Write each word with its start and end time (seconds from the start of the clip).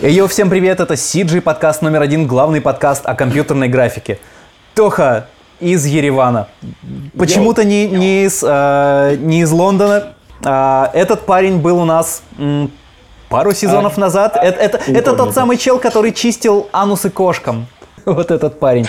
Йо, 0.00 0.26
всем 0.26 0.48
привет, 0.48 0.80
это 0.80 0.94
CG 0.94 1.40
подкаст 1.40 1.82
номер 1.82 2.02
один, 2.02 2.26
главный 2.26 2.60
подкаст 2.60 3.04
о 3.04 3.14
компьютерной 3.14 3.68
графике. 3.68 4.18
Тоха 4.74 5.26
из 5.60 5.84
Еревана. 5.84 6.48
Почему-то 7.16 7.64
не, 7.64 7.86
не, 7.86 8.24
из, 8.24 8.42
э, 8.42 9.16
не 9.20 9.42
из 9.42 9.50
Лондона. 9.50 10.14
А, 10.44 10.90
этот 10.94 11.26
парень 11.26 11.58
был 11.58 11.78
у 11.78 11.84
нас 11.84 12.22
м, 12.38 12.70
пару 13.28 13.52
сезонов 13.52 13.96
назад. 13.96 14.36
Это, 14.40 14.58
это, 14.58 14.78
это 14.90 15.14
тот 15.14 15.34
самый 15.34 15.56
чел, 15.56 15.78
который 15.78 16.12
чистил 16.12 16.68
анусы 16.72 17.10
кошкам. 17.10 17.66
Вот 18.04 18.30
этот 18.30 18.58
парень. 18.58 18.86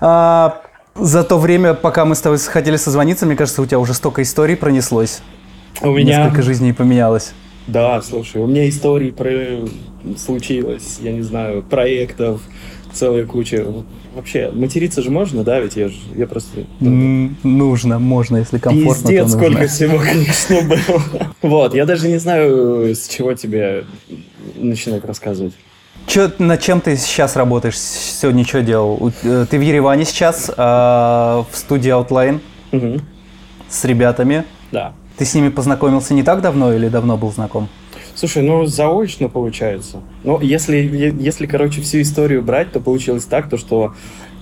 А, 0.00 0.60
за 0.94 1.24
то 1.24 1.38
время, 1.38 1.74
пока 1.74 2.04
мы 2.04 2.14
с 2.14 2.20
тобой 2.20 2.38
хотели 2.38 2.76
созвониться, 2.76 3.24
мне 3.24 3.36
кажется, 3.36 3.62
у 3.62 3.66
тебя 3.66 3.78
уже 3.78 3.94
столько 3.94 4.22
историй 4.22 4.56
пронеслось. 4.56 5.22
У 5.80 5.90
меня... 5.90 6.24
Несколько 6.24 6.42
жизней 6.42 6.72
поменялось. 6.72 7.32
Да, 7.66 8.00
слушай, 8.02 8.42
у 8.42 8.46
меня 8.46 8.68
историй 8.68 9.12
про... 9.12 9.66
случилось, 10.18 10.98
я 11.02 11.12
не 11.12 11.22
знаю, 11.22 11.62
проектов, 11.62 12.40
целая 12.92 13.26
куча. 13.26 13.64
Вообще, 14.14 14.50
материться 14.52 15.02
же 15.02 15.10
можно, 15.10 15.42
да, 15.42 15.58
ведь 15.58 15.74
я 15.76 15.88
же, 15.88 15.96
я 16.14 16.26
просто... 16.26 16.60
М, 16.80 17.36
Нужно, 17.42 17.98
можно, 17.98 18.36
если 18.36 18.58
комфортно, 18.58 19.08
Пиздец, 19.08 19.24
то 19.24 19.28
сколько 19.38 19.50
нужно. 19.62 19.66
всего, 19.74 19.98
конечно, 19.98 20.56
было. 20.62 21.02
Вот, 21.42 21.74
я 21.74 21.84
даже 21.84 22.08
не 22.08 22.18
знаю, 22.18 22.94
с 22.94 23.08
чего 23.08 23.34
тебе 23.34 23.84
начинать 24.56 25.04
рассказывать. 25.04 25.54
Чё, 26.06 26.30
над 26.38 26.60
чем 26.60 26.80
ты 26.80 26.96
сейчас 26.96 27.34
работаешь? 27.34 27.78
Сегодня 27.78 28.44
что 28.44 28.62
делал? 28.62 29.12
Э, 29.22 29.46
Ты 29.50 29.58
в 29.58 29.62
Ереване 29.62 30.04
сейчас, 30.04 30.50
а, 30.56 31.44
в 31.50 31.56
студии 31.56 31.90
Outline 31.90 32.40
Мгм, 32.72 33.00
с 33.68 33.84
ребятами. 33.84 34.44
Да. 34.70 34.92
Ты 35.16 35.24
с 35.24 35.34
ними 35.34 35.48
познакомился 35.48 36.12
не 36.12 36.22
так 36.22 36.40
давно 36.42 36.72
или 36.74 36.88
давно 36.88 37.16
был 37.16 37.32
знаком? 37.32 37.68
Слушай, 38.14 38.42
ну 38.42 38.64
заочно 38.66 39.28
получается. 39.28 40.00
Ну, 40.22 40.40
если, 40.40 40.76
если, 40.76 41.46
короче, 41.46 41.80
всю 41.80 42.00
историю 42.02 42.42
брать, 42.42 42.72
то 42.72 42.80
получилось 42.80 43.24
так, 43.24 43.48
то 43.50 43.56
что 43.56 43.94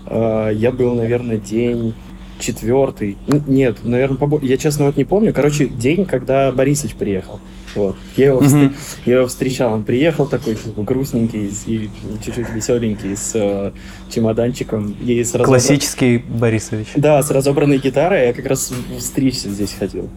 э, 0.06 0.50
я 0.54 0.70
был, 0.72 0.94
наверное, 0.94 1.38
день 1.38 1.94
четвертый. 2.38 3.16
Нет, 3.46 3.78
наверное, 3.84 4.18
побо- 4.18 4.44
я 4.44 4.56
честно 4.56 4.86
вот 4.86 4.96
не 4.96 5.04
помню. 5.04 5.32
Короче, 5.32 5.66
день, 5.68 6.04
когда 6.04 6.50
Борисович 6.52 6.94
приехал. 6.96 7.38
Вот. 7.74 7.96
Я 8.16 8.26
его, 8.26 8.40
встр- 8.40 8.64
Мгм. 8.66 8.74
я 9.06 9.16
его 9.18 9.26
встречал, 9.28 9.72
он 9.72 9.84
приехал 9.84 10.26
такой 10.26 10.56
типа, 10.56 10.82
грустненький 10.82 11.50
и 11.66 11.88
чуть-чуть 12.22 12.50
веселенький 12.50 13.16
с 13.16 13.30
э, 13.34 13.72
чемоданчиком 14.10 14.94
и 15.02 15.22
с 15.24 15.34
разобра- 15.34 15.44
Классический 15.44 16.18
Борисович. 16.18 16.88
да, 16.96 17.22
с 17.22 17.30
разобранной 17.30 17.78
гитарой 17.78 18.26
я 18.26 18.32
как 18.34 18.44
раз 18.46 18.70
стричься 19.00 19.48
здесь 19.48 19.72
ходил. 19.78 20.10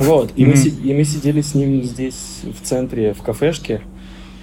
Вот, 0.00 0.32
и, 0.36 0.44
мы, 0.44 0.52
Мгм. 0.52 0.56
си- 0.62 0.74
и 0.82 0.94
мы 0.94 1.04
сидели 1.04 1.40
с 1.42 1.54
ним 1.54 1.82
здесь 1.84 2.40
в 2.42 2.66
центре, 2.66 3.12
в 3.14 3.22
кафешке. 3.22 3.82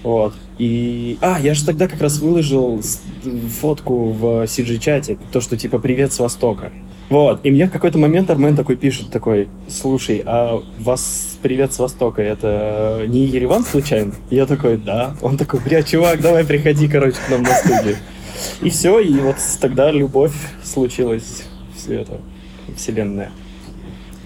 Вот. 0.02 0.34
И... 0.58 1.18
А, 1.20 1.38
я 1.40 1.54
же 1.54 1.64
тогда 1.66 1.88
как 1.88 2.00
раз 2.00 2.18
выложил 2.20 2.80
фотку 3.60 4.10
в 4.12 4.44
CG-чате, 4.44 5.18
то, 5.32 5.40
что 5.40 5.56
типа 5.56 5.78
«Привет 5.78 6.12
с 6.12 6.18
Востока». 6.20 6.70
Вот, 7.10 7.40
и 7.42 7.50
мне 7.50 7.66
в 7.66 7.70
какой-то 7.70 7.96
момент 7.98 8.28
Армен 8.30 8.54
такой 8.54 8.76
пишет, 8.76 9.10
такой, 9.10 9.48
слушай, 9.66 10.22
а 10.26 10.62
вас 10.78 11.38
«Привет 11.42 11.72
с 11.72 11.78
Востока» 11.78 12.20
это 12.22 13.04
не 13.08 13.24
Ереван 13.24 13.64
случайно? 13.64 14.12
Я 14.30 14.44
такой, 14.46 14.76
да. 14.76 15.16
Он 15.22 15.38
такой, 15.38 15.60
бля, 15.60 15.82
чувак, 15.82 16.20
давай 16.20 16.44
приходи, 16.44 16.86
короче, 16.86 17.16
к 17.26 17.30
нам 17.30 17.42
на 17.42 17.54
студию. 17.54 17.96
И 18.62 18.68
все, 18.70 19.00
и 19.00 19.14
вот 19.20 19.36
тогда 19.60 19.90
любовь 19.90 20.34
случилась, 20.62 21.44
все 21.74 22.00
это, 22.00 22.20
вселенная. 22.76 23.30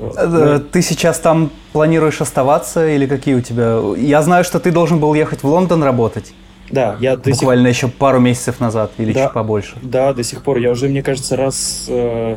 Вот. 0.02 0.16
Э, 0.16 0.60
Ты 0.72 0.82
сейчас 0.82 1.18
там 1.20 1.50
планируешь 1.72 2.20
оставаться 2.20 2.88
или 2.88 3.06
какие 3.06 3.34
у 3.34 3.40
тебя? 3.40 3.78
Я 3.96 4.22
знаю, 4.22 4.44
что 4.44 4.58
ты 4.58 4.70
должен 4.70 4.98
был 4.98 5.14
ехать 5.14 5.42
в 5.42 5.46
Лондон 5.46 5.82
работать. 5.82 6.32
Да, 6.70 6.96
я 7.00 7.16
до 7.16 7.24
сих 7.30 7.40
Буквально 7.40 7.68
еще 7.68 7.88
пару 7.88 8.18
месяцев 8.18 8.58
назад 8.60 8.92
или 8.98 9.12
Да. 9.12 9.24
чуть 9.24 9.32
побольше. 9.32 9.74
Да, 9.82 10.12
до 10.12 10.22
сих 10.24 10.42
пор. 10.42 10.58
Я 10.58 10.70
уже, 10.70 10.88
мне 10.88 11.02
кажется, 11.02 11.36
раз, 11.36 11.84
э, 11.88 12.36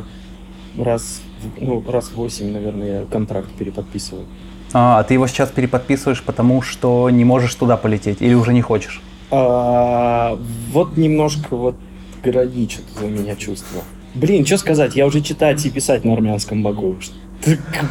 раз, 0.78 1.20
в- 1.40 1.62
ну, 1.62 1.82
раз 1.88 2.08
в 2.08 2.14
восемь, 2.16 2.52
наверное, 2.52 3.00
я 3.00 3.06
контракт 3.06 3.48
переподписываю. 3.58 4.26
А, 4.72 4.98
а 4.98 5.04
ты 5.04 5.14
его 5.14 5.26
сейчас 5.26 5.48
переподписываешь, 5.50 6.22
потому 6.22 6.60
что 6.60 7.08
не 7.08 7.24
можешь 7.24 7.54
туда 7.54 7.76
полететь 7.76 8.20
или 8.20 8.34
уже 8.34 8.52
не 8.52 8.62
хочешь? 8.62 9.00
А, 9.30 10.38
вот 10.72 10.96
немножко 10.96 11.56
вот 11.56 11.76
граничит 12.22 12.82
у 13.02 13.06
меня 13.06 13.36
чувство. 13.36 13.82
Блин, 14.14 14.44
что 14.44 14.58
сказать, 14.58 14.96
я 14.96 15.06
уже 15.06 15.20
читать 15.20 15.64
и 15.66 15.70
писать 15.70 16.04
на 16.04 16.12
армянском 16.14 16.58
могу. 16.60 16.96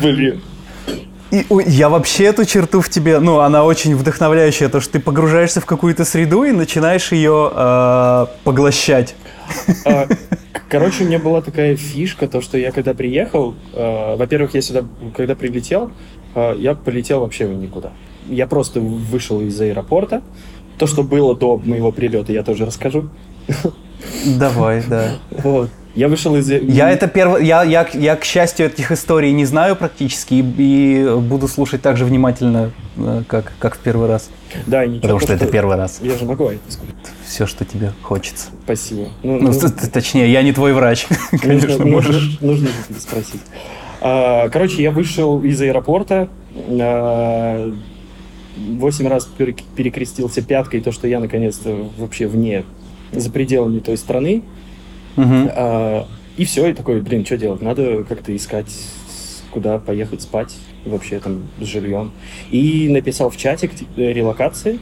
Блин. 0.01 0.41
И, 1.31 1.45
я 1.67 1.89
вообще 1.89 2.25
эту 2.25 2.45
черту 2.45 2.81
в 2.81 2.89
тебе, 2.89 3.19
ну, 3.19 3.39
она 3.39 3.65
очень 3.65 3.95
вдохновляющая, 3.95 4.69
то, 4.69 4.79
что 4.79 4.93
ты 4.93 4.99
погружаешься 4.99 5.59
в 5.59 5.65
какую-то 5.65 6.05
среду 6.05 6.43
и 6.43 6.51
начинаешь 6.51 7.11
ее 7.11 7.51
э, 7.53 8.25
поглощать. 8.43 9.15
А, 9.85 10.07
Короче, 10.69 11.03
у 11.03 11.07
меня 11.07 11.19
была 11.19 11.41
такая 11.41 11.75
фишка, 11.75 12.27
то, 12.27 12.41
что 12.41 12.57
я 12.57 12.71
когда 12.71 12.93
приехал, 12.93 13.55
э, 13.73 14.15
во-первых, 14.15 14.55
я 14.55 14.61
сюда, 14.61 14.83
когда 15.15 15.35
прилетел, 15.35 15.91
э, 16.33 16.55
я 16.57 16.73
полетел 16.73 17.21
вообще 17.21 17.45
в 17.45 17.53
никуда. 17.53 17.91
Я 18.27 18.47
просто 18.47 18.79
вышел 18.79 19.41
из 19.41 19.59
аэропорта. 19.61 20.21
То, 20.77 20.87
что 20.87 21.03
было 21.03 21.35
до 21.35 21.57
моего 21.63 21.91
прилета, 21.91 22.33
я 22.33 22.43
тоже 22.43 22.65
расскажу. 22.65 23.09
Давай, 24.25 24.83
да. 24.87 25.11
Вот. 25.31 25.69
Я 25.95 26.09
вышел 26.09 26.35
из... 26.35 26.49
Я 26.49 26.89
это 26.89 27.07
первый, 27.07 27.45
я, 27.45 27.63
я, 27.63 27.87
я, 27.93 28.15
к 28.17 28.25
счастью, 28.25 28.65
этих 28.65 28.91
историй 28.91 29.31
не 29.31 29.45
знаю 29.45 29.77
практически 29.77 30.33
и, 30.33 30.39
и 30.41 31.15
буду 31.21 31.47
слушать 31.47 31.81
так 31.81 31.95
же 31.95 32.03
внимательно, 32.03 32.71
э, 32.97 33.23
как, 33.27 33.53
как 33.59 33.75
в 33.75 33.79
первый 33.79 34.09
раз. 34.09 34.29
Да, 34.67 34.85
ничего. 34.85 35.01
Потому 35.01 35.19
что 35.19 35.29
то, 35.29 35.33
это 35.35 35.47
первый 35.47 35.77
раз. 35.77 35.99
Я 36.01 36.17
же 36.17 36.25
могу 36.25 36.49
это 36.49 36.59
сказать. 36.69 36.93
Все, 37.25 37.47
что 37.47 37.63
тебе 37.63 37.93
хочется. 38.01 38.47
Спасибо. 38.65 39.07
Ну, 39.23 39.39
Ну, 39.39 39.51
ну, 39.53 39.69
точнее, 39.91 40.29
я 40.29 40.43
не 40.43 40.51
твой 40.51 40.73
врач. 40.73 41.07
Конечно, 41.41 41.69
нужно, 41.69 41.85
можешь. 41.85 42.39
Нужно, 42.41 42.67
нужно 42.89 42.99
спросить. 42.99 43.41
А, 44.01 44.49
Короче, 44.49 44.83
я 44.83 44.91
вышел 44.91 45.41
из 45.43 45.61
аэропорта, 45.61 46.27
а, 46.69 47.73
восемь 48.57 49.07
раз 49.07 49.25
пере- 49.25 49.55
перекрестился 49.75 50.41
пяткой, 50.41 50.81
то, 50.81 50.91
что 50.91 51.07
я 51.07 51.21
наконец-то 51.21 51.89
вообще 51.97 52.27
вне, 52.27 52.65
за 53.13 53.31
пределами 53.31 53.79
той 53.79 53.97
страны. 53.97 54.43
А, 55.17 56.07
И 56.37 56.43
все, 56.45 56.67
и 56.67 56.73
такой, 56.73 56.99
блин, 57.01 57.25
что 57.25 57.37
делать? 57.37 57.61
Надо 57.61 58.03
как-то 58.03 58.35
искать, 58.35 58.73
куда 59.51 59.79
поехать 59.79 60.21
спать, 60.21 60.53
вообще 60.85 61.19
там 61.19 61.43
с 61.61 61.65
жильем. 61.65 62.11
И 62.51 62.89
написал 62.89 63.29
в 63.29 63.37
чатик 63.37 63.71
э, 63.95 64.11
релокации, 64.11 64.79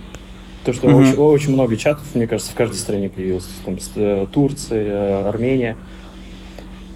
то, 0.66 0.74
что 0.74 0.88
Мгм. 0.88 0.96
очень, 0.98 1.16
очень 1.18 1.54
много 1.54 1.78
чатов, 1.78 2.04
мне 2.16 2.26
кажется, 2.26 2.52
в 2.52 2.56
каждой 2.56 2.76
стране 2.78 3.10
появилось. 3.10 3.48
Там 3.66 3.78
э, 3.98 4.26
Турция, 4.32 5.28
Армения. 5.30 5.78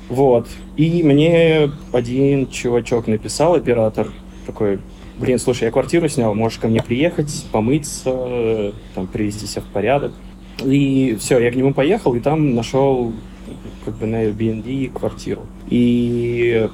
Вот. 0.10 0.48
И 0.78 1.04
мне 1.04 1.70
один 1.92 2.48
чувачок 2.50 3.08
написал, 3.08 3.56
оператор, 3.56 4.08
такой, 4.46 4.80
блин, 5.20 5.38
слушай, 5.38 5.66
я 5.66 5.72
квартиру 5.72 6.08
снял, 6.10 6.34
можешь 6.34 6.60
ко 6.60 6.68
мне 6.68 6.82
приехать, 6.82 7.46
помыться, 7.52 8.74
там, 8.96 9.06
привести 9.08 9.46
себя 9.46 9.62
в 9.62 9.66
порядок. 9.74 10.14
И 10.64 11.18
все, 11.20 11.40
я 11.40 11.52
к 11.52 11.56
нему 11.56 11.74
поехал, 11.74 12.16
и 12.16 12.20
там 12.20 12.56
нашел 12.56 13.14
как 13.86 13.96
бы 13.96 14.06
на 14.08 14.26
Airbnb 14.26 14.92
квартиру. 14.92 15.46
И 15.70 16.70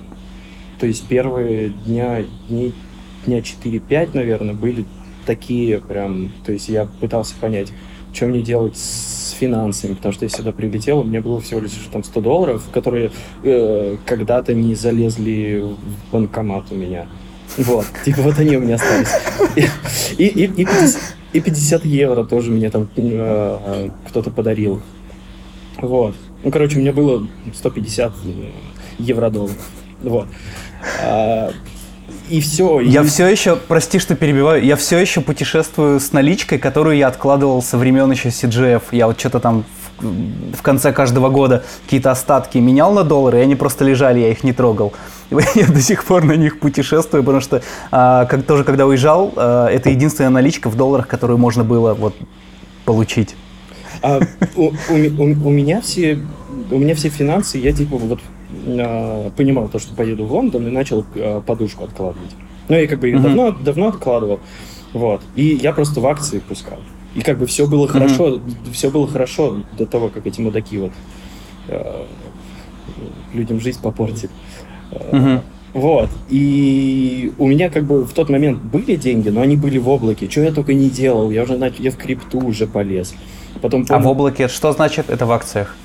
то 0.80 0.88
есть 0.88 1.08
первые 1.08 1.70
дня, 1.70 2.24
дней, 2.50 2.74
дня 3.26 3.40
4-5, 3.40 4.10
наверное, 4.14 4.54
были 4.54 4.86
такие 5.26 5.80
прям, 5.80 6.32
то 6.46 6.52
есть 6.52 6.70
я 6.70 6.86
пытался 6.86 7.36
понять, 7.40 7.72
что 8.14 8.26
мне 8.26 8.42
делать 8.42 8.78
с 8.78 9.32
финансами, 9.32 9.94
потому 9.94 10.14
что 10.14 10.26
я 10.26 10.30
сюда 10.30 10.52
прилетел, 10.52 11.00
у 11.00 11.04
меня 11.04 11.22
было 11.22 11.40
всего 11.42 11.60
лишь 11.60 11.72
там 11.92 12.04
100 12.04 12.22
долларов, 12.22 12.64
которые 12.72 13.12
э, 13.44 13.98
когда-то 14.06 14.54
не 14.54 14.76
залезли 14.76 15.64
в 15.64 16.12
банкомат 16.12 16.66
у 16.72 16.76
меня. 16.76 17.08
Вот, 17.58 17.86
типа 18.04 18.22
вот 18.22 18.40
они 18.40 18.58
у 18.58 18.62
меня 18.62 18.76
остались. 18.76 19.14
И, 20.18 20.26
и, 20.26 20.46
и, 20.46 20.48
50, 20.48 21.16
и 21.34 21.42
50 21.42 21.86
евро 21.86 22.24
тоже 22.24 22.52
мне 22.52 22.70
там 22.70 22.88
э, 22.96 23.90
кто-то 24.08 24.30
подарил. 24.30 24.82
Вот. 25.82 26.16
Ну, 26.44 26.52
короче, 26.52 26.78
у 26.78 26.82
меня 26.82 26.94
было 26.94 27.28
150 27.54 28.14
евро-долларов. 29.00 29.58
Вот. 30.02 30.28
А, 31.02 31.52
и 32.30 32.40
все. 32.40 32.80
Я 32.80 33.04
все 33.04 33.28
еще, 33.28 33.56
прости, 33.56 34.00
что 34.00 34.16
перебиваю, 34.16 34.64
я 34.64 34.76
все 34.76 34.98
еще 34.98 35.22
путешествую 35.22 36.00
с 36.00 36.12
наличкой, 36.12 36.60
которую 36.60 36.98
я 36.98 37.08
откладывал 37.08 37.62
со 37.62 37.78
времен 37.78 38.12
еще 38.12 38.30
CGF. 38.30 38.84
Я 38.92 39.08
вот 39.08 39.20
что-то 39.20 39.40
там 39.40 39.66
в, 40.00 40.62
конце 40.62 40.92
каждого 40.92 41.30
года 41.30 41.64
какие-то 41.86 42.12
остатки 42.12 42.58
менял 42.58 42.94
на 42.94 43.04
доллары, 43.04 43.40
и 43.40 43.42
они 43.42 43.56
просто 43.56 43.86
лежали, 43.86 44.20
я 44.20 44.30
их 44.32 44.44
не 44.44 44.54
трогал. 44.54 44.94
Я 45.56 45.68
до 45.68 45.82
сих 45.82 46.04
пор 46.06 46.24
на 46.26 46.34
них 46.34 46.60
путешествую, 46.60 47.24
потому 47.24 47.42
что 47.42 47.62
а, 47.92 48.26
как, 48.26 48.44
тоже 48.44 48.64
когда 48.64 48.86
уезжал, 48.86 49.34
а, 49.36 49.68
это 49.68 49.90
единственная 49.90 50.30
наличка 50.30 50.70
в 50.70 50.76
долларах, 50.76 51.08
которую 51.08 51.38
можно 51.40 51.64
было 51.64 51.94
вот 51.94 52.16
получить. 52.86 53.36
А, 54.02 54.20
у, 54.56 54.66
у 54.68 54.72
у- 54.94 55.48
у 55.48 55.50
меня 55.52 55.82
все, 55.82 56.20
у 56.70 56.78
меня 56.78 56.94
все 56.96 57.10
финансы, 57.10 57.58
я 57.58 57.72
типа 57.72 57.98
вот 57.98 58.20
а, 58.68 59.30
понимал 59.32 59.70
то, 59.70 59.80
что 59.80 59.96
поеду 59.96 60.26
в 60.26 60.34
Лондон 60.34 60.68
и 60.68 60.72
начал 60.72 61.06
а, 61.16 61.42
подушку 61.42 61.86
откладывать. 61.86 62.32
Ну, 62.70 62.76
я 62.76 62.88
как 62.88 63.00
бы 63.00 63.08
ее 63.08 63.16
Мгм. 63.18 63.24
давно, 63.24 63.52
давно 63.52 63.88
откладывал. 63.88 64.40
Вот. 64.94 65.22
И 65.36 65.46
я 65.62 65.74
просто 65.74 66.00
в 66.00 66.06
акции 66.08 66.40
пускал. 66.40 66.78
И 67.16 67.22
как 67.22 67.38
бы 67.38 67.46
все 67.46 67.68
было 67.68 67.88
хорошо, 67.88 68.42
все 68.72 68.90
было 68.90 69.08
хорошо 69.08 69.62
до 69.78 69.86
того, 69.86 70.10
как 70.10 70.26
эти 70.26 70.42
мудаки 70.42 70.78
вот 70.78 70.92
э, 71.68 72.06
людям 73.34 73.60
жизнь 73.60 73.82
попортили. 73.82 74.30
Э, 74.92 75.40
Вот. 75.74 76.10
И 76.30 77.34
у 77.40 77.48
меня 77.48 77.70
как 77.70 77.86
бы 77.86 78.04
в 78.04 78.14
тот 78.14 78.30
момент 78.30 78.60
были 78.62 78.96
деньги, 78.96 79.30
но 79.30 79.42
они 79.42 79.56
были 79.56 79.80
в 79.80 79.90
облаке. 79.90 80.30
Что 80.30 80.42
я 80.42 80.52
только 80.52 80.74
не 80.74 80.90
делал. 80.90 81.32
Я 81.32 81.44
уже 81.44 81.58
начал, 81.58 81.84
я 81.84 81.90
в 81.92 81.98
крипту 81.98 82.40
уже 82.40 82.68
полез. 82.68 83.16
Потом 83.62 83.86
А 83.90 84.00
в 84.00 84.08
облаке 84.08 84.48
что 84.48 84.72
значит? 84.72 85.10
Это 85.10 85.26
в 85.26 85.32
акциях? 85.32 85.76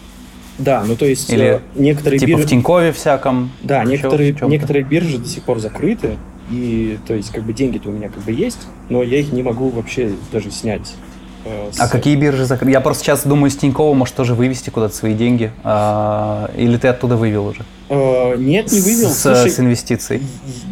Да, 0.59 0.85
ну 0.85 0.97
то 0.97 1.07
есть 1.07 1.31
Или 1.33 1.45
э, 1.45 1.61
некоторые 1.77 2.19
Типа 2.19 2.31
биржи... 2.31 2.43
в 2.43 2.47
Тинькове 2.51 2.93
всяком? 2.93 3.51
Да, 3.63 3.85
некоторые, 3.85 4.37
некоторые 4.43 4.85
биржи 4.85 5.19
до 5.19 5.29
сих 5.29 5.45
пор 5.45 5.61
закрыты. 5.61 6.17
И 6.51 6.99
то 7.07 7.15
есть 7.15 7.31
как 7.31 7.45
бы 7.45 7.53
деньги-то 7.53 7.89
у 7.91 7.93
меня 7.93 8.09
как 8.09 8.23
бы 8.25 8.33
есть, 8.33 8.59
но 8.89 9.03
я 9.03 9.21
их 9.21 9.33
не 9.33 9.43
могу 9.43 9.69
вообще 9.69 10.13
даже 10.33 10.51
снять. 10.51 10.95
С- 11.73 11.81
А 11.81 11.89
какие 11.89 12.17
биржи 12.17 12.45
закрыты? 12.45 12.73
Я 12.73 12.81
просто 12.81 13.05
сейчас 13.05 13.25
думаю, 13.25 13.51
с 13.51 13.57
Тинькова 13.57 13.95
может 13.95 14.15
тоже 14.15 14.35
вывести 14.35 14.71
куда-то 14.71 14.95
свои 14.95 15.15
деньги. 15.15 15.51
А, 15.65 16.51
или 16.57 16.77
ты 16.77 16.89
оттуда 16.89 17.17
вывел 17.17 17.47
уже? 17.47 17.65
Э, 17.89 18.37
нет, 18.37 18.71
не 18.73 18.81
вывел. 18.81 19.09
С, 19.11 19.23
Слушай, 19.23 19.51
с 19.51 19.61
инвестиций. 19.61 20.23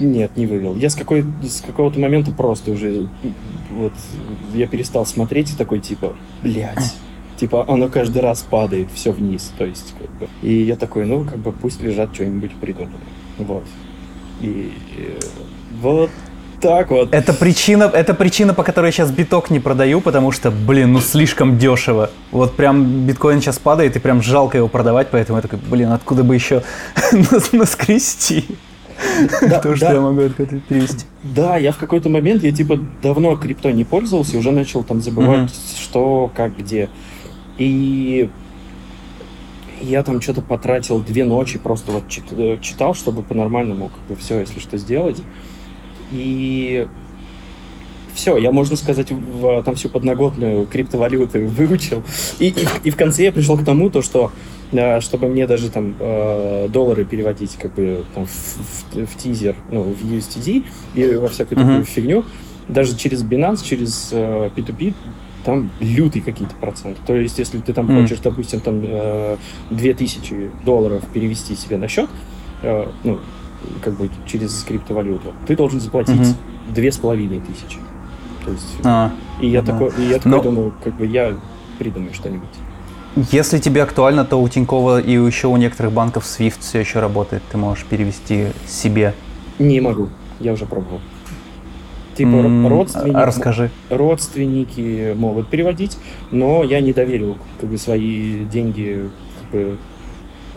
Нет, 0.01 0.37
не 0.37 0.47
вывел. 0.47 0.77
Я 0.77 0.91
с, 0.91 0.95
какой, 0.95 1.25
с 1.43 1.61
какого-то 1.61 1.99
момента 2.01 2.31
просто 2.31 2.71
уже 2.73 3.09
вот 3.71 3.93
я 4.55 4.67
перестал 4.67 5.05
смотреть 5.07 5.53
и 5.53 5.55
такой 5.57 5.81
типа, 5.81 6.15
блядь, 6.43 6.95
типа 7.37 7.65
оно 7.69 7.89
каждый 7.89 8.23
раз 8.23 8.43
падает 8.43 8.89
все 8.95 9.13
вниз, 9.13 9.53
то 9.59 9.65
есть 9.67 9.95
как 9.99 10.11
бы. 10.19 10.29
И 10.43 10.63
я 10.63 10.77
такой, 10.77 11.05
ну 11.07 11.25
как 11.25 11.39
бы 11.39 11.53
пусть 11.53 11.83
лежат 11.83 12.15
что-нибудь 12.15 12.55
придумано, 12.57 12.95
вот. 13.39 13.65
И 14.41 14.73
э, 14.99 15.19
вот 15.81 16.11
так 16.61 16.91
вот. 16.91 17.13
Это 17.13 17.33
причина, 17.33 17.85
это 17.85 18.15
причина, 18.15 18.55
по 18.55 18.63
которой 18.63 18.87
я 18.87 18.93
сейчас 18.93 19.11
биток 19.11 19.51
не 19.51 19.61
продаю, 19.61 20.01
потому 20.01 20.33
что, 20.33 20.51
блин, 20.51 20.93
ну 20.93 21.01
слишком 21.01 21.59
дешево. 21.59 22.11
Вот 22.31 22.57
прям 22.57 23.07
биткоин 23.07 23.41
сейчас 23.41 23.59
падает, 23.59 23.97
и 23.97 23.99
прям 23.99 24.23
жалко 24.23 24.59
его 24.59 24.69
продавать, 24.69 25.09
поэтому 25.11 25.39
я 25.39 25.43
такой, 25.43 25.59
блин, 25.59 25.93
откуда 25.93 26.25
бы 26.25 26.35
еще 26.35 26.63
нас- 27.13 27.53
наскрести? 27.53 28.45
Да, 29.43 29.59
То, 29.61 29.77
что 29.77 29.87
да. 29.87 29.93
я 29.95 30.01
могу 30.01 30.23
откуда 30.23 30.61
перевести. 30.61 31.07
Да, 31.23 31.57
я 31.57 31.73
в 31.73 31.79
какой-то 31.79 32.09
момент, 32.09 32.43
я 32.43 32.53
типа 32.53 32.79
давно 33.03 33.37
крипто 33.37 33.71
не 33.71 33.85
пользовался, 33.85 34.37
и 34.37 34.39
уже 34.39 34.53
начал 34.53 34.83
там 34.83 35.01
забывать, 35.03 35.51
что, 35.81 36.31
как, 36.35 36.57
где. 36.57 36.89
И 37.59 38.29
я 39.81 40.03
там 40.03 40.21
что-то 40.21 40.43
потратил 40.43 41.01
две 41.01 41.25
ночи, 41.25 41.59
просто 41.59 41.93
вот 41.93 42.05
э, 42.33 42.59
читал, 42.61 42.95
чтобы 42.95 43.23
по-нормальному 43.23 43.89
как 43.89 44.01
бы 44.09 44.17
все, 44.17 44.41
если 44.41 44.61
что, 44.61 44.79
сделать. 44.79 45.23
И 46.13 46.87
все, 48.15 48.37
я, 48.39 48.51
можно 48.51 48.77
сказать, 48.77 49.11
в- 49.11 49.63
там 49.63 49.75
всю 49.75 49.89
подноготную 49.89 50.67
криптовалюты 50.67 51.47
выучил. 51.47 52.03
И, 52.39 52.47
и, 52.49 52.67
и 52.85 52.91
в 52.91 52.97
конце 52.97 53.25
я 53.25 53.33
пришел 53.33 53.59
к 53.59 53.65
тому, 53.65 53.91
то, 53.91 54.01
что 54.03 54.33
э, 54.73 55.01
чтобы 55.01 55.29
мне 55.29 55.47
даже 55.47 55.71
там 55.71 55.95
э, 56.01 56.69
доллары 56.71 57.05
переводить 57.05 57.57
как 57.61 57.75
бы 57.75 58.05
там, 58.15 58.27
в, 58.27 58.31
в- 58.31 59.07
в 59.07 59.17
тизер, 59.17 59.55
ну, 59.71 59.83
в 59.83 60.03
USDT 60.05 60.65
и 60.95 61.15
во 61.17 61.29
всякую 61.29 61.59
Мгм. 61.61 61.69
такую 61.69 61.85
фигню, 61.85 62.25
даже 62.69 62.97
через 62.97 63.23
Binance, 63.23 63.63
через 63.65 64.09
э, 64.13 64.51
P2P, 64.57 64.95
там 65.45 65.71
лютые 65.81 66.23
какие-то 66.23 66.55
проценты. 66.57 66.99
То 67.07 67.15
есть, 67.15 67.39
если 67.39 67.59
ты 67.59 67.73
там 67.75 67.85
Мгм. 67.87 68.03
хочешь, 68.03 68.19
допустим, 68.21 68.61
там 68.61 68.81
э, 68.83 69.37
2000 69.71 70.51
долларов 70.65 71.05
перевести 71.13 71.55
себе 71.55 71.77
на 71.77 71.87
счет, 71.87 72.09
э, 72.63 72.87
ну, 73.05 73.19
как 73.83 73.95
бы 73.95 74.11
через 74.27 74.63
криптовалюту, 74.65 75.33
ты 75.47 75.57
должен 75.57 75.81
заплатить 75.81 76.35
две 76.69 76.91
с 76.93 76.97
половиной 76.99 77.41
тысячи. 77.41 77.79
То 78.45 78.53
есть, 78.53 78.77
А, 78.85 79.11
и 79.41 79.49
я 79.49 79.63
да. 79.63 79.73
такой, 79.73 79.91
и 79.99 80.09
я 80.09 80.17
такой 80.17 80.31
Но- 80.31 80.43
думаю, 80.43 80.75
как 80.83 80.95
бы 80.97 81.07
я 81.07 81.35
придумаю 81.79 82.15
что-нибудь. 82.15 82.49
Если 83.33 83.59
тебе 83.59 83.83
актуально, 83.83 84.25
то 84.25 84.37
у 84.41 84.49
Тинькова 84.49 85.01
и 85.01 85.13
еще 85.13 85.49
у 85.49 85.57
некоторых 85.57 85.93
банков 85.93 86.25
SWIFT 86.25 86.61
все 86.61 86.81
еще 86.81 87.01
работает. 87.01 87.43
Ты 87.51 87.57
можешь 87.57 87.85
перевести 87.87 88.49
себе. 88.69 89.15
Не 89.59 89.81
могу, 89.81 90.11
я 90.39 90.53
уже 90.53 90.67
пробовал. 90.67 91.01
Типа 92.15 92.29
М, 92.29 92.67
родственники, 92.69 93.17
Расскажи. 93.17 93.71
родственники 93.91 95.15
могут 95.17 95.49
переводить, 95.49 95.99
но 96.31 96.63
я 96.63 96.81
не 96.81 96.93
доверил 96.93 97.37
как 97.61 97.69
бы 97.71 97.79
свои 97.79 98.45
деньги 98.45 99.09
как 99.41 99.51
бы, 99.51 99.77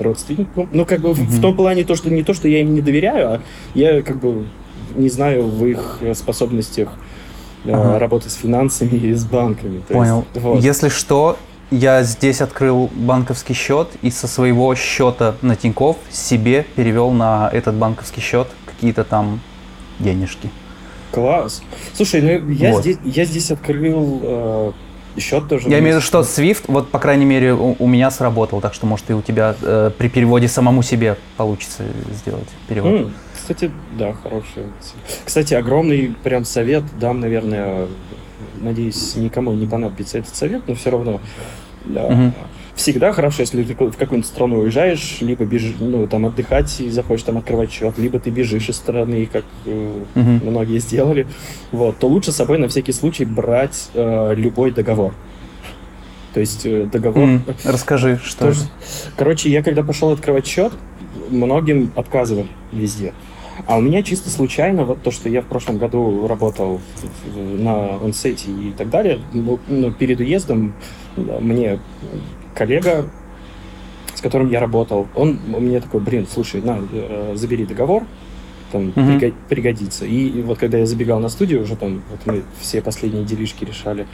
родственникам. 0.01 0.69
Ну, 0.71 0.85
как 0.85 1.01
бы 1.01 1.13
в- 1.13 1.19
в 1.19 1.41
том 1.41 1.55
плане 1.55 1.83
то, 1.83 1.95
что 1.95 2.09
не 2.09 2.23
то, 2.23 2.33
что 2.33 2.47
я 2.47 2.61
им 2.61 2.73
не 2.73 2.81
доверяю, 2.81 3.27
а 3.33 3.41
я 3.75 4.01
как 4.01 4.19
бы 4.19 4.45
не 4.95 5.09
знаю 5.09 5.43
в 5.47 5.65
их 5.65 5.99
э, 6.01 6.13
способностях 6.13 6.89
э, 7.65 7.71
Ага. 7.71 7.99
работать 7.99 8.31
с 8.31 8.35
финансами 8.35 8.95
и 8.97 9.13
с 9.13 9.25
банками. 9.25 9.81
То 9.87 9.93
Понял. 9.93 10.25
есть, 10.33 10.43
вот. 10.45 10.63
Если 10.63 10.89
что, 10.89 11.37
я 11.71 12.01
здесь 12.03 12.41
открыл 12.41 12.89
банковский 12.95 13.53
счет 13.53 13.89
и 14.01 14.09
со 14.09 14.27
своего 14.27 14.73
счета 14.75 15.35
на 15.41 15.55
Тиньков 15.55 15.97
себе 16.09 16.65
перевел 16.75 17.11
на 17.11 17.49
этот 17.53 17.75
банковский 17.75 18.21
счет 18.21 18.47
какие-то 18.65 19.03
там 19.03 19.39
денежки. 19.99 20.49
Класс. 21.11 21.61
Слушай, 21.93 22.21
ну 22.21 22.49
я, 22.51 22.71
Вот. 22.73 22.81
здесь, 22.81 22.97
я 23.03 23.25
здесь 23.25 23.51
открыл 23.51 24.19
э, 24.23 24.71
счет 25.17 25.47
тоже. 25.47 25.69
Я 25.69 25.79
имею 25.79 25.95
в 25.95 25.97
виду, 25.97 26.01
что. 26.05 26.19
SWIFT, 26.21 26.63
вот, 26.67 26.89
по 26.89 26.99
крайней 26.99 27.25
мере, 27.25 27.53
у, 27.53 27.75
у 27.79 27.87
меня 27.87 28.11
сработал, 28.11 28.61
так 28.61 28.73
что, 28.73 28.85
может, 28.85 29.09
и 29.09 29.13
у 29.13 29.21
тебя 29.21 29.55
э, 29.61 29.91
при 29.97 30.07
переводе 30.09 30.47
самому 30.47 30.81
себе 30.83 31.17
получится 31.37 31.83
сделать 32.11 32.47
перевод. 32.67 32.91
М, 32.93 33.13
Кстати, 33.33 33.71
да, 33.97 34.13
мысль. 34.31 34.67
Кстати, 35.25 35.53
огромный 35.53 36.15
прям 36.23 36.45
совет 36.45 36.83
дам, 36.99 37.19
наверное, 37.19 37.87
надеюсь, 38.61 39.15
никому 39.15 39.53
не 39.53 39.65
понадобится 39.67 40.19
этот 40.19 40.35
совет, 40.35 40.63
но 40.67 40.75
все 40.75 40.91
равно. 40.91 41.19
да, 41.85 42.09
Мгм. 42.09 42.33
Всегда 42.79 43.11
хорошо, 43.11 43.41
если 43.41 43.61
ты 43.61 43.73
в 43.73 43.97
какую-нибудь 43.97 44.25
страну 44.25 44.59
уезжаешь, 44.59 45.17
либо 45.19 45.43
бежишь, 45.43 45.75
ну, 45.81 46.07
там 46.07 46.25
отдыхать 46.25 46.79
и 46.79 46.89
захочешь 46.89 47.23
там 47.25 47.37
открывать 47.37 47.69
счет, 47.73 47.97
либо 47.97 48.19
ты 48.19 48.29
бежишь 48.29 48.69
из 48.69 48.77
страны, 48.77 49.27
как 49.29 49.43
э, 49.65 50.03
Мгм. 50.15 50.39
многие 50.49 50.79
сделали, 50.79 51.27
вот, 51.73 51.97
то 51.97 52.07
лучше 52.07 52.31
с 52.31 52.37
собой 52.37 52.57
на 52.57 52.69
всякий 52.69 52.93
случай 52.93 53.25
брать 53.25 53.89
э, 53.93 54.33
любой 54.33 54.71
договор. 54.71 55.13
То 56.33 56.39
есть 56.39 56.65
э, 56.65 56.85
договор... 56.85 57.23
М, 57.23 57.43
Расскажи, 57.65 58.17
что 58.23 58.45
Тоже-? 58.45 58.61
Короче, 59.17 59.49
я 59.49 59.61
когда 59.61 59.83
пошел 59.83 60.11
открывать 60.11 60.47
счет, 60.47 60.71
многим 61.29 61.91
отказывали 61.97 62.47
везде. 62.71 63.13
А 63.67 63.77
у 63.77 63.81
меня 63.81 64.03
чисто 64.03 64.29
случайно, 64.29 64.85
вот 64.85 65.03
то, 65.03 65.11
что 65.11 65.27
я 65.27 65.41
в 65.41 65.47
прошлом 65.47 65.79
году 65.79 66.27
работал 66.29 66.79
на 67.35 67.97
онсете 67.97 68.49
и 68.49 68.71
так 68.71 68.89
далее, 68.89 69.19
ну, 69.33 69.59
ну, 69.67 69.91
перед 69.91 70.21
уездом 70.21 70.75
мне 71.17 71.77
коллега, 72.59 73.05
с 74.13 74.21
которым 74.21 74.49
я 74.51 74.59
работал, 74.59 75.07
он 75.15 75.39
мне 75.47 75.79
такой, 75.79 76.01
блин, 76.01 76.27
слушай, 76.31 76.61
на, 76.61 76.79
э, 76.91 77.31
забери 77.35 77.65
договор, 77.65 78.03
там 78.71 78.91
приго- 79.17 79.33
пригодится. 79.47 80.05
И, 80.05 80.27
и 80.27 80.41
вот 80.41 80.57
когда 80.59 80.77
я 80.77 80.85
забегал 80.85 81.19
на 81.21 81.29
студию, 81.29 81.63
уже 81.63 81.75
там 81.77 82.01
вот 82.11 82.19
мы 82.25 82.43
все 82.59 82.81
последние 82.81 83.23
делишки 83.23 83.63
решали, 83.65 84.05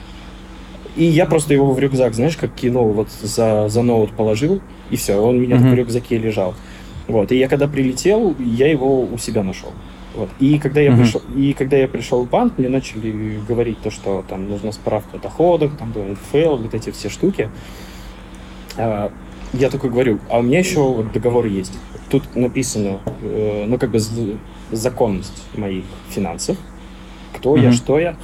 и 0.94 1.04
я 1.04 1.26
просто 1.26 1.52
его 1.54 1.72
в 1.72 1.78
рюкзак, 1.78 2.14
знаешь, 2.14 2.36
как 2.36 2.54
кинул, 2.54 2.92
вот 2.92 3.08
за, 3.20 3.68
за 3.68 3.82
ноут 3.82 4.12
положил, 4.12 4.60
и 4.90 4.96
все, 4.96 5.16
он 5.16 5.36
у 5.36 5.40
меня 5.40 5.56
так 5.58 5.66
в 5.66 5.74
рюкзаке 5.74 6.16
лежал. 6.18 6.54
Вот, 7.08 7.32
и 7.32 7.36
я 7.36 7.48
когда 7.48 7.66
прилетел, 7.68 8.34
я 8.38 8.68
его 8.70 9.02
у 9.02 9.18
себя 9.18 9.42
нашел. 9.42 9.72
Вот. 10.14 10.30
И 10.40 10.58
когда 10.58 10.80
я 10.80 10.90
Мгм. 10.92 11.02
пришел, 11.02 11.20
и 11.36 11.52
когда 11.52 11.76
я 11.76 11.86
пришел 11.88 12.24
в 12.24 12.30
банк, 12.30 12.54
мне 12.56 12.68
начали 12.70 13.38
говорить 13.46 13.78
то, 13.82 13.90
что 13.90 14.24
там 14.28 14.48
нужна 14.48 14.72
справка 14.72 15.18
о 15.18 15.20
доходах, 15.20 15.72
там 15.78 15.92
НФЛ, 15.94 16.56
вот 16.56 16.72
эти 16.74 16.90
все 16.90 17.10
штуки. 17.10 17.42
А, 17.42 17.50
я 18.78 19.70
такой 19.70 19.90
говорю, 19.90 20.18
а 20.30 20.38
у 20.38 20.42
меня 20.42 20.58
еще 20.58 20.80
вот 20.80 21.12
договор 21.12 21.46
есть. 21.46 21.72
Тут 22.10 22.36
написано, 22.36 23.00
э, 23.22 23.64
ну 23.66 23.78
как 23.78 23.90
бы 23.90 23.98
законность 24.70 25.42
моих 25.56 25.84
финансов, 26.10 26.56
кто 27.34 27.56
я, 27.56 27.68
Мгм. 27.68 27.72
что 27.72 27.98
я. 27.98 28.16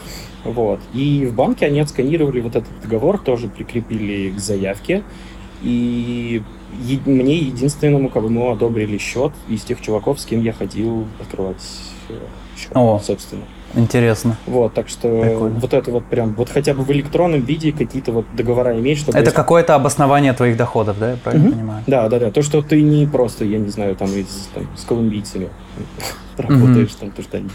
Вот. 0.44 0.80
И 0.92 1.26
в 1.26 1.34
банке 1.34 1.66
они 1.66 1.80
отсканировали 1.80 2.40
вот 2.40 2.56
этот 2.56 2.70
договор, 2.82 3.18
тоже 3.18 3.48
прикрепили 3.48 4.30
к 4.30 4.38
заявке. 4.38 5.02
И 5.62 6.42
е- 6.84 7.00
мне 7.06 7.36
единственному, 7.38 8.08
кому 8.08 8.50
одобрили 8.50 8.98
счет, 8.98 9.32
из 9.48 9.62
тех 9.62 9.80
чуваков, 9.80 10.18
с 10.20 10.26
кем 10.26 10.42
я 10.42 10.52
ходил 10.52 11.06
открывать 11.20 11.62
э, 12.08 12.14
счет, 12.58 12.72
О. 12.74 12.98
собственно. 13.02 13.42
Интересно. 13.74 14.36
Вот, 14.46 14.74
так 14.74 14.88
что 14.88 15.08
Прикольно. 15.22 15.58
вот 15.58 15.72
это 15.74 15.90
вот 15.90 16.04
прям, 16.06 16.34
вот 16.34 16.50
хотя 16.50 16.74
бы 16.74 16.82
в 16.82 16.90
электронном 16.90 17.40
виде 17.40 17.72
какие-то 17.72 18.12
вот 18.12 18.26
договора 18.34 18.78
иметь, 18.78 18.98
чтобы... 18.98 19.16
Это 19.16 19.26
если- 19.26 19.36
какое-то 19.36 19.74
обоснование 19.74 20.32
твоих 20.32 20.56
доходов, 20.56 20.98
да? 20.98 21.12
Я 21.12 21.16
правильно 21.16 21.46
Мгм. 21.48 21.54
понимаю? 21.54 21.84
Да, 21.86 22.08
да, 22.08 22.18
да. 22.18 22.30
То, 22.30 22.42
что 22.42 22.60
ты 22.62 22.82
не 22.82 23.06
просто, 23.06 23.44
я 23.44 23.58
не 23.58 23.68
знаю, 23.70 23.96
там, 23.96 24.08
из, 24.08 24.48
там 24.54 24.66
с 24.76 24.84
колумбийцами 24.84 25.48
работаешь, 26.36 26.94
там, 27.00 27.10
то, 27.10 27.22
что 27.22 27.38
они 27.38 27.48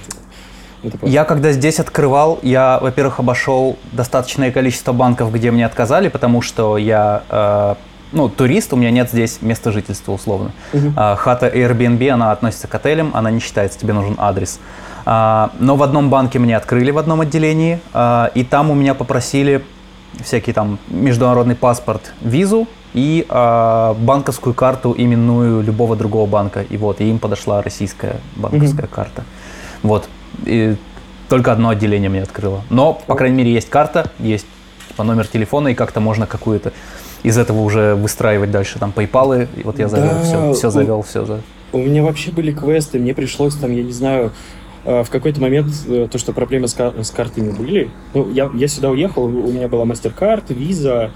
Я 1.03 1.23
когда 1.25 1.51
здесь 1.51 1.79
открывал, 1.79 2.39
я, 2.43 2.79
во-первых, 2.81 3.19
обошел 3.19 3.77
достаточное 3.91 4.51
количество 4.51 4.93
банков, 4.93 5.31
где 5.33 5.51
мне 5.51 5.65
отказали, 5.65 6.07
потому 6.07 6.41
что 6.41 6.77
я, 6.77 7.23
э, 7.29 7.75
ну, 8.11 8.29
турист, 8.29 8.73
у 8.73 8.75
меня 8.75 8.91
нет 8.91 9.09
здесь 9.11 9.39
места 9.41 9.71
жительства 9.71 10.13
условно. 10.13 10.51
Мгм. 10.73 10.93
А, 10.95 11.15
Хата 11.15 11.47
Airbnb, 11.47 12.09
она 12.09 12.31
относится 12.31 12.67
к 12.67 12.75
отелям, 12.75 13.11
она 13.13 13.31
не 13.31 13.39
считается, 13.39 13.79
тебе 13.79 13.93
нужен 13.93 14.15
адрес. 14.17 14.59
А, 15.05 15.51
Но 15.59 15.75
в 15.75 15.83
одном 15.83 16.09
банке 16.09 16.39
мне 16.39 16.55
открыли 16.55 16.91
в 16.91 16.97
одном 16.97 17.21
отделении, 17.21 17.79
а, 17.93 18.31
и 18.33 18.43
там 18.43 18.71
у 18.71 18.75
меня 18.75 18.93
попросили 18.93 19.63
всякий 20.23 20.53
там 20.53 20.79
международный 20.87 21.55
паспорт, 21.55 22.13
визу 22.21 22.67
и 22.93 23.25
э, 23.27 23.93
банковскую 23.99 24.55
карту 24.55 24.95
именную 24.97 25.61
любого 25.61 25.95
другого 25.95 26.25
банка. 26.25 26.63
И 26.63 26.77
вот, 26.77 27.01
и 27.01 27.09
им 27.09 27.19
подошла 27.19 27.61
российская 27.61 28.21
банковская 28.35 28.83
mm-hmm. 28.83 28.95
карта. 28.95 29.23
Вот. 29.83 30.09
И 30.45 30.75
только 31.29 31.51
одно 31.51 31.69
отделение 31.69 32.09
мне 32.09 32.23
открыло. 32.23 32.63
Но, 32.69 32.93
по 32.93 33.15
крайней 33.15 33.37
мере, 33.37 33.53
есть 33.53 33.69
карта, 33.69 34.09
есть 34.17 34.47
по 34.95 35.03
номер 35.03 35.27
телефона, 35.27 35.69
и 35.69 35.75
как-то 35.75 35.99
можно 35.99 36.25
какую-то 36.25 36.73
из 37.23 37.37
этого 37.37 37.61
уже 37.61 37.95
выстраивать 37.95 38.51
дальше 38.51 38.79
там 38.79 38.93
PayPal, 38.95 39.47
и 39.55 39.63
вот 39.63 39.79
я 39.79 39.87
завел, 39.87 40.09
да, 40.09 40.23
все, 40.23 40.53
все 40.53 40.69
завел, 40.69 41.01
все 41.01 41.25
за. 41.25 41.41
У 41.73 41.79
меня 41.79 42.03
вообще 42.03 42.31
были 42.31 42.51
квесты, 42.51 42.99
мне 42.99 43.13
пришлось 43.13 43.55
там, 43.55 43.71
я 43.71 43.83
не 43.83 43.91
знаю, 43.91 44.31
э, 44.85 45.03
в 45.03 45.09
какой-то 45.09 45.41
момент 45.41 45.71
э, 45.87 46.07
то, 46.09 46.17
что 46.17 46.31
проблемы 46.33 46.67
с, 46.67 46.73
кар- 46.73 46.93
с 47.03 47.11
картами 47.11 47.51
были. 47.51 47.89
Ну, 48.13 48.29
я, 48.31 48.49
я 48.53 48.67
сюда 48.67 48.89
уехал, 48.89 49.25
у 49.25 49.51
меня 49.51 49.67
была 49.67 49.85
MasterCard, 49.85 50.47
Visa, 50.47 51.11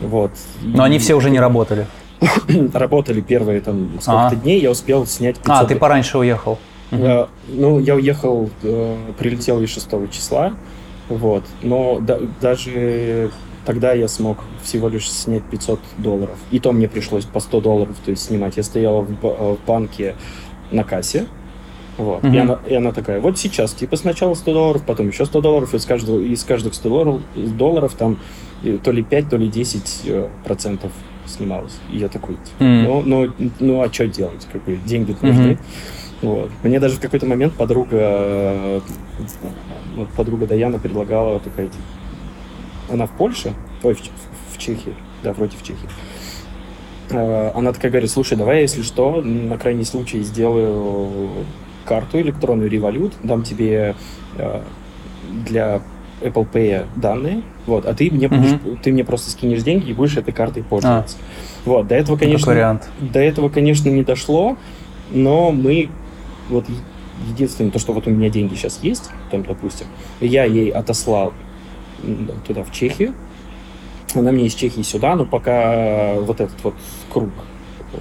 вот. 0.00 0.32
Но 0.62 0.84
и... 0.84 0.86
они 0.86 0.98
все 0.98 1.14
уже 1.14 1.30
не 1.30 1.38
работали. 1.38 1.86
работали 2.72 3.20
первые 3.20 3.60
там 3.60 3.90
сколько-то 4.00 4.36
а. 4.36 4.36
дней, 4.36 4.60
я 4.60 4.70
успел 4.70 5.06
снять 5.06 5.36
500... 5.36 5.50
А, 5.50 5.64
ты 5.64 5.76
пораньше 5.76 6.18
уехал. 6.18 6.58
Угу. 6.90 7.28
Ну, 7.48 7.78
я 7.78 7.94
уехал, 7.94 8.50
э, 8.62 8.96
прилетел 9.18 9.60
и 9.62 9.66
6 9.66 9.88
числа, 10.10 10.52
вот, 11.08 11.44
но 11.62 11.98
да, 12.00 12.18
даже 12.40 13.30
тогда 13.64 13.92
я 13.92 14.08
смог 14.08 14.38
всего 14.62 14.88
лишь 14.88 15.10
снять 15.10 15.44
500 15.44 15.80
долларов. 15.98 16.36
И 16.50 16.58
то 16.58 16.72
мне 16.72 16.88
пришлось 16.88 17.24
по 17.24 17.40
100 17.40 17.60
долларов 17.60 17.96
то 18.04 18.10
есть, 18.10 18.24
снимать. 18.24 18.56
Я 18.56 18.62
стоял 18.62 19.02
в, 19.02 19.14
в 19.22 19.58
банке 19.66 20.16
на 20.70 20.84
кассе, 20.84 21.26
вот. 21.98 22.24
Mm-hmm. 22.24 22.34
И, 22.34 22.38
она, 22.38 22.58
и 22.66 22.74
она 22.74 22.92
такая, 22.92 23.20
вот 23.20 23.38
сейчас, 23.38 23.72
типа, 23.72 23.96
сначала 23.96 24.34
100 24.34 24.52
долларов, 24.52 24.82
потом 24.86 25.08
еще 25.08 25.26
100 25.26 25.40
долларов, 25.40 25.74
и 25.74 25.76
из, 25.76 25.84
каждого, 25.84 26.20
из 26.20 26.42
каждых 26.42 26.74
100 26.74 26.88
долларов, 26.88 27.22
долларов 27.34 27.94
там 27.94 28.18
то 28.82 28.92
ли 28.92 29.02
5, 29.02 29.28
то 29.28 29.36
ли 29.36 29.48
10 29.48 30.02
э, 30.06 30.28
процентов 30.44 30.92
снималось. 31.26 31.78
И 31.90 31.98
я 31.98 32.08
такой, 32.08 32.36
типа, 32.36 32.62
mm-hmm. 32.62 32.84
ну, 32.84 33.02
ну, 33.04 33.50
ну, 33.60 33.82
а 33.82 33.92
что 33.92 34.06
делать? 34.06 34.46
Как 34.50 34.64
бы 34.64 34.78
деньги 34.84 35.14
нужны. 35.20 35.52
Mm-hmm. 35.52 35.58
Вот. 36.22 36.50
Мне 36.62 36.78
даже 36.78 36.96
в 36.96 37.00
какой-то 37.00 37.26
момент 37.26 37.54
подруга, 37.54 38.80
вот 39.96 40.08
подруга 40.10 40.46
Даяна 40.46 40.78
предлагала 40.78 41.40
такая, 41.40 41.66
типа, 41.66 41.82
она 42.90 43.06
в 43.06 43.10
Польше, 43.10 43.54
ой, 43.82 43.94
в, 43.94 44.00
в 44.54 44.58
Чехии, 44.58 44.94
да, 45.22 45.32
вроде 45.32 45.56
в 45.56 45.62
Чехии. 45.62 45.88
Э, 47.10 47.52
она 47.54 47.72
такая 47.72 47.90
говорит, 47.90 48.10
слушай, 48.10 48.36
давай, 48.36 48.62
если 48.62 48.82
что, 48.82 49.20
на 49.22 49.58
крайний 49.58 49.84
случай 49.84 50.20
сделаю 50.22 51.30
карту 51.84 52.20
электронную 52.20 52.70
Revolut, 52.70 53.12
дам 53.22 53.42
тебе 53.42 53.94
э, 54.38 54.60
для 55.46 55.82
Apple 56.20 56.46
Pay 56.50 56.86
данные, 56.96 57.42
вот, 57.66 57.86
а 57.86 57.94
ты 57.94 58.10
мне 58.10 58.28
будешь, 58.28 58.52
mm-hmm. 58.52 58.78
ты 58.82 58.92
мне 58.92 59.04
просто 59.04 59.30
скинешь 59.30 59.62
деньги 59.62 59.90
и 59.90 59.92
будешь 59.92 60.16
этой 60.16 60.32
картой 60.32 60.62
пользоваться. 60.62 61.16
А. 61.18 61.68
Вот, 61.68 61.86
до 61.88 61.94
этого, 61.94 62.16
конечно, 62.16 62.52
вариант. 62.52 62.88
до 63.00 63.20
этого, 63.20 63.48
конечно, 63.48 63.88
не 63.88 64.02
дошло, 64.02 64.56
но 65.10 65.50
мы 65.50 65.90
вот 66.48 66.66
единственное, 67.28 67.70
то, 67.70 67.78
что 67.78 67.92
вот 67.92 68.06
у 68.06 68.10
меня 68.10 68.30
деньги 68.30 68.54
сейчас 68.54 68.80
есть, 68.82 69.10
там, 69.30 69.42
допустим, 69.42 69.86
я 70.20 70.44
ей 70.44 70.70
отослал 70.70 71.32
туда, 72.46 72.62
в 72.62 72.72
Чехию, 72.72 73.14
она 74.14 74.32
мне 74.32 74.46
из 74.46 74.54
Чехии 74.54 74.82
сюда, 74.82 75.16
но 75.16 75.24
пока 75.24 76.14
вот 76.14 76.40
этот 76.40 76.62
вот 76.62 76.74
круг 77.10 77.30
э, 77.94 77.96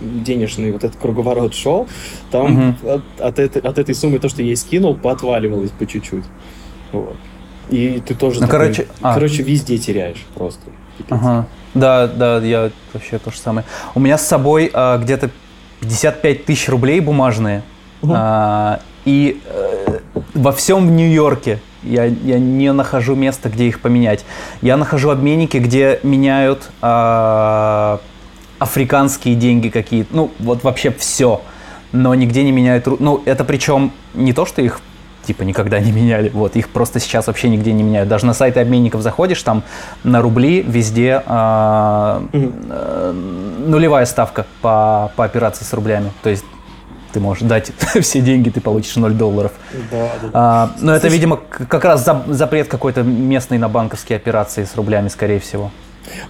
денежный 0.00 0.72
вот 0.72 0.84
этот 0.84 0.98
круговорот 1.00 1.54
шел, 1.54 1.88
там 2.30 2.70
угу. 2.70 2.90
от, 2.90 3.02
от, 3.20 3.38
этой, 3.38 3.62
от 3.62 3.78
этой 3.78 3.94
суммы 3.94 4.18
то, 4.18 4.28
что 4.28 4.42
я 4.42 4.48
ей 4.48 4.56
скинул, 4.56 4.94
поотваливалось 4.94 5.70
по 5.70 5.86
чуть-чуть. 5.86 6.24
Вот. 6.92 7.16
И 7.68 8.02
ты 8.04 8.14
тоже, 8.14 8.40
ну, 8.40 8.46
такой, 8.46 8.58
короче, 8.58 8.86
а. 9.00 9.14
короче, 9.14 9.42
везде 9.42 9.78
теряешь 9.78 10.24
просто. 10.34 10.62
Ага. 11.08 11.46
Да, 11.74 12.08
да, 12.08 12.40
я 12.40 12.70
вообще 12.92 13.18
то 13.18 13.30
же 13.30 13.38
самое. 13.38 13.64
У 13.94 14.00
меня 14.00 14.18
с 14.18 14.26
собой 14.26 14.70
а, 14.72 14.98
где-то 14.98 15.30
55 15.80 16.44
тысяч 16.44 16.68
рублей 16.68 17.00
бумажные. 17.00 17.62
Угу. 18.02 18.12
А, 18.14 18.80
и 19.04 19.40
а, 19.46 20.00
во 20.34 20.52
всем 20.52 20.96
Нью-Йорке 20.96 21.60
я, 21.82 22.04
я 22.04 22.38
не 22.38 22.72
нахожу 22.72 23.14
места, 23.14 23.48
где 23.48 23.66
их 23.68 23.80
поменять. 23.80 24.24
Я 24.62 24.76
нахожу 24.76 25.10
обменники, 25.10 25.56
где 25.56 26.00
меняют 26.02 26.70
а, 26.82 28.00
африканские 28.58 29.34
деньги 29.34 29.68
какие-то. 29.68 30.14
Ну, 30.14 30.30
вот 30.38 30.62
вообще 30.62 30.90
все. 30.90 31.40
Но 31.92 32.14
нигде 32.14 32.44
не 32.44 32.52
меняют... 32.52 32.86
Ну, 33.00 33.22
это 33.24 33.44
причем 33.44 33.92
не 34.14 34.32
то, 34.32 34.46
что 34.46 34.62
их 34.62 34.80
типа 35.24 35.42
никогда 35.42 35.80
не 35.80 35.92
меняли. 35.92 36.30
Вот, 36.30 36.56
их 36.56 36.68
просто 36.68 36.98
сейчас 36.98 37.26
вообще 37.26 37.48
нигде 37.48 37.72
не 37.72 37.82
меняют. 37.82 38.08
Даже 38.08 38.26
на 38.26 38.34
сайты 38.34 38.60
обменников 38.60 39.02
заходишь, 39.02 39.42
там 39.42 39.62
на 40.02 40.22
рубли 40.22 40.62
везде 40.62 41.22
э, 41.24 42.20
э, 42.32 43.12
нулевая 43.66 44.06
ставка 44.06 44.46
по, 44.60 45.12
по 45.16 45.24
операции 45.24 45.64
с 45.64 45.72
рублями. 45.72 46.10
То 46.22 46.30
есть 46.30 46.44
ты 47.12 47.20
можешь 47.20 47.42
дать 47.42 47.72
все 48.00 48.20
деньги, 48.20 48.50
ты 48.50 48.60
получишь 48.60 48.96
0 48.96 49.12
долларов. 49.14 49.52
Да, 49.90 50.10
да. 50.22 50.30
А, 50.32 50.72
но 50.80 50.94
это, 50.94 51.08
видимо, 51.08 51.36
как 51.36 51.84
раз 51.84 52.08
запрет 52.28 52.68
какой-то 52.68 53.02
местный 53.02 53.58
на 53.58 53.68
банковские 53.68 54.16
операции 54.16 54.64
с 54.64 54.74
рублями, 54.76 55.08
скорее 55.08 55.40
всего. 55.40 55.70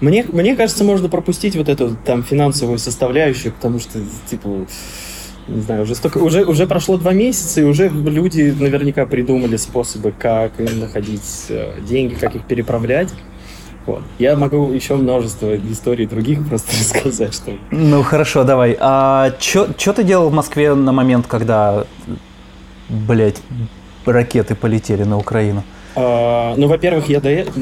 Мне, 0.01 0.25
мне 0.25 0.57
кажется, 0.57 0.85
можно 0.85 1.09
пропустить 1.09 1.57
вот 1.57 1.69
эту 1.69 1.97
там 1.97 2.23
финансовую 2.23 2.79
составляющую, 2.79 3.53
потому 3.53 3.79
что, 3.79 4.01
типа, 4.29 4.67
не 5.49 5.61
знаю, 5.63 5.83
уже, 5.83 5.95
столько, 5.95 6.19
уже, 6.19 6.45
уже 6.45 6.67
прошло 6.67 6.97
два 6.97 7.13
месяца, 7.13 7.61
и 7.61 7.65
уже 7.65 7.89
люди 7.89 8.55
наверняка 8.59 9.07
придумали 9.07 9.57
способы, 9.57 10.13
как 10.17 10.59
находить 10.59 11.47
э, 11.49 11.81
деньги, 11.81 12.15
как 12.15 12.37
их 12.37 12.45
переправлять. 12.47 13.09
Вот. 13.91 14.03
Я 14.21 14.37
могу 14.37 14.71
еще 14.71 14.95
множество 14.95 15.57
историй 15.57 16.07
других 16.07 16.47
просто 16.49 16.71
рассказать, 16.71 17.35
что... 17.35 17.53
Ну, 17.73 18.03
хорошо, 18.03 18.45
давай. 18.45 18.77
А 18.79 19.33
что 19.41 19.93
ты 19.93 20.05
делал 20.05 20.31
в 20.31 20.33
Москве 20.33 20.75
на 20.75 20.93
момент, 20.93 21.27
когда, 21.27 21.87
блядь, 22.89 23.43
ракеты 24.07 24.55
полетели 24.55 25.03
на 25.03 25.19
Украину? 25.19 25.65
А, 25.97 26.55
ну, 26.57 26.69
во-первых, 26.69 27.09
я 27.09 27.21
до 27.21 27.31
этого... 27.31 27.57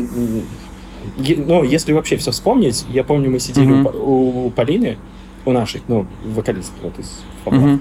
Ну, 1.17 1.63
если 1.63 1.93
вообще 1.95 2.19
все 2.19 2.31
вспомнить, 2.31 2.85
я 2.91 3.03
помню, 3.05 3.31
мы 3.31 3.41
сидели 3.41 3.69
mm-hmm. 3.69 3.99
у, 3.99 4.47
у 4.47 4.51
Полины, 4.51 4.99
у 5.47 5.53
нашей, 5.53 5.81
ну, 5.89 6.07
вокалист 6.25 6.73
вот 6.83 6.99
из 6.99 7.23
Фабров. 7.45 7.63
Mm-hmm. 7.63 7.81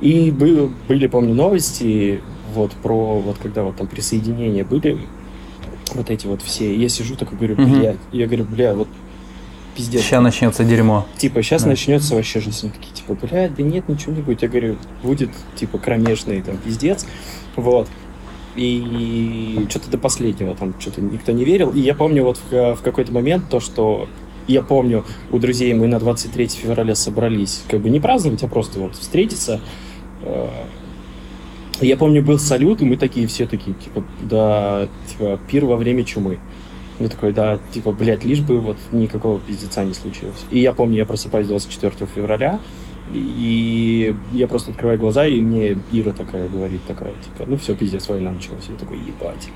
И 0.00 0.30
были, 0.30 0.70
были, 0.86 1.06
помню, 1.08 1.34
новости 1.34 2.20
вот 2.54 2.70
про, 2.72 3.18
вот 3.18 3.38
когда 3.42 3.64
вот 3.64 3.76
там 3.76 3.88
присоединения 3.88 4.64
были, 4.64 4.98
вот 5.94 6.10
эти 6.10 6.26
вот 6.26 6.42
все. 6.42 6.74
Я 6.74 6.88
сижу 6.88 7.16
такой, 7.16 7.36
говорю, 7.38 7.56
блядь, 7.56 7.96
mm-hmm. 7.96 7.98
я 8.12 8.26
говорю, 8.26 8.44
бля, 8.44 8.74
вот 8.74 8.88
пиздец. 9.76 10.02
Сейчас 10.02 10.22
начнется 10.22 10.64
дерьмо. 10.64 11.06
Типа, 11.16 11.42
сейчас 11.42 11.62
да. 11.62 11.70
начнется 11.70 12.14
вообще 12.14 12.40
жизнь. 12.40 12.66
Они 12.66 12.72
такие, 12.72 12.94
типа, 12.94 13.14
блядь, 13.14 13.54
да 13.54 13.62
нет, 13.62 13.88
ничего 13.88 14.12
не 14.12 14.22
будет. 14.22 14.42
Я 14.42 14.48
говорю, 14.48 14.76
будет, 15.02 15.30
типа, 15.54 15.78
кромешный 15.78 16.42
там 16.42 16.56
пиздец. 16.58 17.06
Вот. 17.56 17.88
И 18.56 19.66
что-то 19.70 19.88
до 19.90 19.98
последнего 19.98 20.54
там 20.56 20.74
что-то 20.80 21.00
никто 21.00 21.32
не 21.32 21.44
верил. 21.44 21.70
И 21.70 21.80
я 21.80 21.94
помню 21.94 22.24
вот 22.24 22.40
в, 22.50 22.74
в 22.74 22.82
какой-то 22.82 23.12
момент 23.12 23.48
то, 23.48 23.60
что 23.60 24.08
я 24.48 24.62
помню, 24.62 25.04
у 25.30 25.38
друзей 25.38 25.72
мы 25.74 25.86
на 25.86 26.00
23 26.00 26.48
февраля 26.48 26.94
собрались, 26.94 27.62
как 27.68 27.80
бы 27.80 27.90
не 27.90 28.00
праздновать, 28.00 28.42
а 28.42 28.48
просто 28.48 28.80
вот 28.80 28.96
встретиться. 28.96 29.60
Я 31.80 31.96
помню, 31.96 32.22
был 32.22 32.38
салют, 32.38 32.82
и 32.82 32.84
мы 32.84 32.96
такие 32.96 33.26
все 33.28 33.46
такие, 33.46 33.76
типа, 33.76 34.04
да, 34.22 34.88
типа, 35.06 35.38
пир 35.48 35.64
во 35.64 35.76
время 35.76 36.04
чумы. 36.04 36.38
Я 36.98 37.08
такой, 37.08 37.32
да, 37.32 37.60
типа, 37.72 37.92
блядь, 37.92 38.24
лишь 38.24 38.40
бы 38.40 38.58
вот 38.58 38.76
никакого 38.90 39.38
пиздеца 39.38 39.84
не 39.84 39.94
случилось. 39.94 40.44
И 40.50 40.58
я 40.58 40.72
помню, 40.72 40.96
я 40.96 41.06
просыпаюсь 41.06 41.46
24 41.46 42.10
февраля, 42.12 42.58
и 43.14 44.14
я 44.32 44.48
просто 44.48 44.72
открываю 44.72 44.98
глаза, 44.98 45.26
и 45.26 45.40
мне 45.40 45.78
Ира 45.92 46.12
такая 46.12 46.48
говорит, 46.48 46.82
такая, 46.86 47.12
типа, 47.12 47.44
ну 47.46 47.56
все, 47.56 47.76
пиздец, 47.76 48.08
война 48.08 48.32
началась. 48.32 48.66
Я 48.68 48.76
такой, 48.76 48.98
ебать. 48.98 49.48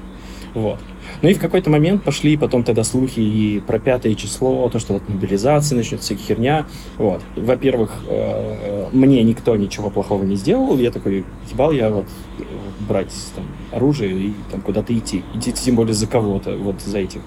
Вот. 0.55 0.79
Ну 1.23 1.29
и 1.29 1.35
в 1.35 1.41
какой-то 1.41 1.71
момент 1.71 2.03
пошли 2.03 2.37
потом 2.37 2.63
тогда 2.63 2.85
слухи 2.85 3.21
и 3.21 3.61
про 3.61 3.79
пятое 3.79 4.15
число, 4.15 4.69
то, 4.69 4.79
что 4.79 4.95
вот 4.95 5.09
мобилизация 5.09 5.77
начнется, 5.77 6.07
всякая 6.07 6.25
херня. 6.25 6.67
Вот. 6.99 7.23
Во-первых, 7.37 8.03
э, 8.09 8.89
мне 8.93 9.23
никто 9.23 9.57
ничего 9.57 9.91
плохого 9.91 10.25
не 10.25 10.37
сделал. 10.37 10.79
Я 10.79 10.91
такой, 10.91 11.25
ебал 11.51 11.73
я 11.73 11.91
вот 11.91 12.07
э, 12.39 12.43
брать 12.89 13.13
там 13.35 13.45
оружие 13.73 14.13
и 14.13 14.35
там 14.51 14.61
куда-то 14.61 14.97
идти. 14.97 15.23
Идти 15.35 15.53
тем 15.53 15.77
более 15.77 15.95
за 15.95 16.07
кого-то, 16.07 16.57
вот 16.57 16.81
за 16.83 16.99
этих 16.99 17.21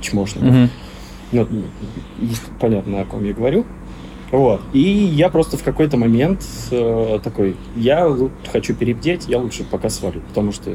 чмошников. 0.00 0.48
Mm-hmm. 0.48 0.68
Ну, 1.32 1.46
понятно, 2.60 3.00
о 3.00 3.04
ком 3.04 3.24
я 3.24 3.32
говорю. 3.32 3.64
Вот. 4.30 4.62
И 4.72 4.80
я 4.80 5.28
просто 5.28 5.58
в 5.58 5.62
какой-то 5.62 5.98
момент 5.98 6.42
э, 6.70 7.18
такой, 7.22 7.54
я 7.76 8.10
хочу 8.50 8.74
перебдеть, 8.74 9.28
я 9.28 9.38
лучше 9.38 9.62
пока 9.62 9.90
свалю, 9.90 10.22
потому 10.28 10.52
что 10.52 10.70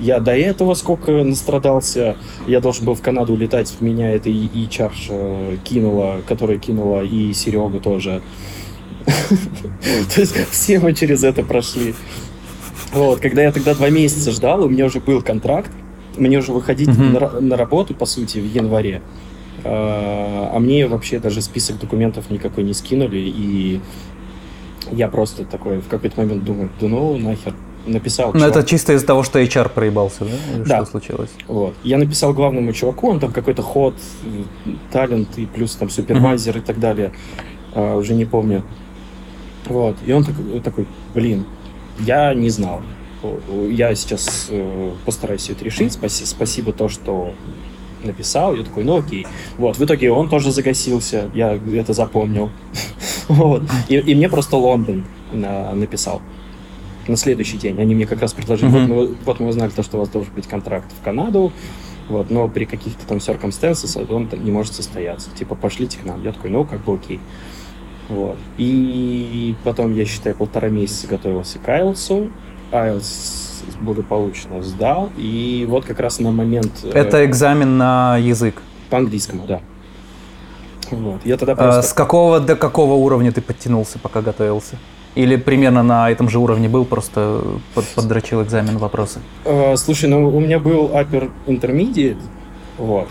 я 0.00 0.20
до 0.20 0.36
этого 0.36 0.74
сколько 0.74 1.12
настрадался. 1.12 2.16
Я 2.46 2.60
должен 2.60 2.84
был 2.84 2.94
в 2.94 3.02
Канаду 3.02 3.32
улетать, 3.32 3.72
меня 3.80 4.10
это 4.10 4.28
и, 4.30 4.46
и 4.46 4.68
Чарш 4.68 5.08
кинула, 5.64 6.20
которая 6.26 6.58
кинула 6.58 7.02
и 7.02 7.32
Серега 7.32 7.80
тоже. 7.80 8.22
То 9.06 10.20
есть 10.20 10.34
все 10.50 10.78
мы 10.80 10.94
через 10.94 11.24
это 11.24 11.42
прошли. 11.42 11.94
Вот, 12.92 13.20
когда 13.20 13.42
я 13.42 13.52
тогда 13.52 13.74
два 13.74 13.90
месяца 13.90 14.30
ждал, 14.30 14.64
у 14.64 14.68
меня 14.68 14.86
уже 14.86 15.00
был 15.00 15.20
контракт, 15.20 15.70
мне 16.16 16.38
уже 16.38 16.52
выходить 16.52 16.88
mm-hmm. 16.88 17.18
на, 17.18 17.40
на 17.40 17.56
работу, 17.56 17.94
по 17.94 18.06
сути, 18.06 18.38
в 18.38 18.46
январе. 18.46 19.02
А, 19.64 20.52
а 20.54 20.58
мне 20.58 20.86
вообще 20.86 21.18
даже 21.18 21.42
список 21.42 21.80
документов 21.80 22.30
никакой 22.30 22.64
не 22.64 22.74
скинули, 22.74 23.18
и 23.18 23.80
я 24.92 25.08
просто 25.08 25.44
такой 25.44 25.78
в 25.80 25.88
какой-то 25.88 26.20
момент 26.20 26.44
думаю, 26.44 26.70
да 26.80 26.86
ну 26.86 27.16
нахер, 27.16 27.54
написал. 27.86 28.32
Но 28.34 28.46
это 28.46 28.62
чисто 28.62 28.92
из-за 28.94 29.06
того, 29.06 29.22
что 29.22 29.40
HR 29.40 29.68
проебался, 29.68 30.24
да? 30.24 30.54
Или 30.54 30.64
да. 30.64 30.76
Что 30.82 30.92
случилось? 30.92 31.30
Вот. 31.46 31.74
Я 31.82 31.98
написал 31.98 32.32
главному 32.32 32.72
чуваку, 32.72 33.10
он 33.10 33.20
там 33.20 33.32
какой-то 33.32 33.62
ход, 33.62 33.94
талент 34.92 35.38
и 35.38 35.46
плюс 35.46 35.74
там 35.76 35.90
супервайзер 35.90 36.56
mm-hmm. 36.56 36.62
и 36.62 36.62
так 36.62 36.78
далее. 36.78 37.12
А, 37.74 37.96
уже 37.96 38.14
не 38.14 38.24
помню. 38.24 38.64
Вот. 39.66 39.96
И 40.06 40.12
он 40.12 40.24
такой, 40.24 40.60
такой, 40.60 40.86
блин, 41.14 41.46
я 42.00 42.34
не 42.34 42.50
знал. 42.50 42.82
Я 43.70 43.94
сейчас 43.94 44.48
э, 44.50 44.90
постараюсь 45.06 45.42
все 45.42 45.52
это 45.52 45.64
решить. 45.64 45.92
Спаси, 45.92 46.26
спасибо 46.26 46.72
то, 46.72 46.88
что 46.88 47.32
написал. 48.02 48.54
Я 48.54 48.64
такой, 48.64 48.84
ну 48.84 48.98
окей. 48.98 49.26
Вот. 49.56 49.78
В 49.78 49.84
итоге 49.84 50.10
он 50.10 50.28
тоже 50.28 50.50
загасился. 50.52 51.30
Я 51.34 51.58
это 51.74 51.94
запомнил. 51.94 52.50
вот. 53.28 53.62
И, 53.88 53.96
и 53.96 54.14
мне 54.14 54.28
просто 54.28 54.56
Лондон 54.56 55.06
на, 55.32 55.72
написал 55.72 56.20
на 57.08 57.16
следующий 57.16 57.58
день. 57.58 57.80
Они 57.80 57.94
мне 57.94 58.06
как 58.06 58.20
раз 58.20 58.32
предложили, 58.32 58.70
mm-hmm. 58.70 58.86
вот, 58.86 59.08
мы, 59.10 59.16
вот 59.24 59.40
мы 59.40 59.48
узнали 59.48 59.70
то, 59.70 59.82
что 59.82 59.96
у 59.96 60.00
вас 60.00 60.08
должен 60.08 60.32
быть 60.34 60.46
контракт 60.46 60.90
в 61.00 61.04
Канаду, 61.04 61.52
вот, 62.08 62.30
но 62.30 62.48
при 62.48 62.64
каких-то 62.64 63.06
там 63.06 63.18
circumstances 63.18 64.06
он 64.12 64.28
не 64.42 64.50
может 64.50 64.74
состояться. 64.74 65.30
Типа, 65.30 65.54
пошлите 65.54 65.98
к 65.98 66.04
нам. 66.04 66.22
Я 66.22 66.32
такой, 66.32 66.50
ну, 66.50 66.64
как 66.64 66.84
бы 66.84 66.94
окей. 66.94 67.20
Вот. 68.08 68.36
И 68.58 69.54
потом, 69.64 69.94
я 69.94 70.04
считаю, 70.04 70.36
полтора 70.36 70.68
месяца 70.68 71.06
готовился 71.06 71.58
к 71.58 71.68
IELTS. 71.68 72.30
IELTS 72.70 73.44
благополучно 73.80 74.62
сдал. 74.62 75.10
И 75.16 75.64
вот 75.68 75.84
как 75.86 76.00
раз 76.00 76.18
на 76.18 76.30
момент... 76.30 76.72
Э, 76.82 76.90
Это 76.90 77.24
экзамен 77.24 77.78
на 77.78 78.18
язык? 78.18 78.60
По 78.90 78.98
английскому, 78.98 79.46
да. 79.46 79.60
Вот. 80.90 81.24
Я 81.24 81.38
тогда 81.38 81.54
а 81.54 81.56
просто... 81.56 81.78
А 81.78 81.82
с 81.82 81.92
какого 81.94 82.40
до 82.40 82.56
какого 82.56 82.94
уровня 82.94 83.32
ты 83.32 83.40
подтянулся, 83.40 83.98
пока 83.98 84.20
готовился? 84.20 84.76
Или 85.14 85.36
примерно 85.36 85.82
на 85.82 86.10
этом 86.10 86.28
же 86.28 86.38
уровне 86.38 86.68
был, 86.68 86.84
просто 86.84 87.42
под, 87.74 87.86
поддрочил 87.88 88.42
экзамен 88.42 88.78
вопросы? 88.78 89.20
Uh, 89.44 89.76
слушай, 89.76 90.08
ну 90.08 90.28
у 90.28 90.40
меня 90.40 90.58
был 90.58 90.86
upper 90.88 91.30
intermediate, 91.46 92.20
вот. 92.78 93.08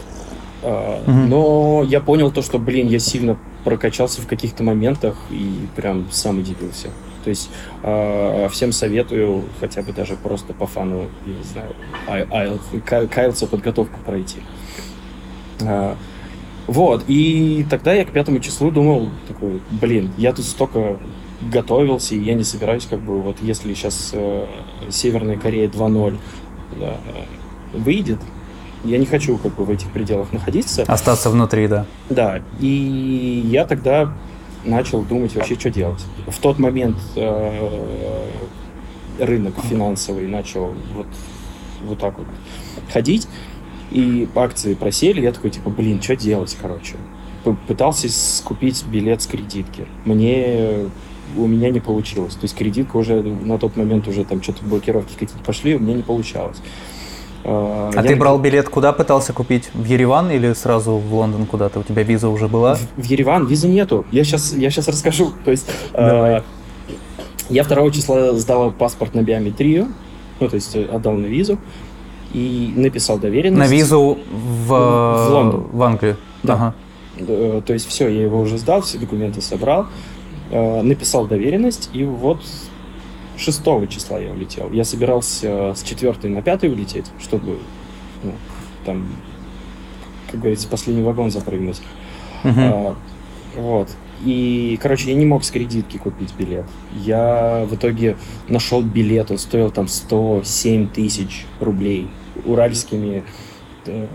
Uh, 0.63 1.01
угу. 1.01 1.11
Но 1.11 1.83
я 1.87 2.01
понял 2.01 2.31
то, 2.31 2.41
что, 2.41 2.59
блин, 2.59 2.87
я 2.87 2.99
сильно 2.99 3.37
прокачался 3.63 4.21
в 4.21 4.27
каких-то 4.27 4.63
моментах 4.63 5.15
и 5.29 5.67
прям 5.75 6.07
сам 6.11 6.39
удивился. 6.39 6.89
То 7.23 7.29
есть 7.29 7.49
э, 7.83 8.49
всем 8.51 8.71
советую 8.71 9.43
хотя 9.59 9.81
бы 9.81 9.93
даже 9.93 10.15
просто 10.15 10.53
по 10.53 10.67
фану, 10.67 11.07
я 11.25 11.33
не 11.33 11.43
знаю, 11.43 11.75
IELTS, 12.07 13.47
подготовку 13.47 13.97
пройти. 14.05 14.39
Э, 15.61 15.95
вот, 16.67 17.05
и 17.07 17.65
тогда 17.69 17.93
я 17.93 18.05
к 18.05 18.11
пятому 18.11 18.39
числу 18.39 18.71
думал, 18.71 19.09
такой, 19.27 19.61
блин, 19.71 20.11
я 20.17 20.33
тут 20.33 20.45
столько 20.45 20.97
готовился, 21.51 22.15
и 22.15 22.19
я 22.19 22.33
не 22.33 22.43
собираюсь, 22.43 22.85
как 22.85 22.99
бы, 22.99 23.21
вот 23.21 23.37
если 23.41 23.73
сейчас 23.73 24.11
э, 24.13 24.45
Северная 24.89 25.37
Корея 25.37 25.67
2.0 25.67 26.17
да, 26.79 26.97
выйдет, 27.73 28.19
я 28.83 28.97
не 28.97 29.05
хочу 29.05 29.37
как 29.37 29.55
бы 29.55 29.65
в 29.65 29.69
этих 29.69 29.89
пределах 29.91 30.33
находиться. 30.33 30.83
Остаться 30.83 31.29
внутри, 31.29 31.67
да. 31.67 31.85
Да, 32.09 32.41
и 32.59 33.43
я 33.45 33.65
тогда 33.65 34.13
начал 34.65 35.01
думать 35.01 35.35
вообще, 35.35 35.55
что 35.55 35.69
делать. 35.69 36.03
В 36.27 36.37
тот 36.39 36.59
момент 36.59 36.97
э, 37.15 37.69
рынок 39.19 39.53
финансовый 39.69 40.27
начал 40.27 40.73
вот, 40.93 41.07
вот 41.83 41.99
так 41.99 42.17
вот 42.17 42.27
ходить, 42.91 43.27
и 43.91 44.27
акции 44.35 44.73
просели, 44.73 45.21
я 45.21 45.31
такой, 45.31 45.51
типа, 45.51 45.69
блин, 45.69 46.01
что 46.01 46.15
делать, 46.15 46.57
короче. 46.59 46.95
Пытался 47.67 48.07
купить 48.43 48.85
билет 48.85 49.21
с 49.21 49.27
кредитки. 49.27 49.85
Мне 50.05 50.89
у 51.37 51.47
меня 51.47 51.69
не 51.69 51.79
получилось. 51.79 52.33
То 52.33 52.43
есть 52.43 52.55
кредитка 52.55 52.97
уже 52.97 53.21
на 53.21 53.57
тот 53.57 53.75
момент 53.75 54.07
уже 54.07 54.23
там 54.23 54.41
что-то 54.41 54.63
блокировки 54.63 55.13
какие-то 55.13 55.35
пошли, 55.45 55.75
у 55.75 55.79
меня 55.79 55.95
не 55.95 56.03
получалось. 56.03 56.57
А, 57.45 57.91
а 57.93 58.03
ты 58.03 58.15
брал 58.15 58.39
билет 58.39 58.69
куда 58.69 58.93
пытался 58.93 59.33
купить? 59.33 59.69
В 59.73 59.83
Ереван 59.83 60.31
или 60.31 60.53
сразу 60.53 60.93
в 60.97 61.13
Лондон 61.13 61.45
куда-то? 61.45 61.79
У 61.79 61.83
тебя 61.83 62.03
виза 62.03 62.29
уже 62.29 62.47
была? 62.47 62.75
В, 62.75 63.03
в 63.03 63.03
Ереван 63.03 63.45
визы 63.45 63.67
нету. 63.67 64.05
Я 64.11 64.23
сейчас, 64.23 64.53
я 64.53 64.69
сейчас 64.69 64.87
расскажу. 64.87 65.31
То 65.43 65.51
есть 65.51 65.69
э, 65.93 66.41
я 67.49 67.63
2 67.63 67.91
числа 67.91 68.33
сдал 68.33 68.71
паспорт 68.71 69.13
на 69.13 69.21
биометрию, 69.21 69.89
ну 70.39 70.47
то 70.47 70.55
есть 70.55 70.75
отдал 70.75 71.13
на 71.13 71.25
визу 71.25 71.57
и 72.33 72.73
написал 72.75 73.19
доверенность. 73.19 73.69
На 73.69 73.73
визу 73.73 74.19
в, 74.31 74.67
в 74.67 75.29
Лондон. 75.29 75.67
В 75.71 75.83
Англию. 75.83 76.17
Да. 76.43 76.53
Ага. 76.53 76.75
Э, 77.17 77.61
то 77.65 77.73
есть 77.73 77.87
все, 77.87 78.07
я 78.07 78.23
его 78.23 78.39
уже 78.39 78.57
сдал, 78.57 78.81
все 78.81 78.97
документы 78.97 79.41
собрал. 79.41 79.83
Э, 79.83 80.12
написал 80.53 81.27
доверенность, 81.27 81.89
и 81.93 82.03
вот 82.03 82.41
6 83.37 83.63
числа 83.89 84.19
я 84.19 84.31
улетел. 84.31 84.71
Я 84.71 84.83
собирался 84.83 85.73
с 85.75 85.83
4 85.83 86.29
на 86.29 86.41
5 86.41 86.63
улететь, 86.63 87.05
чтобы 87.19 87.57
ну, 88.23 88.31
там, 88.85 89.07
как 90.31 90.39
говорится, 90.39 90.67
последний 90.67 91.03
вагон 91.03 91.31
запрыгнуть. 91.31 91.81
Uh-huh. 92.43 92.53
А, 92.55 92.95
вот. 93.55 93.89
И, 94.25 94.79
короче, 94.81 95.09
я 95.09 95.15
не 95.15 95.25
мог 95.25 95.43
с 95.43 95.51
кредитки 95.51 95.97
купить 95.97 96.33
билет. 96.37 96.65
Я 96.95 97.65
в 97.69 97.75
итоге 97.75 98.15
нашел 98.47 98.81
билет, 98.81 99.31
он 99.31 99.37
стоил 99.37 99.69
там 99.69 99.87
107 99.87 100.89
тысяч 100.89 101.45
рублей 101.59 102.07
уральскими 102.45 103.23
э, 103.85 104.07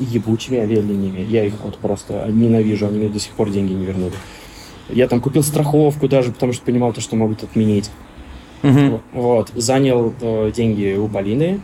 ебучими 0.00 0.58
авиалиниями. 0.58 1.20
Я 1.20 1.44
их 1.44 1.54
вот 1.62 1.76
просто 1.78 2.26
ненавижу, 2.28 2.88
они 2.88 2.98
мне 2.98 3.08
до 3.08 3.20
сих 3.20 3.32
пор 3.32 3.50
деньги 3.50 3.72
не 3.72 3.84
вернули. 3.84 4.14
Я 4.92 5.08
там 5.08 5.20
купил 5.20 5.42
страховку 5.42 6.08
даже, 6.08 6.32
потому 6.32 6.52
что 6.52 6.64
понимал 6.64 6.92
то, 6.92 7.00
что 7.00 7.16
могут 7.16 7.42
отменить. 7.42 7.90
Угу. 8.62 9.00
Вот. 9.12 9.50
Занял 9.54 10.12
э, 10.20 10.52
деньги 10.54 10.96
у 10.96 11.08
Полины. 11.08 11.60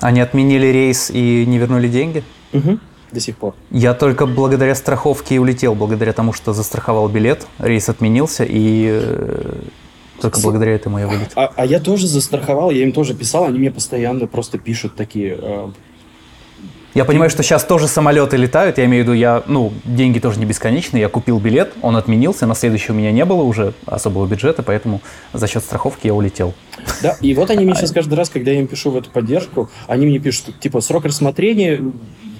Они 0.00 0.20
отменили 0.20 0.66
рейс 0.66 1.10
и 1.10 1.44
не 1.46 1.58
вернули 1.58 1.88
деньги? 1.88 2.22
Угу. 2.52 2.78
До 3.12 3.20
сих 3.20 3.36
пор. 3.36 3.54
Я 3.70 3.94
только 3.94 4.26
благодаря 4.26 4.74
страховке 4.74 5.36
и 5.36 5.38
улетел, 5.38 5.74
благодаря 5.74 6.12
тому, 6.12 6.32
что 6.32 6.52
застраховал 6.52 7.08
билет. 7.08 7.46
Рейс 7.58 7.88
отменился, 7.88 8.44
и 8.44 8.88
э, 8.88 9.62
только 10.20 10.38
С... 10.38 10.42
благодаря 10.42 10.74
этому 10.74 10.98
я 10.98 11.08
вылетел. 11.08 11.32
А, 11.34 11.52
а 11.56 11.66
я 11.66 11.80
тоже 11.80 12.06
застраховал, 12.06 12.70
я 12.70 12.82
им 12.82 12.92
тоже 12.92 13.14
писал, 13.14 13.46
они 13.46 13.58
мне 13.58 13.70
постоянно 13.70 14.26
просто 14.26 14.58
пишут 14.58 14.94
такие... 14.94 15.36
Э, 15.40 15.70
я 16.94 17.04
понимаю, 17.04 17.30
что 17.30 17.42
сейчас 17.42 17.64
тоже 17.64 17.86
самолеты 17.86 18.36
летают, 18.36 18.78
я 18.78 18.84
имею 18.86 19.04
в 19.04 19.06
виду, 19.06 19.16
я, 19.16 19.42
ну, 19.46 19.72
деньги 19.84 20.18
тоже 20.18 20.38
не 20.40 20.44
бесконечные, 20.44 21.02
я 21.02 21.08
купил 21.08 21.38
билет, 21.38 21.72
он 21.82 21.96
отменился, 21.96 22.46
на 22.46 22.54
следующий 22.54 22.92
у 22.92 22.94
меня 22.94 23.12
не 23.12 23.24
было 23.24 23.42
уже 23.42 23.74
особого 23.86 24.26
бюджета, 24.26 24.62
поэтому 24.62 25.00
за 25.32 25.46
счет 25.46 25.62
страховки 25.62 26.06
я 26.06 26.14
улетел. 26.14 26.52
Да, 27.02 27.16
и 27.20 27.34
вот 27.34 27.50
они 27.50 27.64
мне 27.64 27.74
сейчас 27.74 27.92
каждый 27.92 28.14
раз, 28.14 28.28
когда 28.28 28.50
я 28.50 28.60
им 28.60 28.66
пишу 28.66 28.90
в 28.90 28.96
эту 28.96 29.10
поддержку, 29.10 29.70
они 29.86 30.06
мне 30.06 30.18
пишут, 30.18 30.58
типа, 30.58 30.80
срок 30.80 31.04
рассмотрения 31.04 31.80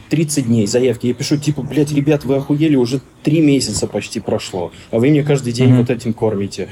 30 0.08 0.46
дней 0.46 0.66
заявки. 0.66 1.06
Я 1.06 1.14
пишу, 1.14 1.36
типа, 1.36 1.62
блядь, 1.62 1.92
ребят, 1.92 2.24
вы 2.24 2.36
охуели, 2.36 2.74
уже 2.74 3.00
3 3.22 3.40
месяца 3.40 3.86
почти 3.86 4.18
прошло, 4.18 4.72
а 4.90 4.98
вы 4.98 5.10
мне 5.10 5.22
каждый 5.22 5.52
день 5.52 5.70
mm-hmm. 5.70 5.78
вот 5.78 5.90
этим 5.90 6.12
кормите. 6.12 6.68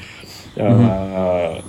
Mm-hmm 0.56 1.62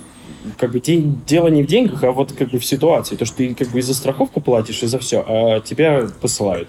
как 0.58 0.72
бы 0.72 0.80
дело 0.80 1.48
не 1.48 1.62
в 1.62 1.66
деньгах, 1.66 2.04
а 2.04 2.12
вот 2.12 2.32
как 2.32 2.50
бы 2.50 2.58
в 2.58 2.64
ситуации. 2.64 3.16
То, 3.16 3.24
что 3.24 3.36
ты 3.36 3.54
как 3.54 3.68
бы 3.68 3.78
и 3.78 3.82
за 3.82 3.94
страховку 3.94 4.40
платишь, 4.40 4.82
и 4.82 4.86
за 4.86 4.98
все, 4.98 5.24
а 5.26 5.60
тебя 5.60 6.06
посылают. 6.20 6.68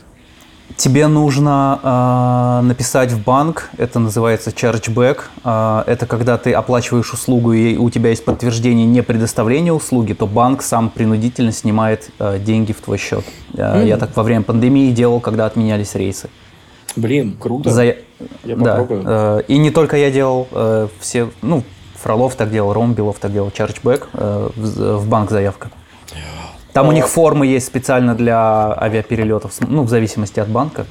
Тебе 0.77 1.07
нужно 1.07 1.79
э, 1.83 2.65
написать 2.65 3.11
в 3.11 3.23
банк, 3.23 3.69
это 3.77 3.99
называется 3.99 4.51
chargeback. 4.51 5.19
Э, 5.43 5.83
это 5.85 6.05
когда 6.05 6.37
ты 6.37 6.53
оплачиваешь 6.53 7.13
услугу 7.13 7.53
и 7.53 7.75
у 7.75 7.89
тебя 7.89 8.09
есть 8.09 8.23
подтверждение 8.23 8.85
не 8.85 9.03
предоставления 9.03 9.73
услуги, 9.73 10.13
то 10.13 10.27
банк 10.27 10.61
сам 10.61 10.89
принудительно 10.89 11.51
снимает 11.51 12.09
э, 12.19 12.39
деньги 12.39 12.71
в 12.71 12.81
твой 12.81 12.97
счет. 12.97 13.25
Э, 13.53 13.81
mm. 13.83 13.87
Я 13.87 13.97
так 13.97 14.15
во 14.15 14.23
время 14.23 14.43
пандемии 14.43 14.91
делал, 14.91 15.19
когда 15.19 15.45
отменялись 15.45 15.93
рейсы. 15.95 16.29
Блин, 16.95 17.35
круто. 17.39 17.69
За... 17.69 17.83
Я 17.83 17.95
да. 18.43 18.77
попробую. 18.77 19.03
Э, 19.05 19.41
и 19.47 19.57
не 19.57 19.71
только 19.71 19.97
я 19.97 20.11
делал, 20.11 20.47
э, 20.51 20.87
все, 20.99 21.29
ну, 21.41 21.63
Фролов 22.01 22.35
так 22.35 22.51
делал, 22.51 22.73
Ромбелов 22.73 23.19
так 23.19 23.31
делал, 23.31 23.51
чарджбэк, 23.51 24.09
э, 24.13 24.49
в 24.55 25.07
банк 25.07 25.29
заявка. 25.29 25.71
Там 26.73 26.87
у 26.87 26.91
них 26.91 27.07
формы 27.07 27.47
есть 27.47 27.67
специально 27.67 28.15
для 28.15 28.73
авиаперелетов, 28.81 29.53
ну, 29.59 29.83
в 29.83 29.89
зависимости 29.89 30.39
от 30.39 30.49
банка. 30.49 30.85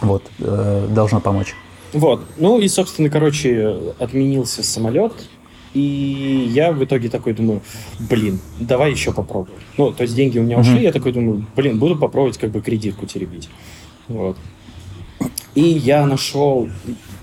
Вот, 0.00 0.22
э, 0.38 0.86
должно 0.90 1.20
помочь. 1.20 1.54
Вот, 1.92 2.24
ну 2.38 2.58
и, 2.58 2.68
собственно, 2.68 3.10
короче, 3.10 3.76
отменился 3.98 4.62
самолет, 4.62 5.12
и 5.74 6.48
я 6.50 6.72
в 6.72 6.82
итоге 6.82 7.08
такой 7.08 7.34
думаю, 7.34 7.60
блин, 7.98 8.40
давай 8.58 8.92
еще 8.92 9.12
попробую. 9.12 9.56
Ну, 9.76 9.92
то 9.92 10.02
есть 10.02 10.14
деньги 10.14 10.38
у 10.38 10.42
меня 10.42 10.58
ушли, 10.58 10.78
mm-hmm. 10.78 10.82
я 10.82 10.92
такой 10.92 11.12
думаю, 11.12 11.44
блин, 11.56 11.78
буду 11.78 11.96
попробовать 11.96 12.38
как 12.38 12.50
бы 12.50 12.60
кредитку 12.60 13.06
теребить. 13.06 13.48
Вот. 14.08 14.36
И 15.54 15.62
я 15.62 16.06
нашел 16.06 16.68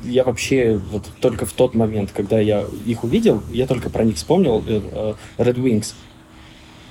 я 0.03 0.23
вообще 0.23 0.79
вот 0.91 1.09
только 1.19 1.45
в 1.45 1.53
тот 1.53 1.73
момент, 1.75 2.11
когда 2.13 2.39
я 2.39 2.65
их 2.85 3.03
увидел, 3.03 3.41
я 3.51 3.67
только 3.67 3.89
про 3.89 4.03
них 4.03 4.15
вспомнил, 4.15 4.63
э, 4.65 4.81
э, 4.91 5.13
Red 5.41 5.55
Wings. 5.55 5.93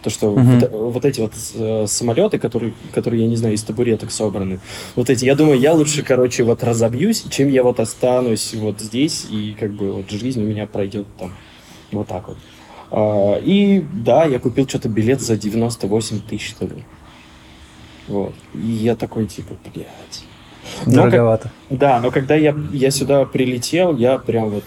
То, 0.03 0.11
что 0.11 0.31
Мгм. 0.31 0.61
вот, 0.61 0.71
вот 0.71 1.05
эти 1.05 1.21
вот 1.21 1.33
э, 1.55 1.87
самолеты, 1.89 2.39
которые, 2.39 2.73
которые, 2.95 3.23
я 3.23 3.29
не 3.29 3.37
знаю, 3.37 3.55
из 3.55 3.63
табуреток 3.65 4.13
собраны, 4.13 4.61
вот 4.95 5.11
эти, 5.11 5.25
я 5.25 5.35
думаю, 5.35 5.59
я 5.59 5.75
лучше, 5.75 6.03
короче, 6.03 6.45
вот 6.45 6.63
разобьюсь, 6.63 7.25
чем 7.31 7.49
я 7.49 7.65
вот 7.65 7.81
останусь 7.81 8.55
вот 8.55 8.81
здесь, 8.81 9.27
и 9.29 9.57
как 9.59 9.73
бы 9.73 9.93
вот 9.93 10.11
жизнь 10.11 10.41
у 10.41 10.47
меня 10.47 10.67
пройдет 10.67 11.07
там 11.19 11.33
вот 11.91 12.07
так 12.07 12.29
вот. 12.29 12.39
А, 12.91 13.39
и 13.39 13.85
да, 13.93 14.25
я 14.25 14.39
купил 14.39 14.69
что-то 14.69 14.89
билет 14.89 15.21
за 15.21 15.37
98 15.37 16.21
тысяч, 16.21 16.51
что 16.51 16.67
ли. 16.67 16.85
Вот. 18.07 18.35
И 18.55 18.67
я 18.67 18.97
такой, 18.97 19.27
типа, 19.27 19.55
блядь. 19.75 20.25
Но 20.87 21.03
как- 21.03 21.11
Дороговато. 21.13 21.51
да, 21.71 22.01
но 22.01 22.11
когда 22.11 22.35
я, 22.35 22.55
я 22.73 22.91
сюда 22.91 23.25
прилетел, 23.25 23.97
я 23.97 24.19
прям 24.19 24.51
вот... 24.51 24.65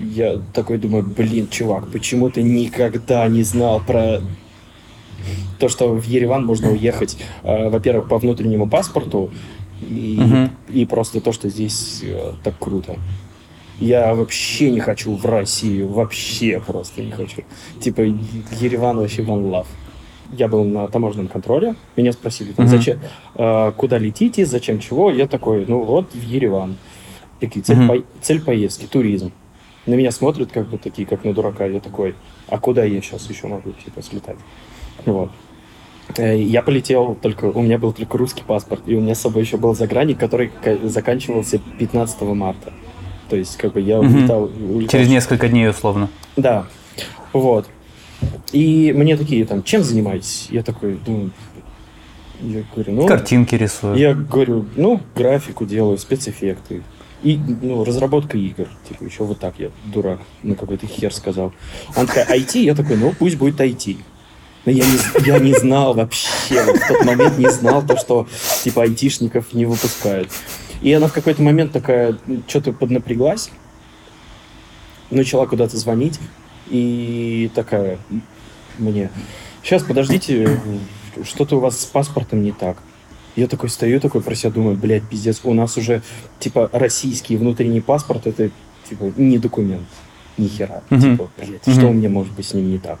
Я 0.00 0.40
такой 0.54 0.78
думаю, 0.78 1.04
блин, 1.04 1.48
чувак, 1.50 1.88
почему 1.92 2.30
ты 2.30 2.42
никогда 2.42 3.28
не 3.28 3.42
знал 3.42 3.80
про 3.86 4.20
то, 5.58 5.68
что 5.68 5.88
в 5.94 6.04
Ереван 6.04 6.44
можно 6.46 6.70
уехать, 6.70 7.18
э, 7.42 7.68
во-первых, 7.68 8.08
по 8.08 8.18
внутреннему 8.18 8.68
паспорту, 8.68 9.30
и, 9.82 10.16
Мгм. 10.18 10.50
и 10.70 10.86
просто 10.86 11.20
то, 11.20 11.32
что 11.32 11.48
здесь 11.50 12.00
э, 12.02 12.32
так 12.44 12.54
круто. 12.58 12.96
Я 13.78 14.14
вообще 14.14 14.70
не 14.70 14.80
хочу 14.80 15.14
в 15.16 15.26
Россию, 15.26 15.88
вообще 15.88 16.62
просто 16.66 17.02
не 17.02 17.10
хочу. 17.10 17.42
Типа, 17.80 18.00
Ереван 18.00 18.96
вообще 18.98 19.22
one 19.22 19.50
love. 19.50 19.66
Я 20.32 20.48
был 20.48 20.64
на 20.64 20.88
таможенном 20.88 21.28
контроле, 21.28 21.74
меня 21.96 22.12
спросили, 22.12 22.52
там, 22.52 22.66
Мгм. 22.66 22.76
зачем, 22.76 22.98
э, 23.36 23.72
куда 23.76 23.98
летите, 23.98 24.44
зачем 24.46 24.78
чего. 24.80 25.10
Я 25.10 25.26
такой, 25.26 25.64
ну 25.66 25.82
вот, 25.82 26.12
в 26.12 26.22
Ереван. 26.22 26.76
Такие, 27.40 27.62
цель, 27.62 27.76
Мгм. 27.76 27.88
по- 27.88 28.04
цель 28.22 28.40
поездки, 28.40 28.86
туризм. 28.86 29.32
На 29.86 29.94
меня 29.94 30.10
смотрят 30.10 30.50
как 30.50 30.68
бы 30.68 30.78
такие, 30.78 31.06
как 31.06 31.24
на 31.24 31.32
дурака. 31.32 31.64
Я 31.66 31.80
такой, 31.80 32.14
а 32.48 32.58
куда 32.58 32.84
я 32.84 33.00
сейчас 33.00 33.28
еще 33.30 33.46
могу, 33.46 33.70
типа, 33.84 34.02
слетать? 34.02 34.36
Вот. 35.04 35.30
Э, 36.16 36.36
Я 36.40 36.62
полетел 36.62 37.16
только, 37.20 37.46
у 37.46 37.62
меня 37.62 37.78
был 37.78 37.92
только 37.92 38.16
русский 38.18 38.42
паспорт, 38.44 38.82
и 38.86 38.94
у 38.94 39.00
меня 39.00 39.14
с 39.14 39.20
собой 39.20 39.42
еще 39.42 39.56
был 39.58 39.74
загранник, 39.74 40.18
который 40.18 40.48
ка- 40.48 40.78
заканчивался 40.88 41.58
15 41.78 42.34
марта. 42.34 42.72
То 43.28 43.36
есть, 43.36 43.56
как 43.58 43.72
бы 43.72 43.80
я 43.80 43.98
улетал... 44.00 44.44
улетал 44.44 44.88
Через 44.88 45.08
несколько 45.08 45.48
дней 45.48 45.68
условно. 45.68 46.08
да, 46.36 46.66
вот. 47.32 47.68
И 48.52 48.92
мне 48.92 49.16
такие 49.16 49.44
там, 49.44 49.62
чем 49.62 49.82
занимаетесь? 49.82 50.48
Я 50.50 50.62
такой, 50.62 50.94
думаю, 51.04 51.30
я 52.40 52.62
говорю, 52.74 52.92
ну, 52.92 53.06
Картинки 53.06 53.54
рисую. 53.54 53.96
я 53.96 54.14
говорю, 54.14 54.66
ну, 54.76 55.00
графику 55.14 55.64
делаю, 55.64 55.98
спецэффекты. 55.98 56.82
И, 57.22 57.38
ну, 57.38 57.82
разработка 57.82 58.36
игр. 58.36 58.68
Типа, 58.88 59.04
еще 59.04 59.24
вот 59.24 59.40
так 59.40 59.54
я, 59.58 59.70
дурак, 59.86 60.20
на 60.42 60.54
какой-то 60.54 60.86
хер 60.86 61.12
сказал. 61.12 61.52
Она 61.94 62.06
такая, 62.06 62.26
IT? 62.38 62.58
Я 62.58 62.74
такой, 62.74 62.96
ну, 62.96 63.14
пусть 63.18 63.36
будет 63.36 63.60
IT. 63.60 63.96
Но 64.66 64.72
я 64.72 64.84
не, 64.84 65.26
я 65.26 65.38
не 65.38 65.54
знал 65.54 65.94
вообще, 65.94 66.62
вот 66.64 66.76
в 66.76 66.88
тот 66.88 67.04
момент 67.04 67.38
не 67.38 67.50
знал 67.50 67.86
то, 67.86 67.96
что, 67.96 68.26
типа, 68.64 68.82
айтишников 68.82 69.52
не 69.54 69.64
выпускают. 69.64 70.28
И 70.82 70.92
она 70.92 71.06
в 71.06 71.12
какой-то 71.12 71.40
момент 71.40 71.72
такая, 71.72 72.16
что-то 72.46 72.72
поднапряглась, 72.72 73.50
начала 75.10 75.46
куда-то 75.46 75.76
звонить, 75.76 76.18
и 76.68 77.50
такая 77.54 77.98
мне, 78.78 79.10
сейчас, 79.62 79.82
подождите, 79.82 80.60
что-то 81.24 81.56
у 81.56 81.60
вас 81.60 81.80
с 81.80 81.84
паспортом 81.86 82.42
не 82.42 82.52
так. 82.52 82.78
Я 83.36 83.46
такой 83.46 83.68
стою, 83.68 84.00
такой 84.00 84.22
про 84.22 84.34
себя 84.34 84.50
думаю, 84.50 84.76
блядь, 84.76 85.02
пиздец, 85.08 85.40
у 85.44 85.52
нас 85.54 85.76
уже, 85.76 86.02
типа, 86.40 86.70
российский 86.72 87.36
внутренний 87.36 87.80
паспорт, 87.80 88.26
это, 88.26 88.50
типа, 88.88 89.12
не 89.16 89.38
документ, 89.38 89.86
ни 90.38 90.48
хера. 90.48 90.82
Мгм. 90.90 91.00
Типа, 91.18 91.30
блядь, 91.38 91.66
Мгм. 91.66 91.76
что 91.76 91.86
у 91.88 91.92
меня 91.92 92.08
может 92.08 92.32
быть 92.32 92.46
с 92.46 92.54
ним 92.54 92.70
не 92.70 92.78
так? 92.78 92.98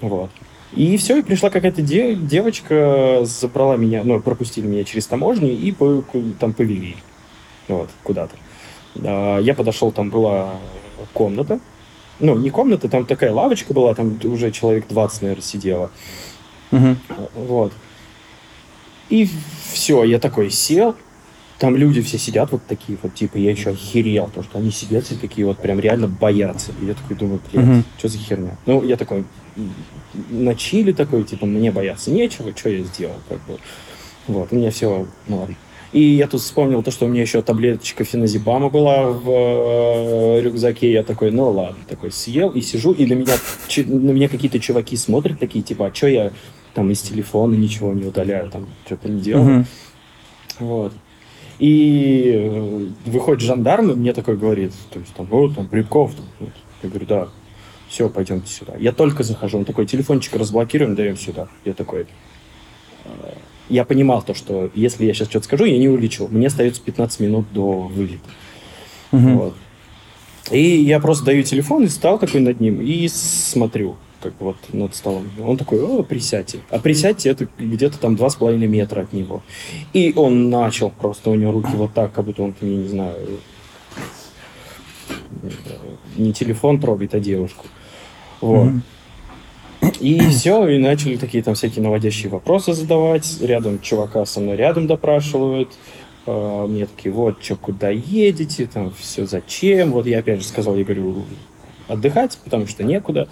Вот. 0.00 0.30
И 0.74 0.96
все, 0.96 1.18
и 1.18 1.22
пришла 1.22 1.50
какая-то 1.50 1.82
де- 1.82 2.14
девочка, 2.16 3.20
забрала 3.24 3.76
меня, 3.76 4.02
ну, 4.04 4.20
пропустили 4.20 4.66
меня 4.66 4.84
через 4.84 5.06
таможню 5.06 5.50
и 5.50 5.70
по- 5.70 6.02
там 6.40 6.52
повели. 6.54 6.96
Вот, 7.68 7.90
куда-то. 8.02 8.34
А, 9.04 9.38
Я 9.38 9.54
подошел, 9.54 9.92
там 9.92 10.10
была 10.10 10.54
комната. 11.12 11.60
Ну, 12.22 12.36
не 12.38 12.50
комната, 12.50 12.88
там 12.88 13.04
такая 13.04 13.32
лавочка 13.32 13.74
была, 13.74 13.94
там 13.94 14.16
уже 14.22 14.52
человек 14.52 14.86
20, 14.88 15.22
наверное, 15.22 15.42
сидело. 15.42 15.90
Мгм. 16.70 16.96
Вот. 17.34 17.72
И 19.10 19.28
все, 19.72 20.04
я 20.04 20.20
такой 20.20 20.48
сел, 20.48 20.94
там 21.58 21.76
люди 21.76 22.00
все 22.00 22.18
сидят 22.18 22.52
вот 22.52 22.62
такие 22.66 22.96
вот, 23.02 23.12
типа, 23.14 23.38
я 23.38 23.50
еще 23.50 23.70
охерел, 23.70 24.26
потому 24.26 24.44
что 24.44 24.58
они 24.58 24.70
сидят 24.70 25.04
все 25.04 25.16
такие 25.16 25.44
вот 25.44 25.58
прям 25.58 25.80
реально 25.80 26.06
боятся. 26.06 26.70
И 26.80 26.86
я 26.86 26.94
такой 26.94 27.16
думаю, 27.16 27.40
блядь, 27.52 27.66
Мгм. 27.66 27.84
что 27.98 28.06
за 28.06 28.18
херня? 28.18 28.56
Ну, 28.66 28.84
я 28.84 28.96
такой, 28.96 29.24
на 30.30 30.54
чили 30.54 30.92
такой, 30.92 31.24
типа, 31.24 31.44
мне 31.44 31.72
бояться 31.72 32.12
нечего, 32.12 32.56
что 32.56 32.70
я 32.70 32.84
сделал, 32.84 33.16
как 33.28 33.38
бы. 33.46 33.58
Вот, 34.28 34.52
у 34.52 34.54
меня 34.54 34.70
все, 34.70 35.06
ну 35.26 35.38
ладно. 35.38 35.56
И 35.92 36.00
я 36.02 36.26
тут 36.26 36.40
вспомнил 36.40 36.82
то, 36.82 36.90
что 36.90 37.04
у 37.04 37.08
меня 37.08 37.20
еще 37.20 37.42
таблеточка 37.42 38.04
феназепама 38.04 38.70
была 38.70 39.08
в 39.10 39.28
э, 39.28 40.40
рюкзаке. 40.40 40.90
Я 40.90 41.02
такой, 41.02 41.30
ну 41.30 41.50
ладно, 41.50 41.76
такой 41.86 42.10
съел 42.10 42.48
и 42.48 42.62
сижу, 42.62 42.92
и 42.92 43.04
на 43.06 43.12
меня, 43.12 43.34
чи- 43.68 43.84
на 43.84 44.10
меня 44.10 44.28
какие-то 44.28 44.58
чуваки 44.58 44.96
смотрят 44.96 45.38
такие, 45.38 45.62
типа, 45.62 45.86
а 45.88 45.94
что 45.94 46.06
я 46.06 46.32
там 46.72 46.90
из 46.90 47.02
телефона 47.02 47.54
ничего 47.54 47.92
не 47.92 48.06
удаляю, 48.06 48.50
там 48.50 48.66
что-то 48.86 49.10
не 49.10 49.20
делаю. 49.20 49.44
Мгм. 49.44 49.66
Вот. 50.60 50.92
И 51.58 52.32
э, 52.34 52.86
выходит 53.04 53.42
жандарм, 53.42 53.90
и 53.90 53.94
мне 53.94 54.14
такой 54.14 54.38
говорит, 54.38 54.72
то 54.90 54.98
есть 54.98 55.12
там, 55.12 55.26
вот, 55.26 55.54
там, 55.56 55.66
Брюков. 55.66 56.14
там, 56.14 56.24
вот. 56.40 56.50
Я 56.82 56.88
говорю, 56.88 57.06
да, 57.06 57.28
все, 57.88 58.08
пойдемте 58.08 58.50
сюда. 58.50 58.72
Я 58.78 58.92
только 58.92 59.22
захожу, 59.22 59.58
он 59.58 59.66
такой, 59.66 59.84
телефончик 59.84 60.34
разблокируем, 60.36 60.94
даем 60.94 61.18
сюда. 61.18 61.48
Я 61.66 61.74
такой, 61.74 62.06
я 63.68 63.84
понимал 63.84 64.22
то, 64.22 64.34
что 64.34 64.70
если 64.74 65.04
я 65.04 65.14
сейчас 65.14 65.28
что-то 65.28 65.44
скажу, 65.44 65.64
я 65.64 65.78
не 65.78 65.88
улечу. 65.88 66.28
Мне 66.30 66.48
остается 66.48 66.82
15 66.82 67.20
минут 67.20 67.46
до 67.52 67.82
вылета. 67.82 68.28
Мгм. 69.12 69.38
Вот. 69.38 69.54
И 70.50 70.60
я 70.60 71.00
просто 71.00 71.24
даю 71.24 71.42
телефон 71.42 71.84
и 71.84 71.88
стал 71.88 72.18
такой 72.18 72.40
над 72.40 72.60
ним 72.60 72.80
и 72.80 73.08
смотрю, 73.08 73.96
как 74.20 74.34
вот 74.40 74.56
над 74.72 74.94
столом. 74.94 75.28
Он 75.40 75.56
такой, 75.56 75.80
о, 75.82 76.02
присядьте. 76.02 76.60
А 76.70 76.78
присядьте 76.78 77.30
это 77.30 77.48
где-то 77.58 77.98
там 77.98 78.16
два 78.16 78.28
с 78.28 78.34
половиной 78.34 78.66
метра 78.66 79.02
от 79.02 79.12
него. 79.12 79.42
И 79.92 80.12
он 80.16 80.50
начал 80.50 80.90
просто, 80.90 81.30
у 81.30 81.34
него 81.34 81.52
руки 81.52 81.74
вот 81.74 81.94
так, 81.94 82.12
как 82.12 82.24
будто 82.24 82.42
он, 82.42 82.54
я 82.60 82.68
не 82.68 82.88
знаю, 82.88 83.16
не 86.16 86.32
телефон 86.32 86.80
трогает, 86.80 87.14
а 87.14 87.20
девушку. 87.20 87.66
Вот. 88.40 88.66
Мгм. 88.66 88.82
И 90.00 90.20
все, 90.28 90.66
и 90.68 90.78
начали 90.78 91.16
такие 91.16 91.42
там 91.42 91.54
всякие 91.54 91.82
наводящие 91.82 92.30
вопросы 92.30 92.72
задавать. 92.72 93.38
Рядом 93.40 93.80
чувака 93.80 94.24
со 94.26 94.40
мной 94.40 94.56
рядом 94.56 94.86
допрашивают. 94.86 95.70
А, 96.26 96.66
Мне 96.66 96.86
такие, 96.86 97.12
вот, 97.12 97.42
что, 97.42 97.56
куда 97.56 97.90
едете, 97.90 98.66
там, 98.66 98.92
все 98.96 99.26
зачем. 99.26 99.92
Вот 99.92 100.06
я 100.06 100.20
опять 100.20 100.40
же 100.40 100.46
сказал, 100.46 100.76
я 100.76 100.84
говорю, 100.84 101.24
отдыхать, 101.88 102.38
потому 102.44 102.66
что 102.66 102.84
некуда. 102.84 103.28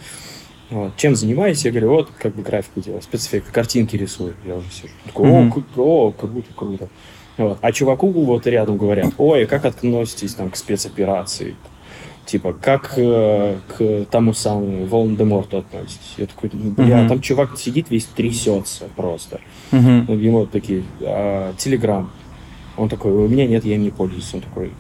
Вот. 0.70 0.96
Чем 0.96 1.16
занимаюсь? 1.16 1.64
Я 1.64 1.70
говорю, 1.72 1.90
вот, 1.90 2.08
как 2.18 2.34
бы 2.34 2.42
графику 2.42 2.80
делаю, 2.80 3.02
спецэффекты, 3.02 3.50
картинки 3.52 3.96
рисую. 3.96 4.34
Я 4.46 4.56
уже 4.56 4.70
сижу. 4.70 4.92
Такой, 5.04 5.30
о, 5.30 5.50
о, 5.76 6.12
круто, 6.12 6.48
круто. 6.54 6.88
Вот. 7.36 7.58
А 7.60 7.72
чуваку 7.72 8.10
вот 8.10 8.46
рядом 8.46 8.76
говорят, 8.76 9.12
ой, 9.18 9.46
как 9.46 9.64
относитесь 9.64 10.34
там 10.34 10.50
к 10.50 10.56
спецоперации? 10.56 11.56
Типа, 12.30 12.52
как 12.52 12.92
э, 12.96 13.56
к 13.66 14.04
тому 14.08 14.34
самому 14.34 14.86
Волан-де-Морту 14.86 15.58
относитесь? 15.58 16.14
Я 16.16 16.26
такой, 16.26 16.48
«Ну, 16.52 16.70
бля, 16.70 16.98
Мгм. 16.98 17.08
там 17.08 17.20
чувак 17.20 17.58
сидит 17.58 17.90
весь 17.90 18.04
трясется 18.04 18.84
просто. 18.94 19.40
Ну, 19.72 20.16
Ему 20.16 20.46
такие, 20.46 20.84
а, 21.00 21.52
Телеграм. 21.58 22.08
Он 22.76 22.88
такой, 22.88 23.10
у 23.10 23.26
меня 23.26 23.48
нет, 23.48 23.64
я 23.64 23.74
им 23.74 23.82
не 23.82 23.90
пользуюсь. 23.90 24.32
Он 24.32 24.42
такой, 24.42 24.70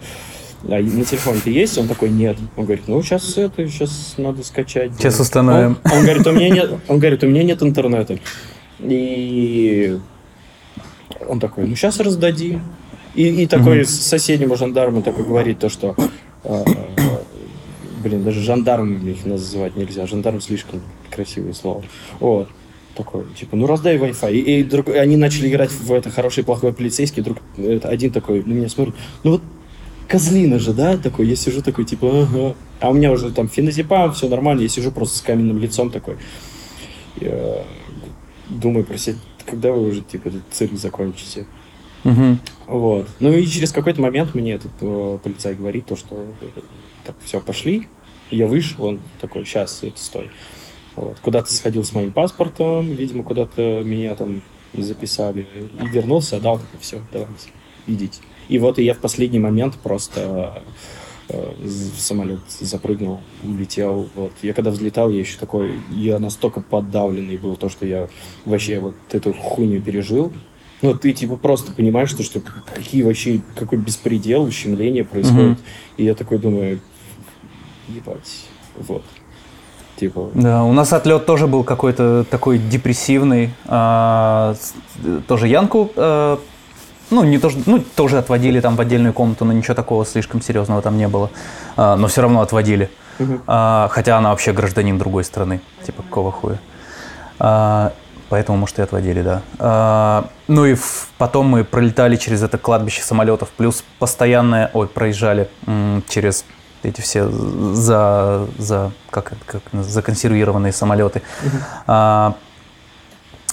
а 0.62 0.80
на 0.80 1.04
телефоне 1.04 1.40
ты 1.42 1.50
есть? 1.50 1.76
Он 1.76 1.88
такой, 1.88 2.10
нет. 2.10 2.36
Он 2.56 2.66
говорит, 2.66 2.84
ну, 2.86 3.02
сейчас 3.02 3.36
это, 3.36 3.66
сейчас 3.66 4.14
надо 4.16 4.44
скачать. 4.44 4.92
Сейчас 4.96 5.18
установим. 5.18 5.76
Он, 5.86 5.92
он 5.92 6.02
говорит, 6.04 6.26
у 6.28 6.32
меня 6.32 6.50
нет, 6.50 6.70
он 6.86 7.00
говорит, 7.00 7.24
у 7.24 7.26
меня 7.26 7.42
нет 7.42 7.64
интернета. 7.64 8.20
И 8.78 9.98
он 11.28 11.40
такой, 11.40 11.66
ну, 11.66 11.74
сейчас 11.74 11.98
раздадим. 11.98 12.62
И, 13.16 13.42
и 13.42 13.46
такой 13.48 13.84
с 13.84 13.90
соседнему 13.90 14.54
жандарму 14.54 15.02
такой 15.02 15.24
говорит 15.24 15.58
то, 15.58 15.68
что 15.68 15.96
а, 16.44 16.64
блин, 18.00 18.24
даже 18.24 18.40
жандармами 18.40 19.10
их 19.10 19.24
называть 19.24 19.76
нельзя. 19.76 20.06
Жандарм 20.06 20.40
слишком 20.40 20.80
красивое 21.10 21.52
слово. 21.52 21.84
Вот. 22.18 22.48
Такой, 22.96 23.24
типа, 23.38 23.56
ну 23.56 23.66
раздай 23.66 23.96
Wi-Fi. 23.96 24.32
И, 24.32 24.60
и 24.60 24.64
друг- 24.64 24.88
и 24.88 24.98
они 24.98 25.16
начали 25.16 25.48
играть 25.48 25.70
в 25.70 25.92
это 25.92 26.10
хороший 26.10 26.44
плохой 26.44 26.72
полицейский. 26.72 27.22
Друг, 27.22 27.38
это, 27.56 27.88
один 27.88 28.10
такой 28.10 28.42
на 28.42 28.52
меня 28.52 28.68
смотрит. 28.68 28.94
Ну 29.22 29.32
вот 29.32 29.42
козлина 30.08 30.58
же, 30.58 30.72
да? 30.72 30.96
Такой, 30.96 31.28
я 31.28 31.36
сижу 31.36 31.62
такой, 31.62 31.84
типа, 31.84 32.22
ага. 32.22 32.54
А 32.80 32.90
у 32.90 32.94
меня 32.94 33.12
уже 33.12 33.30
там 33.30 33.48
феназепам, 33.48 34.12
все 34.12 34.28
нормально. 34.28 34.62
Я 34.62 34.68
сижу 34.68 34.90
просто 34.90 35.18
с 35.18 35.20
каменным 35.22 35.58
лицом 35.58 35.90
такой. 35.90 36.16
Я 37.20 37.64
думаю 38.48 38.84
про 38.84 38.98
себя, 38.98 39.16
когда 39.46 39.70
вы 39.70 39.88
уже, 39.88 40.00
типа, 40.00 40.28
этот 40.28 40.42
цирк 40.50 40.72
закончите. 40.74 41.46
Мгм. 42.04 42.40
Вот. 42.66 43.08
Ну 43.20 43.32
и 43.32 43.46
через 43.46 43.72
какой-то 43.72 44.00
момент 44.00 44.34
мне 44.34 44.54
этот 44.54 44.72
э, 44.80 45.18
полицай 45.22 45.54
говорит 45.54 45.86
то, 45.86 45.96
что 45.96 46.24
так, 47.04 47.16
все, 47.24 47.40
пошли. 47.40 47.88
Я 48.30 48.46
вышел, 48.46 48.84
он 48.84 49.00
такой, 49.20 49.44
сейчас, 49.44 49.82
это 49.82 49.98
стой. 49.98 50.30
Вот. 50.96 51.18
Куда-то 51.20 51.52
сходил 51.52 51.84
с 51.84 51.92
моим 51.92 52.12
паспортом, 52.12 52.92
видимо, 52.92 53.22
куда-то 53.22 53.82
меня 53.84 54.14
там 54.14 54.42
записали. 54.74 55.46
И 55.80 55.86
вернулся, 55.86 56.36
отдал, 56.36 56.58
такой, 56.58 56.80
все, 56.80 57.00
давайте, 57.12 57.48
идите. 57.86 58.20
И 58.48 58.58
вот 58.58 58.78
и 58.78 58.84
я 58.84 58.94
в 58.94 58.98
последний 58.98 59.38
момент 59.38 59.76
просто 59.76 60.62
э, 61.28 61.52
в 61.58 62.00
самолет 62.00 62.40
запрыгнул, 62.58 63.20
улетел. 63.44 64.08
Вот. 64.14 64.32
Я 64.42 64.52
когда 64.52 64.70
взлетал, 64.70 65.10
я 65.10 65.20
еще 65.20 65.38
такой, 65.38 65.80
я 65.90 66.18
настолько 66.18 66.60
подавленный 66.60 67.36
был, 67.36 67.56
то, 67.56 67.68
что 67.68 67.86
я 67.86 68.08
вообще 68.44 68.80
вот 68.80 68.94
эту 69.12 69.32
хуйню 69.32 69.80
пережил. 69.80 70.32
Ну, 70.82 70.94
ты 70.94 71.12
типа 71.12 71.36
просто 71.36 71.72
понимаешь, 71.72 72.10
что, 72.10 72.22
что 72.22 72.40
какие 72.40 73.02
вообще, 73.02 73.40
какой 73.54 73.78
беспредел, 73.78 74.42
ущемление 74.44 75.04
происходит. 75.04 75.58
Mm-hmm. 75.58 75.98
И 75.98 76.04
я 76.04 76.14
такой 76.14 76.38
думаю, 76.38 76.80
ебать, 77.94 78.46
вот. 78.76 79.02
Типа. 79.96 80.30
Да, 80.32 80.64
у 80.64 80.72
нас 80.72 80.92
отлет 80.94 81.26
тоже 81.26 81.46
был 81.46 81.62
какой-то 81.62 82.24
такой 82.24 82.58
депрессивный. 82.58 83.50
А, 83.66 84.54
тоже 85.28 85.46
Янку 85.46 85.90
а, 85.94 86.38
ну, 87.10 87.24
не 87.24 87.38
то, 87.38 87.50
ну, 87.66 87.82
тоже 87.96 88.18
отводили 88.18 88.60
там 88.60 88.76
в 88.76 88.80
отдельную 88.80 89.12
комнату, 89.12 89.44
но 89.44 89.52
ничего 89.52 89.74
такого 89.74 90.06
слишком 90.06 90.40
серьезного 90.40 90.80
там 90.80 90.96
не 90.96 91.08
было. 91.08 91.30
А, 91.76 91.96
но 91.96 92.06
все 92.06 92.22
равно 92.22 92.40
отводили. 92.40 92.90
Угу. 93.18 93.40
А, 93.46 93.88
хотя 93.90 94.16
она 94.16 94.30
вообще 94.30 94.52
гражданин 94.52 94.96
другой 94.98 95.24
страны. 95.24 95.60
Типа, 95.84 96.02
какого 96.02 96.32
хуя. 96.32 96.58
А, 97.38 97.92
поэтому, 98.28 98.58
может, 98.58 98.78
и 98.78 98.82
отводили, 98.82 99.22
да. 99.22 99.42
А, 99.58 100.28
ну 100.48 100.64
и 100.64 100.74
в, 100.74 101.08
потом 101.18 101.46
мы 101.46 101.64
пролетали 101.64 102.16
через 102.16 102.42
это 102.42 102.58
кладбище 102.58 103.02
самолетов, 103.02 103.50
плюс 103.50 103.84
постоянное, 103.98 104.70
ой, 104.72 104.86
проезжали 104.86 105.48
м, 105.66 106.04
через 106.08 106.44
эти 106.82 107.00
все 107.00 107.28
за, 107.28 108.46
за 108.58 108.92
как, 109.10 109.32
как 109.46 109.62
законсервированные 109.72 110.72
самолеты. 110.72 111.22
Угу. 111.44 111.56
А, 111.86 112.36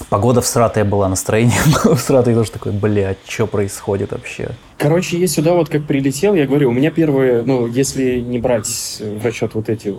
Погода 0.09 0.41
всратая 0.41 0.85
была, 0.85 1.09
настроение 1.09 1.59
было 1.83 1.95
всратое, 1.95 2.35
тоже 2.35 2.51
такой, 2.51 2.71
блядь, 2.71 3.17
что 3.27 3.47
происходит 3.47 4.11
вообще? 4.11 4.51
Короче, 4.77 5.17
я 5.17 5.27
сюда 5.27 5.53
вот 5.53 5.69
как 5.69 5.85
прилетел, 5.85 6.35
я 6.35 6.45
говорю, 6.45 6.69
у 6.69 6.71
меня 6.71 6.91
первые, 6.91 7.41
ну, 7.41 7.65
если 7.65 8.19
не 8.19 8.37
брать 8.37 8.67
в 8.99 9.25
расчет 9.25 9.55
вот 9.55 9.69
эти, 9.69 9.89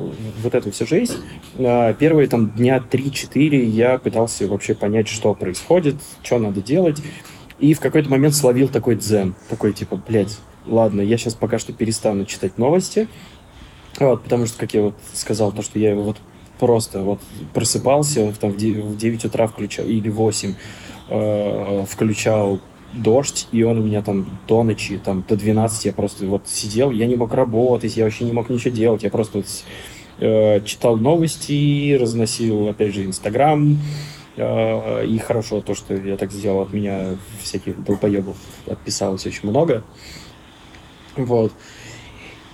вот 0.42 0.54
эту 0.54 0.70
всю 0.70 0.86
жизнь, 0.86 1.16
а, 1.58 1.92
первые 1.94 2.28
там 2.28 2.50
дня 2.50 2.78
3-4 2.78 3.64
я 3.64 3.98
пытался 3.98 4.46
вообще 4.46 4.74
понять, 4.74 5.08
что 5.08 5.34
происходит, 5.34 5.96
что 6.22 6.38
надо 6.38 6.62
делать, 6.62 7.02
и 7.58 7.74
в 7.74 7.80
какой-то 7.80 8.08
момент 8.08 8.34
словил 8.34 8.68
такой 8.68 8.94
дзен, 8.94 9.34
такой 9.48 9.72
типа, 9.72 10.00
блядь, 10.08 10.38
ладно, 10.68 11.00
я 11.00 11.16
сейчас 11.16 11.35
пока 11.35 11.59
что 11.59 11.72
перестану 11.72 12.24
читать 12.24 12.59
новости, 12.59 13.09
вот, 13.98 14.22
потому 14.22 14.46
что, 14.46 14.59
как 14.59 14.74
я 14.74 14.83
вот 14.83 14.94
сказал, 15.12 15.52
то, 15.52 15.62
что 15.62 15.78
я 15.78 15.94
вот 15.94 16.16
просто 16.59 17.02
вот 17.02 17.20
просыпался 17.54 18.33
там, 18.38 18.52
в 18.52 18.57
9 18.57 19.24
утра 19.24 19.46
включал, 19.46 19.87
или 19.87 20.09
8 20.09 20.54
э, 21.09 21.85
включал 21.88 22.61
дождь, 22.92 23.48
и 23.52 23.62
он 23.62 23.78
у 23.78 23.83
меня 23.83 24.02
там 24.02 24.26
до 24.46 24.62
ночи, 24.62 24.98
там 24.98 25.24
до 25.28 25.37
12 25.37 25.87
я 25.87 25.92
просто 25.92 26.26
вот 26.26 26.42
сидел, 26.46 26.90
я 26.90 27.07
не 27.07 27.16
мог 27.16 27.35
работать, 27.35 27.96
я 27.96 28.04
вообще 28.04 28.24
не 28.24 28.33
мог 28.33 28.48
ничего 28.48 28.74
делать, 28.74 29.02
я 29.02 29.11
просто 29.11 29.38
вот, 29.38 29.46
э, 30.20 30.61
читал 30.64 30.96
новости, 30.96 31.96
разносил, 32.00 32.68
опять 32.68 32.94
же, 32.94 33.04
Инстаграм, 33.04 33.78
э, 34.37 35.07
и 35.07 35.18
хорошо 35.18 35.61
то, 35.61 35.74
что 35.74 35.94
я 35.94 36.16
так 36.16 36.33
сделал, 36.33 36.62
от 36.62 36.72
меня 36.72 37.16
всяких 37.42 37.83
долбоебов 37.85 38.37
отписалось 38.66 39.26
очень 39.26 39.48
много. 39.48 39.85
Вот. 41.18 41.52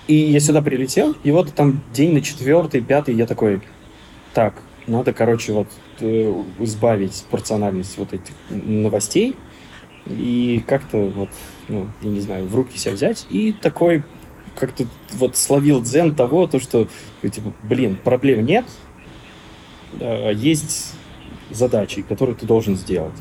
И 0.07 0.14
я 0.14 0.40
сюда 0.40 0.61
прилетел, 0.61 1.14
и 1.22 1.31
вот 1.31 1.55
там 1.55 1.83
день 1.92 2.12
на 2.12 2.20
четвертый, 2.20 2.83
пятый, 2.83 3.14
я 3.14 3.27
такой, 3.27 3.62
так, 4.35 4.55
надо, 4.87 5.14
короче, 5.14 5.53
вот 5.53 5.68
э, 6.00 6.42
избавить 6.59 7.24
порциональность 7.31 7.96
вот 7.96 8.12
этих 8.12 8.35
новостей 8.50 9.35
и 10.07 10.62
как-то 10.66 10.98
вот, 10.98 11.31
ну, 11.68 11.88
я 12.03 12.11
не 12.11 12.20
знаю, 12.20 12.46
в 12.46 12.55
руки 12.55 12.77
себя 12.77 12.92
взять 12.92 13.27
и 13.31 13.53
такой 13.53 14.03
как-то 14.57 14.85
вот 15.12 15.37
словил 15.37 15.81
дзен 15.81 16.14
того, 16.14 16.46
то, 16.46 16.61
что, 16.61 16.88
типа, 17.22 17.55
блин, 17.62 17.96
проблем 18.03 18.44
нет, 18.44 18.66
а 20.00 20.31
есть 20.31 20.92
задачи, 21.50 22.03
которые 22.03 22.37
ты 22.37 22.46
должен 22.46 22.77
сделать. 22.77 23.14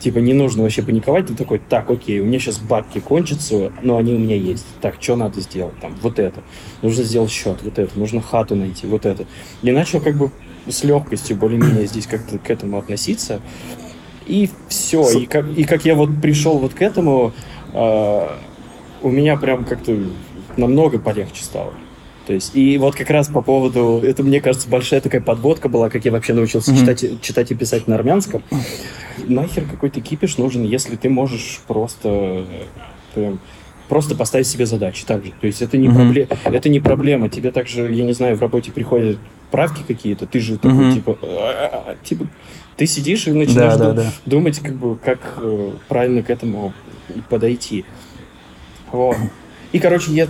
Типа, 0.00 0.18
не 0.18 0.32
нужно 0.32 0.62
вообще 0.62 0.82
паниковать, 0.82 1.26
ты 1.26 1.34
такой, 1.34 1.58
так, 1.58 1.90
окей, 1.90 2.20
у 2.20 2.24
меня 2.24 2.38
сейчас 2.38 2.58
бабки 2.58 3.00
кончатся, 3.00 3.72
но 3.82 3.96
они 3.96 4.14
у 4.14 4.18
меня 4.18 4.36
есть. 4.36 4.64
Так, 4.80 4.96
что 5.00 5.16
надо 5.16 5.40
сделать? 5.40 5.74
Там, 5.80 5.96
вот 6.00 6.20
это. 6.20 6.42
Нужно 6.82 7.02
сделать 7.02 7.32
счет, 7.32 7.58
вот 7.62 7.78
это. 7.78 7.98
Нужно 7.98 8.20
хату 8.20 8.54
найти, 8.54 8.86
вот 8.86 9.06
это. 9.06 9.26
И 9.62 9.72
начал 9.72 10.00
как 10.00 10.16
бы 10.16 10.30
с 10.68 10.84
легкостью 10.84 11.36
более-менее 11.36 11.86
здесь 11.86 12.06
как-то 12.06 12.38
к 12.38 12.48
этому 12.48 12.78
относиться. 12.78 13.40
И 14.26 14.50
все. 14.68 15.08
И 15.18 15.26
как, 15.26 15.46
и 15.56 15.64
как 15.64 15.84
я 15.84 15.96
вот 15.96 16.10
пришел 16.20 16.58
вот 16.58 16.74
к 16.74 16.82
этому, 16.82 17.32
э, 17.72 18.28
у 19.02 19.10
меня 19.10 19.36
прям 19.36 19.64
как-то 19.64 19.96
намного 20.56 20.98
полегче 20.98 21.42
стало. 21.42 21.74
То 22.28 22.34
есть, 22.34 22.54
и 22.54 22.76
вот 22.76 22.94
как 22.94 23.08
раз 23.08 23.28
по 23.28 23.40
поводу, 23.40 24.02
это, 24.04 24.22
мне 24.22 24.42
кажется, 24.42 24.68
большая 24.68 25.00
такая 25.00 25.22
подводка 25.22 25.70
была, 25.70 25.88
как 25.88 26.04
я 26.04 26.12
вообще 26.12 26.34
научился 26.34 26.72
mm-hmm. 26.72 26.78
читать, 26.78 27.22
читать 27.22 27.50
и 27.52 27.54
писать 27.54 27.88
на 27.88 27.94
армянском. 27.94 28.42
Нахер 29.26 29.64
какой-то 29.64 30.02
кипиш 30.02 30.36
нужен, 30.36 30.62
если 30.62 30.96
ты 30.96 31.08
можешь 31.08 31.60
просто 31.66 32.44
прям, 33.14 33.40
просто 33.88 34.14
поставить 34.14 34.46
себе 34.46 34.66
задачи 34.66 35.06
также. 35.06 35.32
То 35.40 35.46
есть 35.46 35.62
это 35.62 35.78
не, 35.78 35.88
mm-hmm. 35.88 35.94
проблема, 35.94 36.28
это 36.44 36.68
не 36.68 36.80
проблема. 36.80 37.28
Тебе 37.30 37.50
также, 37.50 37.90
я 37.90 38.04
не 38.04 38.12
знаю, 38.12 38.36
в 38.36 38.42
работе 38.42 38.72
приходят 38.72 39.16
правки 39.50 39.82
какие-то, 39.88 40.26
ты 40.26 40.38
же 40.40 40.58
такой, 40.58 40.90
mm-hmm. 40.90 40.94
типа, 40.96 41.18
«А, 41.22 41.96
типа, 42.04 42.26
ты 42.76 42.86
сидишь 42.86 43.26
и 43.26 43.32
начинаешь 43.32 43.78
да, 43.78 43.92
да, 43.94 44.02
да. 44.02 44.12
думать, 44.26 44.58
как 44.58 44.74
бы, 44.74 44.98
как 44.98 45.38
э, 45.38 45.70
правильно 45.88 46.22
к 46.22 46.28
этому 46.28 46.74
подойти. 47.30 47.86
Вот. 48.92 49.16
И, 49.72 49.78
короче, 49.78 50.12
я 50.12 50.28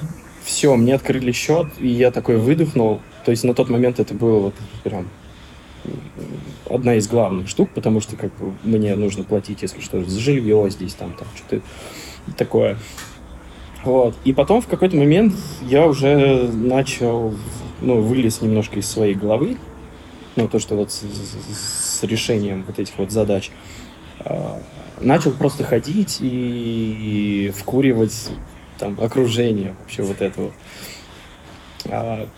все, 0.48 0.74
мне 0.76 0.94
открыли 0.94 1.30
счет, 1.30 1.66
и 1.78 1.88
я 1.88 2.10
такой 2.10 2.38
выдохнул. 2.38 3.00
То 3.24 3.30
есть 3.30 3.44
на 3.44 3.52
тот 3.52 3.68
момент 3.68 4.00
это 4.00 4.14
было 4.14 4.40
вот 4.40 4.54
прям 4.82 5.06
одна 6.70 6.94
из 6.94 7.06
главных 7.06 7.48
штук, 7.48 7.68
потому 7.74 8.00
что 8.00 8.16
как 8.16 8.34
бы 8.38 8.54
мне 8.64 8.96
нужно 8.96 9.24
платить, 9.24 9.60
если 9.60 9.80
что, 9.80 10.02
за 10.02 10.18
жилье 10.18 10.66
здесь, 10.70 10.94
там, 10.94 11.12
там 11.12 11.28
что-то 11.36 11.62
такое. 12.36 12.78
Вот. 13.84 14.14
И 14.24 14.32
потом 14.32 14.62
в 14.62 14.66
какой-то 14.66 14.96
момент 14.96 15.34
я 15.62 15.86
уже 15.86 16.48
начал, 16.48 17.34
ну, 17.82 18.00
вылез 18.00 18.40
немножко 18.40 18.78
из 18.78 18.88
своей 18.88 19.14
головы, 19.14 19.58
ну, 20.36 20.48
то, 20.48 20.58
что 20.58 20.76
вот 20.76 20.90
с, 20.90 21.02
с, 21.02 22.02
решением 22.04 22.64
вот 22.66 22.78
этих 22.78 22.96
вот 22.96 23.10
задач. 23.10 23.50
Э, 24.24 24.60
начал 25.00 25.32
просто 25.32 25.64
ходить 25.64 26.18
и 26.20 27.52
вкуривать 27.54 28.30
там, 28.78 28.96
окружение 29.00 29.74
вообще 29.80 30.02
вот 30.02 30.20
этого. 30.20 30.52
А, 31.86 32.28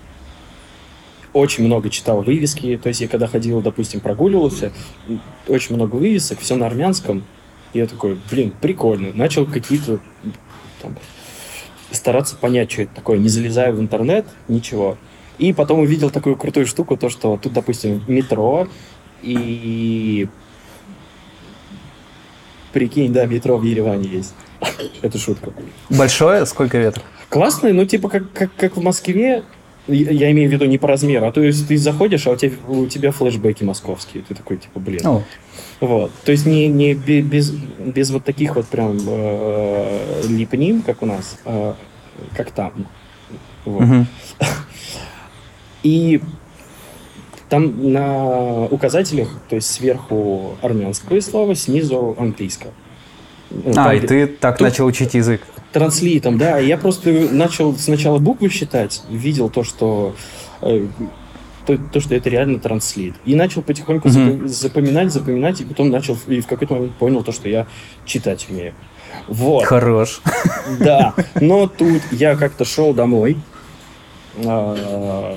очень 1.32 1.64
много 1.64 1.90
читал 1.90 2.22
вывески, 2.22 2.78
то 2.82 2.88
есть 2.88 3.00
я 3.00 3.08
когда 3.08 3.26
ходил, 3.26 3.60
допустим, 3.60 4.00
прогуливался, 4.00 4.72
очень 5.46 5.76
много 5.76 5.96
вывесок, 5.96 6.40
все 6.40 6.56
на 6.56 6.66
армянском, 6.66 7.24
и 7.72 7.78
я 7.78 7.86
такой, 7.86 8.18
блин, 8.30 8.52
прикольно. 8.60 9.12
Начал 9.14 9.46
какие-то 9.46 10.00
там, 10.82 10.96
стараться 11.92 12.36
понять, 12.36 12.72
что 12.72 12.82
это 12.82 12.94
такое, 12.94 13.18
не 13.18 13.28
залезая 13.28 13.72
в 13.72 13.80
интернет, 13.80 14.26
ничего. 14.48 14.98
И 15.38 15.52
потом 15.52 15.80
увидел 15.80 16.10
такую 16.10 16.36
крутую 16.36 16.66
штуку, 16.66 16.96
то, 16.96 17.08
что 17.08 17.38
тут, 17.40 17.52
допустим, 17.52 18.02
метро, 18.08 18.68
и 19.22 20.28
прикинь, 22.72 23.12
да, 23.12 23.26
метро 23.26 23.56
в 23.56 23.62
Ереване 23.64 24.08
есть. 24.08 24.34
Это 25.02 25.18
шутка. 25.18 25.52
Большое? 25.88 26.46
Сколько 26.46 26.78
веток? 26.78 27.02
Классное, 27.28 27.72
ну 27.72 27.84
типа 27.84 28.08
как, 28.08 28.32
как, 28.32 28.50
как 28.56 28.76
в 28.76 28.82
Москве, 28.82 29.44
я 29.86 30.30
имею 30.30 30.48
в 30.48 30.52
виду 30.52 30.66
не 30.66 30.78
по 30.78 30.88
размеру, 30.88 31.26
а 31.26 31.32
то 31.32 31.42
есть 31.42 31.68
ты 31.68 31.76
заходишь, 31.76 32.26
а 32.26 32.30
у 32.30 32.36
тебя, 32.36 32.56
у 32.68 32.86
тебя 32.86 33.12
флешбеки 33.12 33.64
московские. 33.64 34.22
Ты 34.22 34.34
такой, 34.34 34.58
типа, 34.58 34.80
блин. 34.80 35.06
О. 35.06 35.22
Вот. 35.80 36.12
То 36.24 36.32
есть 36.32 36.46
не, 36.46 36.68
не 36.68 36.94
без, 36.94 37.50
без 37.50 38.10
вот 38.10 38.24
таких 38.24 38.56
вот 38.56 38.66
прям 38.66 38.98
э, 39.06 40.22
липнин, 40.28 40.82
как 40.82 41.02
у 41.02 41.06
нас, 41.06 41.38
э, 41.44 41.74
как 42.36 42.50
там. 42.50 42.86
Вот. 43.64 44.06
И 45.82 46.20
там 47.48 47.92
на 47.92 48.66
указателях, 48.66 49.28
то 49.48 49.56
есть 49.56 49.68
сверху 49.70 50.56
армянское 50.62 51.20
слово, 51.20 51.54
снизу 51.54 52.14
английское. 52.18 52.72
Ну, 53.50 53.72
а, 53.76 53.94
и 53.94 54.00
ты 54.00 54.26
так 54.26 54.58
тут 54.58 54.68
начал 54.68 54.86
учить 54.86 55.14
язык. 55.14 55.42
Транслитом, 55.72 56.38
да. 56.38 56.58
Я 56.58 56.76
просто 56.76 57.10
начал 57.10 57.76
сначала 57.76 58.18
буквы 58.18 58.48
считать, 58.48 59.02
видел 59.08 59.50
то, 59.50 59.64
что 59.64 60.14
э, 60.62 60.86
то, 61.66 61.78
то, 61.92 62.00
что 62.00 62.14
это 62.14 62.30
реально 62.30 62.58
транслит. 62.58 63.14
И 63.24 63.34
начал 63.34 63.62
потихоньку 63.62 64.08
mm-hmm. 64.08 64.46
запоминать, 64.46 65.12
запоминать, 65.12 65.60
и 65.60 65.64
потом 65.64 65.90
начал, 65.90 66.16
и 66.26 66.40
в 66.40 66.46
какой-то 66.46 66.74
момент 66.74 66.94
понял 66.94 67.22
то, 67.22 67.32
что 67.32 67.48
я 67.48 67.66
читать 68.04 68.46
умею. 68.48 68.74
Вот. 69.26 69.64
Хорош. 69.64 70.20
Да. 70.78 71.14
Но 71.40 71.66
тут 71.66 72.02
я 72.12 72.36
как-то 72.36 72.64
шел 72.64 72.94
домой. 72.94 73.36
А, 74.44 75.36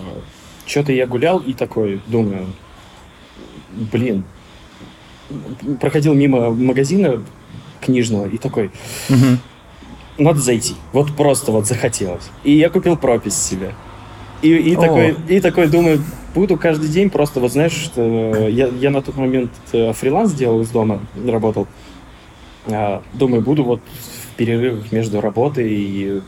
что-то 0.66 0.92
я 0.92 1.08
гулял 1.08 1.40
и 1.40 1.54
такой 1.54 2.02
думаю, 2.08 2.48
блин, 3.72 4.24
проходил 5.80 6.14
мимо 6.14 6.52
магазина 6.52 7.22
книжного 7.84 8.28
и 8.28 8.38
такой, 8.38 8.72
Мгм. 9.10 9.40
надо 10.18 10.40
зайти. 10.40 10.76
Вот 10.92 11.16
просто 11.16 11.52
вот 11.52 11.68
захотелось. 11.68 12.30
И 12.44 12.52
я 12.52 12.70
купил 12.70 12.98
пропись 12.98 13.36
себе. 13.36 13.74
И, 14.42 14.50
и, 14.50 14.76
О. 14.76 14.82
такой, 14.82 15.16
и 15.30 15.40
такой 15.40 15.68
думаю, 15.68 16.04
буду 16.36 16.58
каждый 16.58 16.90
день 16.90 17.10
просто, 17.10 17.40
вот 17.40 17.52
знаешь, 17.52 17.72
что 17.72 18.48
я, 18.50 18.68
я 18.68 18.90
на 18.90 19.02
тот 19.02 19.16
момент 19.16 19.52
э, 19.72 19.94
фриланс 19.94 20.34
делал 20.34 20.62
из 20.62 20.70
дома, 20.70 21.00
работал. 21.26 21.68
А, 22.68 23.02
думаю, 23.14 23.42
буду 23.42 23.64
вот 23.64 23.80
в 23.80 24.36
перерывах 24.36 24.92
между 24.92 25.22
работой 25.22 25.72
и 25.72 26.22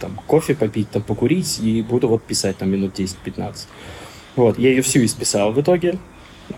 там 0.00 0.12
кофе 0.26 0.54
попить, 0.54 0.90
там 0.90 1.02
покурить, 1.02 1.58
и 1.60 1.82
буду 1.82 2.08
вот 2.08 2.22
писать 2.22 2.56
там 2.58 2.70
минут 2.70 2.98
10-15. 2.98 3.66
Вот, 4.36 4.58
я 4.58 4.70
ее 4.70 4.82
всю 4.82 5.04
исписал 5.04 5.52
в 5.52 5.60
итоге. 5.60 5.98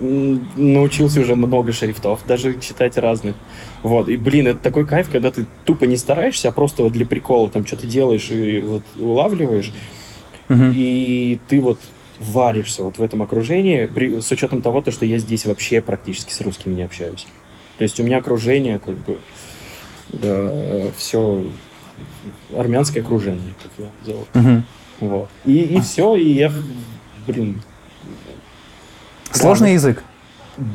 Научился 0.01 1.21
уже 1.21 1.35
много 1.35 1.73
шрифтов, 1.73 2.21
даже 2.27 2.59
читать 2.61 2.97
разных. 2.99 3.35
Вот, 3.83 4.09
и, 4.09 4.17
блин, 4.17 4.47
это 4.49 4.59
такой 4.61 4.87
кайф, 4.87 5.09
когда 5.11 5.31
ты 5.31 5.47
тупо 5.65 5.85
не 5.85 5.97
стараешься, 5.97 6.49
а 6.49 6.53
просто 6.53 6.83
вот 6.83 6.93
для 6.93 7.07
прикола 7.07 7.49
там 7.49 7.67
что-то 7.67 7.87
делаешь 7.87 8.31
и 8.31 8.61
вот 8.61 8.83
улавливаешь, 8.99 9.73
Мгм. 10.49 10.73
и 10.75 11.39
ты 11.49 11.61
вот 11.61 11.79
варишься 12.21 12.83
вот 12.83 12.99
в 12.99 13.03
этом 13.03 13.23
окружении, 13.23 13.87
при- 13.87 14.21
с 14.21 14.31
учетом 14.31 14.61
того, 14.63 14.81
то, 14.83 14.91
что 14.91 15.07
я 15.07 15.19
здесь 15.19 15.47
вообще 15.47 15.81
практически 15.81 16.33
с 16.33 16.41
русскими 16.41 16.75
не 16.75 16.83
общаюсь. 16.83 17.27
То 17.79 17.85
есть 17.85 17.99
у 18.01 18.03
меня 18.03 18.19
окружение, 18.19 18.79
как 18.81 18.95
бы, 18.97 19.19
все 20.97 21.45
армянское 22.57 23.03
окружение, 23.03 23.55
как 23.63 23.71
я 23.79 24.13
зову. 24.13 24.27
Мгм. 24.35 24.65
Вот. 25.01 25.29
И, 25.45 25.59
и 25.61 25.81
все, 25.81 26.17
и 26.17 26.29
я, 26.33 26.53
блин, 27.27 27.63
Сложный 29.33 29.75
язык. 29.75 30.03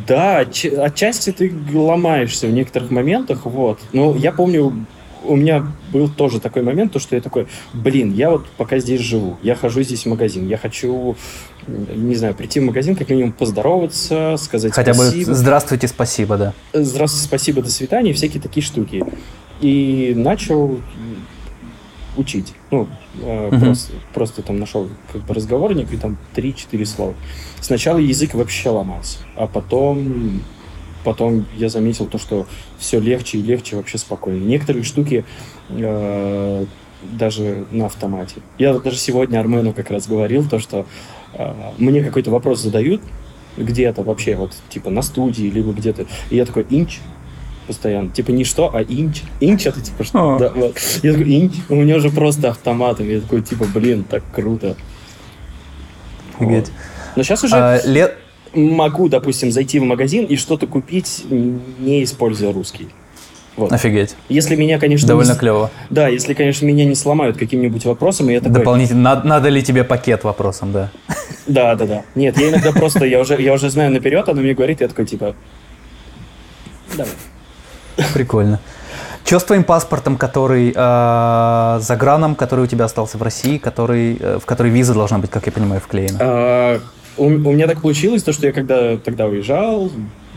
да, 0.08 0.42
отч- 0.44 0.76
отчасти 0.76 1.32
ты 1.32 1.54
ломаешься 1.74 2.48
в 2.48 2.52
некоторых 2.52 2.92
моментах, 2.92 3.46
вот. 3.46 3.80
Но 3.92 4.16
я 4.16 4.32
помню, 4.32 4.86
у 5.26 5.36
меня 5.36 5.66
был 5.92 6.10
тоже 6.10 6.40
такой 6.40 6.64
момент, 6.64 6.92
то, 6.94 7.00
что 7.00 7.16
я 7.16 7.22
такой, 7.22 7.48
блин, 7.74 8.14
я 8.14 8.30
вот 8.30 8.46
пока 8.58 8.80
здесь 8.80 9.02
живу, 9.02 9.38
я 9.42 9.56
хожу 9.56 9.82
здесь 9.84 10.04
в 10.06 10.10
магазин, 10.10 10.48
я 10.48 10.58
хочу, 10.58 11.16
не 11.68 12.16
знаю, 12.16 12.34
прийти 12.36 12.60
в 12.60 12.64
магазин, 12.64 12.96
как 12.96 13.10
минимум 13.10 13.32
поздороваться, 13.34 14.36
сказать 14.38 14.74
Хотя 14.74 14.92
бы 14.94 15.04
спасибо. 15.06 15.34
здравствуйте, 15.34 15.88
спасибо, 15.88 16.38
да. 16.38 16.54
Здравствуйте, 16.74 17.26
спасибо, 17.28 17.62
до 17.62 17.70
свидания, 17.72 18.14
всякие 18.14 18.42
такие 18.42 18.64
штуки. 18.66 19.04
И 19.62 20.14
начал 20.16 20.80
учить. 22.18 22.54
Ну, 22.72 22.88
э, 23.22 23.48
Мгм. 23.52 23.60
просто, 23.60 23.94
просто 24.14 24.42
там 24.42 24.60
нашел 24.60 24.90
как 25.12 25.22
бы 25.24 25.34
разговорник, 25.34 25.92
и 25.94 25.98
там 25.98 26.18
3-4 26.36 26.86
слова. 26.86 27.14
Сначала 27.60 27.98
язык 27.98 28.34
вообще 28.34 28.70
ломался, 28.70 29.20
а 29.36 29.48
потом, 29.48 30.42
потом 31.04 31.46
я 31.56 31.70
заметил 31.70 32.06
то, 32.08 32.18
что 32.18 32.48
все 32.78 33.00
легче 33.00 33.38
и 33.38 33.42
легче, 33.42 33.76
вообще 33.76 33.98
спокойно. 33.98 34.44
Некоторые 34.44 34.84
штуки 34.84 35.26
э, 35.70 36.66
даже 37.12 37.66
на 37.72 37.86
автомате. 37.88 38.36
Я 38.58 38.74
вот 38.74 38.84
даже 38.84 38.98
сегодня 38.98 39.40
Армену 39.40 39.74
как 39.74 39.92
раз 39.92 40.08
говорил, 40.08 40.48
то, 40.48 40.60
что 40.60 40.86
э, 41.34 41.54
мне 41.78 42.04
какой-то 42.04 42.32
вопрос 42.32 42.62
задают, 42.62 43.02
где-то 43.58 44.02
вообще, 44.04 44.36
вот, 44.36 44.52
типа, 44.70 44.90
на 44.90 45.02
студии, 45.02 45.44
либо 45.44 45.74
где-то. 45.74 46.06
И 46.32 46.36
я 46.38 46.46
такой, 46.46 46.66
инч, 46.70 47.00
постоянно. 47.68 48.10
Типа 48.10 48.32
не 48.32 48.44
что, 48.44 48.70
а 48.74 48.82
инч. 48.82 49.22
Инч 49.40 49.66
это 49.66 49.82
типа 49.82 50.04
что? 50.04 50.38
Да, 50.40 50.50
вот. 50.56 50.78
Я 51.02 51.14
такой, 51.14 51.42
инч. 51.42 51.54
У 51.70 51.76
меня 51.76 51.98
уже 51.98 52.10
просто 52.10 52.50
автоматом. 52.50 53.10
Я 53.10 53.22
такой, 53.22 53.42
типа, 53.42 53.66
блин, 53.74 54.04
так 54.04 54.24
круто. 54.34 54.76
Офигеть. 56.38 56.72
Но 57.16 57.24
сейчас 57.24 57.44
уже 57.44 57.56
А, 57.56 57.80
лет... 57.86 58.18
могу, 58.54 59.08
допустим, 59.10 59.52
зайти 59.52 59.80
в 59.80 59.84
магазин 59.84 60.26
и 60.26 60.36
что-то 60.36 60.68
купить, 60.68 61.26
не 61.30 62.04
используя 62.04 62.54
русский. 62.54 62.88
Вот. 63.56 63.72
Офигеть. 63.72 64.16
Если 64.30 64.56
меня, 64.56 64.80
конечно, 64.80 65.08
Довольно 65.08 65.34
не... 65.34 65.38
клево. 65.38 65.70
Да, 65.92 66.08
если, 66.08 66.34
конечно, 66.34 66.66
меня 66.66 66.86
не 66.86 66.96
сломают 66.96 67.38
каким-нибудь 67.38 67.86
вопросом, 67.86 68.30
и 68.30 68.34
я 68.34 68.40
такой... 68.40 68.56
Дополнительно. 68.56 69.02
Надо, 69.02 69.28
надо 69.28 69.50
ли 69.50 69.62
тебе 69.62 69.84
пакет 69.84 70.24
вопросом, 70.24 70.72
да? 70.72 70.92
Да, 71.46 71.76
да, 71.76 71.86
да. 71.86 72.02
Нет, 72.16 72.38
я 72.40 72.50
иногда 72.50 72.72
просто, 72.72 73.04
я 73.04 73.20
уже, 73.20 73.40
я 73.40 73.54
уже 73.54 73.70
знаю 73.70 73.92
наперед, 73.92 74.28
она 74.30 74.42
мне 74.42 74.54
говорит, 74.54 74.80
я 74.80 74.88
такой, 74.88 75.06
типа... 75.06 75.36
Давай. 76.96 77.12
Прикольно. 78.14 78.60
Что 79.26 79.40
с 79.40 79.44
твоим 79.46 79.64
паспортом, 79.64 80.18
который 80.18 80.74
э, 80.76 81.80
за 81.82 81.96
граном, 81.98 82.36
который 82.36 82.66
у 82.66 82.68
тебя 82.68 82.86
остался 82.86 83.18
в 83.18 83.22
России, 83.24 83.58
который, 83.58 84.18
э, 84.20 84.40
в 84.40 84.46
который 84.46 84.72
виза 84.72 84.94
должна 84.94 85.18
быть, 85.18 85.32
как 85.32 85.46
я 85.46 85.52
понимаю, 85.52 85.82
вклеена? 85.82 86.18
А, 86.22 86.80
у, 87.18 87.26
у 87.26 87.30
меня 87.30 87.68
так 87.68 87.82
получилось, 87.82 88.22
то, 88.24 88.34
что 88.34 88.48
я 88.48 88.54
когда 88.54 88.98
тогда 88.98 89.26
уезжал, 89.26 89.90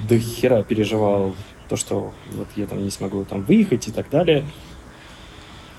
до 0.08 0.18
хера 0.18 0.62
переживал 0.62 1.34
то, 1.68 1.76
что 1.76 2.12
вот 2.32 2.46
я 2.54 2.66
там 2.66 2.82
не 2.82 2.90
смогу 2.90 3.24
там 3.24 3.42
выехать 3.42 3.88
и 3.88 3.90
так 3.90 4.08
далее. 4.08 4.44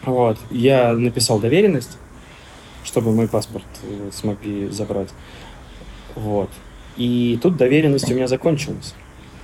Вот. 0.04 0.38
Я 0.52 0.94
написал 0.94 1.40
доверенность, 1.40 1.98
чтобы 2.84 3.14
мой 3.14 3.28
паспорт 3.28 3.66
э, 3.84 4.10
смогли 4.14 4.70
забрать. 4.70 5.10
Вот. 6.16 6.50
И 6.98 7.40
тут 7.42 7.58
доверенность 7.58 8.12
у 8.12 8.14
меня 8.14 8.28
закончилась. 8.28 8.96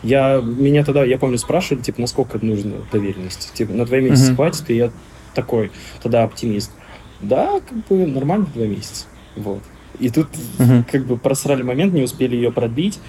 Я, 0.03 0.41
меня 0.43 0.83
тогда, 0.83 1.03
я 1.05 1.17
помню, 1.17 1.37
спрашивали, 1.37 1.81
типа, 1.81 2.01
насколько 2.01 2.37
нужно 2.45 2.73
доверенность. 2.91 3.53
Типа, 3.53 3.71
на 3.73 3.85
два 3.85 3.99
месяца 3.99 4.27
Мгм. 4.27 4.35
хватит, 4.35 4.69
и 4.69 4.75
я 4.75 4.91
такой, 5.33 5.71
тогда 6.01 6.23
оптимист. 6.23 6.71
Да, 7.21 7.59
как 7.61 7.87
бы 7.87 8.05
нормально 8.05 8.47
два 8.53 8.65
месяца. 8.65 9.05
Вот. 9.37 9.61
И 9.99 10.09
тут 10.09 10.27
Мгм. 10.59 10.83
как 10.91 11.05
бы 11.05 11.17
просрали 11.17 11.63
момент, 11.63 11.93
не 11.93 12.01
успели 12.03 12.35
ее 12.35 12.51
продлить. 12.51 12.99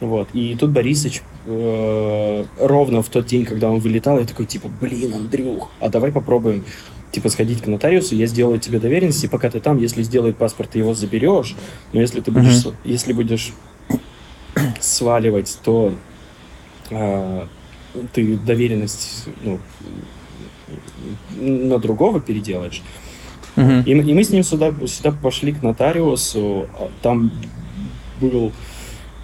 Вот. 0.00 0.28
И 0.34 0.56
тут 0.58 0.70
Борисыч 0.70 1.22
э, 1.46 2.44
ровно 2.58 3.02
в 3.02 3.08
тот 3.08 3.26
день, 3.26 3.44
когда 3.44 3.70
он 3.70 3.78
вылетал, 3.80 4.18
я 4.18 4.24
такой, 4.26 4.46
типа, 4.46 4.68
блин, 4.80 5.14
Андрюх, 5.14 5.70
а 5.80 5.88
давай 5.88 6.12
попробуем 6.12 6.64
типа 7.12 7.28
сходить 7.28 7.62
к 7.62 7.66
нотариусу, 7.66 8.14
я 8.16 8.26
сделаю 8.26 8.58
тебе 8.58 8.78
доверенность, 8.78 9.22
и 9.24 9.28
пока 9.28 9.50
ты 9.50 9.60
там, 9.60 9.78
если 9.78 10.02
сделает 10.02 10.36
паспорт, 10.36 10.70
ты 10.70 10.78
его 10.78 10.94
заберешь, 10.94 11.54
но 11.92 12.00
если 12.00 12.20
ты 12.20 12.30
будешь, 12.30 12.56
с- 12.56 12.72
если 12.84 13.12
будешь 13.12 13.52
сваливать, 14.80 15.58
то 15.64 15.92
э, 16.92 17.46
ты 18.12 18.36
доверенность 18.36 19.26
ну, 19.42 19.58
на 21.40 21.78
другого 21.78 22.20
переделаешь. 22.20 22.82
Мгм. 23.56 23.82
И, 23.82 23.94
мы- 23.94 24.02
и 24.10 24.14
мы 24.14 24.24
с 24.24 24.30
ним 24.30 24.42
сюда, 24.42 24.72
сюда 24.86 25.12
пошли 25.12 25.52
к 25.52 25.62
нотариусу. 25.62 26.66
а 26.78 26.90
Там 27.02 27.30
был 28.20 28.52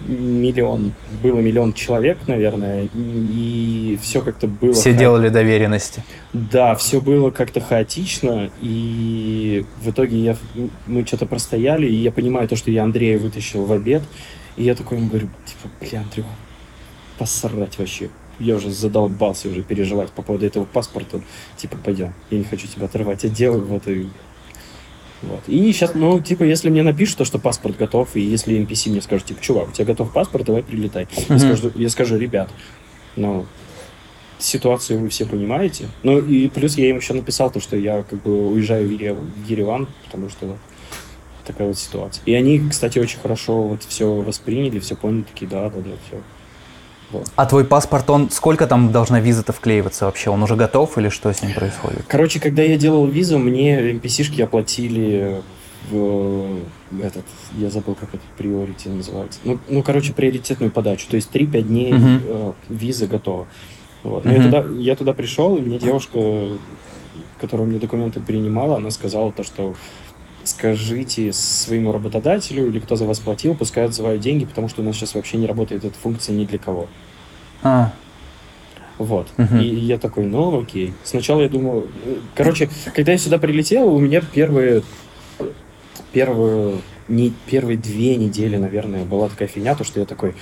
миллион, 0.07 0.93
было 1.21 1.39
миллион 1.39 1.73
человек, 1.73 2.19
наверное, 2.27 2.87
и 2.93 3.99
все 4.01 4.21
как-то 4.21 4.47
было... 4.47 4.71
Все 4.73 4.93
ха- 4.93 4.97
делали 4.99 5.29
доверенности. 5.29 6.03
Да, 6.31 6.73
все 6.75 7.01
было 7.01 7.31
как-то 7.31 7.59
хаотично, 7.59 8.49
и 8.61 9.65
в 9.81 9.89
итоге 9.89 10.17
я, 10.19 10.37
мы 10.87 11.05
что-то 11.05 11.25
простояли, 11.25 11.85
и 11.87 11.95
я 11.95 12.11
понимаю 12.11 12.47
то, 12.47 12.55
что 12.55 12.71
я 12.71 12.83
Андрея 12.83 13.17
вытащил 13.19 13.65
в 13.65 13.71
обед, 13.73 14.01
и 14.55 14.63
я 14.63 14.73
такой 14.75 14.99
ему 14.99 15.09
говорю, 15.09 15.27
типа, 15.45 15.69
бля, 15.81 16.01
Андрюх, 16.01 16.27
посрать 17.19 17.77
вообще. 17.77 18.09
Я 18.39 18.55
уже 18.55 18.71
задолбался 18.71 19.49
уже 19.49 19.61
переживать 19.61 20.11
по 20.11 20.21
поводу 20.21 20.45
этого 20.45 20.63
паспорта. 20.63 21.21
Типа, 21.57 21.77
пойдем, 21.83 22.13
я 22.31 22.37
не 22.37 22.45
хочу 22.45 22.67
тебя 22.67 22.85
отрывать 22.85 23.25
от 23.25 23.33
дела, 23.33 23.57
вот 23.57 23.87
и... 23.87 24.07
Вот. 25.21 25.41
И 25.47 25.71
сейчас, 25.73 25.93
ну, 25.95 26.21
типа, 26.21 26.43
если 26.43 26.69
мне 26.69 26.81
напишут, 26.81 27.17
то, 27.17 27.25
что 27.25 27.39
паспорт 27.39 27.75
готов, 27.75 28.15
и 28.15 28.21
если 28.21 28.57
NPC 28.57 28.89
мне 28.89 29.01
скажет, 29.01 29.27
типа, 29.27 29.41
чувак, 29.41 29.67
у 29.67 29.71
тебя 29.73 29.83
готов 29.87 30.13
паспорт, 30.13 30.45
давай 30.45 30.63
прилетай. 30.63 31.09
Я, 31.27 31.35
Мгм. 31.35 31.39
скажу, 31.39 31.71
я 31.75 31.89
скажу, 31.89 32.17
ребят, 32.17 32.49
ну, 33.17 33.45
ситуацию 34.37 34.99
вы 35.01 35.09
все 35.09 35.25
понимаете. 35.25 35.89
Ну, 36.03 36.19
и 36.19 36.47
плюс 36.47 36.77
я 36.77 36.89
им 36.89 36.97
еще 36.97 37.13
написал 37.13 37.51
то, 37.51 37.59
что 37.59 37.75
я, 37.75 38.03
как 38.03 38.23
бы, 38.23 38.49
уезжаю 38.51 38.87
в 38.87 38.91
Ереван, 39.49 39.89
потому 40.05 40.29
что 40.29 40.55
такая 41.45 41.67
вот 41.67 41.77
ситуация. 41.77 42.23
И 42.25 42.33
они, 42.33 42.69
кстати, 42.69 42.97
очень 42.99 43.19
хорошо 43.19 43.61
вот 43.63 43.83
все 43.83 44.09
восприняли, 44.21 44.79
все 44.79 44.95
поняли, 44.95 45.23
такие, 45.23 45.47
да, 45.47 45.69
да, 45.69 45.81
да, 45.81 45.91
все. 46.07 46.21
А 47.35 47.45
твой 47.45 47.65
паспорт, 47.65 48.09
он 48.09 48.29
сколько 48.29 48.67
там 48.67 48.91
должна 48.91 49.19
виза-то 49.19 49.51
вклеиваться 49.53 50.05
вообще? 50.05 50.29
Он 50.29 50.43
уже 50.43 50.55
готов 50.55 50.97
или 50.97 51.09
что 51.09 51.33
с 51.33 51.41
ним 51.41 51.53
происходит? 51.53 52.03
Короче, 52.07 52.39
когда 52.39 52.61
я 52.61 52.77
делал 52.77 53.05
визу, 53.07 53.39
мне 53.39 53.93
NPC-шки 53.93 54.41
оплатили 54.43 55.41
в 55.89 56.59
этот, 57.01 57.25
я 57.57 57.69
забыл, 57.69 57.95
как 57.95 58.09
это 58.13 58.23
приорити 58.37 58.89
называется. 58.89 59.39
Ну, 59.43 59.59
ну, 59.69 59.81
короче, 59.81 60.13
приоритетную 60.13 60.71
подачу. 60.71 61.07
То 61.09 61.15
есть 61.15 61.31
3-5 61.33 61.61
дней 61.63 61.93
Мгм. 61.93 62.21
э, 62.23 62.51
виза 62.69 63.07
готова. 63.07 63.47
Вот. 64.03 64.23
Но 64.25 64.31
я, 64.33 64.43
туда, 64.43 64.65
я 64.77 64.95
туда 64.95 65.13
пришел, 65.13 65.57
и 65.57 65.61
мне 65.61 65.79
девушка, 65.79 66.19
которая 67.41 67.65
мне 67.67 67.79
документы 67.79 68.19
принимала, 68.19 68.77
она 68.77 68.91
сказала 68.91 69.31
то, 69.31 69.43
что 69.43 69.73
скажите 70.43 71.31
своему 71.33 71.91
работодателю 71.91 72.67
или 72.67 72.79
кто 72.79 72.95
за 72.95 73.05
вас 73.05 73.19
платил, 73.19 73.55
пускай 73.55 73.85
отзывают 73.85 74.21
деньги, 74.21 74.45
потому 74.45 74.69
что 74.69 74.81
у 74.81 74.85
нас 74.85 74.95
сейчас 74.95 75.15
вообще 75.15 75.37
не 75.37 75.47
работает 75.47 75.83
эта 75.83 75.97
функция 75.97 76.35
ни 76.35 76.45
для 76.45 76.57
кого. 76.57 76.87
А, 77.61 77.91
Вот. 78.97 79.29
Мгм. 79.37 79.59
И 79.59 79.67
я 79.67 79.97
такой, 79.97 80.25
ну 80.25 80.61
окей. 80.61 80.93
Сначала 81.03 81.41
я 81.41 81.49
думал... 81.49 81.85
э, 82.05 82.15
Короче, 82.35 82.69
когда 82.95 83.11
я 83.13 83.17
сюда 83.17 83.37
прилетел, 83.37 83.87
у 83.93 83.99
меня 83.99 84.21
первые... 84.21 84.83
Первые, 86.11 86.79
не, 87.07 87.31
первые 87.45 87.77
две 87.77 88.15
недели, 88.15 88.57
наверное, 88.57 89.05
была 89.05 89.29
такая 89.29 89.47
фигня, 89.47 89.75
то, 89.75 89.83
что 89.83 89.99
я 89.99 90.07
такой, 90.07 90.33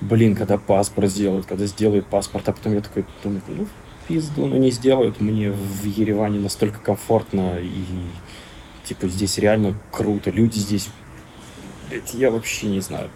блин, 0.00 0.36
когда 0.36 0.56
паспорт 0.56 1.10
сделают, 1.10 1.46
когда 1.46 1.66
сделают 1.66 2.06
паспорт, 2.06 2.48
а 2.48 2.52
потом 2.52 2.74
я 2.74 2.80
такой 2.80 3.04
думаю, 3.24 3.42
ну, 3.48 3.66
пизду, 4.06 4.46
ну 4.46 4.56
не 4.56 4.70
сделают, 4.70 5.20
мне 5.20 5.50
в 5.50 5.84
Ереване 5.84 6.38
настолько 6.38 6.78
комфортно 6.78 7.58
и 7.58 7.84
типа 8.90 9.06
здесь 9.06 9.38
реально 9.38 9.74
круто, 9.92 10.30
люди 10.30 10.58
здесь, 10.58 10.88
блядь, 11.88 12.12
я 12.14 12.30
вообще 12.32 12.66
не 12.66 12.80
знаю. 12.80 13.08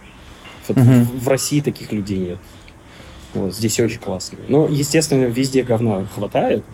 Вот 0.68 0.76
Мгм. 0.76 1.04
в, 1.04 1.24
в 1.24 1.28
России 1.28 1.60
таких 1.60 1.90
людей 1.90 2.18
нет. 2.18 2.38
Вот, 3.34 3.52
здесь 3.52 3.80
очень 3.80 3.98
классно. 3.98 4.38
Ну, 4.46 4.68
естественно, 4.68 5.24
везде 5.24 5.64
говна 5.64 6.06
хватает, 6.14 6.64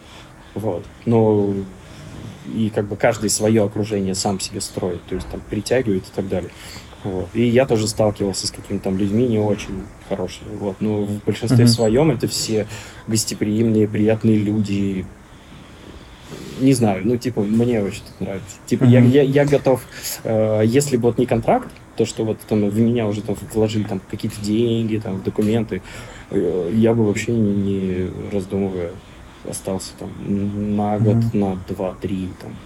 вот, 0.55 0.85
но 1.07 1.55
и 2.55 2.69
как 2.75 2.89
бы 2.89 2.97
каждый 2.97 3.31
свое 3.31 3.65
окружение 3.65 4.15
сам 4.15 4.39
себе 4.39 4.61
строит, 4.61 5.03
то 5.07 5.15
есть 5.15 5.27
там 5.29 5.41
притягивает 5.49 6.05
и 6.07 6.11
так 6.15 6.29
далее. 6.29 6.51
Вот. 7.03 7.29
И 7.33 7.47
я 7.47 7.65
тоже 7.65 7.89
сталкивался 7.89 8.47
с 8.47 8.51
какими-то 8.51 8.85
там 8.85 8.99
людьми 8.99 9.27
не 9.27 9.39
очень 9.39 9.85
хорошими. 10.11 10.55
Вот. 10.57 10.77
Но 10.81 11.05
в 11.05 11.25
большинстве 11.25 11.65
Мгм. 11.65 11.69
своем 11.69 12.11
это 12.11 12.29
все 12.29 12.67
гостеприимные, 13.07 13.89
приятные 13.89 14.37
люди. 14.37 15.07
Не 16.61 16.72
знаю, 16.74 17.03
ну, 17.05 17.16
типа, 17.16 17.41
мне 17.43 17.83
очень 17.83 18.03
тут 18.03 18.20
нравится. 18.20 18.57
Типа, 18.66 18.85
я, 18.85 19.01
Мгм. 19.01 19.11
я, 19.11 19.22
я 19.22 19.45
готов, 19.45 19.83
э, 20.24 20.62
если 20.66 20.97
бы 20.97 21.05
вот 21.05 21.18
не 21.18 21.26
контракт, 21.26 21.68
то, 21.97 22.05
что 22.05 22.24
вот 22.24 22.39
там 22.41 22.68
в 22.68 22.78
меня 22.78 23.07
уже 23.07 23.22
там 23.22 23.37
вложили 23.55 23.85
там 23.85 24.01
какие-то 24.11 24.41
деньги, 24.41 24.99
там, 24.99 25.22
документы, 25.22 25.83
э, 26.31 26.70
я 26.74 26.95
бы 26.95 27.07
вообще 27.07 27.33
не, 27.33 27.53
не 27.53 28.11
раздумывая 28.33 28.91
остался 29.49 29.93
там 29.99 30.11
на 30.76 30.99
год, 30.99 31.16
Мгм. 31.16 31.41
на 31.41 31.59
два, 31.68 31.95
три, 32.01 32.28
там, 32.41 32.57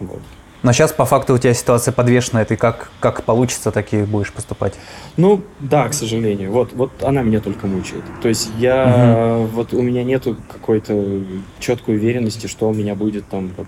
вот. 0.00 0.20
Но 0.62 0.72
сейчас 0.72 0.92
по 0.92 1.04
факту 1.04 1.34
у 1.34 1.38
тебя 1.38 1.54
ситуация 1.54 1.92
подвешенная, 1.92 2.44
ты 2.44 2.56
как, 2.56 2.90
как 3.00 3.22
получится, 3.22 3.70
так 3.70 3.92
и 3.92 4.02
будешь 4.02 4.32
поступать. 4.32 4.74
Ну, 5.16 5.42
да, 5.60 5.88
к 5.88 5.94
сожалению. 5.94 6.50
Вот, 6.50 6.72
вот 6.72 6.90
она 7.02 7.22
меня 7.22 7.40
только 7.40 7.66
мучает. 7.66 8.02
То 8.22 8.28
есть 8.28 8.50
я, 8.58 9.46
вот 9.52 9.72
у 9.72 9.82
меня 9.82 10.02
нету 10.02 10.36
какой-то 10.50 11.22
четкой 11.60 11.94
уверенности, 11.96 12.48
что 12.48 12.68
у 12.68 12.74
меня 12.74 12.94
будет 12.96 13.28
там 13.28 13.52
вот 13.56 13.66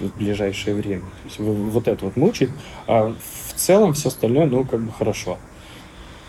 в 0.00 0.18
ближайшее 0.18 0.74
время. 0.74 1.02
То 1.02 1.28
есть 1.28 1.38
вот 1.38 1.88
это 1.88 2.04
вот 2.06 2.16
мучает. 2.16 2.50
А 2.86 3.12
в 3.12 3.54
целом 3.54 3.92
все 3.92 4.08
остальное, 4.08 4.46
ну, 4.46 4.64
как 4.64 4.80
бы 4.80 4.92
хорошо. 4.92 5.36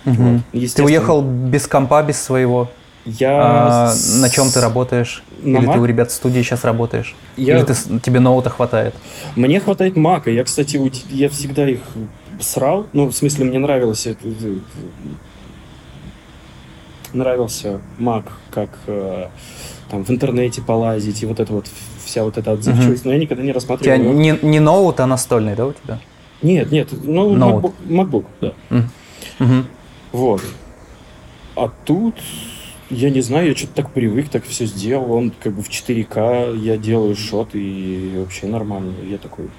Мгм. 0.03 0.43
Вот. 0.51 0.74
Ты 0.76 0.84
уехал 0.84 1.22
без 1.22 1.68
компа, 1.68 2.03
без 2.03 2.22
своего. 2.22 2.70
Я... 3.05 3.91
А, 3.91 3.93
на 4.20 4.30
чем 4.30 4.49
ты 4.49 4.59
работаешь? 4.62 5.24
На 5.44 5.58
Или 5.58 5.68
Mac? 5.68 5.74
ты 5.74 5.80
у 5.80 5.86
ребят 5.86 6.12
в 6.12 6.14
студии 6.14 6.42
сейчас 6.42 6.64
работаешь? 6.64 7.16
Я- 7.38 7.58
Или 7.58 7.66
ты, 7.66 7.74
тебе 8.00 8.20
ноута 8.20 8.50
хватает? 8.50 8.94
Мне 9.36 9.60
хватает 9.60 9.96
мака. 9.98 10.30
Я, 10.30 10.44
кстати, 10.44 10.78
уди- 10.78 11.04
я 11.10 11.30
всегда 11.30 11.68
их 11.68 11.80
срал. 12.39 12.86
Ну, 12.94 13.08
в 13.08 13.14
смысле, 13.14 13.46
мне 13.46 13.60
нравилось 13.60 14.06
это- 14.08 14.28
это- 14.28 14.60
нравился 17.14 17.82
мак, 17.98 18.26
как 18.52 18.70
э, 18.88 19.28
там 19.89 20.06
в 20.06 20.10
интернете 20.12 20.62
полазить 20.62 21.24
и 21.24 21.26
вот 21.26 21.39
это 21.39 21.52
вот 21.54 21.66
вся 22.06 22.24
вот 22.24 22.38
эта 22.38 22.52
отзывчивость. 22.54 23.04
Но 23.06 23.12
я 23.12 23.20
никогда 23.20 23.44
не 23.44 23.50
У 23.50 23.54
тебя 23.54 23.56
рассматривал. 23.56 24.14
не, 24.14 24.38
не 24.42 24.60
ноут, 24.60 25.00
а 25.00 25.08
настольный, 25.08 25.56
да, 25.56 25.68
у 25.68 25.74
тебя? 25.74 26.00
Нет, 26.42 26.72
нет, 26.72 26.89
ну. 27.04 27.36
MacBook, 27.36 27.74
MacBook, 27.88 28.26
да. 28.42 28.54
Мгм. 29.39 29.66
Вот. 30.12 30.42
А 31.56 31.70
тут, 31.86 32.16
я 32.92 33.10
не 33.10 33.22
знаю, 33.22 33.50
я 33.50 33.56
что-то 33.56 33.74
так 33.76 33.92
привык, 33.92 34.30
так 34.30 34.44
все 34.46 34.66
сделал. 34.66 35.12
Он 35.14 35.32
как 35.42 35.54
бы 35.54 35.64
в 35.64 35.70
4К, 35.70 36.58
я 36.58 36.78
делаю 36.78 37.16
шот 37.16 37.50
и 37.54 38.14
вообще 38.18 38.48
нормально. 38.48 38.94
Я 39.10 39.18
такой, 39.18 39.50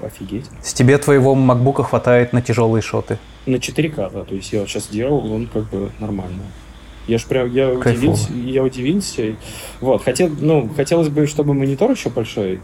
офигеть. 0.00 0.46
С 0.62 0.72
тебе 0.72 0.98
твоего 0.98 1.34
макбука 1.34 1.82
хватает 1.82 2.32
на 2.32 2.42
тяжелые 2.42 2.82
шоты. 2.82 3.18
На 3.46 3.56
4К, 3.56 4.10
да, 4.12 4.24
то 4.24 4.34
есть 4.34 4.52
я 4.52 4.60
вот 4.60 4.68
сейчас 4.68 4.88
делал, 4.88 5.32
он 5.32 5.46
как 5.46 5.68
бы 5.70 5.90
нормально. 5.98 6.42
Я 7.06 7.18
ж 7.18 7.24
прям, 7.24 7.52
я 7.52 7.76
Кайфово. 7.76 7.90
удивился, 7.90 8.32
я 8.32 8.62
удивился. 8.62 9.36
Вот, 9.80 10.04
хотел, 10.04 10.30
ну, 10.40 10.68
хотелось 10.76 11.08
бы, 11.08 11.26
чтобы 11.26 11.54
монитор 11.54 11.90
еще 11.90 12.10
большой, 12.10 12.60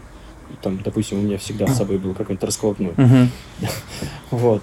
там, 0.61 0.79
допустим, 0.83 1.19
у 1.19 1.21
меня 1.21 1.37
всегда 1.37 1.67
с 1.67 1.77
собой 1.77 1.97
был 1.97 2.13
какой-нибудь 2.13 2.43
раскладной. 2.43 2.93
Вот. 4.31 4.61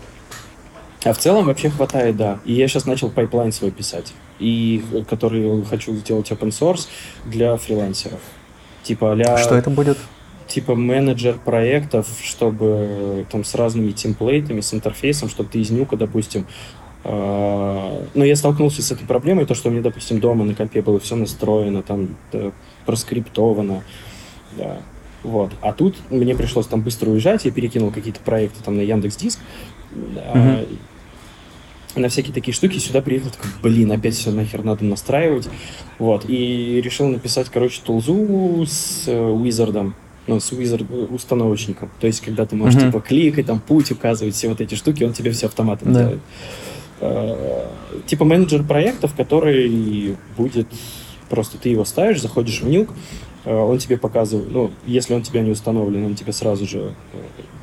А 1.05 1.13
в 1.13 1.19
целом 1.19 1.45
вообще 1.47 1.69
хватает, 1.69 2.17
да. 2.17 2.39
И 2.47 2.55
я 2.55 2.67
сейчас 2.67 2.87
начал 2.87 3.11
pipeline 3.11 3.53
свой 3.53 3.71
писать. 3.71 4.15
И 4.39 4.85
который 5.09 5.64
хочу 5.64 5.95
сделать 5.95 6.30
open 6.30 6.49
source 6.49 6.89
для 7.24 7.57
фрилансеров. 7.57 8.20
Типа 8.82 9.12
а 9.12 9.39
Что 9.39 9.55
это 9.55 9.70
будет? 9.70 9.99
типа 10.47 10.74
менеджер 10.74 11.39
проектов, 11.43 12.07
чтобы 12.22 12.66
э, 12.70 13.24
там 13.30 13.45
с 13.45 13.55
разными 13.55 13.93
template'ами, 13.93 14.61
с 14.61 14.74
интерфейсом, 14.74 15.28
чтобы 15.28 15.49
ты 15.51 15.61
из 15.61 15.70
Nuke'а, 15.70 15.97
допустим, 15.97 16.47
э, 17.05 18.07
ну, 18.14 18.24
я 18.24 18.37
столкнулся 18.37 18.82
с 18.82 18.93
этой 18.93 19.07
проблемой, 19.07 19.47
то, 19.47 19.55
что 19.55 19.68
у 19.68 19.72
меня, 19.72 19.82
допустим, 19.82 20.20
дома 20.20 20.45
на 20.45 20.55
компе 20.55 20.82
было 20.82 21.01
все 21.01 21.16
настроено, 21.16 21.82
там, 21.82 22.16
проскриптовано, 22.85 23.82
да, 24.57 24.78
вот. 25.22 25.51
А 25.62 25.72
тут 25.72 25.97
мне 26.11 26.35
пришлось 26.35 26.66
там 26.66 26.82
быстро 26.82 27.11
уезжать, 27.11 27.45
я 27.47 27.51
перекинул 27.51 27.91
какие-то 27.91 28.20
проекты 28.20 28.62
там 28.62 28.76
на 28.76 28.82
Яндекс 28.82 29.16
Диск, 29.16 29.41
Мгм. 30.35 30.66
На 31.97 32.09
всякие 32.09 32.32
такие 32.34 32.55
штуки 32.55 32.78
сюда 32.78 33.01
приехал, 33.03 33.30
такой, 33.30 33.51
блин, 33.62 33.92
опять 33.92 34.14
все 34.14 34.30
нахер 34.30 34.64
надо 34.64 34.84
настраивать, 34.84 35.49
вот, 35.99 36.24
и 36.28 36.80
решил 36.82 37.09
написать, 37.09 37.49
короче, 37.51 37.80
тулзу 37.84 38.64
с 38.66 39.05
э, 39.07 39.12
Wizard, 39.12 39.92
ну, 40.26 40.40
с 40.40 40.53
Wizard 40.53 41.12
установочником, 41.14 41.90
то 42.01 42.07
есть, 42.07 42.20
когда 42.20 42.47
ты 42.47 42.57
можешь, 42.57 42.80
типа, 42.86 43.01
кликать, 43.01 43.47
там, 43.47 43.61
путь 43.61 43.90
указывать, 43.90 44.34
все 44.34 44.49
вот 44.49 44.61
эти 44.61 44.74
штуки, 44.74 45.05
он 45.05 45.12
тебе 45.12 45.30
все 45.30 45.47
автоматом 45.47 45.92
Да. 45.92 46.01
делает. 46.01 46.20
Э, 47.01 47.66
Типа 48.07 48.24
менеджер 48.24 48.64
проектов, 48.64 49.14
который 49.16 50.16
будет, 50.36 50.66
просто 51.30 51.59
ты 51.59 51.68
его 51.68 51.84
ставишь, 51.84 52.20
заходишь 52.20 52.61
в 52.61 52.68
нюк, 52.68 52.88
э, 53.45 53.55
он 53.55 53.78
тебе 53.78 53.97
показывает, 53.99 54.51
ну, 54.51 54.70
если 54.86 55.14
он 55.14 55.22
тебя 55.22 55.42
не 55.42 55.51
установлен, 55.51 56.05
он 56.07 56.14
тебе 56.16 56.32
сразу 56.32 56.66
же 56.66 56.92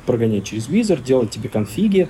прогоняет 0.06 0.44
через 0.44 0.68
Wizard, 0.68 1.04
делает 1.04 1.30
тебе 1.30 1.48
конфиги, 1.48 2.08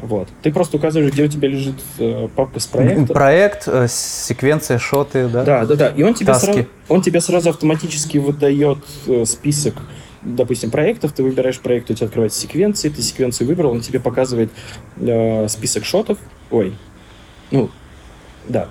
вот. 0.00 0.28
Ты 0.42 0.52
просто 0.52 0.76
указываешь, 0.76 1.12
где 1.12 1.24
у 1.24 1.28
тебя 1.28 1.48
лежит 1.48 1.76
э, 1.98 2.28
папка 2.34 2.60
с 2.60 2.66
проектом. 2.66 3.06
Проект, 3.08 3.66
э, 3.66 3.86
секвенция, 3.88 4.78
шоты, 4.78 5.28
да? 5.28 5.44
Да, 5.44 5.66
да, 5.66 5.74
да. 5.74 5.88
И 5.88 6.02
он 6.02 6.14
тебе, 6.14 6.32
Таски. 6.32 6.46
сразу, 6.46 6.66
он 6.88 7.02
тебе 7.02 7.20
сразу 7.20 7.50
автоматически 7.50 8.18
выдает 8.18 8.78
э, 9.06 9.24
список, 9.24 9.74
допустим, 10.22 10.70
проектов. 10.70 11.12
Ты 11.12 11.22
выбираешь 11.22 11.58
проект, 11.58 11.90
у 11.90 11.94
тебя 11.94 12.06
открывается 12.06 12.40
секвенции, 12.40 12.88
ты 12.88 13.02
секвенцию 13.02 13.48
выбрал, 13.48 13.72
он 13.72 13.80
тебе 13.80 14.00
показывает 14.00 14.50
э, 14.96 15.48
список 15.48 15.84
шотов. 15.84 16.18
Ой, 16.50 16.74
ну, 17.50 17.70
да. 18.48 18.68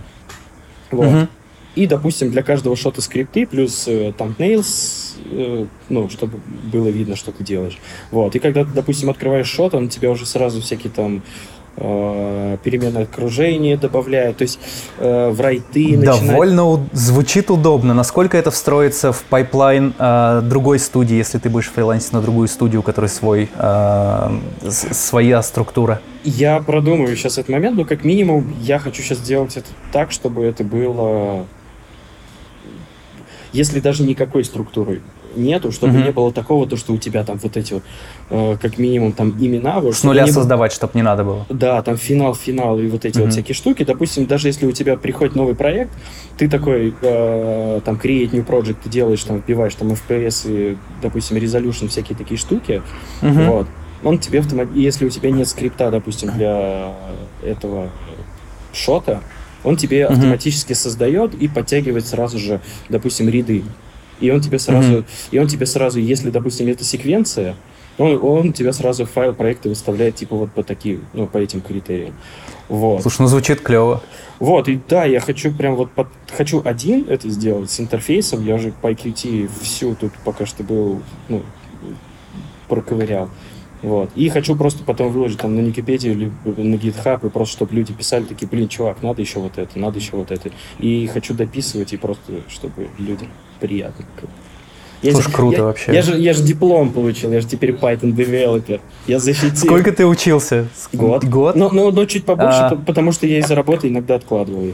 Вот. 0.91 1.07
Мгм. 1.07 1.30
И, 1.75 1.86
допустим, 1.86 2.32
для 2.32 2.41
каждого 2.41 2.75
шота 2.75 3.01
скрипты 3.01 3.45
плюс 3.45 3.88
э, 3.88 4.11
thumbnails, 4.17 5.07
ну, 5.89 6.09
чтобы 6.09 6.39
было 6.72 6.88
видно, 6.88 7.15
что 7.15 7.32
ты 7.32 7.43
делаешь. 7.43 7.78
Вот. 8.11 8.36
И 8.36 8.39
когда 8.39 8.63
ты, 8.63 8.72
допустим, 8.74 9.09
открываешь 9.09 9.47
shot, 9.47 9.74
он 9.74 9.89
тебе 9.89 10.09
уже 10.09 10.26
сразу 10.26 10.61
всякие 10.61 10.91
там 10.91 11.22
э, 11.78 12.57
переменные 12.63 13.03
окружения 13.03 13.78
добавляет. 13.78 14.38
То 14.38 14.41
есть 14.43 14.59
э, 14.99 15.30
write'ы. 15.30 15.97
Довольно 15.97 16.65
у- 16.65 16.80
звучит 16.91 17.49
удобно. 17.51 17.93
Насколько 17.93 18.38
это 18.38 18.51
встроится 18.51 19.11
в 19.11 19.24
pipeline 19.24 19.93
э, 19.97 20.41
другой 20.43 20.80
студии, 20.80 21.15
если 21.15 21.38
ты 21.38 21.49
будешь 21.49 21.70
фрилансить 21.70 22.13
на 22.13 22.22
другую 22.22 22.47
студию, 22.47 22.82
у 22.82 22.84
которой 22.84 23.07
свой, 23.09 23.49
э, 23.55 24.30
своя 24.70 25.41
структура? 25.41 26.01
Я 26.24 26.59
продумываю 26.59 27.15
сейчас 27.15 27.38
этот 27.38 27.49
момент, 27.49 27.78
но 27.78 27.86
как 27.86 28.03
минимум 28.03 28.53
я 28.61 28.80
хочу 28.80 29.01
сейчас 29.01 29.20
сделать 29.20 29.55
это 29.55 29.70
так, 29.91 30.11
чтобы 30.11 30.43
это 30.43 30.63
было... 30.63 31.45
Если 33.54 33.80
даже 33.80 34.04
никакой 34.04 34.43
структуры 34.43 35.02
нету, 35.36 35.72
чтобы 35.72 35.93
Мгм. 35.93 36.04
не 36.04 36.12
было 36.12 36.32
такого, 36.32 36.68
то, 36.68 36.78
что 36.78 36.93
у 36.93 36.98
тебя 36.98 37.24
там 37.24 37.38
вот 37.38 37.58
эти 37.58 37.82
э, 38.30 38.58
как 38.62 38.78
минимум, 38.78 39.14
там 39.14 39.30
имена... 39.39 39.80
Вот, 39.80 39.95
С 39.95 40.04
нуля 40.04 40.24
не 40.24 40.32
создавать, 40.32 40.72
чтобы 40.74 40.93
не 40.95 41.04
надо 41.04 41.24
было. 41.24 41.45
Да, 41.50 41.82
там 41.82 41.98
финал, 41.98 42.34
финал 42.36 42.80
и 42.80 42.88
вот 42.88 43.06
эти 43.06 43.18
Мгм. 43.18 43.26
вот 43.26 43.34
всякие 43.34 43.56
штуки. 43.56 43.84
Допустим, 43.84 44.26
даже 44.26 44.48
если 44.48 44.66
у 44.66 44.72
тебя 44.72 44.98
приходит 44.98 45.36
новый 45.36 45.56
проект, 45.56 45.91
ты 46.38 46.50
такой, 46.50 46.93
э, 47.02 47.82
там, 47.86 47.95
create 47.95 48.32
new 48.32 48.43
project, 48.43 48.78
ты 48.84 48.89
делаешь, 48.89 49.24
там, 49.24 49.38
вбиваешь 49.38 49.76
там 49.76 49.89
FPS 49.91 50.45
и, 50.45 50.78
допустим, 51.02 51.38
resolution, 51.38 51.88
всякие 51.88 52.18
такие 52.18 52.38
штуки, 52.38 52.82
Мгм. 53.22 53.45
вот. 53.45 53.68
Он 54.04 54.20
тебе 54.20 54.39
автоматически, 54.39 54.80
если 54.84 55.06
у 55.06 55.10
тебя 55.10 55.32
нет 55.32 55.48
скрипта, 55.48 55.89
допустим, 55.89 56.32
для 56.32 56.93
этого 57.43 57.89
шота, 58.74 59.22
он 59.64 59.78
тебе 59.78 60.05
Мгм. 60.05 60.14
автоматически 60.14 60.74
создает 60.74 61.34
и 61.36 61.47
подтягивает 61.47 62.05
сразу 62.05 62.38
же, 62.39 62.62
допустим, 62.89 63.30
ряды. 63.30 63.64
И 64.20 64.32
он 64.32 64.41
тебе 64.41 64.60
сразу, 64.60 64.91
Мгм. 64.91 65.05
и 65.32 65.39
он 65.39 65.47
тебе 65.47 65.66
сразу, 65.66 65.99
если, 65.99 66.30
допустим, 66.30 66.68
это 66.68 66.84
секвенция, 66.84 67.55
он, 67.97 68.20
он 68.22 68.53
тебе 68.53 68.74
сразу 68.74 69.05
в 69.05 69.10
файл 69.12 69.34
проекта 69.34 69.70
выставляет 69.70 70.16
типа 70.16 70.36
вот 70.36 70.51
по 70.51 70.64
таким, 70.64 71.05
ну, 71.14 71.28
по 71.28 71.38
этим 71.38 71.62
критериям. 71.62 72.14
Вот. 72.70 73.01
Слушай, 73.01 73.22
ну 73.22 73.28
звучит 73.28 73.62
клево. 73.62 74.03
Вот, 74.39 74.68
и 74.68 74.80
да, 74.88 75.05
я 75.05 75.20
хочу 75.20 75.51
прям 75.51 75.76
вот 75.76 75.91
под... 75.91 76.08
хочу 76.36 76.62
один 76.64 77.05
это 77.10 77.28
сделать 77.30 77.72
с 77.72 77.80
интерфейсом. 77.80 78.45
Я 78.45 78.58
же 78.60 78.72
по 78.82 78.91
IQT 78.91 79.49
всю 79.62 79.95
тут 79.95 80.12
пока 80.24 80.45
что 80.45 80.64
был, 80.64 81.01
ну, 81.28 81.41
проковырял. 82.68 83.30
Вот. 83.82 84.09
И 84.15 84.30
хочу 84.30 84.55
просто 84.55 84.84
потом 84.84 85.11
выложить 85.11 85.39
там 85.39 85.55
на 85.55 85.59
Википедию 85.59 86.13
или 86.13 86.32
на 86.45 86.75
GitHub, 86.75 87.25
и 87.25 87.30
просто 87.30 87.55
чтобы 87.55 87.75
люди 87.75 87.93
писали 87.93 88.23
такие, 88.23 88.47
блин, 88.47 88.67
чувак, 88.67 89.03
надо 89.03 89.21
еще 89.21 89.39
вот 89.39 89.57
это, 89.57 89.78
надо 89.78 89.99
еще 89.99 90.15
вот 90.15 90.32
это. 90.32 90.49
И 90.80 91.07
хочу 91.07 91.34
дописывать, 91.34 91.93
и 91.93 91.97
просто, 91.97 92.41
чтобы 92.47 92.88
людям 92.97 93.28
приятно. 93.59 94.05
Я 95.03 95.11
Слушай, 95.11 95.28
же, 95.28 95.36
круто 95.36 95.57
я, 95.57 95.63
вообще. 95.63 95.93
Я 95.93 96.01
же, 96.01 96.19
я 96.19 96.34
же 96.34 96.41
диплом 96.43 96.91
получил, 96.91 97.32
я 97.32 97.39
же 97.39 97.47
теперь 97.47 97.71
Python 97.71 98.13
девелопер. 98.13 98.82
Я 99.05 99.19
защитил. 99.19 99.55
Сколько 99.55 99.91
ты 99.91 100.07
учился? 100.07 100.67
Год. 100.91 101.23
Год? 101.23 101.55
Ну, 101.55 101.69
ну, 101.71 101.91
ну 101.91 102.05
чуть 102.07 102.25
побольше, 102.25 102.57
а... 102.57 102.75
потому 102.75 103.11
что 103.11 103.28
я 103.28 103.38
из-за 103.39 103.53
работы 103.53 103.89
иногда 103.89 104.15
откладываю. 104.15 104.73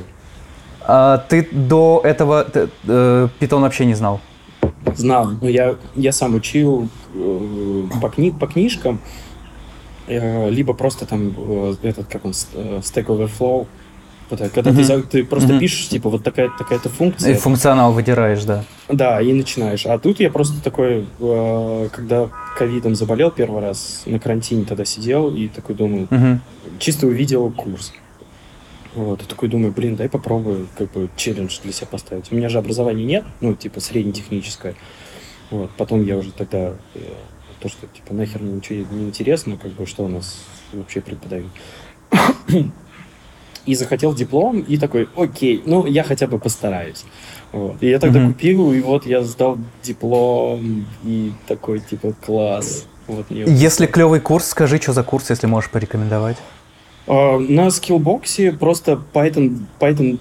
А, 0.85 1.17
ты 1.17 1.47
до 1.51 2.01
этого 2.05 2.45
ты, 2.45 2.69
э, 2.87 3.27
Python 3.39 3.61
вообще 3.61 3.85
не 3.85 3.95
знал? 3.95 4.21
Знал. 4.95 5.31
Но 5.41 5.49
я, 5.49 5.75
я 5.95 6.11
сам 6.13 6.35
учил 6.35 6.89
по, 8.01 8.09
кни, 8.09 8.31
по 8.31 8.47
книжкам, 8.47 8.99
э, 10.07 10.49
либо 10.49 10.73
просто 10.73 11.05
там 11.05 11.33
э, 11.37 11.75
этот, 11.83 12.07
как 12.07 12.25
он, 12.25 12.31
э, 12.53 12.79
Stack 12.83 13.05
Overflow. 13.05 13.67
Когда 14.29 14.71
mm-hmm. 14.71 15.01
ты, 15.03 15.07
ты 15.07 15.23
просто 15.25 15.53
mm-hmm. 15.53 15.59
пишешь, 15.59 15.89
типа, 15.89 16.09
вот 16.09 16.23
такая, 16.23 16.49
такая-то 16.57 16.89
функция. 16.89 17.33
И 17.33 17.35
функционал 17.35 17.93
выдираешь, 17.93 18.43
да. 18.43 18.63
Да, 18.89 19.21
и 19.21 19.31
начинаешь. 19.31 19.85
А 19.85 19.99
тут 19.99 20.19
я 20.19 20.31
просто 20.31 20.61
такой, 20.63 21.05
э, 21.19 21.89
когда 21.91 22.29
ковидом 22.57 22.95
заболел 22.95 23.29
первый 23.29 23.61
раз, 23.61 24.03
на 24.05 24.19
карантине 24.19 24.65
тогда 24.65 24.85
сидел 24.85 25.35
и 25.35 25.49
такой 25.49 25.75
думаю, 25.75 26.07
mm-hmm. 26.09 26.39
чисто 26.79 27.07
увидел 27.07 27.51
курс. 27.51 27.93
Вот, 28.95 29.23
и 29.23 29.25
такой 29.25 29.49
думаю, 29.49 29.71
блин, 29.71 29.95
дай 29.95 30.07
попробую, 30.07 30.67
как 30.77 30.91
бы, 30.91 31.09
челлендж 31.15 31.59
для 31.63 31.71
себя 31.71 31.87
поставить. 31.87 32.31
У 32.31 32.35
меня 32.35 32.49
же 32.49 32.59
образования 32.59 33.05
нет, 33.05 33.25
ну, 33.41 33.55
типа, 33.55 33.79
среднетехническое. 33.79 34.75
Вот, 35.53 35.69
потом 35.77 36.03
я 36.03 36.17
уже 36.17 36.31
тогда, 36.31 36.73
э, 36.95 36.99
то, 37.59 37.69
что, 37.69 37.85
типа, 37.85 38.11
нахер 38.11 38.41
мне 38.41 38.53
ничего 38.53 38.87
не 38.91 39.03
интересно, 39.03 39.55
как 39.55 39.71
бы, 39.73 39.85
что 39.85 40.03
у 40.03 40.07
нас 40.07 40.43
вообще 40.73 40.99
преподают. 40.99 41.51
и 43.67 43.75
захотел 43.75 44.15
диплом, 44.15 44.61
и 44.61 44.77
такой, 44.77 45.07
окей, 45.15 45.61
ну, 45.63 45.85
я 45.85 46.03
хотя 46.03 46.25
бы 46.25 46.39
постараюсь. 46.39 47.05
Вот. 47.51 47.83
И 47.83 47.87
я 47.87 47.99
тогда 47.99 48.19
mm-hmm. 48.19 48.27
купил, 48.29 48.73
и 48.73 48.81
вот 48.81 49.05
я 49.05 49.21
сдал 49.21 49.59
диплом, 49.83 50.87
и 51.03 51.33
такой, 51.47 51.81
типа, 51.81 52.15
класс. 52.25 52.87
Вот, 53.05 53.27
Если 53.29 53.85
клевый 53.85 54.21
курс, 54.21 54.47
скажи, 54.47 54.81
что 54.81 54.91
за 54.91 55.03
курс, 55.03 55.29
если 55.29 55.45
можешь 55.45 55.69
порекомендовать. 55.69 56.37
Uh, 57.05 57.37
на 57.37 57.69
скиллбоксе 57.69 58.53
просто 58.53 58.99
Python, 59.13 59.65
Python, 59.79 60.19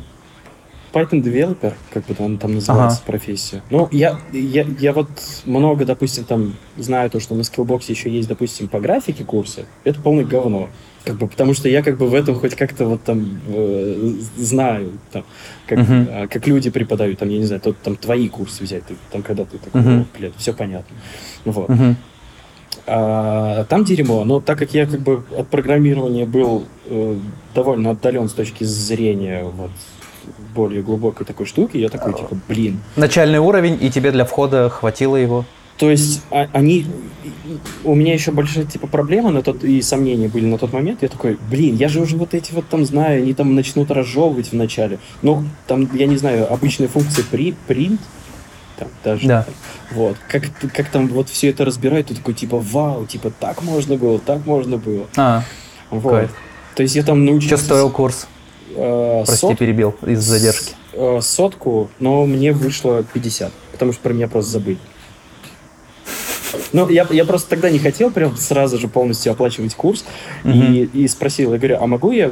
Python 0.93 1.23
developer, 1.23 1.75
как 1.93 2.05
бы 2.07 2.15
там, 2.15 2.39
там 2.39 2.55
называется 2.55 2.99
ага. 2.99 3.07
профессия. 3.07 3.63
Ну, 3.71 3.89
я, 3.91 4.19
я, 4.33 4.67
я 4.79 4.93
вот 4.93 5.09
много, 5.45 5.85
допустим, 5.85 6.25
там 6.25 6.55
знаю 6.77 7.11
то, 7.11 7.21
что 7.21 7.35
на 7.35 7.45
скиллбоксе 7.45 7.93
еще 7.93 8.11
есть, 8.11 8.29
допустим, 8.29 8.69
по 8.69 8.81
графике 8.81 9.25
курсы. 9.25 9.67
Это 9.85 10.01
полное 10.01 10.25
говно. 10.25 10.69
Как 11.05 11.17
бы, 11.17 11.27
потому 11.27 11.53
что 11.55 11.69
я 11.69 11.83
как 11.83 11.99
бы 11.99 12.07
в 12.07 12.15
этом 12.15 12.37
хоть 12.37 12.55
как-то 12.55 12.87
вот 12.87 13.03
там 13.03 13.41
э, 13.49 14.13
знаю, 14.37 14.93
там, 15.11 15.25
как, 15.67 15.79
uh-huh. 15.81 16.29
как 16.29 16.47
люди 16.47 16.71
преподают, 16.71 17.19
там, 17.19 17.29
я 17.29 17.39
не 17.39 17.45
знаю, 17.45 17.61
тот, 17.61 17.77
там 17.79 17.97
твои 17.97 18.29
курсы 18.29 18.63
взять, 18.63 18.87
ты, 18.87 18.95
там, 19.11 19.23
когда 19.23 19.45
ты 19.45 19.59
такой, 19.59 19.81
uh-huh. 19.81 20.07
блядь, 20.17 20.37
все 20.37 20.53
понятно. 20.53 20.95
Вот. 21.45 21.69
Uh-huh. 21.71 21.97
А, 22.87 23.65
там 23.65 23.85
дерьмо, 23.85 24.25
но 24.25 24.41
так 24.41 24.59
как 24.59 24.75
я 24.75 24.87
как 24.87 25.01
бы 25.01 25.25
от 25.37 25.49
программирования 25.49 26.27
был 26.27 26.65
э, 26.87 27.17
довольно 27.55 27.91
отдален 27.91 28.29
с 28.29 28.33
точки 28.33 28.65
зрения 28.65 29.45
вот 29.45 29.71
более 30.55 30.83
глубокой 30.83 31.27
такой 31.27 31.47
штуки, 31.47 31.77
я 31.77 31.89
такой, 31.89 32.15
типа, 32.15 32.37
блин. 32.49 32.81
Начальный 32.97 33.39
уровень, 33.39 33.79
и 33.81 33.91
тебе 33.91 34.11
для 34.13 34.25
входа 34.25 34.69
хватило 34.69 35.17
его? 35.17 35.45
То 35.79 35.91
есть 35.91 36.23
а, 36.31 36.49
они... 36.53 36.87
У 37.83 37.95
меня 37.95 38.13
еще 38.13 38.31
большая 38.31 38.65
типа 38.65 38.87
проблема 38.87 39.31
на 39.31 39.43
тот, 39.43 39.65
и 39.65 39.83
сомнения 39.83 40.29
были 40.29 40.47
на 40.47 40.59
тот 40.59 40.73
момент. 40.73 41.03
Я 41.03 41.09
такой, 41.09 41.39
блин, 41.51 41.77
я 41.77 41.89
же 41.89 42.01
уже 42.01 42.17
вот 42.17 42.35
эти 42.35 42.53
вот 42.53 42.69
там 42.69 42.85
знаю, 42.85 43.23
они 43.23 43.35
там 43.35 43.55
начнут 43.55 43.91
разжевывать 43.91 44.53
в 44.53 44.53
начале. 44.53 44.99
Ну, 45.23 45.45
там, 45.67 45.89
я 45.97 46.07
не 46.07 46.17
знаю, 46.17 46.53
обычные 46.53 46.89
функции 46.89 47.25
при, 47.29 47.55
print, 47.67 47.99
там 48.79 48.89
даже. 49.03 49.27
Да. 49.27 49.47
Вот. 49.91 50.17
Как, 50.29 50.45
как 50.73 50.89
там 50.91 51.09
вот 51.09 51.29
все 51.29 51.49
это 51.49 51.65
разбирают, 51.65 52.09
ты 52.09 52.15
такой, 52.15 52.35
типа, 52.35 52.59
вау, 52.59 53.07
типа, 53.07 53.31
так 53.31 53.63
можно 53.63 53.97
было, 53.97 54.19
так 54.19 54.47
можно 54.47 54.77
было. 54.77 55.07
А, 55.17 55.43
вот. 55.91 56.13
Кайф. 56.13 56.37
То 56.75 56.83
есть 56.83 56.95
я 56.95 57.03
там 57.03 57.25
научился... 57.25 57.57
Что 57.57 57.65
стоил 57.65 57.91
курс? 57.91 58.27
Э, 58.75 59.23
Прости, 59.27 59.41
сот... 59.41 59.59
перебил 59.59 59.95
из 60.07 60.23
задержки. 60.23 60.75
Э, 60.93 61.21
сотку, 61.21 61.91
но 61.99 62.27
мне 62.27 62.53
вышло 62.53 63.03
50, 63.03 63.53
потому 63.73 63.93
что 63.93 64.03
про 64.03 64.13
меня 64.13 64.29
просто 64.29 64.53
забыли. 64.53 64.79
Ну, 66.73 66.89
я, 66.89 67.07
я 67.11 67.25
просто 67.25 67.51
тогда 67.51 67.71
не 67.71 67.79
хотел 67.79 68.11
прям 68.11 68.37
сразу 68.37 68.79
же 68.79 68.89
полностью 68.89 69.33
оплачивать 69.33 69.75
курс. 69.75 70.05
Mm-hmm. 70.45 70.91
И, 70.93 71.05
и 71.05 71.09
спросил, 71.09 71.53
я 71.53 71.59
говорю, 71.59 71.79
а 71.81 71.87
могу 71.87 72.13
я 72.13 72.31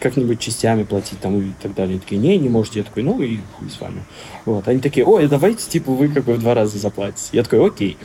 как-нибудь 0.00 0.40
частями 0.40 0.82
платить 0.82 1.20
там 1.20 1.40
и 1.40 1.52
так 1.60 1.74
далее. 1.74 1.96
И 1.96 2.00
такие, 2.00 2.20
не, 2.20 2.36
не 2.38 2.48
можете. 2.48 2.80
Я 2.80 2.84
такой, 2.84 3.02
ну 3.02 3.20
и 3.20 3.38
хуй 3.54 3.70
с 3.70 3.80
вами. 3.80 4.04
Вот. 4.44 4.66
Они 4.68 4.80
такие, 4.80 5.06
ой, 5.06 5.26
давайте, 5.28 5.68
типа, 5.68 5.92
вы 5.92 6.08
как 6.08 6.24
бы 6.24 6.34
в 6.34 6.40
два 6.40 6.54
раза 6.54 6.78
заплатите. 6.78 7.28
Я 7.32 7.42
такой, 7.42 7.66
окей. 7.66 7.96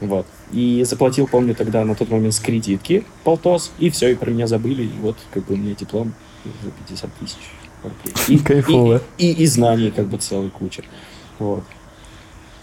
Вот. 0.00 0.26
И 0.52 0.82
заплатил, 0.84 1.26
помню, 1.26 1.54
тогда 1.54 1.84
на 1.84 1.94
тот 1.94 2.10
момент 2.10 2.34
с 2.34 2.40
кредитки 2.40 3.04
полтос, 3.22 3.70
и 3.78 3.90
все, 3.90 4.08
и 4.08 4.14
про 4.14 4.30
меня 4.30 4.46
забыли, 4.46 4.84
и 4.84 4.92
вот 5.00 5.16
как 5.32 5.44
бы 5.44 5.54
у 5.54 5.56
меня 5.56 5.74
диплом 5.74 6.14
за 6.62 6.70
50 6.70 7.14
тысяч 7.14 7.38
рублей. 7.82 8.14
И, 8.28 8.38
Кайфово. 8.44 9.02
И, 9.18 9.32
и, 9.32 9.42
и 9.42 9.46
знаний 9.46 9.90
как 9.90 10.06
бы 10.06 10.18
целый 10.18 10.50
куча. 10.50 10.82
Вот. 11.38 11.64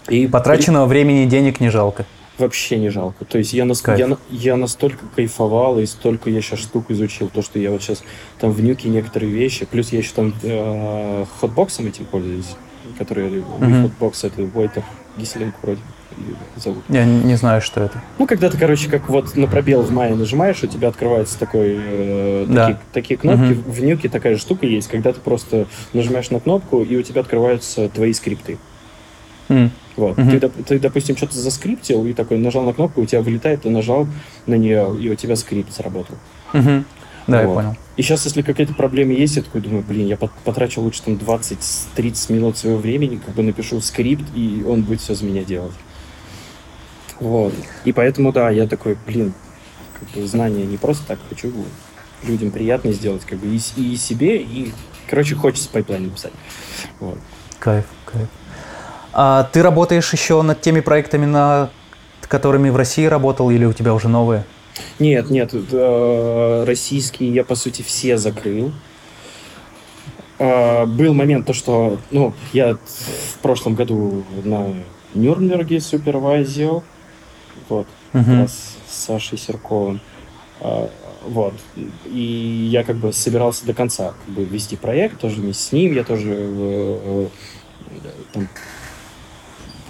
И 0.08 0.26
Потраченного 0.26 0.86
и... 0.86 0.88
времени 0.88 1.24
и 1.24 1.26
денег 1.26 1.60
не 1.60 1.70
жалко 1.70 2.06
вообще 2.38 2.78
не 2.78 2.88
жалко. 2.88 3.24
То 3.24 3.38
есть 3.38 3.52
я, 3.52 3.64
нас, 3.64 3.82
я, 3.86 4.16
я 4.30 4.56
настолько 4.56 5.04
кайфовал 5.14 5.78
и 5.78 5.86
столько 5.86 6.30
я 6.30 6.40
сейчас 6.40 6.60
штук 6.60 6.90
изучил, 6.90 7.28
то, 7.28 7.42
что 7.42 7.58
я 7.58 7.70
вот 7.70 7.82
сейчас 7.82 8.02
там 8.38 8.52
в 8.52 8.62
нюке 8.62 8.88
некоторые 8.88 9.32
вещи, 9.32 9.66
плюс 9.66 9.92
я 9.92 9.98
еще 9.98 10.12
там 10.14 10.34
э, 10.42 11.24
хотбоксом 11.40 11.86
этим 11.86 12.04
пользуюсь, 12.06 12.54
который 12.96 13.28
mm-hmm. 13.28 13.82
хотбокс, 13.82 14.24
это 14.24 14.42
Войтер 14.42 14.84
Гислинг 15.16 15.54
вроде 15.62 15.80
зовут. 16.56 16.84
Я 16.88 17.04
не 17.04 17.34
знаю, 17.36 17.60
что 17.60 17.80
это. 17.82 18.02
Ну, 18.18 18.26
когда 18.26 18.50
ты, 18.50 18.58
короче, 18.58 18.90
как 18.90 19.08
вот 19.08 19.36
на 19.36 19.46
пробел 19.46 19.82
в 19.82 19.90
мае 19.90 20.14
нажимаешь, 20.14 20.62
у 20.62 20.66
тебя 20.66 20.88
открывается 20.88 21.38
такой, 21.38 21.76
э, 21.78 22.46
да. 22.48 22.66
такие, 22.66 22.78
такие 22.92 23.18
кнопки. 23.18 23.52
Угу. 23.52 23.70
В 23.70 23.82
нюке 23.82 24.08
такая 24.08 24.34
же 24.34 24.40
штука 24.40 24.66
есть, 24.66 24.88
когда 24.88 25.12
ты 25.12 25.20
просто 25.20 25.66
нажимаешь 25.92 26.30
на 26.30 26.40
кнопку, 26.40 26.82
и 26.82 26.96
у 26.96 27.02
тебя 27.02 27.20
открываются 27.20 27.88
твои 27.88 28.12
скрипты. 28.12 28.58
Mm. 29.48 29.70
Вот. 29.96 30.16
Mm-hmm. 30.16 30.40
Ты, 30.40 30.62
ты, 30.62 30.78
допустим, 30.78 31.16
что-то 31.16 31.36
заскриптил 31.38 32.06
и 32.06 32.12
такой 32.12 32.38
нажал 32.38 32.62
на 32.64 32.72
кнопку, 32.72 33.00
у 33.00 33.06
тебя 33.06 33.22
вылетает, 33.22 33.62
ты 33.62 33.70
нажал 33.70 34.06
на 34.46 34.54
нее, 34.54 34.94
и 35.00 35.10
у 35.10 35.14
тебя 35.14 35.36
скрипт 35.36 35.72
сработал. 35.72 36.14
Mm-hmm. 36.52 36.84
Да, 37.26 37.42
вот. 37.42 37.48
я 37.48 37.54
понял. 37.54 37.76
И 37.96 38.02
сейчас, 38.02 38.24
если 38.24 38.42
какие-то 38.42 38.74
проблемы 38.74 39.12
есть, 39.12 39.36
я 39.36 39.42
такой 39.42 39.60
думаю, 39.60 39.84
блин, 39.86 40.06
я 40.06 40.16
потрачу 40.16 40.80
лучше 40.80 41.02
там 41.02 41.14
20-30 41.14 42.32
минут 42.32 42.56
своего 42.56 42.78
времени, 42.78 43.20
как 43.24 43.34
бы 43.34 43.42
напишу 43.42 43.80
скрипт, 43.80 44.24
и 44.34 44.64
он 44.66 44.82
будет 44.82 45.00
все 45.00 45.14
за 45.14 45.24
меня 45.24 45.44
делать. 45.44 45.74
Вот. 47.20 47.52
И 47.84 47.92
поэтому, 47.92 48.32
да, 48.32 48.50
я 48.50 48.66
такой, 48.66 48.96
блин, 49.06 49.32
как 49.98 50.08
бы 50.10 50.26
знания 50.26 50.64
не 50.64 50.76
просто 50.76 51.06
так, 51.06 51.18
хочу 51.28 51.52
людям 52.22 52.50
приятно 52.50 52.92
сделать, 52.92 53.24
как 53.24 53.38
бы 53.38 53.46
и, 53.46 53.60
и 53.76 53.96
себе, 53.96 54.38
и, 54.38 54.72
короче, 55.08 55.34
хочется 55.34 55.68
pipeline 55.68 56.04
написать. 56.04 56.32
Вот. 57.00 57.18
Кайф, 57.58 57.84
кайф. 58.04 58.28
А 59.12 59.44
ты 59.44 59.62
работаешь 59.62 60.12
еще 60.12 60.42
над 60.42 60.60
теми 60.60 60.80
проектами, 60.80 61.26
над 61.26 61.70
которыми 62.22 62.70
в 62.70 62.76
России 62.76 63.06
работал, 63.06 63.50
или 63.50 63.64
у 63.64 63.72
тебя 63.72 63.94
уже 63.94 64.08
новые? 64.08 64.44
Нет, 64.98 65.30
нет, 65.30 65.52
э, 65.52 66.64
российские 66.66 67.32
я, 67.32 67.44
по 67.44 67.54
сути, 67.54 67.82
все 67.82 68.16
закрыл. 68.16 68.72
Э, 70.38 70.86
был 70.86 71.14
момент, 71.14 71.46
то, 71.46 71.52
что 71.52 71.98
ну, 72.10 72.32
я 72.52 72.74
в 72.74 73.38
прошлом 73.42 73.74
году 73.74 74.24
на 74.44 74.74
Нюрнберге 75.14 75.80
supervise'ил, 75.80 76.84
вот, 77.68 77.86
uh-huh. 78.12 78.24
как 78.24 78.26
раз 78.26 78.76
с 78.88 79.04
Сашей 79.04 79.38
Серковым. 79.38 80.00
Э, 80.60 80.88
вот. 81.24 81.54
И 82.06 82.68
я 82.70 82.84
как 82.84 82.96
бы 82.96 83.12
собирался 83.12 83.66
до 83.66 83.74
конца 83.74 84.14
как 84.24 84.34
бы 84.34 84.44
вести 84.44 84.76
проект, 84.76 85.20
тоже 85.20 85.40
вместе 85.40 85.62
с 85.62 85.72
ним, 85.72 85.92
я 85.94 86.04
тоже 86.04 87.28
там, 88.32 88.48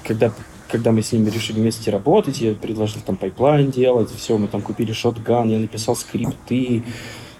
когда, 0.05 0.33
когда 0.70 0.93
мы 0.93 1.03
с 1.03 1.12
ними 1.12 1.29
решили 1.31 1.61
вместе 1.61 1.91
работать, 1.91 2.41
я 2.41 2.55
предложил 2.55 3.01
там 3.05 3.16
pipeline 3.16 3.71
делать, 3.70 4.11
все, 4.11 4.39
мы 4.39 4.49
там 4.49 4.62
купили 4.62 4.93
ShotGun, 4.93 5.49
я 5.51 5.59
написал 5.59 5.97
скрипты, 5.97 6.83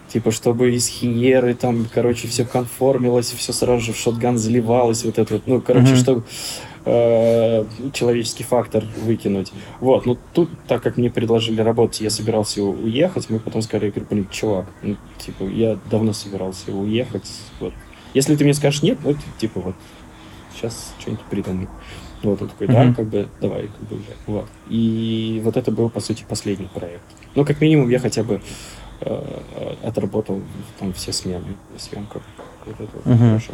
типа, 0.07 0.31
чтобы 0.31 0.73
из 0.73 0.87
Hiero 0.87 1.53
там, 1.53 1.87
короче, 1.91 2.27
все 2.27 2.45
conform'илось, 2.45 3.31
все 3.31 3.53
сразу 3.53 3.81
же 3.81 3.93
в 3.93 3.97
ShotGun 3.97 4.37
заливалось, 4.37 5.03
вот 5.03 5.17
это 5.17 5.33
вот, 5.35 5.43
ну, 5.47 5.61
короче, 5.61 5.93
mm-hmm. 5.93 6.01
чтобы 6.01 6.23
э, 6.89 7.65
человеческий 7.93 8.43
фактор 8.43 8.83
выкинуть. 9.03 9.51
Вот, 9.79 10.05
ну, 10.05 10.17
тут, 10.33 10.49
так 10.67 10.81
как 10.81 10.97
мне 10.97 11.09
предложили 11.09 11.61
работать, 11.61 12.01
я 12.01 12.09
собирался 12.09 12.63
уехать, 12.63 13.29
мы 13.29 13.39
потом 13.39 13.61
сказали, 13.61 13.85
я 13.85 13.91
говорю, 13.91 14.07
блин, 14.09 14.27
чувак, 14.31 14.65
ну, 14.81 14.97
типа, 15.17 15.43
я 15.43 15.77
давно 15.89 16.13
собирался 16.13 16.71
уехать, 16.71 17.29
вот. 17.59 17.73
Если 18.13 18.35
ты 18.35 18.43
мне 18.43 18.53
скажешь 18.53 18.81
нет, 18.81 18.97
ну, 19.03 19.15
типа, 19.37 19.59
вот, 19.59 19.75
сейчас 20.55 20.93
что-нибудь 20.99 21.23
придумай. 21.29 21.67
Вот 22.23 22.41
он 22.41 22.49
такой, 22.49 22.67
да, 22.67 22.83
mm-hmm. 22.83 22.95
как 22.95 23.05
бы, 23.05 23.29
давай, 23.39 23.67
как 23.67 23.87
бы, 23.87 24.01
вот. 24.27 24.47
И 24.67 25.41
вот 25.43 25.55
это 25.55 25.71
был, 25.71 25.89
по 25.89 25.99
сути, 26.01 26.25
последний 26.27 26.67
проект. 26.67 27.03
Ну, 27.35 27.45
как 27.45 27.61
минимум, 27.61 27.89
я 27.89 27.99
хотя 27.99 28.23
бы 28.23 28.41
э, 29.01 29.75
отработал 29.83 30.41
там 30.79 30.91
все 30.93 31.13
смены, 31.13 31.55
съемках. 31.77 32.23
Вот 32.65 32.75
это 32.81 33.09
mm-hmm. 33.09 33.17
хорошо. 33.17 33.53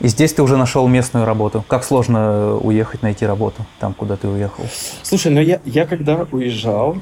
И 0.00 0.08
здесь 0.08 0.32
ты 0.32 0.42
уже 0.42 0.56
нашел 0.56 0.88
местную 0.88 1.26
работу. 1.26 1.64
Как 1.68 1.84
сложно 1.84 2.56
уехать, 2.56 3.02
найти 3.02 3.26
работу 3.26 3.66
там, 3.78 3.92
куда 3.92 4.16
ты 4.16 4.28
уехал? 4.28 4.64
Слушай, 5.02 5.32
ну 5.32 5.40
я, 5.40 5.60
я 5.64 5.86
когда 5.86 6.26
уезжал, 6.32 6.96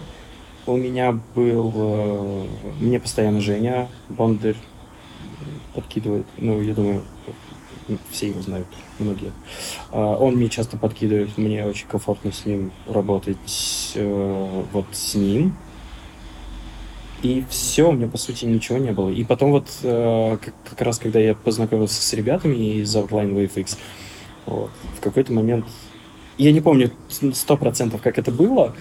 у 0.66 0.76
меня 0.76 1.18
был... 1.34 1.72
Э, 1.74 2.46
мне 2.80 2.98
постоянно 2.98 3.40
Женя 3.40 3.88
Бондарь 4.08 4.56
подкидывает. 5.74 6.26
Ну, 6.36 6.60
я 6.60 6.74
думаю, 6.74 7.02
все 8.10 8.28
его 8.28 8.42
знают, 8.42 8.66
многие. 8.98 9.32
А, 9.90 10.16
он 10.16 10.34
мне 10.34 10.48
часто 10.48 10.76
подкидывает, 10.76 11.36
мне 11.38 11.64
очень 11.64 11.86
комфортно 11.86 12.32
с 12.32 12.44
ним 12.44 12.72
работать 12.86 13.92
э, 13.94 14.62
вот 14.72 14.86
с 14.92 15.14
ним. 15.14 15.56
И 17.22 17.44
все, 17.50 17.88
у 17.88 17.92
меня, 17.92 18.06
по 18.06 18.18
сути, 18.18 18.44
ничего 18.44 18.78
не 18.78 18.92
было. 18.92 19.10
И 19.10 19.24
потом 19.24 19.50
вот 19.50 19.68
э, 19.82 20.38
как, 20.40 20.54
как 20.70 20.80
раз, 20.82 20.98
когда 20.98 21.18
я 21.18 21.34
познакомился 21.34 22.00
с 22.00 22.12
ребятами 22.12 22.80
из 22.80 22.94
Outline 22.94 23.34
WaveX, 23.34 23.76
вот, 24.46 24.70
в 24.96 25.00
какой-то 25.00 25.32
момент, 25.32 25.66
я 26.36 26.52
не 26.52 26.60
помню 26.60 26.92
сто 27.32 27.56
процентов, 27.56 28.00
как 28.02 28.18
это 28.18 28.30
было, 28.30 28.74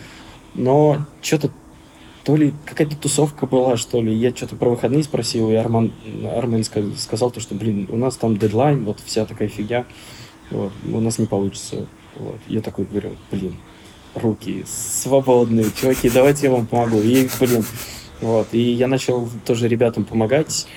но 0.53 1.05
что-то 1.21 1.51
то 2.23 2.35
ли 2.35 2.53
какая-то 2.65 2.97
тусовка 2.97 3.47
была, 3.47 3.77
что 3.77 4.01
ли. 4.01 4.13
Я 4.13 4.35
что-то 4.35 4.57
про 4.57 4.69
выходные 4.69 5.01
спросил, 5.03 5.49
и 5.49 5.55
Арман, 5.55 5.93
Армен 6.25 6.63
сказал 6.63 7.31
то, 7.31 7.39
что, 7.39 7.55
блин, 7.55 7.87
у 7.89 7.95
нас 7.95 8.17
там 8.17 8.37
дедлайн, 8.37 8.83
вот 8.83 8.99
вся 9.05 9.25
такая 9.25 9.47
фигня, 9.47 9.85
вот, 10.51 10.73
у 10.91 10.99
нас 10.99 11.19
не 11.19 11.25
получится. 11.25 11.87
Вот. 12.17 12.37
Я 12.47 12.61
такой 12.61 12.83
говорю, 12.83 13.11
блин, 13.31 13.55
руки 14.13 14.65
свободные, 14.67 15.67
чуваки, 15.73 16.09
давайте 16.09 16.47
я 16.47 16.51
вам 16.51 16.65
помогу. 16.65 16.99
И, 16.99 17.29
блин, 17.39 17.63
вот. 18.21 18.47
И 18.51 18.59
я 18.59 18.87
начал 18.87 19.29
тоже 19.45 19.67
ребятам 19.67 20.05
помогать. 20.05 20.67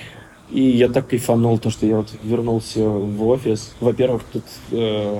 И 0.49 0.61
я 0.61 0.89
так 0.89 1.07
кайфанул, 1.07 1.57
то, 1.59 1.69
что 1.69 1.85
я 1.85 1.97
вот 1.97 2.09
вернулся 2.23 2.87
в 2.87 3.27
офис. 3.27 3.73
Во-первых, 3.79 4.23
тут 4.31 4.43
э, 4.71 5.19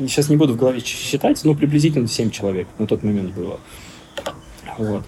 сейчас 0.00 0.30
не 0.30 0.36
буду 0.36 0.54
в 0.54 0.56
голове 0.56 0.80
считать, 0.80 1.44
но 1.44 1.54
приблизительно 1.54 2.08
7 2.08 2.30
человек 2.30 2.68
на 2.78 2.86
тот 2.86 3.02
момент 3.02 3.34
было. 3.34 3.60
Вот. 4.78 5.04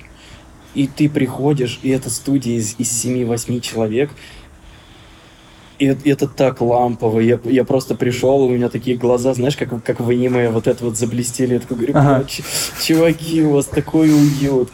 И 0.74 0.86
ты 0.86 1.08
приходишь, 1.08 1.80
и 1.82 1.88
это 1.88 2.10
студия 2.10 2.56
из, 2.56 2.74
из 2.78 3.04
7-8 3.04 3.60
человек, 3.60 4.10
и 5.78 5.86
это 5.86 6.26
так 6.26 6.60
лампово. 6.60 7.20
Я, 7.20 7.38
я 7.44 7.64
просто 7.64 7.94
пришел, 7.94 8.42
у 8.42 8.50
меня 8.50 8.68
такие 8.68 8.96
глаза, 8.96 9.32
знаешь, 9.34 9.56
как, 9.56 9.82
как 9.84 10.00
в 10.00 10.08
аниме 10.10 10.50
вот 10.50 10.66
это 10.66 10.84
вот 10.84 10.98
заблестели. 10.98 11.54
Я 11.54 11.60
такой 11.60 11.76
говорю, 11.76 11.92
ага. 11.96 12.26
чуваки, 12.82 13.42
у 13.42 13.52
вас 13.52 13.66
такой 13.66 14.10
уют. 14.12 14.70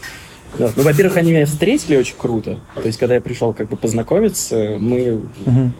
Да. 0.59 0.71
Ну, 0.77 0.83
во-первых, 0.83 1.17
они 1.17 1.33
меня 1.33 1.47
встретили 1.47 1.97
очень 1.97 2.17
круто. 2.17 2.61
То 2.75 2.83
есть, 2.83 2.99
когда 2.99 3.15
я 3.17 3.21
пришел 3.21 3.53
как 3.53 3.69
бы 3.69 3.77
познакомиться, 3.77 4.77
мы... 4.79 5.23
Угу. 5.47 5.73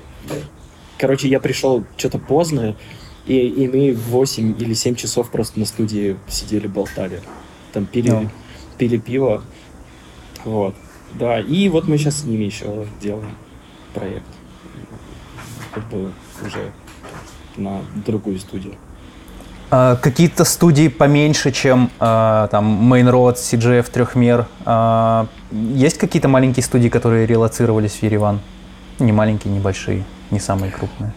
Короче, 0.99 1.29
я 1.29 1.41
пришел 1.41 1.85
что-то 1.97 2.19
поздно, 2.19 2.77
и, 3.27 3.37
и 3.37 3.69
мы 3.69 3.95
8 3.95 4.55
или 4.61 4.75
7 4.75 4.95
часов 4.95 5.31
просто 5.31 5.59
на 5.59 5.67
студии 5.67 6.17
сидели, 6.29 6.67
болтали. 6.67 7.21
Там 7.73 7.87
пили, 7.87 8.11
no 8.11 8.29
пили 8.79 8.97
пиво. 8.99 9.43
Вот. 10.45 10.75
Да, 11.15 11.41
и 11.41 11.69
вот 11.69 11.87
мы 11.87 11.97
сейчас 11.99 12.21
с 12.21 12.25
ними 12.25 12.45
еще 12.45 12.87
делаем 13.01 13.37
проект. 13.95 14.27
Как 15.73 15.89
бы 15.89 16.13
уже 16.45 16.73
на 17.57 17.81
другую 18.05 18.39
студию. 18.39 18.75
А, 19.71 19.97
какие-то 19.97 20.45
студии 20.45 20.89
поменьше, 20.89 21.51
чем 21.51 21.91
а, 21.99 22.49
там 22.49 22.93
Main 22.93 23.11
Road, 23.11 23.35
CGF, 23.35 23.91
Трехмер. 23.91 24.47
А, 24.65 25.27
есть 25.51 25.99
какие-то 25.99 26.29
маленькие 26.29 26.63
студии, 26.63 26.89
которые 26.89 27.27
релацировались 27.27 27.93
в 27.93 28.03
Ереван? 28.03 28.41
Не 28.99 29.13
маленькие, 29.13 29.53
не 29.53 29.61
большие, 29.61 30.05
не 30.31 30.41
самые 30.41 30.73
крупные. 30.73 31.13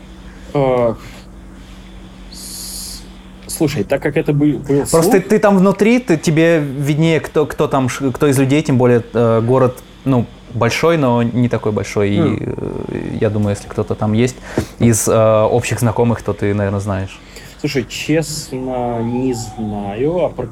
Слушай, 3.47 3.83
так 3.83 4.01
как 4.03 4.17
это 4.17 4.33
был, 4.33 4.59
был 4.59 4.79
Просто 4.79 5.01
слух... 5.01 5.13
ты, 5.13 5.21
ты 5.21 5.39
там 5.39 5.57
внутри, 5.57 5.99
ты, 5.99 6.17
тебе 6.17 6.59
виднее, 6.59 7.19
кто, 7.19 7.45
кто 7.45 7.67
там, 7.67 7.87
кто 7.87 8.27
из 8.27 8.37
людей, 8.37 8.61
тем 8.61 8.77
более 8.77 9.03
э, 9.13 9.41
город, 9.41 9.79
ну, 10.05 10.27
большой, 10.53 10.97
но 10.97 11.23
не 11.23 11.49
такой 11.49 11.71
большой. 11.71 12.09
Mm. 12.09 12.35
И 12.35 12.43
э, 12.45 13.17
я 13.19 13.29
думаю, 13.29 13.55
если 13.55 13.67
кто-то 13.67 13.95
там 13.95 14.13
есть 14.13 14.35
из 14.79 15.07
э, 15.07 15.41
общих 15.43 15.79
знакомых, 15.79 16.21
то 16.21 16.33
ты, 16.33 16.53
наверное, 16.53 16.79
знаешь. 16.79 17.19
Слушай, 17.59 17.85
честно, 17.89 19.01
не 19.01 19.33
знаю, 19.33 20.25
а 20.25 20.29
про... 20.29 20.49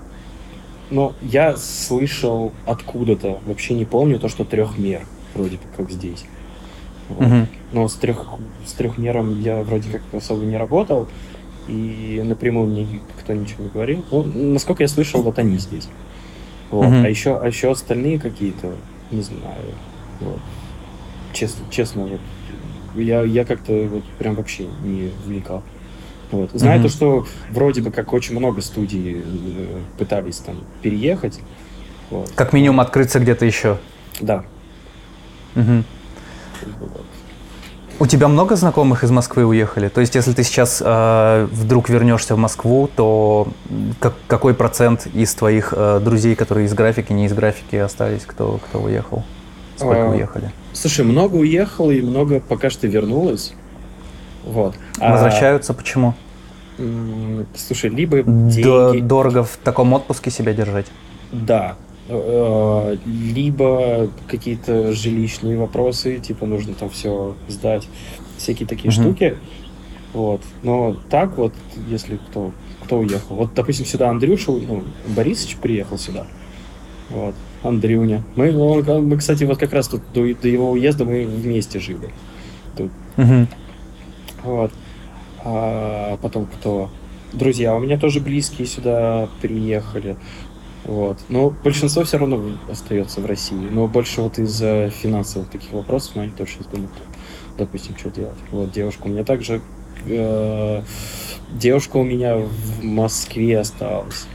но 0.89 1.14
я 1.22 1.56
слышал 1.56 2.51
откуда-то, 2.66 3.39
вообще 3.45 3.76
не 3.76 3.86
помню, 3.86 4.20
то, 4.20 4.28
что 4.28 4.43
трехмер, 4.43 5.06
вроде 5.36 5.60
как 5.78 5.91
здесь. 5.91 6.26
Вот. 7.10 7.28
Mm-hmm. 7.28 7.47
Но 7.74 7.88
с, 7.88 7.93
трех, 7.95 8.26
с 8.66 8.74
трехмером 8.74 9.39
я 9.41 9.62
вроде 9.62 9.91
как 9.91 10.01
особо 10.14 10.43
не 10.45 10.58
работал 10.58 11.08
и 11.68 12.22
напрямую 12.24 12.68
мне 12.68 12.84
никто 12.84 13.34
ничего 13.34 13.64
не 13.64 13.70
говорил. 13.70 14.03
Ну, 14.12 14.24
насколько 14.24 14.84
я 14.84 14.88
слышал, 14.88 15.22
вот 15.22 15.38
они 15.38 15.58
здесь. 15.58 15.88
Вот. 16.72 16.86
Mm-hmm. 16.86 17.06
А 17.06 17.10
еще, 17.10 17.38
а 17.38 17.47
еще 17.47 17.72
остальные 17.72 18.20
какие-то, 18.20 18.74
не 19.12 19.22
знаю. 19.22 19.74
Вот. 20.20 20.39
Честно, 21.34 21.66
честно, 21.70 22.06
вот 22.08 22.22
я, 22.95 23.22
я 23.24 23.45
как-то 23.45 23.74
вот 23.91 24.03
прям 24.18 24.36
вообще 24.36 24.68
не 24.84 25.12
вникал. 25.26 25.64
Вот. 26.32 26.52
Знаю 26.54 26.80
mm-hmm. 26.80 26.84
то, 26.84 26.90
что 26.90 27.26
вроде 27.52 27.82
бы 27.82 27.92
как 27.92 28.14
очень 28.14 28.38
много 28.38 28.62
студий 28.62 29.24
э, 29.26 29.80
пытались 29.98 30.38
там 30.38 30.58
переехать. 30.82 31.40
Вот. 32.10 32.32
Как 32.36 32.54
минимум 32.54 32.80
открыться 32.80 33.20
где-то 33.20 33.46
еще. 33.46 33.78
Да. 34.22 34.44
Угу. 35.56 35.84
У 37.98 38.08
тебя 38.08 38.28
много 38.28 38.58
знакомых 38.58 39.06
из 39.06 39.12
Москвы 39.12 39.46
уехали? 39.46 39.88
То 39.88 40.02
есть, 40.02 40.16
если 40.16 40.34
ты 40.34 40.44
сейчас 40.44 40.84
э, 40.86 41.48
вдруг 41.50 41.88
вернешься 41.88 42.36
в 42.36 42.38
Москву, 42.38 42.90
то 42.94 43.48
как, 44.02 44.16
какой 44.28 44.54
процент 44.54 45.08
из 45.14 45.34
твоих 45.34 45.74
э, 45.76 46.02
друзей, 46.04 46.36
которые 46.36 46.66
из 46.66 46.74
графики, 46.74 47.14
не 47.14 47.26
из 47.26 47.34
графики, 47.34 47.78
остались, 47.78 48.24
кто, 48.26 48.60
кто 48.68 48.82
уехал? 48.82 49.24
Сколько 49.78 50.08
а, 50.08 50.10
уехали? 50.10 50.52
Слушай, 50.74 51.06
много 51.06 51.36
уехало 51.36 51.92
и 51.92 52.02
много 52.02 52.42
пока 52.42 52.70
что 52.70 52.86
вернулось. 52.88 53.54
Вот. 54.46 54.76
А 55.00 55.12
Возвращаются 55.12 55.74
а, 55.74 55.76
почему? 55.76 56.14
Слушай, 57.56 57.89
либо 57.89 58.22
деньги... 58.24 59.00
Дорого 59.00 59.43
в 59.43 59.58
таком 59.58 59.93
отпуске 59.93 60.30
себя 60.30 60.54
держать? 60.54 60.88
Да, 61.32 61.76
Э, 62.08 62.98
либо 63.06 64.10
какие-то 64.28 64.93
жилищные 64.93 65.58
вопросы, 65.58 66.20
типа 66.20 66.46
нужно 66.46 66.76
там 66.76 66.89
все 66.91 67.36
сдать, 67.48 67.88
всякие 68.38 68.68
такие 68.68 68.89
mm-hmm. 68.89 69.02
штуки. 69.02 69.38
Вот. 70.14 70.41
Но 70.62 70.98
так 71.10 71.36
вот, 71.38 71.54
если 71.88 72.18
кто, 72.18 72.52
кто 72.84 73.00
уехал. 73.00 73.36
Вот, 73.36 73.56
допустим, 73.56 73.86
сюда 73.86 74.10
Андрюша, 74.10 74.52
ну, 74.52 74.84
Борисович 75.08 75.58
приехал 75.58 75.98
сюда. 75.98 76.28
Вот. 77.10 77.34
Андрюня. 77.64 78.24
Мы, 78.36 78.56
он, 78.56 79.08
мы, 79.08 79.18
кстати, 79.18 79.43
вот 79.43 79.58
как 79.58 79.74
раз 79.74 79.88
тут 79.88 80.02
до, 80.14 80.22
до 80.36 80.48
его 80.48 80.72
уезда 80.72 81.06
мы 81.06 81.26
вместе 81.26 81.80
жили. 81.80 82.12
Тут. 82.78 82.91
Mm-hmm. 83.18 83.48
Вот. 84.46 84.72
А 85.43 86.18
потом 86.22 86.46
кто? 86.46 86.89
Друзья 87.34 87.76
у 87.76 87.80
меня 87.80 88.00
тоже 88.00 88.20
близкие 88.20 88.68
сюда 88.68 89.28
приехали. 89.41 90.16
Вот. 90.86 91.18
Но 91.30 91.50
большинство 91.50 92.04
все 92.04 92.18
равно 92.18 92.41
остается 92.70 93.20
в 93.20 93.26
России. 93.26 93.68
Но 93.70 93.88
больше 93.88 94.22
вот 94.22 94.38
из-за 94.38 94.89
финансовых 94.89 95.50
таких 95.50 95.72
вопросов, 95.72 96.16
но 96.16 96.22
они 96.22 96.32
тоже 96.32 96.52
сейчас 96.54 96.68
думают, 96.68 96.91
допустим, 97.58 97.98
что 97.98 98.10
делать. 98.12 98.38
Вот 98.52 98.72
девушка 98.72 99.08
у 99.08 99.10
меня 99.10 99.24
также... 99.24 99.62
Э, 100.06 100.84
девушка 101.52 101.98
у 101.98 102.04
меня 102.04 102.38
в 102.38 102.84
Москве 102.84 103.60
осталась. 103.60 104.28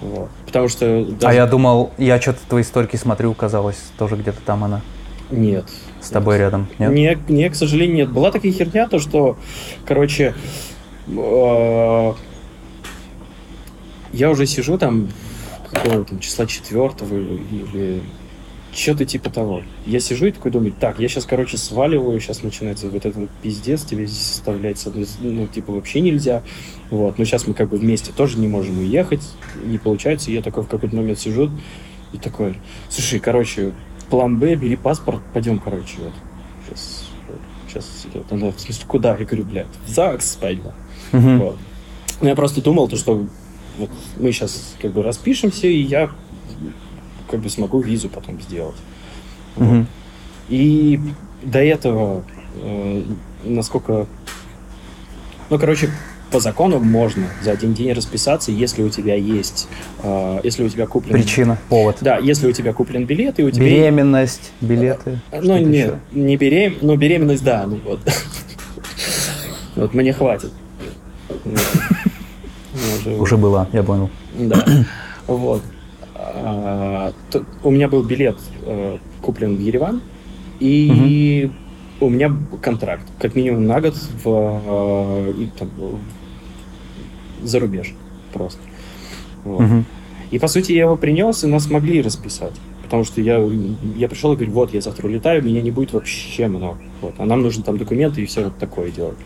Вот. 0.00 0.30
Потому 0.46 0.68
что... 0.68 1.04
Даже... 1.04 1.26
А 1.26 1.32
я 1.34 1.46
думал, 1.46 1.90
я 1.98 2.20
что-то 2.20 2.40
твои 2.48 2.62
историки 2.62 2.96
смотрю, 2.96 3.34
казалось, 3.34 3.78
тоже 3.98 4.16
где-то 4.16 4.40
там 4.42 4.62
она. 4.62 4.82
Нет. 5.30 5.66
С 6.06 6.10
тобой 6.10 6.38
рядом, 6.38 6.68
нет? 6.78 6.92
Не, 6.92 7.18
не, 7.28 7.50
к 7.50 7.56
сожалению, 7.56 7.96
нет. 7.96 8.12
Была 8.12 8.30
такая 8.30 8.52
херня, 8.52 8.86
то 8.86 9.00
что, 9.00 9.36
короче, 9.84 10.34
э, 11.08 12.12
я 14.12 14.30
уже 14.30 14.46
сижу 14.46 14.78
там 14.78 15.08
какого 15.68 16.04
там 16.04 16.20
числа 16.20 16.46
четвертого 16.46 17.16
или 17.16 18.02
что-то 18.72 19.04
типа 19.04 19.30
того. 19.30 19.62
Я 19.84 19.98
сижу 19.98 20.26
и 20.26 20.30
такой 20.30 20.52
думаю, 20.52 20.72
так, 20.78 21.00
я 21.00 21.08
сейчас, 21.08 21.24
короче, 21.24 21.56
сваливаю, 21.56 22.20
сейчас 22.20 22.44
начинается 22.44 22.88
вот 22.88 23.04
этот 23.04 23.28
пиздец, 23.42 23.82
тебе 23.82 24.06
здесь 24.06 24.22
составлять, 24.22 24.80
ну, 25.20 25.46
типа, 25.46 25.72
вообще 25.72 26.00
нельзя. 26.00 26.42
Вот, 26.90 27.18
но 27.18 27.24
сейчас 27.24 27.46
мы 27.46 27.54
как 27.54 27.70
бы 27.70 27.78
вместе 27.78 28.12
тоже 28.12 28.38
не 28.38 28.46
можем 28.46 28.78
уехать, 28.78 29.22
не 29.64 29.78
получается. 29.78 30.30
И 30.30 30.34
я 30.34 30.42
такой 30.42 30.62
в 30.62 30.68
какой-то 30.68 30.94
момент 30.94 31.18
сижу 31.18 31.50
и 32.12 32.18
такой, 32.18 32.58
слушай, 32.88 33.18
короче, 33.18 33.72
план 34.10 34.38
Б, 34.38 34.54
бери 34.54 34.76
паспорт, 34.76 35.20
пойдем, 35.32 35.58
короче, 35.58 35.96
вот. 35.98 36.12
Сейчас, 36.66 37.04
сейчас, 37.66 38.06
она, 38.30 38.50
в 38.50 38.58
смысле, 38.58 38.84
куда? 38.86 39.16
Я 39.16 39.24
говорю, 39.24 39.44
блядь, 39.44 39.66
в 39.84 39.90
ЗАГС 39.90 40.36
пойдем. 40.36 40.72
Мгм. 41.12 41.38
Вот. 41.38 41.58
Ну, 42.20 42.28
я 42.28 42.34
просто 42.34 42.62
думал, 42.62 42.88
то, 42.88 42.96
что 42.96 43.26
вот 43.78 43.90
мы 44.18 44.32
сейчас 44.32 44.74
как 44.80 44.92
бы 44.92 45.02
распишемся, 45.02 45.66
и 45.66 45.80
я 45.80 46.10
как 47.30 47.40
бы 47.40 47.50
смогу 47.50 47.80
визу 47.80 48.08
потом 48.08 48.40
сделать. 48.40 48.76
Вот. 49.56 49.66
Мгм. 49.66 49.86
И 50.48 51.00
до 51.42 51.58
этого, 51.58 52.24
э, 52.56 53.02
насколько... 53.44 54.06
Ну, 55.50 55.58
короче, 55.58 55.90
по 56.36 56.40
закону 56.40 56.80
можно 56.80 57.28
за 57.42 57.52
один 57.52 57.72
день 57.72 57.92
расписаться, 57.94 58.52
если 58.52 58.82
у 58.82 58.90
тебя 58.90 59.14
есть... 59.14 59.68
э, 60.02 60.40
если 60.44 60.64
у 60.64 60.68
тебя 60.68 60.86
куплен... 60.86 61.14
Причина, 61.14 61.56
повод. 61.70 61.96
Да, 62.02 62.18
если 62.18 62.46
у 62.46 62.52
тебя 62.52 62.74
куплен 62.74 63.06
билет, 63.06 63.40
и 63.40 63.42
у 63.42 63.50
тебя... 63.50 63.64
Беременность, 63.64 64.52
билеты. 64.60 65.18
Ну, 65.32 65.38
что-то 65.38 65.60
нет, 65.60 65.94
еще. 66.12 66.20
не 66.24 66.36
берем... 66.36 66.74
ну, 66.82 66.94
беременность, 66.96 67.42
да, 67.42 67.64
ну 67.66 67.80
вот. 67.82 68.00
Вот 69.76 69.94
мне 69.94 70.12
хватит. 70.12 70.52
Ну, 71.44 73.16
Уже 73.18 73.38
была, 73.38 73.66
я 73.72 73.82
понял. 73.82 74.10
Да. 74.38 74.62
Вот. 75.26 75.62
А, 76.14 77.14
У 77.62 77.70
меня 77.70 77.88
был 77.88 78.02
билет 78.02 78.36
э, 78.66 78.98
куплен 79.22 79.56
в 79.56 79.60
Ереван, 79.60 80.02
и 80.60 81.50
у 82.00 82.10
меня 82.10 82.30
контракт, 82.60 83.04
как 83.18 83.34
минимум 83.34 83.66
на 83.66 83.80
год 83.80 83.94
в, 84.22 84.26
э, 84.26 85.46
там, 85.58 85.70
в- 85.78 85.98
за 87.46 87.60
рубеж 87.60 87.94
просто. 88.32 88.60
Вот. 89.44 89.60
Мгм. 89.60 89.84
И 90.30 90.38
по 90.38 90.48
сути 90.48 90.72
я 90.72 90.82
его 90.82 90.96
принес, 90.96 91.44
и 91.44 91.46
нас 91.46 91.70
могли 91.70 92.02
расписать. 92.02 92.54
Потому 92.82 93.04
что 93.04 93.20
я, 93.20 93.44
я 93.96 94.08
пришел 94.08 94.32
и 94.32 94.36
говорю, 94.36 94.52
вот, 94.52 94.74
я 94.74 94.80
завтра 94.80 95.06
улетаю, 95.08 95.42
меня 95.42 95.60
не 95.60 95.70
будет 95.70 95.92
вообще 95.92 96.46
много. 96.46 96.78
Вот. 97.00 97.14
А 97.18 97.24
нам 97.24 97.42
нужны 97.42 97.62
там 97.62 97.78
документы 97.78 98.22
и 98.22 98.26
все 98.26 98.44
вот 98.44 98.58
такое 98.58 98.90
делать. 98.90 99.18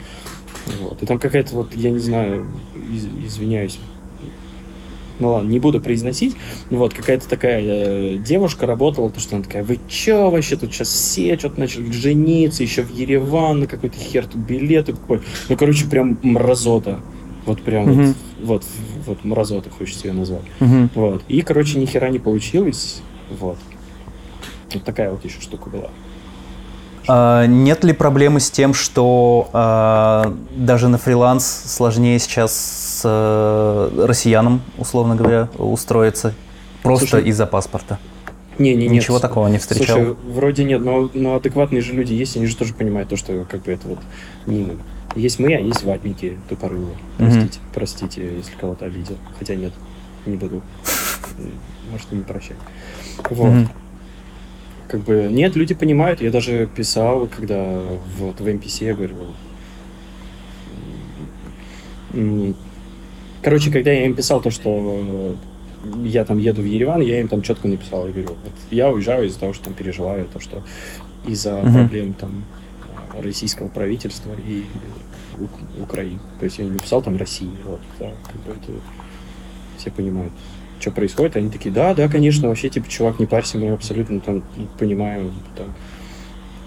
Вот. 0.81 1.03
И 1.03 1.07
там 1.07 1.19
какая-то 1.19 1.55
вот, 1.55 1.75
я 1.75 1.91
не 1.91 1.99
знаю, 1.99 2.47
из- 2.91 3.27
извиняюсь, 3.27 3.79
ну 5.19 5.33
ладно, 5.33 5.49
не 5.49 5.59
буду 5.59 5.81
произносить, 5.81 6.37
но 6.71 6.79
вот 6.79 6.95
какая-то 6.95 7.29
такая 7.29 7.63
э, 7.63 8.17
девушка 8.17 8.67
работала, 8.67 9.11
то 9.11 9.21
что 9.21 9.37
она 9.37 9.45
такая, 9.45 9.63
вы 9.63 9.79
чё 9.89 10.31
вообще 10.31 10.57
тут 10.57 10.73
сейчас 10.73 10.89
все 10.89 11.39
что-то 11.39 11.61
начали 11.61 11.91
жениться, 11.93 12.63
еще 12.63 12.83
в 12.83 12.91
Ереван, 12.91 13.61
на 13.61 13.67
какой-то 13.67 13.99
хер 13.99 14.27
тут 14.27 14.41
билеты 14.41 14.93
покупать. 14.95 15.21
Ну, 15.49 15.57
короче, 15.57 15.87
прям 15.87 16.19
мразота. 16.23 17.01
Вот 17.47 17.63
прям 17.63 17.87
Мгм. 17.91 18.15
вот, 18.43 18.65
вот, 18.65 19.07
вот 19.07 19.25
мразота 19.25 19.71
хочется 19.71 20.09
ее 20.09 20.15
назвать. 20.15 20.43
Мгм. 20.61 20.91
Вот. 20.95 21.23
И, 21.29 21.43
короче, 21.43 21.79
ни 21.79 21.87
хера 21.87 22.09
не 22.09 22.19
получилось. 22.19 23.03
Вот. 23.31 23.59
Вот 24.73 24.85
такая 24.85 25.11
вот 25.11 25.25
еще 25.25 25.41
штука 25.41 25.69
была. 25.71 25.89
А, 27.09 27.47
Нет 27.47 27.83
ли 27.83 27.93
проблемы 27.93 28.41
с 28.41 28.51
тем, 28.51 28.75
что 28.75 29.49
а, 29.53 30.37
даже 30.55 30.89
на 30.89 30.99
фриланс 30.99 31.45
сложнее 31.45 32.19
сейчас 32.19 32.53
с 32.55 33.03
э, 33.05 34.05
россиянам, 34.07 34.61
условно 34.79 35.17
говоря, 35.17 35.49
устроиться? 35.59 36.35
Просто 36.83 37.19
из-за 37.19 37.47
паспорта. 37.47 37.99
Не-не, 38.59 38.83
нет. 38.83 38.93
Ничего 38.93 39.19
такого 39.19 39.49
не 39.49 39.59
встречал. 39.59 39.97
Слушай, 39.97 40.17
вроде 40.29 40.65
нет, 40.65 40.85
но, 40.85 41.11
но 41.15 41.37
адекватные 41.37 41.81
же 41.81 41.95
люди 41.95 42.13
есть, 42.13 42.37
они 42.37 42.47
же 42.47 42.57
тоже 42.57 42.75
понимают 42.75 43.09
то, 43.09 43.17
что 43.17 43.47
как 43.51 43.63
бы 43.63 43.73
это 43.73 43.89
вот 43.89 43.99
не. 44.47 44.77
Есть 45.17 45.39
мы, 45.39 45.55
а 45.55 45.61
есть 45.61 45.83
ватники 45.83 46.39
тупорылые. 46.49 46.97
Простите, 47.19 47.59
простите, 47.75 48.37
если 48.37 48.55
кого-то 48.57 48.85
обидел. 48.87 49.17
Хотя 49.39 49.55
нет, 49.57 49.73
не 50.27 50.37
буду. 50.37 50.63
Может, 51.91 52.13
не 52.13 52.23
прощать. 52.23 52.57
Вот. 53.29 53.51
Мгм. 53.53 53.69
Как 54.89 55.01
бы, 55.03 55.29
нет, 55.31 55.57
люди 55.57 55.75
понимают. 55.75 56.21
Я 56.21 56.31
даже 56.31 56.69
писал, 56.75 57.27
когда 57.29 57.81
вот 58.19 58.41
в 58.41 58.47
MPC 58.47 58.85
я 58.87 58.95
говорю, 58.95 59.17
м, 62.13 62.55
короче, 63.43 63.71
когда 63.71 63.91
я 63.93 64.07
им 64.07 64.15
писал 64.15 64.41
то, 64.41 64.51
что 64.51 65.37
э, 65.85 65.95
я 66.05 66.25
там 66.25 66.39
еду 66.39 66.63
в 66.63 66.65
Ереван, 66.65 67.01
я 67.01 67.21
им 67.21 67.29
там 67.29 67.43
четко 67.43 67.69
написал, 67.69 68.07
я 68.07 68.13
говорю, 68.13 68.29
вот 68.31 68.53
я 68.71 68.91
уезжаю 68.91 69.27
из-за 69.27 69.41
того, 69.41 69.53
что 69.53 69.65
там 69.65 69.75
переживаю, 69.75 70.27
то, 70.27 70.41
что 70.41 70.63
из-за 71.27 71.57
Мгм. 71.59 71.73
проблем 71.73 72.13
там 72.15 72.45
э, 73.15 73.23
российского 73.23 73.69
правительства 73.69 74.33
и 74.47 74.65
Украины. 75.81 76.19
То 76.39 76.45
есть 76.45 76.59
я 76.59 76.65
не 76.65 76.71
написал 76.73 77.03
там 77.03 77.17
России, 77.17 77.51
вот, 77.65 77.81
да, 77.99 78.11
как 78.27 78.37
бы 78.43 78.53
это 78.53 78.73
все 79.79 79.91
понимают, 79.91 80.33
что 80.79 80.91
происходит, 80.91 81.37
они 81.37 81.51
такие, 81.51 81.71
да, 81.71 81.95
да, 81.95 82.09
конечно, 82.09 82.49
вообще, 82.49 82.69
типа, 82.69 82.89
чувак, 82.89 83.19
не 83.19 83.27
парься, 83.27 83.59
мы 83.59 83.71
абсолютно 83.73 84.21
там 84.21 84.43
понимаем 84.79 85.33
там, 85.57 85.67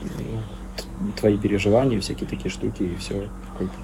ну, 0.03 1.11
твои 1.19 1.37
переживания, 1.37 1.99
всякие 1.99 2.27
такие 2.29 2.49
штуки, 2.49 2.83
и 2.83 2.95
все. 2.97 3.27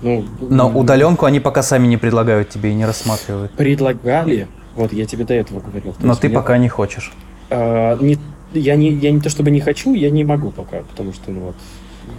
Ну, 0.02 0.26
Но 0.50 0.70
м, 0.70 0.78
удаленку 0.78 1.26
они 1.26 1.40
пока 1.40 1.62
сами 1.64 1.88
не 1.88 1.98
предлагают 1.98 2.50
тебе 2.50 2.72
и 2.72 2.74
не 2.74 2.86
рассматривают. 2.86 3.52
Предлагали, 3.54 4.48
вот, 4.76 4.94
я 4.94 5.06
тебе 5.06 5.26
до 5.26 5.34
этого 5.34 5.60
говорил. 5.60 5.96
Но 6.02 6.16
ты 6.16 6.28
мне- 6.28 6.36
пока 6.36 6.58
не 6.58 6.70
хочешь. 6.70 7.12
А, 7.50 7.98
не, 8.02 8.18
я, 8.54 8.76
не, 8.76 8.92
я 8.92 9.12
не 9.12 9.22
то 9.22 9.30
чтобы 9.30 9.52
не 9.52 9.60
хочу, 9.60 9.94
я 9.94 10.10
не 10.10 10.24
могу 10.24 10.52
пока, 10.52 10.80
потому 10.84 11.14
что, 11.14 11.32
ну 11.32 11.40
вот, 11.42 11.56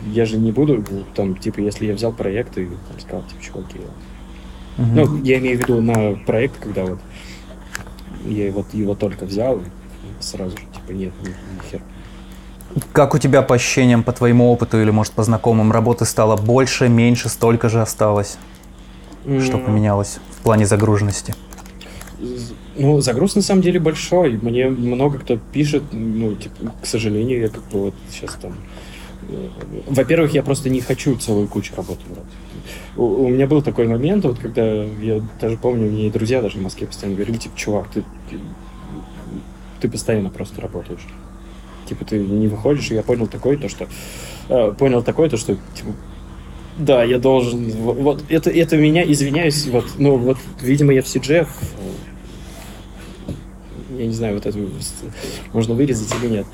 я 0.06 0.26
же 0.26 0.36
не 0.38 0.52
буду, 0.52 0.84
там, 1.14 1.36
типа, 1.36 1.60
если 1.60 1.86
я 1.86 1.94
взял 1.94 2.12
проект 2.12 2.58
и 2.58 2.66
там, 2.66 3.00
сказал, 3.00 3.22
типа, 3.24 3.42
чуваки, 3.42 3.78
Мгм. 4.76 4.94
ну, 4.94 5.22
я 5.22 5.38
имею 5.38 5.58
в 5.58 5.60
виду 5.60 5.80
на 5.80 6.16
проект, 6.26 6.58
когда 6.58 6.84
вот 6.84 6.98
я 8.26 8.50
вот 8.52 8.72
его 8.72 8.94
только 8.94 9.24
взял, 9.24 9.58
и 9.58 9.62
сразу 10.20 10.56
же, 10.56 10.64
типа, 10.74 10.92
нет, 10.92 11.12
ни, 11.22 11.28
ни 11.28 11.70
хер. 11.70 11.80
Как 12.92 13.14
у 13.14 13.18
тебя 13.18 13.42
по 13.42 13.56
ощущениям, 13.56 14.02
по 14.04 14.12
твоему 14.12 14.50
опыту 14.52 14.80
или, 14.80 14.90
может, 14.90 15.12
по 15.12 15.22
знакомым, 15.24 15.72
работы 15.72 16.04
стало 16.04 16.36
больше, 16.36 16.88
меньше, 16.88 17.28
столько 17.28 17.68
же 17.68 17.80
осталось? 17.82 18.38
Что 19.42 19.58
М, 19.58 19.64
поменялось 19.64 20.18
в 20.38 20.42
плане 20.42 20.66
загруженности? 20.66 21.34
Ну, 22.76 23.00
загруз 23.00 23.34
на 23.34 23.42
самом 23.42 23.62
деле 23.62 23.80
большой. 23.80 24.38
Мне 24.40 24.68
много 24.68 25.18
кто 25.18 25.36
пишет, 25.36 25.82
ну, 25.92 26.34
типа, 26.36 26.72
к 26.82 26.86
сожалению, 26.86 27.40
я 27.40 27.48
как 27.48 27.62
бы 27.64 27.80
вот 27.86 27.94
сейчас 28.10 28.34
там... 28.40 28.54
Во-первых, 29.86 30.32
я 30.34 30.42
просто 30.42 30.70
не 30.70 30.80
хочу 30.80 31.16
целую 31.16 31.48
кучу 31.48 31.74
работы 31.76 32.00
брать. 32.08 32.24
У, 32.96 33.04
у 33.04 33.28
меня 33.28 33.46
был 33.46 33.62
такой 33.62 33.86
момент, 33.86 34.24
вот 34.24 34.38
когда 34.38 34.84
я 34.84 35.22
даже 35.40 35.56
помню, 35.56 35.90
мне 35.90 36.10
друзья 36.10 36.42
даже 36.42 36.58
в 36.58 36.62
Москве 36.62 36.86
постоянно 36.86 37.16
говорили, 37.16 37.38
типа, 37.38 37.56
чувак, 37.56 37.88
ты, 37.92 38.02
ты, 38.28 38.38
ты 39.80 39.88
постоянно 39.88 40.30
просто 40.30 40.60
работаешь. 40.60 41.06
Типа, 41.88 42.04
ты 42.04 42.18
не 42.18 42.48
выходишь, 42.48 42.90
и 42.90 42.94
я 42.94 43.02
понял 43.02 43.26
такое, 43.26 43.56
то, 43.56 43.68
что... 43.68 43.88
э, 44.48 44.72
понял 44.78 45.02
такое, 45.02 45.28
то, 45.28 45.36
что, 45.36 45.54
типа, 45.74 45.92
да, 46.78 47.04
я 47.04 47.18
должен... 47.18 47.70
Вот, 47.70 48.24
это, 48.28 48.50
это 48.50 48.76
меня, 48.76 49.02
извиняюсь, 49.10 49.66
вот, 49.66 49.86
ну, 49.98 50.16
вот, 50.16 50.38
видимо, 50.60 50.92
я 50.92 51.02
в 51.02 51.06
CGF, 51.06 51.48
я 54.00 54.06
не 54.06 54.14
знаю, 54.14 54.34
вот 54.34 54.46
это 54.46 54.58
можно 55.52 55.74
вырезать 55.74 56.08
или 56.22 56.30
нет, 56.30 56.46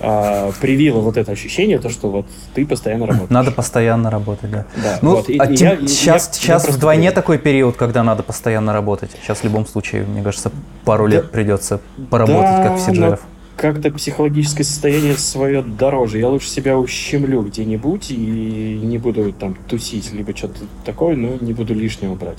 а, 0.00 0.50
привило 0.60 1.00
вот 1.00 1.16
это 1.16 1.32
ощущение, 1.32 1.78
то, 1.78 1.90
что 1.90 2.08
вот 2.08 2.26
ты 2.54 2.66
постоянно 2.66 3.06
работаешь. 3.06 3.30
Надо 3.30 3.50
постоянно 3.52 4.10
работать, 4.10 4.50
да. 4.50 4.66
Да, 4.82 4.98
Ну, 5.02 5.16
вот, 5.16 5.28
и- 5.28 5.38
а 5.38 5.44
и 5.44 5.56
тем- 5.56 5.68
я- 5.68 5.74
я- 5.80 5.86
сейчас, 5.88 6.28
я 6.28 6.32
сейчас 6.34 6.62
просто 6.62 6.78
вдвойне 6.78 7.02
привык. 7.10 7.14
такой 7.14 7.38
период, 7.38 7.76
когда 7.76 8.02
надо 8.02 8.22
постоянно 8.22 8.72
работать. 8.72 9.10
Сейчас 9.22 9.38
в 9.38 9.44
любом 9.44 9.66
случае, 9.66 10.04
мне 10.04 10.22
кажется, 10.22 10.50
пару 10.84 11.06
лет 11.06 11.30
придется 11.30 11.80
поработать, 12.10 12.56
как 12.62 12.72
Да, 12.76 12.78
CGF. 12.78 13.10
но 13.10 13.18
как-то 13.56 13.90
психологическое 13.90 14.64
состояние 14.64 15.16
свое 15.16 15.62
дороже. 15.62 16.18
Я 16.18 16.28
лучше 16.28 16.48
себя 16.48 16.76
ущемлю 16.78 17.42
где-нибудь 17.42 18.10
и 18.10 18.80
не 18.82 18.98
буду 18.98 19.32
там 19.32 19.56
тусить, 19.68 20.12
либо 20.12 20.36
что-то 20.36 20.60
такое, 20.84 21.16
но 21.16 21.30
не 21.40 21.52
буду 21.52 21.74
лишнего 21.74 22.14
брать. 22.14 22.38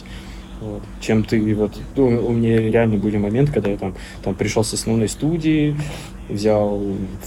Вот. 0.61 0.81
Чем 1.01 1.23
ты 1.23 1.53
вот... 1.53 1.77
ну, 1.95 2.27
у 2.27 2.31
меня 2.31 2.59
реально 2.59 2.97
были 2.97 3.17
моменты, 3.17 3.51
когда 3.51 3.69
я 3.69 3.77
там, 3.77 3.95
там 4.23 4.33
пришел 4.35 4.63
с 4.63 4.73
основной 4.73 5.07
студии, 5.07 5.75
взял 6.29 6.81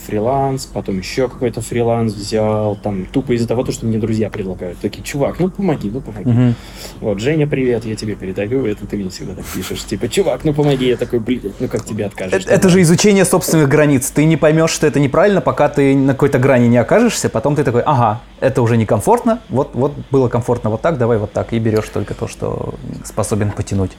фриланс, 0.07 0.67
потом 0.67 0.99
еще 0.99 1.29
какой-то 1.29 1.61
фриланс 1.61 2.13
взял, 2.15 2.77
там 2.77 3.07
тупо 3.07 3.33
из-за 3.33 3.49
того, 3.49 3.65
что 3.71 3.87
мне 3.87 3.99
друзья 3.99 4.31
предлагают. 4.31 4.79
Такие, 4.79 5.03
чувак, 5.03 5.39
ну 5.39 5.51
помоги, 5.51 5.91
ну 5.91 6.01
помоги. 6.01 6.31
Мгм. 6.31 6.55
Вот, 7.01 7.21
Женя, 7.21 7.47
привет, 7.47 7.85
я 7.85 7.97
тебе 7.97 8.15
передаю, 8.15 8.67
это 8.67 8.87
ты 8.87 8.97
мне 8.97 9.11
всегда 9.11 9.35
так 9.35 9.45
пишешь. 9.45 9.85
Типа, 9.85 10.09
чувак, 10.09 10.45
ну 10.45 10.53
помоги, 10.55 10.89
я 10.89 10.97
такой, 10.97 11.19
блин, 11.19 11.53
ну 11.61 11.69
как 11.69 11.85
тебе 11.85 12.07
откажешь? 12.07 12.45
Это, 12.45 12.53
это 12.53 12.69
же 12.69 12.83
изучение 12.83 13.25
собственных 13.25 13.69
границ. 13.69 14.11
Ты 14.11 14.25
не 14.25 14.37
поймешь, 14.37 14.71
что 14.71 14.87
это 14.87 15.01
неправильно, 15.01 15.41
пока 15.41 15.69
ты 15.69 15.95
на 15.95 16.13
какой-то 16.13 16.39
грани 16.39 16.67
не 16.67 16.79
окажешься. 16.79 17.29
Потом 17.29 17.57
ты 17.57 17.65
такой, 17.65 17.83
ага, 17.83 18.21
это 18.41 18.63
уже 18.63 18.77
некомфортно. 18.77 19.41
Вот, 19.49 19.71
вот 19.75 19.93
было 20.11 20.29
комфортно 20.29 20.71
вот 20.71 20.83
так, 20.83 20.99
давай 20.99 21.19
вот 21.19 21.33
так. 21.33 21.53
И 21.53 21.59
берешь 21.59 21.89
только 21.89 22.15
то, 22.15 22.29
что 22.29 22.75
способен 23.05 23.51
потянуть. 23.53 23.93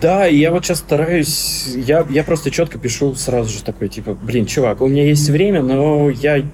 Да, 0.00 0.28
и 0.28 0.36
я 0.36 0.52
вот 0.52 0.64
сейчас 0.64 0.78
стараюсь, 0.78 1.66
я, 1.74 2.06
я 2.08 2.22
просто 2.22 2.50
четко 2.52 2.78
пишу 2.78 3.14
сразу 3.16 3.50
же 3.50 3.64
такой, 3.64 3.88
типа, 3.88 4.14
блин, 4.14 4.46
чувак, 4.46 4.80
у 4.80 4.86
меня 4.86 5.04
есть 5.04 5.28
время, 5.28 5.60
но 5.62 6.08
я 6.08 6.44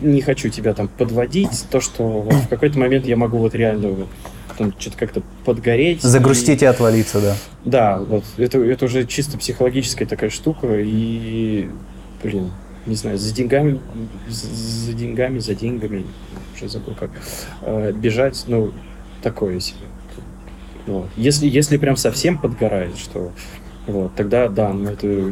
не 0.00 0.22
хочу 0.22 0.48
тебя 0.48 0.72
там 0.72 0.88
подводить, 0.88 1.66
то, 1.70 1.80
что 1.80 2.02
вот 2.22 2.32
в 2.32 2.48
какой-то 2.48 2.78
момент 2.78 3.06
я 3.06 3.16
могу 3.16 3.38
вот 3.38 3.54
реально 3.54 3.88
вот, 3.88 4.08
там 4.56 4.72
что-то 4.78 4.96
как-то 4.96 5.22
подгореть. 5.44 6.00
Загрустить 6.02 6.62
и 6.62 6.66
отвалиться, 6.66 7.20
да. 7.20 7.34
И- 7.64 7.68
да, 7.68 7.98
вот, 7.98 8.24
это, 8.38 8.58
это 8.58 8.86
уже 8.86 9.04
чисто 9.04 9.36
психологическая 9.36 10.08
такая 10.08 10.30
штука, 10.30 10.68
и, 10.78 11.68
блин, 12.22 12.50
не 12.86 12.94
знаю, 12.94 13.18
за 13.18 13.34
деньгами, 13.34 13.80
за 14.28 14.46
за 14.46 14.92
деньгами, 14.94 15.40
за 15.40 15.54
деньгами, 15.54 16.06
уже 16.56 16.70
забыл 16.70 16.94
как, 16.94 17.10
э, 17.62 17.92
бежать, 17.92 18.44
ну, 18.46 18.72
такое 19.22 19.60
себе. 19.60 19.87
Вот. 20.88 21.08
Если, 21.16 21.46
если 21.46 21.76
прям 21.76 21.96
совсем 21.96 22.38
подгорает, 22.38 22.96
что 22.96 23.30
вот, 23.86 24.14
тогда 24.14 24.48
да, 24.48 24.72
ну 24.72 24.90
это 24.90 25.30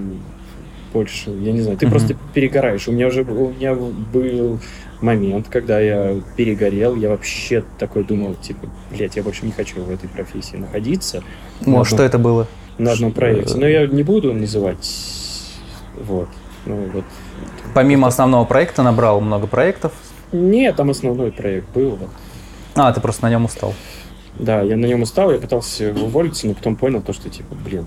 больше, 0.93 1.31
я 1.31 1.53
не 1.53 1.63
знаю, 1.63 1.79
ты 1.79 1.87
mm-hmm. 1.87 1.91
просто 1.91 2.17
перегораешь. 2.35 2.87
У 2.89 2.93
меня 2.93 3.07
уже 3.07 3.23
у 3.23 3.53
меня 3.53 3.75
был 3.75 4.61
момент, 5.01 5.47
когда 5.49 5.81
я 5.81 6.21
перегорел, 6.37 6.95
я 6.95 7.09
вообще 7.09 7.65
такой 7.79 8.05
думал, 8.05 8.35
типа, 8.35 8.69
блядь, 8.91 9.17
я 9.17 9.23
больше 9.23 9.47
не 9.47 9.53
хочу 9.53 9.83
в 9.83 9.91
этой 9.91 10.09
профессии 10.09 10.57
находиться. 10.57 11.23
Ну, 11.65 11.81
а 11.81 11.85
что 11.87 12.03
это 12.03 12.19
было? 12.19 12.47
На 12.77 12.93
одном 12.93 13.13
проекте. 13.13 13.57
Но 13.57 13.67
я 13.67 13.87
не 13.87 14.03
буду 14.03 14.35
называть, 14.35 14.87
вот. 15.99 16.29
Ну, 16.67 16.91
вот. 16.93 17.05
Помимо 17.73 18.09
основного 18.09 18.45
проекта 18.45 18.83
набрал 18.83 19.21
много 19.23 19.47
проектов? 19.47 19.93
Нет, 20.33 20.77
там 20.77 20.91
основной 20.91 21.33
проект 21.33 21.69
был. 21.75 21.99
А, 22.75 22.93
ты 22.93 23.01
просто 23.01 23.25
на 23.25 23.31
нем 23.31 23.47
устал? 23.47 23.73
Да, 24.39 24.63
я 24.63 24.77
на 24.77 24.87
нем 24.87 25.03
устал, 25.03 25.33
я 25.33 25.39
пытался 25.39 25.93
уволиться, 25.93 26.47
но 26.47 26.55
потом 26.55 26.77
понял 26.77 27.03
то, 27.03 27.13
что, 27.13 27.31
типа, 27.31 27.55
блин, 27.55 27.87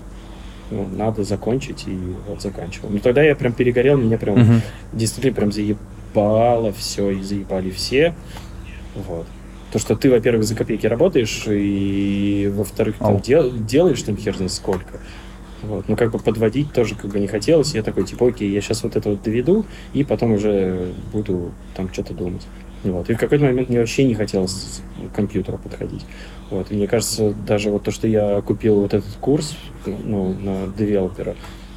ну, 0.70 0.86
надо 0.96 1.24
закончить, 1.24 1.84
и 1.86 1.98
вот 2.28 2.42
заканчивал. 2.42 2.90
Но 2.90 2.98
тогда 2.98 3.22
я 3.22 3.34
прям 3.36 3.52
перегорел, 3.52 3.98
меня 3.98 4.18
прям 4.18 4.40
угу. 4.40 4.60
действительно 4.92 5.34
прям 5.34 5.52
заебало 5.52 6.72
все, 6.72 7.10
и 7.10 7.22
заебали 7.22 7.70
все. 7.70 8.14
Вот. 8.94 9.26
То, 9.72 9.78
что 9.78 9.94
ты, 9.94 10.10
во-первых, 10.10 10.44
за 10.44 10.56
копейки 10.56 10.86
работаешь, 10.86 11.44
и, 11.46 12.50
во-вторых, 12.52 12.96
там 12.98 13.20
дел, 13.20 13.52
делаешь 13.52 14.02
там 14.02 14.16
хер 14.16 14.34
знает 14.34 14.52
сколько. 14.52 14.98
Вот. 15.62 15.88
Ну, 15.88 15.96
как 15.96 16.10
бы 16.10 16.18
подводить 16.18 16.72
тоже 16.72 16.94
как 16.94 17.10
бы 17.10 17.20
не 17.20 17.26
хотелось. 17.26 17.74
Я 17.74 17.82
такой, 17.82 18.04
типа, 18.04 18.28
окей, 18.28 18.50
я 18.50 18.60
сейчас 18.60 18.82
вот 18.82 18.96
это 18.96 19.10
вот 19.10 19.22
доведу, 19.22 19.66
и 19.92 20.04
потом 20.04 20.32
уже 20.32 20.92
буду 21.12 21.52
там 21.76 21.92
что-то 21.92 22.14
думать. 22.14 22.42
Вот. 22.84 23.10
И 23.10 23.14
в 23.14 23.18
какой-то 23.18 23.44
момент 23.44 23.68
мне 23.68 23.78
вообще 23.78 24.04
не 24.04 24.14
хотелось 24.14 24.82
к 25.12 25.14
компьютеру 25.14 25.58
подходить. 25.58 26.04
Вот. 26.50 26.70
И 26.70 26.74
мне 26.74 26.86
кажется, 26.86 27.32
даже 27.46 27.70
вот 27.70 27.84
то, 27.84 27.90
что 27.90 28.08
я 28.08 28.40
купил 28.40 28.80
вот 28.80 28.94
этот 28.94 29.12
курс 29.20 29.56
ну, 29.86 30.34
на 30.34 30.66
девелопера, 30.76 31.36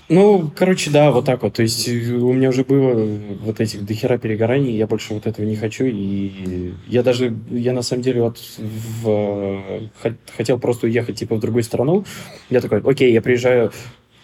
ну, 0.10 0.52
короче, 0.56 0.92
да, 0.92 1.12
вот 1.12 1.26
так 1.26 1.42
вот. 1.44 1.54
То 1.54 1.64
есть 1.64 1.88
э, 1.88 2.12
у 2.14 2.34
меня 2.34 2.50
уже 2.50 2.64
было 2.64 3.08
вот 3.42 3.62
этих 3.62 3.86
дохера 3.86 4.18
перегораний, 4.18 4.76
я 4.76 4.86
больше 4.86 5.14
вот 5.14 5.26
этого 5.26 5.46
не 5.46 5.56
хочу. 5.56 5.86
И 5.86 6.74
я 6.88 7.04
даже, 7.04 7.34
я 7.50 7.74
на 7.74 7.82
самом 7.82 8.04
деле 8.04 8.22
вот 8.22 8.38
в, 8.58 9.90
хотел 10.36 10.60
просто 10.60 10.88
уехать 10.88 11.18
типа 11.18 11.36
в 11.36 11.40
другую 11.40 11.64
страну. 11.64 12.06
Я 12.50 12.60
такой, 12.60 12.82
окей, 12.82 13.14
я 13.14 13.22
приезжаю 13.22 13.72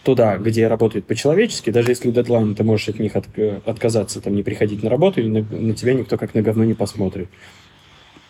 туда, 0.04 0.38
где 0.38 0.68
работают 0.68 1.06
по-человечески, 1.06 1.70
даже 1.70 1.92
если 1.92 2.12
дедлайн, 2.12 2.56
ты 2.56 2.64
можешь 2.64 2.90
от 2.90 3.00
них 3.00 3.16
от, 3.16 3.26
отказаться, 3.66 4.22
там, 4.22 4.36
не 4.36 4.44
приходить 4.44 4.84
на 4.84 4.90
работу, 4.90 5.22
и 5.22 5.28
на, 5.28 5.46
на 5.50 5.74
тебя 5.74 5.94
никто 5.94 6.18
как 6.18 6.34
на 6.34 6.42
говно 6.42 6.64
не 6.64 6.74
посмотрит. 6.74 7.30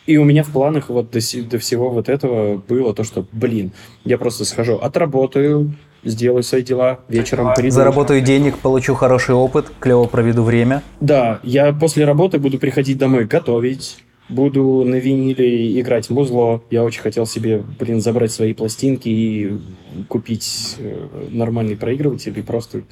И 0.05 0.17
у 0.17 0.23
меня 0.23 0.43
в 0.43 0.51
планах 0.51 0.89
вот 0.89 1.11
до, 1.11 1.19
до 1.43 1.59
всего 1.59 1.89
вот 1.89 2.09
этого 2.09 2.57
было 2.57 2.95
то, 2.95 3.03
что, 3.03 3.27
блин, 3.31 3.71
я 4.05 4.17
просто 4.17 4.43
схожу, 4.43 4.77
отработаю, 4.77 5.75
сделаю 6.03 6.41
свои 6.41 6.63
дела, 6.63 7.01
вечером 7.07 7.53
приду. 7.55 7.75
Заработаю 7.75 8.21
денег, 8.21 8.57
получу 8.57 8.95
хороший 8.95 9.35
опыт, 9.35 9.67
клево 9.79 10.05
проведу 10.05 10.43
время. 10.43 10.81
Да, 10.99 11.39
я 11.43 11.71
после 11.73 12.05
работы 12.05 12.39
буду 12.39 12.57
приходить 12.57 12.97
домой 12.97 13.25
готовить, 13.25 14.03
буду 14.29 14.83
на 14.85 14.95
виниле 14.95 15.79
играть 15.79 16.09
музло. 16.09 16.61
Я 16.69 16.83
очень 16.83 17.01
хотел 17.01 17.25
себе, 17.25 17.63
блин, 17.79 18.01
забрать 18.01 18.31
свои 18.31 18.53
пластинки 18.53 19.09
и 19.09 19.59
купить 20.07 20.75
э, 20.77 21.07
нормальный 21.31 21.75
проигрыватель 21.75 22.37
и 22.37 22.41
просто, 22.41 22.83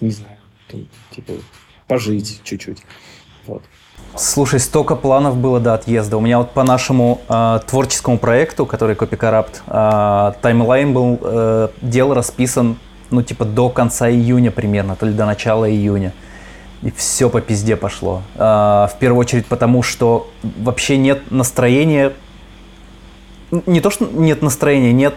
не 0.00 0.10
знаю, 0.10 0.36
типа, 1.10 1.32
пожить 1.86 2.40
чуть-чуть. 2.44 2.78
Вот. 3.46 3.62
Слушай, 4.14 4.60
столько 4.60 4.94
планов 4.94 5.36
было 5.38 5.58
до 5.58 5.72
отъезда. 5.74 6.18
У 6.18 6.20
меня 6.20 6.38
вот 6.38 6.50
по 6.50 6.64
нашему 6.64 7.22
э, 7.28 7.60
творческому 7.66 8.18
проекту, 8.18 8.66
который 8.66 8.94
Corrupt, 8.94 9.62
э, 9.66 10.32
таймлайн 10.42 10.92
был, 10.92 11.18
э, 11.22 11.68
дел 11.80 12.12
расписан, 12.12 12.76
ну, 13.10 13.22
типа, 13.22 13.46
до 13.46 13.70
конца 13.70 14.10
июня 14.10 14.50
примерно, 14.50 14.96
то 14.96 15.06
ли 15.06 15.12
до 15.12 15.24
начала 15.24 15.70
июня. 15.70 16.12
И 16.82 16.90
все 16.90 17.30
по 17.30 17.40
пизде 17.40 17.76
пошло. 17.76 18.22
Э, 18.34 18.88
в 18.90 18.96
первую 18.98 19.20
очередь 19.20 19.46
потому, 19.46 19.82
что 19.82 20.30
вообще 20.42 20.96
нет 20.96 21.30
настроения. 21.30 22.12
Не 23.66 23.80
то, 23.80 23.90
что 23.90 24.06
нет 24.06 24.42
настроения, 24.42 24.92
нет 24.92 25.14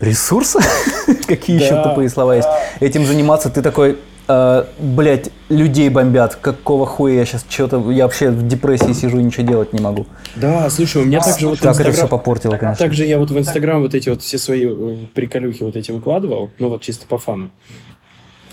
ресурса. 0.00 0.60
Какие 1.26 1.62
еще 1.62 1.82
тупые 1.82 2.08
слова 2.08 2.36
есть. 2.36 2.48
Этим 2.80 3.06
заниматься 3.06 3.50
ты 3.50 3.60
такой, 3.60 3.98
э, 4.28 4.64
блядь, 4.78 5.30
людей 5.48 5.88
бомбят. 5.88 6.36
Какого 6.36 6.86
хуя 6.86 7.14
я 7.14 7.24
сейчас 7.24 7.44
что-то... 7.48 7.90
Я 7.90 8.04
вообще 8.04 8.30
в 8.30 8.46
депрессии 8.46 8.92
сижу 8.92 9.18
и 9.18 9.22
ничего 9.22 9.46
делать 9.46 9.72
не 9.72 9.80
могу. 9.80 10.06
Да, 10.36 10.70
слушай, 10.70 11.02
у 11.02 11.06
меня 11.06 11.20
также 11.20 11.48
вот 11.48 11.58
Так 11.58 11.80
это 11.80 11.90
все 11.90 12.06
попортило, 12.06 12.56
конечно. 12.56 12.84
Также 12.84 13.04
я 13.06 13.18
вот 13.18 13.30
в 13.30 13.38
Инстаграм 13.38 13.80
вот 13.80 13.94
эти 13.94 14.08
вот 14.10 14.22
все 14.22 14.38
свои 14.38 14.66
э, 14.66 14.96
приколюхи 15.14 15.62
вот 15.64 15.74
эти 15.74 15.90
выкладывал, 15.90 16.50
ну 16.58 16.68
вот 16.68 16.82
чисто 16.82 17.06
по 17.06 17.18
фану. 17.18 17.50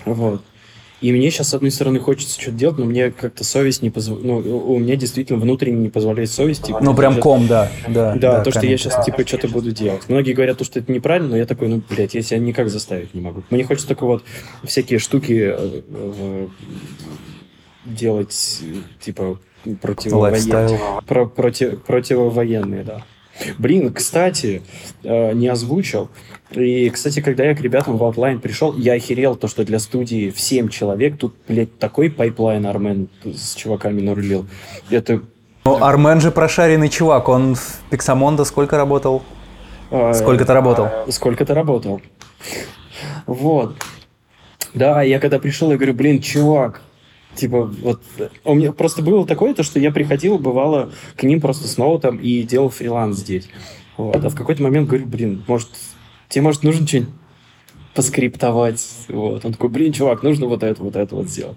Вот. 0.04 0.42
И 1.00 1.12
мне 1.12 1.30
сейчас, 1.30 1.48
с 1.48 1.54
одной 1.54 1.70
стороны, 1.70 1.98
хочется 1.98 2.40
что-то 2.40 2.58
делать, 2.58 2.78
но 2.78 2.84
мне 2.84 3.10
как-то 3.10 3.42
совесть 3.42 3.82
не 3.82 3.90
позволяет. 3.90 4.26
Ну, 4.26 4.74
у 4.74 4.78
меня 4.78 4.96
действительно 4.96 5.38
внутренне 5.38 5.80
не 5.80 5.88
позволяет 5.88 6.30
совесть. 6.30 6.64
Типа, 6.64 6.80
ну, 6.82 6.94
прям 6.94 7.20
ком, 7.20 7.46
да. 7.46 7.70
Да, 7.88 8.14
да, 8.14 8.38
да 8.38 8.44
то, 8.44 8.50
что 8.50 8.66
я 8.66 8.76
сейчас, 8.76 9.04
типа, 9.04 9.26
что-то 9.26 9.48
буду 9.48 9.72
делать. 9.72 10.02
Многие 10.08 10.32
говорят, 10.32 10.58
то, 10.58 10.64
что 10.64 10.78
это 10.78 10.92
неправильно, 10.92 11.30
но 11.30 11.36
я 11.36 11.46
такой, 11.46 11.68
ну, 11.68 11.82
блядь, 11.88 12.14
я 12.14 12.22
себя 12.22 12.38
никак 12.38 12.68
заставить 12.68 13.14
не 13.14 13.22
могу. 13.22 13.42
Мне 13.48 13.64
хочется 13.64 13.88
только 13.88 14.04
вот 14.04 14.22
всякие 14.64 14.98
штуки 14.98 15.54
э, 15.56 15.82
э, 15.88 16.46
делать, 17.86 18.60
типа, 19.00 19.38
противовоенные. 19.80 20.78
Про, 21.06 21.26
против, 21.26 21.82
противовоенные, 21.82 22.84
да. 22.84 23.04
Блин, 23.58 23.92
кстати, 23.92 24.62
э, 25.02 25.32
не 25.32 25.48
озвучил. 25.48 26.08
И, 26.50 26.90
кстати, 26.90 27.20
когда 27.20 27.44
я 27.44 27.54
к 27.54 27.60
ребятам 27.60 27.96
в 27.96 28.02
Outline 28.02 28.40
пришел, 28.40 28.76
я 28.76 28.94
охерел 28.94 29.36
то, 29.36 29.48
что 29.48 29.64
для 29.64 29.78
студии 29.78 30.30
в 30.30 30.40
7 30.40 30.68
человек 30.68 31.16
тут, 31.16 31.34
блядь, 31.48 31.78
такой 31.78 32.10
pipeline 32.10 32.66
Армен 32.66 33.08
с 33.24 33.54
чуваками 33.54 34.00
нарулил. 34.00 34.46
Это... 34.90 35.22
Ну, 35.64 35.82
Армен 35.82 36.20
же 36.20 36.30
прошаренный 36.30 36.88
чувак, 36.88 37.28
он 37.28 37.54
в 37.54 37.82
Pixamondo 37.90 38.44
сколько 38.44 38.76
работал? 38.76 39.22
А, 39.90 40.12
сколько 40.14 40.44
ты 40.44 40.52
работал? 40.52 40.88
Сколько 41.08 41.44
ты 41.44 41.54
работал. 41.54 42.00
Вот. 43.26 43.76
Да, 44.74 45.02
я 45.02 45.18
когда 45.18 45.38
пришел, 45.38 45.70
я 45.70 45.76
говорю, 45.76 45.94
блин, 45.94 46.20
чувак, 46.20 46.80
Типа, 47.34 47.64
вот 47.64 48.02
у 48.44 48.54
меня 48.54 48.72
просто 48.72 49.02
было 49.02 49.26
такое, 49.26 49.54
то, 49.54 49.62
что 49.62 49.78
я 49.78 49.90
приходил, 49.90 50.38
бывало, 50.38 50.90
к 51.16 51.22
ним 51.22 51.40
просто 51.40 51.68
с 51.68 51.78
ноутом 51.78 52.16
и 52.16 52.42
делал 52.42 52.70
фриланс 52.70 53.18
здесь. 53.18 53.48
Вот. 53.96 54.24
А 54.24 54.28
в 54.28 54.34
какой-то 54.34 54.62
момент 54.62 54.88
говорю, 54.88 55.06
блин, 55.06 55.44
может, 55.46 55.68
тебе, 56.28 56.42
может, 56.42 56.62
нужно 56.62 56.86
что-нибудь 56.86 57.10
поскриптовать. 57.94 58.86
Вот. 59.08 59.44
Он 59.44 59.52
такой, 59.52 59.68
блин, 59.68 59.92
чувак, 59.92 60.22
нужно 60.22 60.46
вот 60.46 60.62
это, 60.62 60.82
вот 60.82 60.96
это 60.96 61.14
вот 61.14 61.28
сделать. 61.28 61.56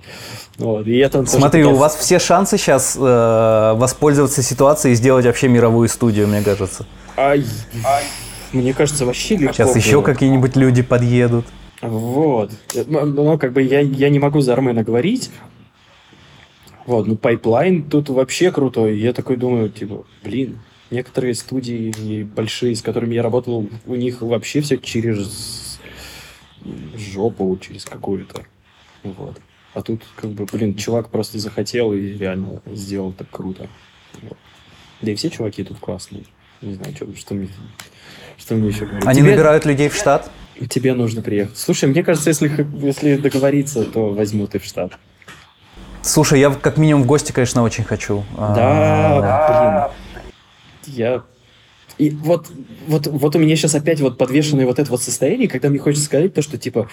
Вот. 0.58 0.88
И 0.88 0.98
это 0.98 1.26
Смотри, 1.26 1.64
у 1.64 1.76
вас 1.76 1.96
все 1.96 2.20
шансы 2.20 2.58
сейчас 2.58 2.98
э, 3.00 3.74
воспользоваться 3.76 4.42
ситуацией 4.42 4.94
и 4.94 4.96
сделать 4.96 5.26
вообще 5.26 5.48
мировую 5.48 5.90
студию, 5.90 6.28
мне 6.28 6.42
кажется. 6.42 6.86
Ай, 7.18 7.46
ай. 7.86 8.04
Мне 8.52 8.74
кажется, 8.74 9.06
вообще 9.06 9.36
легко. 9.36 9.54
Сейчас 9.54 9.76
еще 9.76 10.02
какие-нибудь 10.02 10.56
люди 10.56 10.82
подъедут. 10.82 11.46
Вот. 11.82 12.52
Ну, 12.88 13.38
как 13.38 13.54
бы 13.54 13.62
я, 13.62 13.80
я 13.80 14.10
не 14.10 14.20
могу 14.20 14.42
за 14.42 14.54
Армена 14.54 14.84
говорить, 14.84 15.32
вот, 16.86 17.08
ну 17.08 17.16
pipeline 17.16 17.84
тут 17.84 18.10
вообще 18.10 18.52
крутой. 18.52 18.98
Я 18.98 19.14
такой 19.14 19.38
думаю, 19.38 19.70
типа, 19.70 20.06
блин, 20.24 20.60
некоторые 20.92 21.34
студии 21.34 22.24
большие, 22.24 22.76
с 22.76 22.82
которыми 22.82 23.16
я 23.16 23.24
работал, 23.24 23.68
у 23.86 23.96
них 23.96 24.22
вообще 24.22 24.62
все 24.62 24.78
через 24.78 25.80
жопу, 26.96 27.58
через 27.62 27.86
какую-то. 27.86 28.44
Вот. 29.04 29.40
А 29.74 29.82
тут, 29.82 30.04
как 30.16 30.30
бы, 30.32 30.46
блин, 30.46 30.76
чувак 30.76 31.10
просто 31.10 31.40
захотел 31.40 31.94
и 31.94 32.00
реально 32.00 32.62
сделал 32.68 33.12
так 33.12 33.30
круто. 33.30 33.68
Вот. 34.22 34.38
Да 35.02 35.12
и 35.12 35.16
все 35.16 35.30
чуваки 35.30 35.64
тут 35.64 35.80
классные. 35.80 36.24
Не 36.62 36.76
знаю, 36.76 36.96
что, 36.96 37.16
что, 37.16 37.34
мне, 37.34 37.50
что 38.38 38.56
мне 38.56 38.70
еще 38.70 38.86
говорить. 38.86 39.06
Они 39.06 39.22
Тебе... 39.22 39.32
набирают 39.32 39.66
людей 39.66 39.90
в 39.90 39.96
штат? 39.96 40.32
Тебе 40.70 40.94
нужно 40.94 41.22
приехать. 41.22 41.58
Слушай, 41.58 41.90
мне 41.90 42.04
кажется, 42.04 42.30
если, 42.30 42.68
если 42.82 43.18
договориться, 43.18 43.84
то 43.84 44.12
возьмут 44.12 44.56
и 44.56 44.60
в 44.60 44.64
штат. 44.64 44.98
Слушай, 46.04 46.42
я 46.42 46.52
как 46.52 46.78
минимум 46.78 47.04
в 47.04 47.06
гости, 47.06 47.32
конечно, 47.32 47.64
очень 47.64 47.86
хочу. 47.86 48.26
Да, 48.38 48.56
а, 49.18 49.92
блин. 50.12 50.26
Я 50.86 51.22
и 51.98 52.10
вот, 52.10 52.48
вот, 52.88 53.08
вот 53.08 53.36
у 53.36 53.40
меня 53.40 53.56
сейчас 53.56 53.76
опять 53.76 54.02
вот 54.02 54.18
подвешенное 54.18 54.66
вот 54.66 54.80
это 54.80 54.90
вот 54.90 55.02
состояние, 55.02 55.48
когда 55.48 55.70
мне 55.70 55.80
хочется 55.80 56.06
сказать 56.06 56.34
то, 56.34 56.42
что 56.42 56.58
типа, 56.58 56.88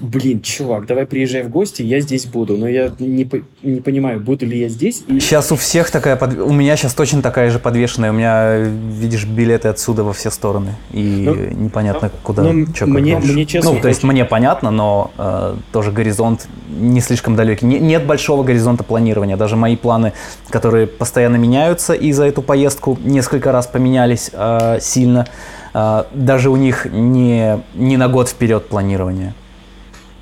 блин, 0.00 0.40
чувак, 0.42 0.86
давай 0.86 1.06
приезжай 1.06 1.42
в 1.42 1.50
гости, 1.50 1.82
я 1.82 2.00
здесь 2.00 2.26
буду. 2.26 2.56
Но 2.56 2.68
я 2.68 2.92
не, 2.98 3.28
не 3.62 3.80
понимаю, 3.80 4.20
буду 4.20 4.46
ли 4.46 4.58
я 4.58 4.68
здесь. 4.68 5.02
И... 5.08 5.18
Сейчас 5.18 5.50
у 5.50 5.56
всех 5.56 5.90
такая, 5.90 6.16
под... 6.16 6.38
у 6.38 6.52
меня 6.52 6.76
сейчас 6.76 6.94
точно 6.94 7.20
такая 7.20 7.50
же 7.50 7.58
подвешенная. 7.58 8.10
У 8.10 8.14
меня, 8.14 8.58
видишь, 8.58 9.26
билеты 9.26 9.68
отсюда 9.68 10.04
во 10.04 10.12
все 10.12 10.30
стороны. 10.30 10.76
И 10.92 11.24
ну, 11.24 11.34
непонятно, 11.34 12.10
куда, 12.22 12.42
ну, 12.42 12.66
что, 12.74 12.86
мне, 12.86 13.18
мне 13.18 13.46
честно... 13.46 13.72
Ну, 13.72 13.80
то 13.80 13.88
есть 13.88 14.04
мне 14.04 14.24
понятно, 14.24 14.70
но 14.70 15.10
э, 15.18 15.56
тоже 15.72 15.90
горизонт 15.90 16.46
не 16.68 17.00
слишком 17.00 17.36
далекий. 17.36 17.66
Не, 17.66 17.78
нет 17.78 18.06
большого 18.06 18.44
горизонта 18.44 18.84
планирования. 18.84 19.36
Даже 19.36 19.56
мои 19.56 19.76
планы, 19.76 20.12
которые 20.48 20.86
постоянно 20.86 21.36
меняются 21.36 21.92
и 21.92 22.12
за 22.12 22.24
эту 22.24 22.42
поездку 22.42 22.98
несколько 23.02 23.52
раз 23.52 23.66
поменялись, 23.66 24.30
э, 24.44 24.80
сильно. 24.80 25.26
Э, 25.74 26.04
даже 26.12 26.50
у 26.50 26.56
них 26.56 26.86
не, 26.90 27.60
не 27.74 27.96
на 27.96 28.08
год 28.08 28.28
вперед 28.28 28.68
планирование. 28.68 29.34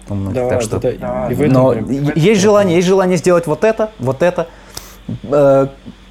У 0.08 0.14
многих, 0.14 0.42
Да, 0.42 0.48
так 0.48 0.58
да, 0.58 0.64
что... 0.64 0.98
да, 0.98 1.28
и 1.30 1.34
в 1.34 1.40
этом 1.40 1.52
Но 1.52 1.70
прям- 1.72 1.90
е- 1.90 2.12
есть 2.16 2.40
желание, 2.40 2.76
есть 2.76 2.88
желание 2.88 3.16
сделать 3.18 3.46
вот 3.46 3.64
это, 3.64 3.90
вот 3.98 4.22
это. 4.22 4.48
Э, 5.24 5.66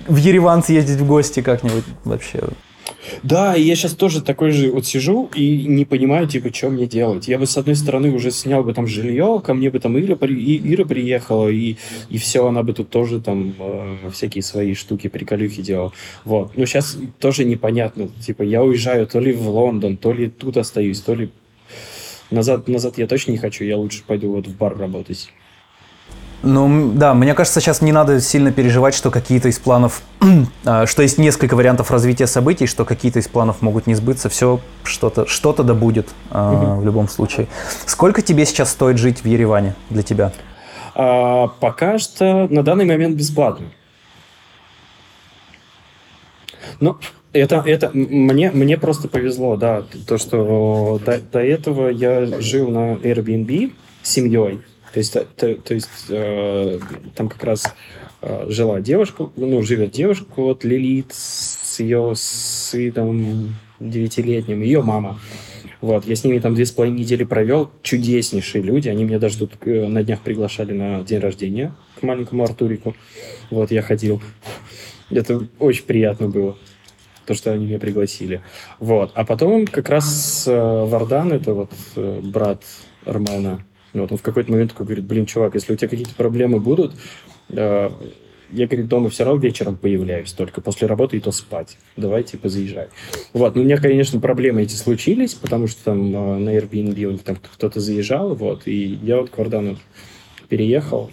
в 0.07 0.15
Ереван 0.15 0.63
съездить 0.63 0.97
в 0.99 1.05
гости 1.05 1.41
как-нибудь 1.41 1.83
вообще. 2.05 2.39
Да, 3.23 3.55
и 3.55 3.61
я 3.63 3.75
сейчас 3.75 3.93
тоже 3.93 4.21
такой 4.21 4.51
же 4.51 4.71
вот 4.71 4.85
сижу 4.85 5.29
и 5.35 5.65
не 5.67 5.85
понимаю, 5.85 6.27
типа, 6.27 6.53
что 6.53 6.69
мне 6.69 6.85
делать. 6.85 7.27
Я 7.27 7.39
бы, 7.39 7.45
с 7.45 7.57
одной 7.57 7.75
стороны, 7.75 8.11
уже 8.11 8.31
снял 8.31 8.63
бы 8.63 8.73
там 8.73 8.87
жилье, 8.87 9.41
ко 9.43 9.53
мне 9.53 9.69
бы 9.69 9.79
там 9.79 9.99
Ира, 9.99 10.15
и- 10.27 10.73
Ира 10.73 10.85
приехала, 10.85 11.49
и, 11.49 11.77
и 12.09 12.17
все, 12.17 12.45
она 12.45 12.63
бы 12.63 12.73
тут 12.73 12.89
тоже 12.89 13.19
там 13.19 13.53
э, 13.57 14.09
всякие 14.11 14.43
свои 14.43 14.73
штуки, 14.73 15.07
приколюхи 15.07 15.61
делала. 15.61 15.93
Вот. 16.25 16.55
Но 16.57 16.65
сейчас 16.65 16.97
тоже 17.19 17.43
непонятно. 17.43 18.09
Типа, 18.25 18.43
я 18.43 18.63
уезжаю 18.63 19.07
то 19.07 19.19
ли 19.19 19.33
в 19.33 19.47
Лондон, 19.49 19.97
то 19.97 20.13
ли 20.13 20.29
тут 20.29 20.57
остаюсь, 20.57 21.01
то 21.01 21.15
ли... 21.15 21.29
Назад, 22.29 22.67
назад 22.69 22.97
я 22.97 23.07
точно 23.07 23.31
не 23.31 23.37
хочу, 23.37 23.65
я 23.65 23.77
лучше 23.77 24.03
пойду 24.07 24.31
вот 24.31 24.47
в 24.47 24.55
бар 24.55 24.77
работать. 24.77 25.29
Ну, 26.43 26.91
да, 26.93 27.13
мне 27.13 27.35
кажется, 27.35 27.61
сейчас 27.61 27.81
не 27.81 27.91
надо 27.91 28.19
сильно 28.19 28.51
переживать, 28.51 28.95
что 28.95 29.11
какие-то 29.11 29.47
из 29.47 29.59
планов, 29.59 30.01
а, 30.65 30.87
что 30.87 31.03
есть 31.03 31.19
несколько 31.19 31.55
вариантов 31.55 31.91
развития 31.91 32.25
событий, 32.25 32.65
что 32.65 32.83
какие-то 32.83 33.19
из 33.19 33.27
планов 33.27 33.61
могут 33.61 33.85
не 33.85 33.93
сбыться, 33.93 34.27
все 34.27 34.59
что-то 34.83 35.27
что 35.27 35.53
да 35.53 35.73
будет 35.75 36.09
а, 36.31 36.75
в 36.75 36.85
любом 36.85 37.07
случае. 37.07 37.47
Сколько 37.85 38.23
тебе 38.23 38.45
сейчас 38.45 38.71
стоит 38.71 38.97
жить 38.97 39.23
в 39.23 39.25
Ереване 39.25 39.75
для 39.91 40.01
тебя? 40.01 40.33
А, 40.95 41.47
пока 41.47 41.99
что 41.99 42.47
на 42.49 42.63
данный 42.63 42.85
момент 42.85 43.15
бесплатно. 43.15 43.67
Ну, 46.79 46.97
это, 47.33 47.63
это 47.65 47.91
мне, 47.93 48.49
мне 48.49 48.77
просто 48.77 49.07
повезло, 49.07 49.57
да, 49.57 49.83
то, 50.07 50.17
что 50.17 50.99
до, 51.05 51.19
до 51.19 51.39
этого 51.39 51.89
я 51.89 52.25
жил 52.41 52.69
на 52.69 52.95
Airbnb 52.95 53.73
с 54.01 54.09
семьей. 54.09 54.61
То 54.93 54.99
есть, 54.99 55.13
то, 55.13 55.25
то- 55.25 55.55
то 55.55 55.73
есть 55.73 55.89
э, 56.09 56.79
там 57.15 57.29
как 57.29 57.43
раз 57.43 57.73
э, 58.21 58.45
жила 58.49 58.81
девушка, 58.81 59.29
ну, 59.35 59.61
живет 59.61 59.91
девушка, 59.91 60.25
вот 60.35 60.63
Лилит 60.63 61.13
с 61.13 61.79
ее 61.79 62.13
сыном 62.15 63.55
девятилетним, 63.79 64.61
ее 64.61 64.81
мама. 64.81 65.19
Вот, 65.79 66.05
я 66.05 66.15
с 66.15 66.23
ними 66.23 66.37
там 66.37 66.53
две 66.53 66.65
с 66.65 66.71
половиной 66.71 66.99
недели 66.99 67.23
провел. 67.23 67.71
Чудеснейшие 67.81 68.61
люди. 68.61 68.87
Они 68.87 69.03
меня 69.03 69.17
даже 69.17 69.39
тут 69.39 69.53
э, 69.65 69.87
на 69.87 70.03
днях 70.03 70.19
приглашали 70.21 70.73
на 70.73 71.01
день 71.03 71.19
рождения 71.19 71.73
к 71.99 72.03
маленькому 72.03 72.43
Артурику. 72.43 72.95
Вот, 73.49 73.71
я 73.71 73.81
ходил. 73.81 74.21
Это 75.09 75.47
очень 75.57 75.85
приятно 75.85 76.27
было. 76.29 76.55
То, 77.25 77.33
что 77.33 77.51
они 77.51 77.65
меня 77.65 77.79
пригласили. 77.79 78.41
Вот. 78.79 79.11
А 79.15 79.25
потом 79.25 79.65
как 79.65 79.89
раз 79.89 80.45
э, 80.47 80.53
Вардан, 80.85 81.33
это 81.33 81.53
вот 81.53 81.71
э, 81.95 82.19
брат 82.23 82.63
Армана, 83.05 83.65
вот, 83.93 84.11
он 84.11 84.17
в 84.17 84.21
какой-то 84.21 84.51
момент 84.51 84.71
такой 84.71 84.85
говорит, 84.85 85.05
блин, 85.05 85.25
чувак, 85.25 85.55
если 85.55 85.73
у 85.73 85.75
тебя 85.75 85.89
какие-то 85.89 86.15
проблемы 86.15 86.59
будут, 86.59 86.93
э, 87.49 87.89
я, 88.51 88.67
говорит, 88.67 88.87
дома 88.87 89.09
все 89.09 89.23
равно 89.23 89.41
вечером 89.41 89.77
появляюсь, 89.77 90.31
только 90.33 90.61
после 90.61 90.87
работы 90.87 91.17
и 91.17 91.19
то 91.19 91.31
спать. 91.31 91.77
Давай, 91.95 92.23
типа, 92.23 92.49
заезжай. 92.49 92.87
Вот, 93.33 93.55
ну, 93.55 93.61
у 93.61 93.65
меня, 93.65 93.77
конечно, 93.77 94.19
проблемы 94.19 94.63
эти 94.63 94.75
случились, 94.75 95.33
потому 95.33 95.67
что 95.67 95.83
там 95.85 96.13
э, 96.13 96.37
на 96.37 96.57
Airbnb 96.57 97.03
у 97.05 97.11
них 97.11 97.23
там 97.23 97.37
кто-то 97.37 97.79
заезжал, 97.79 98.35
вот, 98.35 98.63
и 98.65 98.99
я 99.03 99.17
вот 99.17 99.29
к 99.29 99.37
Вардану 99.37 99.77
переехал, 100.49 101.11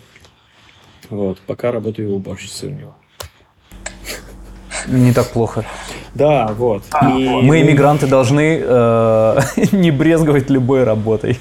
вот, 1.10 1.38
пока 1.46 1.72
работаю 1.72 2.12
уборщицей 2.12 2.68
у 2.68 2.72
него. 2.72 2.94
Не 4.86 5.12
так 5.12 5.28
плохо. 5.28 5.64
Да, 6.14 6.54
вот. 6.56 6.82
И 7.02 7.28
Мы, 7.28 7.62
иммигранты, 7.62 8.06
должны 8.06 8.60
э, 8.62 9.40
не 9.72 9.90
брезговать 9.90 10.50
любой 10.50 10.84
работой. 10.84 11.38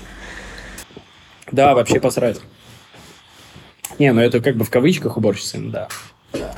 Да, 1.52 1.74
вообще 1.76 2.00
посрать. 2.00 2.38
Не, 4.00 4.12
ну 4.14 4.22
это 4.22 4.42
как 4.42 4.56
бы 4.56 4.66
в 4.66 4.70
кавычках 4.70 5.18
уборщица, 5.18 5.58
ну 5.58 5.72
да. 5.72 5.88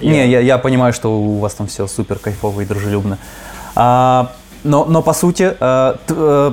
Не, 0.02 0.28
я, 0.28 0.40
я 0.40 0.58
понимаю, 0.58 0.94
что 0.94 1.20
у 1.20 1.40
вас 1.40 1.54
там 1.54 1.68
все 1.68 1.88
супер 1.88 2.18
кайфово 2.20 2.62
и 2.62 2.66
дружелюбно. 2.66 3.18
А, 3.76 4.32
но, 4.64 4.86
но 4.86 5.02
по 5.02 5.14
сути, 5.14 5.56
э, 5.58 5.96
т- 6.08 6.14
э, 6.18 6.52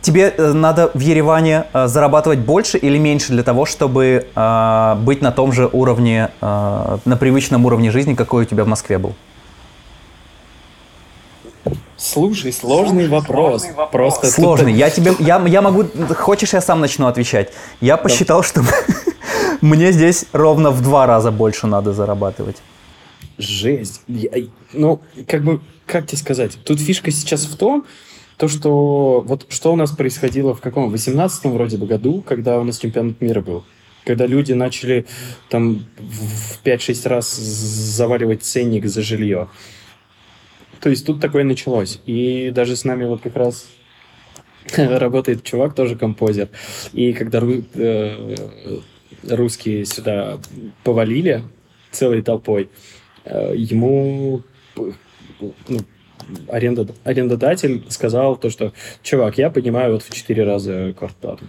тебе 0.00 0.34
э, 0.36 0.52
надо 0.52 0.90
в 0.94 0.98
Ереване 1.00 1.64
зарабатывать 1.72 2.38
больше 2.40 2.78
или 2.78 2.98
меньше 2.98 3.32
для 3.32 3.42
того, 3.42 3.66
чтобы 3.66 4.26
э, 4.34 4.94
быть 5.00 5.22
на 5.22 5.30
том 5.32 5.52
же 5.52 5.68
уровне, 5.72 6.30
э, 6.40 6.98
на 7.04 7.16
привычном 7.16 7.66
уровне 7.66 7.90
жизни, 7.90 8.14
какой 8.14 8.42
у 8.42 8.46
тебя 8.46 8.64
в 8.64 8.68
Москве 8.68 8.98
был? 8.98 9.14
Слушай, 12.00 12.52
сложный 12.52 13.08
вопрос. 13.08 13.66
Просто 13.92 14.22
тут- 14.22 14.34
Сложный. 14.34 14.72
Я 14.72 14.88
тебе, 14.88 15.12
я, 15.18 15.38
я 15.46 15.60
могу, 15.60 15.84
хочешь, 16.14 16.54
я 16.54 16.62
сам 16.62 16.80
начну 16.80 17.06
отвечать. 17.06 17.52
Я 17.82 17.98
посчитал, 17.98 18.42
что 18.42 18.62
мне 19.60 19.92
здесь 19.92 20.24
ровно 20.32 20.70
в 20.70 20.82
два 20.82 21.06
раза 21.06 21.30
больше 21.30 21.66
надо 21.66 21.92
зарабатывать. 21.92 22.56
Жесть. 23.36 24.00
Я- 24.08 24.30
ну, 24.72 25.00
как 25.28 25.44
бы, 25.44 25.60
как 25.84 26.06
тебе 26.06 26.16
сказать? 26.16 26.56
Тут 26.64 26.80
фишка 26.80 27.10
сейчас 27.10 27.44
в 27.44 27.56
том, 27.56 27.84
то, 28.38 28.48
что 28.48 29.20
вот 29.26 29.44
что 29.50 29.70
у 29.70 29.76
нас 29.76 29.90
происходило 29.90 30.54
в 30.54 30.60
каком? 30.62 30.88
В 30.88 30.92
18 30.92 31.44
вроде 31.44 31.76
бы 31.76 31.86
году, 31.86 32.24
когда 32.26 32.58
у 32.58 32.64
нас 32.64 32.78
чемпионат 32.78 33.20
мира 33.20 33.42
был. 33.42 33.64
Когда 34.06 34.26
люди 34.26 34.54
начали 34.54 35.04
там 35.50 35.84
в 35.98 36.64
5-6 36.66 37.06
раз 37.08 37.36
заваливать 37.36 38.42
ценник 38.42 38.86
за 38.86 39.02
жилье. 39.02 39.48
То 40.80 40.88
есть 40.88 41.06
тут 41.06 41.20
такое 41.20 41.44
началось. 41.44 42.00
И 42.06 42.50
даже 42.54 42.76
с 42.76 42.84
нами 42.84 43.04
вот 43.04 43.20
как 43.22 43.36
раз 43.36 43.68
работает 44.76 45.42
чувак, 45.42 45.74
тоже 45.74 45.96
композер. 45.96 46.48
И 46.92 47.12
когда 47.12 47.42
э, 47.42 48.36
русские 49.28 49.84
сюда 49.84 50.38
повалили 50.84 51.42
целой 51.90 52.22
толпой, 52.22 52.70
э, 53.24 53.54
ему 53.56 54.42
ну, 54.76 55.80
аренда, 56.48 56.86
арендодатель 57.04 57.84
сказал 57.88 58.36
то, 58.36 58.50
что 58.50 58.72
чувак, 59.02 59.38
я 59.38 59.50
понимаю 59.50 59.94
вот 59.94 60.02
в 60.02 60.14
4 60.14 60.44
раза 60.44 60.94
квартплату. 60.96 61.46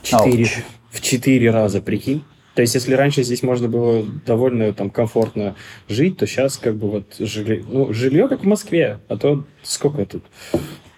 В 0.00 0.06
4, 0.06 0.44
Ауч. 0.44 0.58
в 0.90 1.00
4 1.00 1.50
раза, 1.50 1.82
прикинь. 1.82 2.22
То 2.58 2.62
есть, 2.62 2.74
если 2.74 2.94
раньше 2.94 3.22
здесь 3.22 3.44
можно 3.44 3.68
было 3.68 4.04
довольно 4.26 4.72
там 4.72 4.90
комфортно 4.90 5.54
жить, 5.88 6.16
то 6.16 6.26
сейчас 6.26 6.56
как 6.56 6.74
бы 6.74 6.90
вот 6.90 7.04
жилье, 7.20 7.64
ну, 7.68 7.92
жилье 7.92 8.26
как 8.26 8.40
в 8.40 8.46
Москве, 8.48 8.98
а 9.06 9.16
то 9.16 9.44
сколько 9.62 10.04
тут? 10.04 10.24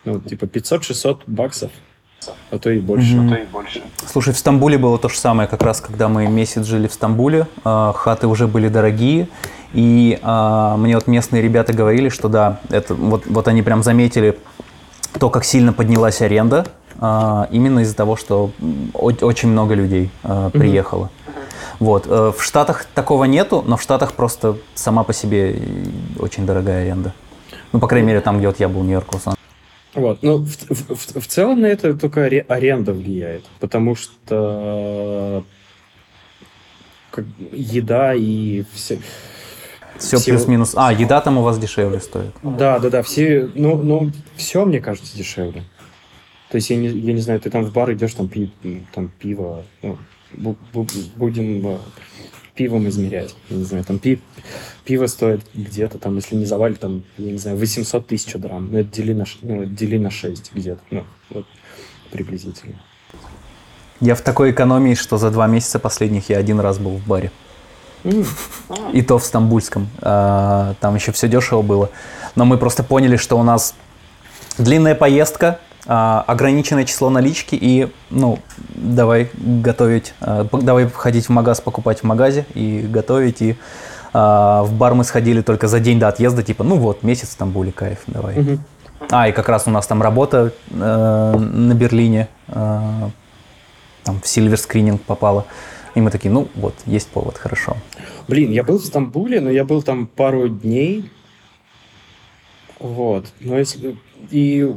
Ну, 0.06 0.20
типа 0.20 0.46
500-600 0.46 1.18
баксов, 1.26 1.70
а 2.50 2.58
то 2.58 2.70
и 2.70 2.78
больше. 2.78 3.14
Мгм. 3.14 3.28
то 3.28 3.34
и 3.34 3.44
больше. 3.44 3.82
Слушай, 4.06 4.32
в 4.32 4.38
Стамбуле 4.38 4.78
было 4.78 4.96
то 4.96 5.10
же 5.10 5.18
самое, 5.18 5.50
как 5.50 5.62
раз 5.62 5.82
когда 5.82 6.08
мы 6.08 6.26
месяц 6.28 6.64
жили 6.64 6.86
в 6.88 6.94
Стамбуле, 6.94 7.46
э, 7.62 7.92
хаты 7.94 8.26
уже 8.26 8.46
были 8.48 8.68
дорогие, 8.68 9.28
и 9.74 10.18
э, 10.18 10.74
мне 10.78 10.94
вот 10.94 11.08
местные 11.08 11.42
ребята 11.42 11.74
говорили, 11.74 12.08
что 12.08 12.28
да, 12.28 12.60
это 12.70 12.94
вот, 12.94 13.26
вот 13.26 13.48
они 13.48 13.60
прям 13.60 13.82
заметили 13.82 14.38
то, 15.18 15.28
как 15.28 15.44
сильно 15.44 15.74
поднялась 15.74 16.22
аренда, 16.22 16.64
э, 16.98 17.46
именно 17.50 17.80
из-за 17.80 17.96
того, 17.96 18.16
что 18.16 18.50
о- 18.94 19.12
очень 19.26 19.50
много 19.50 19.74
людей 19.74 20.08
э, 20.22 20.48
приехало. 20.54 21.10
Вот. 21.80 22.06
э, 22.06 22.32
В 22.36 22.42
Штатах 22.42 22.84
такого 22.94 23.24
нету, 23.24 23.64
но 23.66 23.76
в 23.76 23.82
Штатах 23.82 24.12
просто 24.12 24.56
сама 24.74 25.02
по 25.02 25.12
себе 25.12 25.56
очень 26.18 26.46
дорогая 26.46 26.82
аренда. 26.82 27.12
Ну, 27.72 27.80
по 27.80 27.88
крайней 27.88 28.06
мере, 28.08 28.20
там, 28.20 28.38
где 28.38 28.46
вот 28.46 28.60
я 28.60 28.68
был, 28.68 28.82
Нью-Йорк, 28.82 29.12
Лос-Анджелес. 29.14 29.38
Вот. 29.94 30.22
Ну, 30.22 30.36
в, 30.38 30.48
в- 30.68 31.20
в- 31.20 31.26
целом 31.26 31.60
на 31.62 31.66
это 31.66 31.94
только 31.94 32.20
аре- 32.26 32.44
аренда 32.46 32.92
влияет, 32.92 33.44
потому 33.58 33.96
что 33.96 35.44
как, 37.10 37.24
еда 37.52 38.14
и 38.14 38.64
все... 38.72 39.00
Все 39.98 40.16
Всего- 40.16 40.36
плюс-минус. 40.38 40.72
А, 40.76 40.92
еда 40.92 41.20
там 41.20 41.38
у 41.38 41.42
вас 41.42 41.58
дешевле 41.58 42.00
стоит. 42.00 42.32
Да, 42.42 42.78
да, 42.78 42.88
да, 42.88 43.02
все, 43.02 43.50
ну, 43.54 43.76
ну, 43.82 44.10
все, 44.36 44.64
мне 44.64 44.80
кажется, 44.80 45.14
дешевле. 45.16 45.64
То 46.50 46.56
есть, 46.56 46.70
я 46.70 46.76
не, 46.76 46.88
я 46.88 47.12
не 47.12 47.20
знаю, 47.20 47.38
ты 47.40 47.50
там 47.50 47.64
в 47.64 47.72
бар 47.72 47.92
идешь, 47.92 48.14
там, 48.14 48.28
пи, 48.28 48.50
там 48.94 49.08
пиво, 49.18 49.62
ну, 49.82 49.98
будем 50.34 51.66
э, 51.66 51.78
пивом 52.54 52.88
измерять. 52.88 53.34
Я 53.48 53.56
не 53.56 53.64
знаю, 53.64 53.84
там 53.84 53.98
пи, 53.98 54.20
пиво 54.84 55.06
стоит 55.06 55.42
где-то, 55.54 55.98
там, 55.98 56.16
если 56.16 56.36
не 56.36 56.44
завалит, 56.44 56.80
там, 56.80 57.04
я 57.18 57.32
не 57.32 57.38
знаю, 57.38 57.56
800 57.56 58.06
тысяч 58.06 58.32
драм. 58.34 58.68
Ну, 58.70 58.78
это 58.78 58.90
дели 58.90 59.12
на, 59.12 59.24
ну, 59.42 59.64
дели 59.64 59.98
на 59.98 60.10
6 60.10 60.52
где-то, 60.54 60.80
ну, 60.90 61.04
вот, 61.30 61.46
приблизительно. 62.10 62.80
Я 64.00 64.14
в 64.14 64.22
такой 64.22 64.50
экономии, 64.50 64.94
что 64.94 65.18
за 65.18 65.30
два 65.30 65.46
месяца 65.46 65.78
последних 65.78 66.30
я 66.30 66.38
один 66.38 66.58
раз 66.60 66.78
был 66.78 66.92
в 66.92 67.06
баре. 67.06 67.30
И 68.94 69.02
то 69.02 69.18
в 69.18 69.24
Стамбульском. 69.24 69.88
А, 70.00 70.74
Там 70.80 70.94
еще 70.94 71.12
все 71.12 71.28
дешево 71.28 71.60
было. 71.60 71.90
Но 72.34 72.46
мы 72.46 72.56
просто 72.56 72.82
поняли, 72.82 73.16
что 73.16 73.38
у 73.38 73.42
нас 73.42 73.74
длинная 74.56 74.94
поездка, 74.94 75.60
а, 75.86 76.24
ограниченное 76.26 76.84
число 76.84 77.10
налички 77.10 77.54
и, 77.54 77.88
ну, 78.10 78.38
давай 78.74 79.30
готовить, 79.34 80.14
а, 80.20 80.46
давай 80.52 80.88
ходить 80.88 81.26
в 81.26 81.30
магаз, 81.30 81.60
покупать 81.60 82.00
в 82.00 82.04
магазе 82.04 82.46
и 82.54 82.80
готовить. 82.80 83.42
И 83.42 83.56
А, 84.12 84.62
в 84.64 84.72
бар 84.72 84.94
мы 84.94 85.04
сходили 85.04 85.40
только 85.40 85.68
за 85.68 85.80
день 85.80 85.98
до 85.98 86.08
отъезда, 86.08 86.42
типа, 86.42 86.64
ну 86.64 86.76
вот, 86.76 87.02
месяц 87.02 87.28
в 87.28 87.32
Стамбуле, 87.32 87.72
кайф, 87.72 87.98
давай. 88.06 88.38
Мгм. 88.38 88.64
А, 89.10 89.28
и 89.28 89.32
как 89.32 89.48
раз 89.48 89.66
у 89.66 89.70
нас 89.70 89.86
там 89.86 90.02
работа 90.02 90.52
э, 90.70 91.36
на 91.38 91.74
Берлине, 91.74 92.28
э, 92.48 93.08
там 94.04 94.20
в 94.20 94.24
Screening 94.24 94.98
попала. 94.98 95.46
И 95.94 96.00
мы 96.00 96.10
такие, 96.10 96.30
ну 96.30 96.48
вот, 96.54 96.74
есть 96.86 97.08
повод, 97.08 97.38
хорошо. 97.38 97.76
Блин, 98.28 98.50
я 98.50 98.62
был 98.62 98.78
в 98.78 98.84
Стамбуле, 98.84 99.40
но 99.40 99.50
я 99.50 99.64
был 99.64 99.82
там 99.82 100.06
пару 100.06 100.48
дней. 100.48 101.10
Вот. 102.78 103.26
Но 103.40 103.58
если... 103.58 103.96
И 104.30 104.72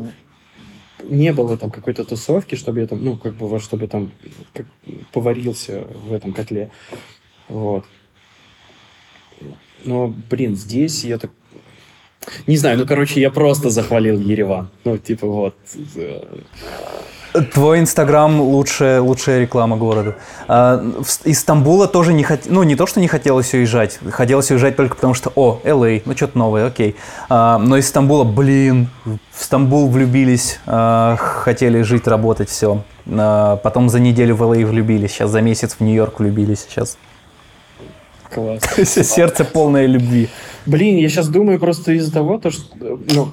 не 1.03 1.33
было 1.33 1.57
там 1.57 1.71
какой-то 1.71 2.03
тусовки, 2.03 2.55
чтобы 2.55 2.81
я 2.81 2.87
там, 2.87 3.03
ну, 3.03 3.17
как 3.17 3.33
бы, 3.35 3.59
чтобы 3.59 3.87
там 3.87 4.11
как, 4.53 4.65
поварился 5.11 5.85
в 6.07 6.13
этом 6.13 6.33
котле. 6.33 6.71
Вот. 7.49 7.85
Но, 9.85 10.13
блин, 10.29 10.55
здесь 10.55 11.03
я 11.03 11.17
так... 11.17 11.31
Не 12.47 12.57
знаю, 12.57 12.77
ну, 12.77 12.85
короче, 12.85 13.19
я 13.19 13.29
просто 13.29 13.69
захвалил 13.69 14.19
Ереван. 14.19 14.69
Ну, 14.85 14.97
типа, 14.97 15.27
вот. 15.27 15.55
Твой 17.53 17.79
Инстаграм 17.79 18.39
лучшая, 18.39 19.01
лучшая 19.01 19.41
реклама 19.41 19.75
города. 19.75 20.15
А, 20.47 20.83
из 21.23 21.39
Стамбула 21.39 21.87
тоже 21.87 22.13
не 22.13 22.23
хот... 22.23 22.41
ну 22.45 22.63
не 22.63 22.75
то, 22.75 22.85
что 22.85 22.99
не 22.99 23.07
хотелось 23.07 23.53
уезжать, 23.53 23.99
хотелось 24.11 24.51
уезжать 24.51 24.75
только 24.75 24.95
потому 24.95 25.13
что, 25.13 25.31
о, 25.35 25.59
LA, 25.63 26.03
ну 26.05 26.15
что-то 26.15 26.37
новое, 26.37 26.67
окей. 26.67 26.95
А, 27.29 27.57
но 27.57 27.77
из 27.77 27.87
Стамбула, 27.87 28.23
блин, 28.23 28.89
в 29.05 29.43
Стамбул 29.43 29.89
влюбились, 29.89 30.59
а, 30.65 31.15
хотели 31.17 31.81
жить, 31.81 32.07
работать, 32.07 32.49
все. 32.49 32.83
потом 33.05 33.89
за 33.89 33.99
неделю 33.99 34.35
в 34.35 34.43
LA 34.43 34.65
влюбились, 34.65 35.11
сейчас 35.11 35.31
за 35.31 35.41
месяц 35.41 35.75
в 35.79 35.81
Нью-Йорк 35.81 36.19
влюбились, 36.19 36.67
сейчас 36.69 36.97
Класс. 38.33 38.63
сердце 38.83 39.45
полное 39.45 39.85
любви. 39.85 40.29
Блин, 40.65 40.97
я 40.97 41.09
сейчас 41.09 41.27
думаю 41.29 41.59
просто 41.59 41.93
из-за 41.93 42.11
того, 42.11 42.37
то, 42.37 42.51
что... 42.51 42.65
Ну, 42.79 43.31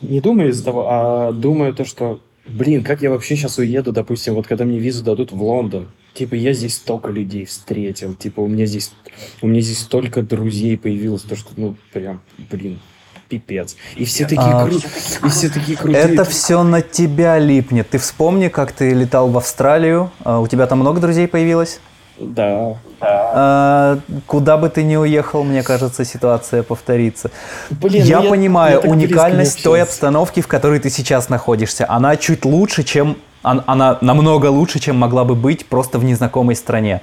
не 0.00 0.20
думаю 0.20 0.50
из-за 0.50 0.64
того, 0.64 0.86
а 0.88 1.32
думаю 1.32 1.74
то, 1.74 1.84
что... 1.84 2.20
Блин, 2.46 2.82
как 2.82 3.02
я 3.02 3.10
вообще 3.10 3.36
сейчас 3.36 3.58
уеду, 3.58 3.92
допустим, 3.92 4.34
вот 4.34 4.46
когда 4.46 4.64
мне 4.64 4.78
визу 4.78 5.04
дадут 5.04 5.32
в 5.32 5.42
Лондон. 5.42 5.88
Типа, 6.14 6.34
я 6.34 6.52
здесь 6.52 6.74
столько 6.74 7.10
людей 7.10 7.44
встретил. 7.44 8.14
Типа, 8.14 8.40
у 8.40 8.48
меня 8.48 8.66
здесь... 8.66 8.92
У 9.40 9.46
меня 9.46 9.60
здесь 9.60 9.78
столько 9.78 10.22
друзей 10.22 10.76
появилось, 10.76 11.22
то, 11.22 11.36
что, 11.36 11.50
ну, 11.56 11.76
прям, 11.92 12.20
блин, 12.50 12.80
пипец. 13.28 13.76
И 13.96 14.04
все 14.04 14.24
такие 14.24 14.40
А, 14.40 14.66
крутые. 14.66 14.92
И 15.24 15.28
все 15.28 15.48
такие 15.48 15.78
крутые. 15.78 16.02
Это 16.02 16.24
все 16.24 16.62
на 16.62 16.82
тебя 16.82 17.38
липнет. 17.38 17.88
Ты 17.88 17.98
вспомни, 17.98 18.48
как 18.48 18.72
ты 18.72 18.90
летал 18.90 19.30
в 19.30 19.36
Австралию, 19.38 20.10
а, 20.20 20.40
у 20.40 20.46
тебя 20.46 20.66
там 20.66 20.80
много 20.80 21.00
друзей 21.00 21.28
появилось? 21.28 21.80
Да. 22.18 22.74
А, 23.00 23.98
Куда 24.26 24.56
бы 24.56 24.68
ты 24.68 24.82
ни 24.84 24.96
уехал, 24.96 25.42
мне 25.44 25.62
кажется, 25.62 26.04
ситуация 26.04 26.62
повторится. 26.62 27.30
Блин, 27.70 28.04
я, 28.04 28.20
ну 28.20 28.30
понимаю 28.30 28.80
я 28.84 28.90
уникальность 28.90 29.62
той 29.64 29.82
обстановки, 29.82 30.40
в 30.40 30.46
которой 30.46 30.78
ты 30.78 30.90
сейчас 30.90 31.28
находишься. 31.28 31.86
Она 31.88 32.16
чуть 32.16 32.44
лучше, 32.44 32.82
чем... 32.84 33.16
он- 33.42 33.62
Она 33.66 33.98
намного 34.00 34.46
лучше, 34.46 34.78
чем 34.78 34.96
могла 34.96 35.24
бы 35.24 35.34
быть 35.34 35.66
просто 35.66 35.98
в 35.98 36.04
незнакомой 36.04 36.54
стране. 36.54 37.00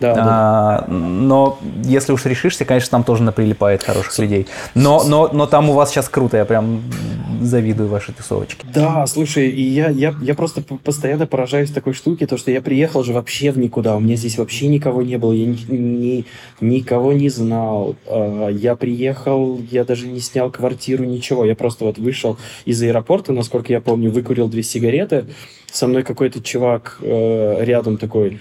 Да, 0.00 0.14
да. 0.14 0.22
А, 0.26 0.84
но 0.88 1.58
если 1.84 2.12
уж 2.12 2.24
решишься, 2.26 2.64
конечно, 2.64 2.90
там 2.90 3.04
тоже 3.04 3.22
наприлипает 3.22 3.82
хороших 3.82 4.18
людей. 4.18 4.46
Но, 4.74 5.04
но, 5.04 5.30
но 5.32 5.46
там 5.46 5.70
у 5.70 5.72
вас 5.72 5.90
сейчас 5.90 6.08
круто, 6.08 6.36
я 6.36 6.44
прям 6.44 6.82
завидую 7.40 7.88
вашей 7.88 8.14
тусовочке. 8.14 8.66
Да, 8.72 9.06
слушай, 9.06 9.48
и 9.48 9.62
я, 9.62 9.88
я, 9.88 10.14
я 10.20 10.34
просто 10.34 10.62
постоянно 10.62 11.26
поражаюсь 11.26 11.70
такой 11.70 11.92
штуке, 11.94 12.26
то, 12.26 12.36
что 12.36 12.50
я 12.50 12.60
приехал 12.60 13.04
же 13.04 13.12
вообще 13.12 13.50
в 13.50 13.58
никуда, 13.58 13.96
у 13.96 14.00
меня 14.00 14.16
здесь 14.16 14.38
вообще 14.38 14.68
никого 14.68 15.02
не 15.02 15.16
было, 15.16 15.32
я 15.32 15.46
ни, 15.46 15.56
ни- 15.68 16.24
никого 16.60 17.12
не 17.12 17.28
знал, 17.28 17.96
А, 18.06 18.48
я 18.48 18.76
приехал, 18.76 19.60
я 19.70 19.84
даже 19.84 20.06
не 20.06 20.20
снял 20.20 20.50
квартиру, 20.50 21.04
ничего, 21.04 21.44
я 21.44 21.54
просто 21.54 21.84
вот 21.84 21.98
вышел 21.98 22.38
из 22.64 22.82
аэропорта, 22.82 23.32
насколько 23.32 23.72
я 23.72 23.80
помню, 23.80 24.10
выкурил 24.10 24.48
две 24.48 24.62
сигареты, 24.62 25.26
со 25.70 25.86
мной 25.86 26.02
какой-то 26.02 26.42
чувак 26.42 26.98
э, 27.02 27.64
рядом 27.64 27.98
такой, 27.98 28.40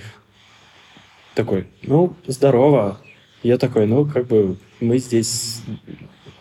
такой, 1.35 1.67
ну, 1.83 2.15
здорово, 2.27 2.99
я 3.43 3.57
такой, 3.57 3.85
ну, 3.85 4.05
как 4.05 4.27
бы, 4.27 4.57
мы 4.79 4.97
здесь 4.97 5.61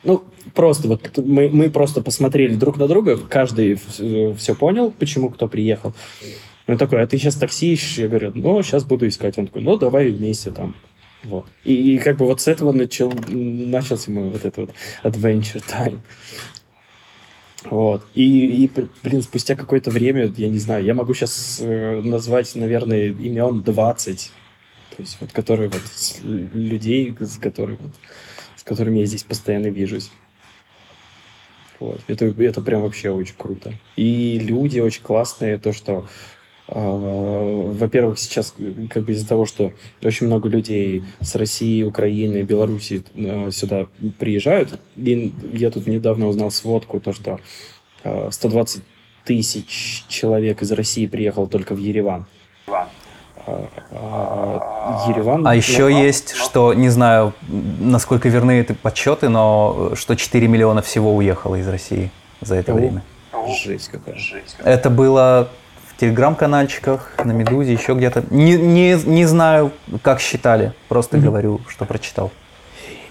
ну, 0.05 0.23
просто 0.55 0.89
вот 0.89 1.19
мы, 1.19 1.49
мы 1.49 1.71
просто 1.71 2.03
посмотрели 2.03 2.55
друг 2.55 2.77
на 2.77 2.87
друга, 2.87 3.17
каждый 3.17 3.75
все 3.75 4.55
понял, 4.55 4.91
почему 4.91 5.31
кто 5.31 5.49
приехал. 5.49 5.95
Он 6.67 6.79
такой, 6.79 7.03
а 7.03 7.07
ты 7.07 7.19
сейчас 7.19 7.35
такси 7.35 7.73
ищешь? 7.73 7.99
Я 7.99 8.09
говорю, 8.09 8.33
ну, 8.35 8.63
сейчас 8.63 8.85
буду 8.85 9.07
искать. 9.07 9.37
Он 9.37 9.47
такой, 9.47 9.63
ну, 9.63 9.77
давай 9.77 10.11
вместе 10.11 10.51
там. 10.51 10.75
Вот. 11.23 11.47
И, 11.63 11.95
и 11.95 11.99
как 11.99 12.17
бы 12.17 12.27
вот 12.27 12.41
с 12.41 12.49
этого 12.49 12.73
начал, 12.73 13.13
начался 13.29 14.11
мой 14.11 14.31
вот 14.31 14.45
этот 14.45 14.57
вот 14.57 14.71
adventure 15.03 15.63
time. 15.63 15.99
Вот. 17.65 18.07
И, 18.15 18.65
и, 18.65 18.71
блин, 19.03 19.23
спустя 19.23 19.57
какое-то 19.57 19.91
время, 19.91 20.33
я 20.37 20.49
не 20.49 20.59
знаю, 20.59 20.85
я 20.85 20.95
могу 20.95 21.15
сейчас 21.15 21.61
назвать, 21.63 22.55
наверное, 22.55 23.09
имен 23.09 23.63
20. 23.63 24.33
То 24.97 25.03
есть 25.03 25.17
вот 25.21 25.33
которые 25.33 25.71
вот 25.71 25.83
людей, 26.23 27.15
с 27.19 27.39
которыми, 27.39 27.79
вот, 27.81 27.93
с 28.57 28.63
которыми 28.63 29.01
я 29.01 29.07
здесь 29.07 29.25
постоянно 29.25 29.67
вижусь. 29.67 30.11
Вот. 31.81 32.01
Это, 32.07 32.27
это 32.27 32.61
прям 32.61 32.83
вообще 32.83 33.11
очень 33.11 33.35
круто. 33.37 33.75
И 33.97 34.39
люди 34.39 34.79
очень 34.79 35.03
классные, 35.03 35.59
то, 35.59 35.73
что 35.73 36.07
э, 36.69 36.73
во-первых, 36.75 38.19
сейчас 38.19 38.55
как 38.91 39.05
бы 39.05 39.13
из-за 39.13 39.29
того, 39.29 39.47
что 39.47 39.73
очень 40.03 40.27
много 40.29 40.49
людей 40.49 41.03
с 41.21 41.35
России, 41.35 41.83
Украины, 41.83 42.43
Беларуси 42.43 43.05
э, 43.15 43.51
сюда 43.51 43.89
приезжают, 44.19 44.81
и 44.97 45.33
я 45.53 45.71
тут 45.71 45.87
недавно 45.89 46.29
узнал 46.29 46.53
сводку, 46.53 47.01
то, 47.01 47.13
что 47.13 47.41
э, 48.05 48.29
120 48.31 48.83
тысяч 49.25 50.05
человек 50.09 50.63
из 50.63 50.71
России 50.73 51.07
приехал 51.07 51.49
только 51.49 51.75
в 51.75 51.79
Ереван. 51.79 52.27
Ереван... 53.47 55.47
А 55.47 55.55
еще 55.55 55.83
ну, 55.83 55.89
есть, 55.89 56.35
что, 56.35 56.75
не 56.75 56.89
знаю, 56.89 57.33
насколько 57.49 58.29
верны 58.29 58.61
эти 58.61 58.73
подсчеты, 58.73 59.29
но 59.29 59.93
что 59.95 60.15
4 60.15 60.47
миллиона 60.49 60.83
всего 60.83 61.15
уехало 61.15 61.57
из 61.57 61.69
России 61.69 62.11
за 62.41 62.57
это 62.57 62.73
О. 62.73 62.75
время. 62.75 63.03
Жесть 63.63 63.89
какая. 63.89 64.17
Это 64.65 64.91
было 64.91 65.49
в 65.89 66.01
телеграм-канальчиках, 66.01 67.13
на 67.25 67.33
Медузе, 67.33 67.73
еще 67.73 67.95
где-то. 67.95 68.25
Не, 68.31 68.57
не, 68.57 68.99
не 69.05 69.27
знаю, 69.27 69.73
как 70.03 70.21
считали, 70.21 70.73
просто 70.89 71.19
Мгм. 71.19 71.27
говорю, 71.27 71.61
что 71.69 71.85
прочитал. 71.85 72.33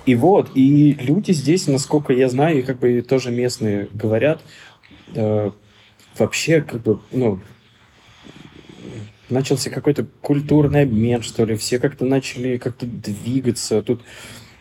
И 0.06 0.16
вот, 0.16 0.50
и 0.54 0.98
люди 1.00 1.32
здесь, 1.32 1.68
насколько 1.68 2.12
я 2.12 2.28
знаю, 2.28 2.60
и 2.60 2.62
как 2.62 2.80
бы 2.80 3.02
тоже 3.02 3.32
местные 3.32 3.88
говорят, 3.94 4.42
э, 5.16 5.52
вообще, 6.18 6.62
как 6.62 6.82
бы, 6.82 7.00
ну, 7.12 7.40
начался 9.34 9.70
какой-то 9.70 10.06
культурный 10.22 10.84
обмен, 10.84 11.22
что 11.22 11.46
ли, 11.46 11.56
все 11.56 11.80
как-то 11.80 12.06
начали 12.06 12.58
как-то 12.58 12.86
двигаться, 12.86 13.82
тут 13.82 14.02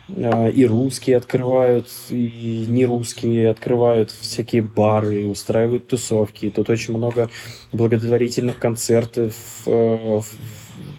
э, 0.09 0.51
и 0.51 0.67
русские 0.67 1.17
открывают, 1.17 1.89
и 2.11 2.67
не 2.69 2.87
русские 2.87 3.51
открывают 3.51 4.11
всякие 4.11 4.63
бары, 4.63 5.27
устраивают 5.27 5.89
тусовки, 5.89 6.51
тут 6.51 6.71
очень 6.71 6.97
много 6.97 7.31
благотворительных 7.73 8.59
концертов 8.59 9.35
э, 9.67 10.21
в- 10.21 10.37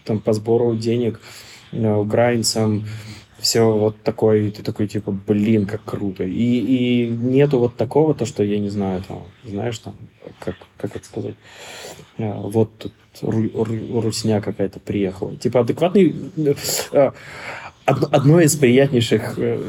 там 0.06 0.20
по 0.20 0.34
сбору 0.34 0.76
денег 0.76 1.20
э, 1.72 1.94
украинцам, 1.94 2.86
все 3.40 3.70
вот 3.70 4.02
такое, 4.04 4.52
ты 4.52 4.64
такой, 4.64 4.88
типа, 4.88 5.12
блин, 5.12 5.66
как 5.66 5.84
круто. 5.84 6.24
И, 6.24 6.30
и 6.32 7.08
нету 7.10 7.60
вот 7.60 7.76
такого, 7.76 8.14
то, 8.14 8.26
что, 8.26 8.42
я 8.42 8.58
не 8.58 8.70
знаю, 8.70 9.04
там, 9.06 9.24
знаешь, 9.44 9.78
там, 9.80 9.96
как, 10.40 10.56
как 10.78 10.96
это 10.96 11.06
сказать, 11.06 11.36
э, 12.18 12.34
вот 12.34 12.78
тут 12.78 12.94
русня 13.22 14.42
какая-то 14.42 14.80
приехала. 14.80 15.36
Типа, 15.36 15.62
адекватный... 15.62 16.16
э, 16.38 16.54
э, 16.92 17.12
одно, 17.86 18.40
из 18.40 18.56
приятнейших... 18.56 19.36
э, 19.38 19.62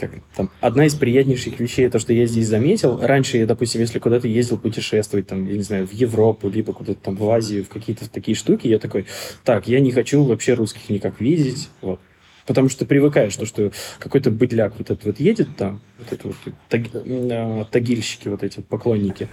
как 0.00 0.12
там, 0.34 0.50
одна 0.60 0.86
из 0.86 0.94
приятнейших 0.94 1.60
вещей, 1.60 1.88
то, 1.90 1.98
что 1.98 2.14
я 2.14 2.24
здесь 2.26 2.48
заметил, 2.48 2.98
раньше 3.00 3.36
я, 3.36 3.46
допустим, 3.46 3.82
если 3.82 3.98
куда-то 3.98 4.28
ездил 4.28 4.56
путешествовать, 4.56 5.26
там, 5.26 5.46
я 5.46 5.56
не 5.56 5.62
знаю, 5.62 5.86
в 5.86 5.92
Европу, 5.92 6.48
либо 6.48 6.72
куда-то 6.72 6.98
там 7.00 7.16
в 7.16 7.30
Азию, 7.30 7.64
в 7.64 7.68
какие-то 7.68 8.10
такие 8.10 8.34
штуки, 8.34 8.66
я 8.66 8.78
такой, 8.78 9.06
так, 9.44 9.68
я 9.68 9.80
не 9.80 9.92
хочу 9.92 10.24
вообще 10.24 10.54
русских 10.54 10.88
никак 10.88 11.20
видеть, 11.20 11.68
вот. 11.82 12.00
Потому 12.46 12.68
что 12.68 12.84
привыкаешь, 12.86 13.36
то, 13.36 13.46
что 13.46 13.70
какой-то 13.98 14.30
быдляк 14.30 14.72
вот 14.78 14.90
этот 14.90 15.04
вот 15.04 15.20
едет 15.20 15.48
там, 15.56 15.80
вот 15.98 16.12
это 16.12 16.26
вот 16.28 16.36
таг- 16.68 16.90
э, 16.94 17.64
тагильщики, 17.70 18.28
вот 18.28 18.42
эти 18.42 18.56
вот 18.56 18.66
поклонники. 18.66 19.28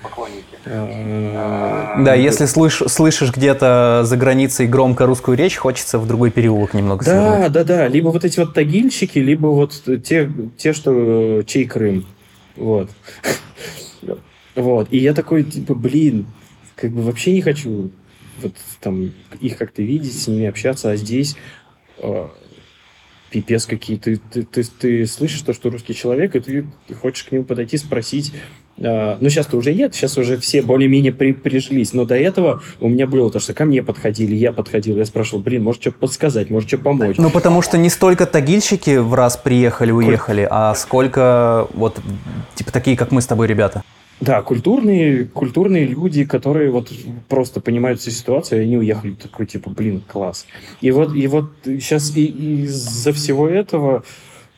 Э, 0.66 2.04
Да, 2.04 2.14
если 2.14 2.46
слыш- 2.46 2.88
слышишь 2.90 3.32
где-то 3.32 4.02
за 4.04 4.18
границей 4.18 4.68
громко 4.68 5.06
русскую 5.06 5.38
речь, 5.38 5.56
хочется 5.56 6.00
в 6.00 6.08
другой 6.08 6.32
переулок 6.32 6.74
немного 6.74 7.04
свернуть. 7.04 7.42
Да, 7.42 7.50
да, 7.50 7.64
да. 7.64 7.88
Либо 7.88 8.10
вот 8.10 8.26
эти 8.26 8.40
вот 8.40 8.54
тагильщики, 8.54 9.20
либо 9.20 9.48
вот 9.48 9.82
те, 10.04 10.30
те 10.58 10.74
что 10.74 11.40
э, 11.40 11.44
чей 11.46 11.66
Крым. 11.66 12.06
Вот. 12.56 12.90
Вот. 14.56 14.88
И 14.90 14.98
я 14.98 15.14
такой, 15.14 15.44
типа, 15.44 15.76
блин, 15.76 16.26
как 16.76 16.90
бы 16.92 17.04
вообще 17.04 17.32
не 17.32 17.42
хочу 17.42 17.92
вот 18.42 18.54
там 18.82 19.12
их 19.40 19.56
как-то 19.56 19.84
видеть, 19.84 20.20
с 20.20 20.28
ними 20.28 20.48
общаться, 20.48 20.90
а 20.90 20.96
здесь 20.96 21.36
э, 22.00 22.28
пипец 23.30 23.66
какие. 23.66 23.98
Ты, 23.98 24.18
ты, 24.18 24.44
ты, 24.44 24.64
ты 24.64 25.06
слышишь 25.06 25.42
то, 25.42 25.54
что 25.54 25.70
русский 25.70 25.94
человек, 25.94 26.36
и 26.36 26.40
ты, 26.40 26.66
ты 26.88 26.94
хочешь 26.94 27.24
к 27.24 27.32
нему 27.32 27.44
подойти, 27.44 27.78
спросить. 27.78 28.34
Э, 28.78 29.18
ну, 29.20 29.30
сейчас-то 29.30 29.58
уже 29.58 29.74
нет, 29.74 29.96
сейчас 29.96 30.18
уже 30.18 30.38
все 30.38 30.62
более-менее 30.62 31.12
при, 31.12 31.34
прижились. 31.34 31.94
Но 31.94 32.06
до 32.06 32.16
этого 32.16 32.62
у 32.80 32.88
меня 32.88 33.08
было 33.08 33.32
то, 33.32 33.40
что 33.40 33.54
ко 33.54 33.66
мне 33.66 33.84
подходили, 33.84 34.36
я 34.36 34.52
подходил, 34.52 34.98
я 34.98 35.06
спрашивал, 35.06 35.42
блин, 35.42 35.64
может, 35.64 35.82
что 35.82 35.92
подсказать, 35.92 36.50
может, 36.50 36.70
что 36.70 36.78
помочь. 36.78 37.18
Ну, 37.18 37.30
потому 37.30 37.62
что 37.62 37.78
не 37.78 37.90
столько 37.90 38.26
тагильщики 38.26 38.98
в 38.98 39.14
раз 39.14 39.38
приехали, 39.38 39.92
уехали, 39.92 40.48
а 40.50 40.76
сколько 40.76 41.68
вот, 41.74 42.00
типа, 42.56 42.72
такие, 42.72 42.98
как 42.98 43.12
мы 43.12 43.22
с 43.22 43.26
тобой, 43.26 43.48
ребята. 43.48 43.84
Да, 44.20 44.42
культурные, 44.42 45.26
культурные 45.26 45.86
люди, 45.86 46.26
которые 46.26 46.72
вот 46.72 46.92
просто 47.30 47.62
понимают 47.62 48.00
всю 48.00 48.10
ситуацию, 48.10 48.62
и 48.62 48.64
они 48.64 48.78
уехали 48.78 49.14
такой, 49.14 49.46
типа, 49.46 49.70
блин, 49.70 50.02
класс. 50.08 50.48
И 50.82 50.90
вот, 50.90 51.16
и 51.16 51.28
вот 51.28 51.52
сейчас 51.64 52.16
и, 52.16 52.64
из-за 52.64 53.14
всего 53.14 53.48
этого 53.48 54.04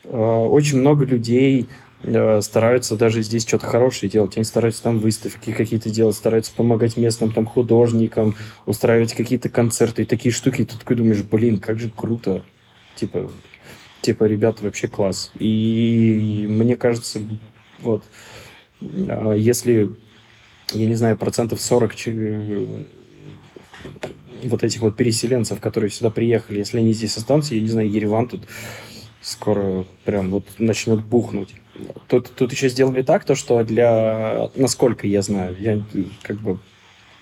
э, 0.04 0.16
очень 0.16 0.78
много 0.78 1.04
людей 1.04 1.68
э, 2.02 2.40
стараются 2.40 2.96
даже 2.96 3.20
здесь 3.20 3.46
что-то 3.46 3.66
хорошее 3.66 4.10
делать. 4.10 4.34
Они 4.36 4.44
стараются 4.44 4.82
там 4.82 4.98
выставки 4.98 5.52
какие-то 5.52 5.90
делать, 5.90 6.16
стараются 6.16 6.54
помогать 6.54 6.96
местным 6.96 7.30
там 7.30 7.44
художникам, 7.44 8.36
устраивать 8.64 9.12
какие-то 9.12 9.50
концерты 9.50 10.02
и 10.02 10.06
такие 10.06 10.32
штуки. 10.32 10.62
И 10.62 10.64
ты 10.64 10.78
такой 10.78 10.96
думаешь, 10.96 11.22
блин, 11.22 11.58
как 11.58 11.78
же 11.78 11.90
круто. 11.94 12.42
Типа, 12.96 13.30
типа, 14.00 14.24
ребята, 14.24 14.64
вообще 14.64 14.88
класс. 14.88 15.32
И 15.38 16.46
мне 16.48 16.76
кажется, 16.76 17.20
вот, 17.82 18.04
если, 18.80 19.90
я 20.72 20.86
не 20.86 20.94
знаю, 20.94 21.16
процентов 21.16 21.60
40 21.60 21.92
вот 24.44 24.64
этих 24.64 24.80
вот 24.80 24.96
переселенцев, 24.96 25.60
которые 25.60 25.90
сюда 25.90 26.10
приехали, 26.10 26.58
если 26.58 26.78
они 26.78 26.92
здесь 26.92 27.16
останутся, 27.16 27.54
я 27.54 27.60
не 27.60 27.68
знаю, 27.68 27.90
Ереван 27.90 28.28
тут 28.28 28.42
скоро 29.20 29.84
прям 30.04 30.30
вот 30.30 30.46
начнет 30.58 31.04
бухнуть. 31.04 31.54
Тут, 32.08 32.30
тут 32.34 32.52
еще 32.52 32.68
сделали 32.68 33.02
так, 33.02 33.24
то, 33.24 33.34
что 33.34 33.62
для, 33.64 34.50
насколько 34.54 35.06
я 35.06 35.22
знаю, 35.22 35.56
я 35.58 35.82
как 36.22 36.38
бы 36.38 36.58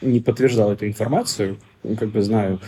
не 0.01 0.21
подтверждал 0.21 0.73
эту 0.73 0.87
информацию, 0.87 1.59
как 1.99 2.11
бы 2.11 2.23
знаю, 2.23 2.61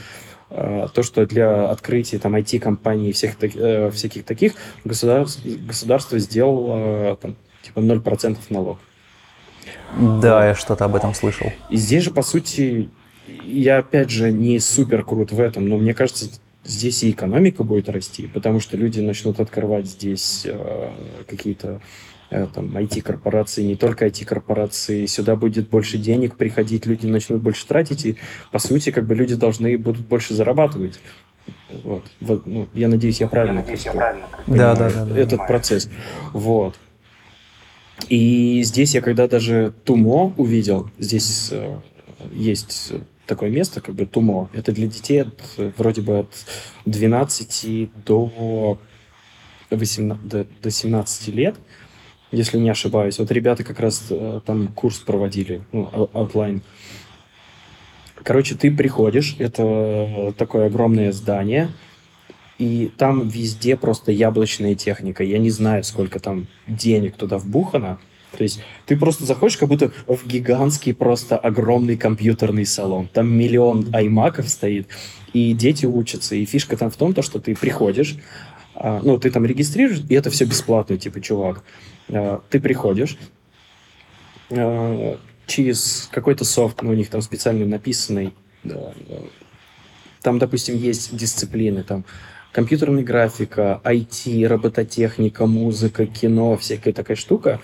а, 0.51 0.89
то, 0.89 1.03
что 1.03 1.27
для 1.27 1.71
открытия 1.71 2.19
там 2.19 2.35
IT-компаний 2.35 3.11
и 3.11 3.13
всех, 3.13 3.37
э, 3.41 3.91
всяких 3.91 4.25
таких 4.25 4.55
государство, 4.85 5.49
государство 5.49 6.19
сделало 6.19 7.17
там, 7.17 7.37
типа 7.71 7.81
0% 7.81 8.39
налог. 8.51 8.79
Да, 9.99 10.49
я 10.49 10.55
что-то 10.55 10.85
об 10.85 10.95
этом 10.95 11.15
слышал. 11.15 11.53
И 11.69 11.77
здесь 11.77 12.05
же, 12.05 12.11
по 12.11 12.23
сути, 12.23 12.89
я 13.45 13.79
опять 13.79 14.11
же 14.11 14.31
не 14.33 14.59
супер 14.59 15.05
крут 15.05 15.33
в 15.33 15.41
этом, 15.41 15.69
но 15.69 15.79
мне 15.79 15.95
кажется, 15.95 16.27
здесь 16.65 17.03
и 17.03 17.11
экономика 17.11 17.65
будет 17.65 17.89
расти, 17.89 18.27
потому 18.27 18.61
что 18.61 18.77
люди 18.77 19.01
начнут 19.01 19.41
открывать 19.41 19.87
здесь 19.87 20.43
э, 20.45 20.91
какие-то 21.29 21.81
э, 22.31 22.47
там 22.53 22.77
IT-корпорации, 22.77 23.63
не 23.63 23.77
только 23.77 24.07
IT-корпорации, 24.07 25.07
сюда 25.07 25.37
будет 25.37 25.69
больше 25.69 25.99
денег 25.99 26.37
приходить, 26.37 26.87
люди 26.87 27.07
начнут 27.07 27.43
больше 27.43 27.67
тратить, 27.67 28.07
и 28.07 28.17
по 28.53 28.59
сути 28.59 28.91
как 28.91 29.07
бы 29.07 29.15
люди 29.15 29.35
должны 29.35 29.77
будут 29.77 30.07
больше 30.07 30.35
зарабатывать. 30.35 31.01
Вот. 31.83 32.05
вот 32.21 32.47
ну, 32.47 32.69
я 32.75 32.89
надеюсь, 32.89 33.21
я 33.21 33.27
правильно, 33.27 33.59
я 33.59 33.61
надеюсь, 33.63 33.85
я 33.87 33.93
правильно 33.93 34.27
да, 34.47 34.75
да, 34.77 35.05
да, 35.05 35.19
этот 35.19 35.39
да. 35.39 35.45
процесс. 35.47 35.91
Вот. 36.33 36.77
И 38.09 38.63
здесь 38.63 38.95
я 38.95 39.01
когда 39.01 39.29
даже 39.29 39.73
Тумо 39.85 40.33
увидел, 40.37 40.91
здесь 40.99 41.51
э, 41.53 41.79
есть 42.33 42.93
такое 43.27 43.51
место, 43.51 43.81
как 43.81 43.95
бы 43.95 44.07
Тумо. 44.07 44.51
Это 44.53 44.73
для 44.73 44.87
детей 44.87 45.23
от, 45.23 45.41
вроде 45.77 46.03
бы 46.03 46.21
от 46.21 46.35
12 46.87 47.91
до, 48.05 48.79
18, 49.71 50.29
до, 50.29 50.47
до 50.63 50.71
17 50.71 51.29
лет, 51.29 51.57
если 52.33 52.59
не 52.59 52.71
ошибаюсь. 52.71 53.19
Вот 53.19 53.31
ребята 53.31 53.63
как 53.65 53.81
раз 53.81 54.07
э, 54.11 54.41
там 54.45 54.69
курс 54.69 54.99
проводили, 54.99 55.63
ну, 55.73 55.85
онлайн. 56.13 56.63
Короче, 58.23 58.55
ты 58.55 58.71
приходишь, 58.71 59.37
это 59.39 60.35
такое 60.37 60.67
огромное 60.67 61.11
здание, 61.13 61.71
и 62.61 62.93
там 62.99 63.27
везде 63.27 63.75
просто 63.75 64.13
яблочная 64.13 64.75
техника. 64.75 65.25
Я 65.25 65.39
не 65.39 65.49
знаю, 65.49 65.83
сколько 65.83 66.21
там 66.21 66.47
денег 66.69 67.17
туда 67.17 67.39
вбухано. 67.39 67.99
То 68.37 68.43
есть 68.43 68.61
ты 68.85 68.99
просто 68.99 69.25
заходишь, 69.25 69.57
как 69.57 69.71
будто 69.71 69.91
в 70.07 70.27
гигантский 70.27 70.93
просто 70.93 71.39
огромный 71.39 71.97
компьютерный 71.97 72.67
салон. 72.67 73.09
Там 73.09 73.33
миллион 73.33 73.89
аймаков 73.95 74.51
стоит, 74.51 74.89
и 75.33 75.55
дети 75.55 75.87
учатся. 75.87 76.35
И 76.35 76.45
фишка 76.45 76.77
там 76.77 76.91
в 76.91 76.97
том, 76.97 77.15
то, 77.15 77.23
что 77.23 77.41
ты 77.41 77.57
приходишь, 77.57 78.17
а, 78.75 79.01
ну, 79.03 79.19
ты 79.19 79.31
там 79.31 79.47
регистрируешь, 79.47 80.03
и 80.07 80.15
это 80.15 80.29
все 80.29 80.45
бесплатно, 80.45 80.99
типа, 80.99 81.23
чувак. 81.23 81.65
А, 82.11 82.43
ты 82.51 82.61
приходишь, 82.61 83.17
а, 84.51 85.19
через 85.47 86.11
какой-то 86.13 86.45
софт, 86.45 86.83
ну, 86.83 86.91
у 86.91 86.95
них 86.95 87.09
там 87.09 87.23
специально 87.23 87.65
написанный, 87.65 88.35
там, 90.23 90.39
допустим, 90.39 90.77
есть 90.77 91.17
дисциплины, 91.17 91.83
там, 91.83 92.05
компьютерная 92.53 93.03
графика, 93.03 93.81
IT, 93.85 94.47
робототехника, 94.47 95.47
музыка, 95.47 96.07
кино, 96.07 96.57
всякая 96.57 96.93
такая 96.93 97.17
штука, 97.17 97.61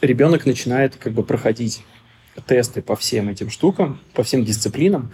ребенок 0.00 0.46
начинает 0.46 0.96
как 0.96 1.12
бы 1.12 1.22
проходить 1.22 1.82
тесты 2.46 2.82
по 2.82 2.96
всем 2.96 3.28
этим 3.28 3.50
штукам, 3.50 4.00
по 4.14 4.22
всем 4.22 4.44
дисциплинам. 4.44 5.10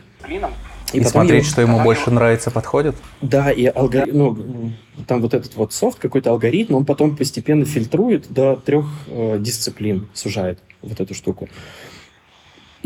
И, 0.92 0.98
и 0.98 1.04
смотреть, 1.04 1.42
его... 1.42 1.50
что 1.50 1.62
ему 1.62 1.80
больше 1.80 2.10
нравится, 2.10 2.50
подходит? 2.50 2.94
Да, 3.20 3.50
и 3.50 3.66
алгоритм, 3.66 4.16
ну, 4.16 4.72
там 5.06 5.20
вот 5.20 5.34
этот 5.34 5.56
вот 5.56 5.72
софт, 5.72 5.98
какой-то 5.98 6.30
алгоритм, 6.30 6.74
он 6.76 6.84
потом 6.84 7.16
постепенно 7.16 7.64
фильтрует 7.64 8.32
до 8.32 8.56
трех 8.56 8.86
э, 9.08 9.38
дисциплин, 9.40 10.08
сужает 10.14 10.60
вот 10.82 11.00
эту 11.00 11.14
штуку. 11.14 11.48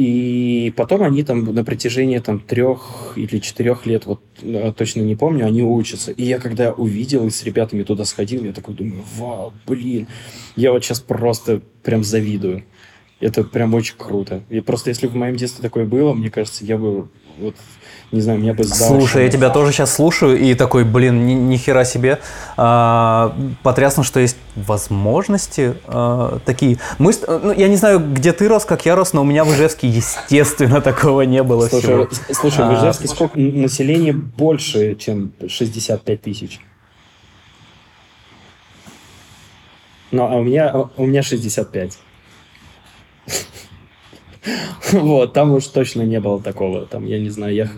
И 0.01 0.73
потом 0.77 1.03
они 1.03 1.23
там 1.25 1.45
на 1.45 1.63
протяжении 1.63 2.19
там 2.21 2.41
трех 2.41 3.13
или 3.17 3.39
четырех 3.39 3.85
лет, 3.85 4.07
вот 4.07 4.23
э, 4.41 4.73
точно 4.75 5.03
не 5.03 5.15
помню, 5.15 5.45
они 5.45 5.63
учатся. 5.63 6.11
И 6.11 6.23
я 6.23 6.39
когда 6.39 6.73
увидел 6.73 7.27
и 7.27 7.31
с 7.31 7.45
ребятами 7.45 7.83
туда 7.83 8.07
сходил, 8.07 8.43
я 8.43 8.55
такой 8.55 8.75
думаю, 8.75 9.05
вау, 9.17 9.53
блин, 9.67 10.07
я 10.57 10.73
вот 10.73 10.83
сейчас 10.83 11.01
просто 11.01 11.61
прям 11.83 12.03
завидую. 12.03 12.65
Это 13.21 13.45
прям 13.45 13.75
очень 13.75 13.97
круто. 13.99 14.43
И 14.49 14.61
просто 14.61 14.89
если 14.89 15.07
в 15.07 15.15
моем 15.15 15.37
детстве 15.37 15.61
такое 15.61 15.85
было, 15.85 16.15
мне 16.15 16.31
кажется, 16.31 16.65
я 16.65 16.79
бы 16.79 17.11
вот 17.39 17.57
не 18.13 18.21
знаю, 18.21 18.41
меня 18.41 18.55
бы 18.55 18.65
сдал. 18.65 18.89
Слушай, 18.89 19.25
я 19.25 19.31
тебя 19.31 19.51
тоже 19.51 19.73
сейчас 19.73 19.95
слушаю 19.95 20.37
и 20.37 20.55
такой, 20.55 20.85
блин, 20.85 21.27
ни, 21.27 21.33
ни 21.35 21.57
хера 21.57 21.85
себе. 21.85 22.19
А, 22.57 23.37
потрясно, 23.63 24.03
что 24.03 24.19
есть 24.19 24.37
возможности 24.57 25.75
а, 25.87 26.41
такие. 26.45 26.79
Мы, 26.99 27.13
ну, 27.29 27.53
я 27.53 27.69
не 27.69 27.77
знаю, 27.77 28.01
где 28.01 28.33
ты 28.33 28.49
рос, 28.49 28.65
как 28.65 28.85
я 28.85 28.97
рос, 28.97 29.13
но 29.13 29.23
у 29.23 29.25
меня 29.25 29.45
в 29.45 29.55
Ижевске, 29.55 29.89
естественно, 29.89 30.81
такого 30.81 31.23
не 31.23 31.43
было 31.45 31.69
слушай, 31.69 32.09
всего. 32.09 32.09
Слушай, 32.33 32.67
в 32.67 32.71
а, 32.71 32.75
Ижевске 32.75 33.05
а, 33.05 33.09
сколько 33.09 33.39
населения 33.39 34.13
больше, 34.13 34.97
чем 34.97 35.33
65 35.47 36.21
тысяч? 36.21 36.61
Ну, 40.11 40.25
а 40.25 40.35
у 40.35 40.43
меня, 40.43 40.75
у 40.97 41.07
меня 41.07 41.23
65. 41.23 41.97
Вот, 44.93 45.33
там 45.33 45.53
уж 45.53 45.67
точно 45.67 46.03
не 46.03 46.21
было 46.21 46.41
такого. 46.41 46.87
Там, 46.87 47.07
я 47.07 47.19
не 47.19 47.31
знаю, 47.31 47.55
я, 47.55 47.69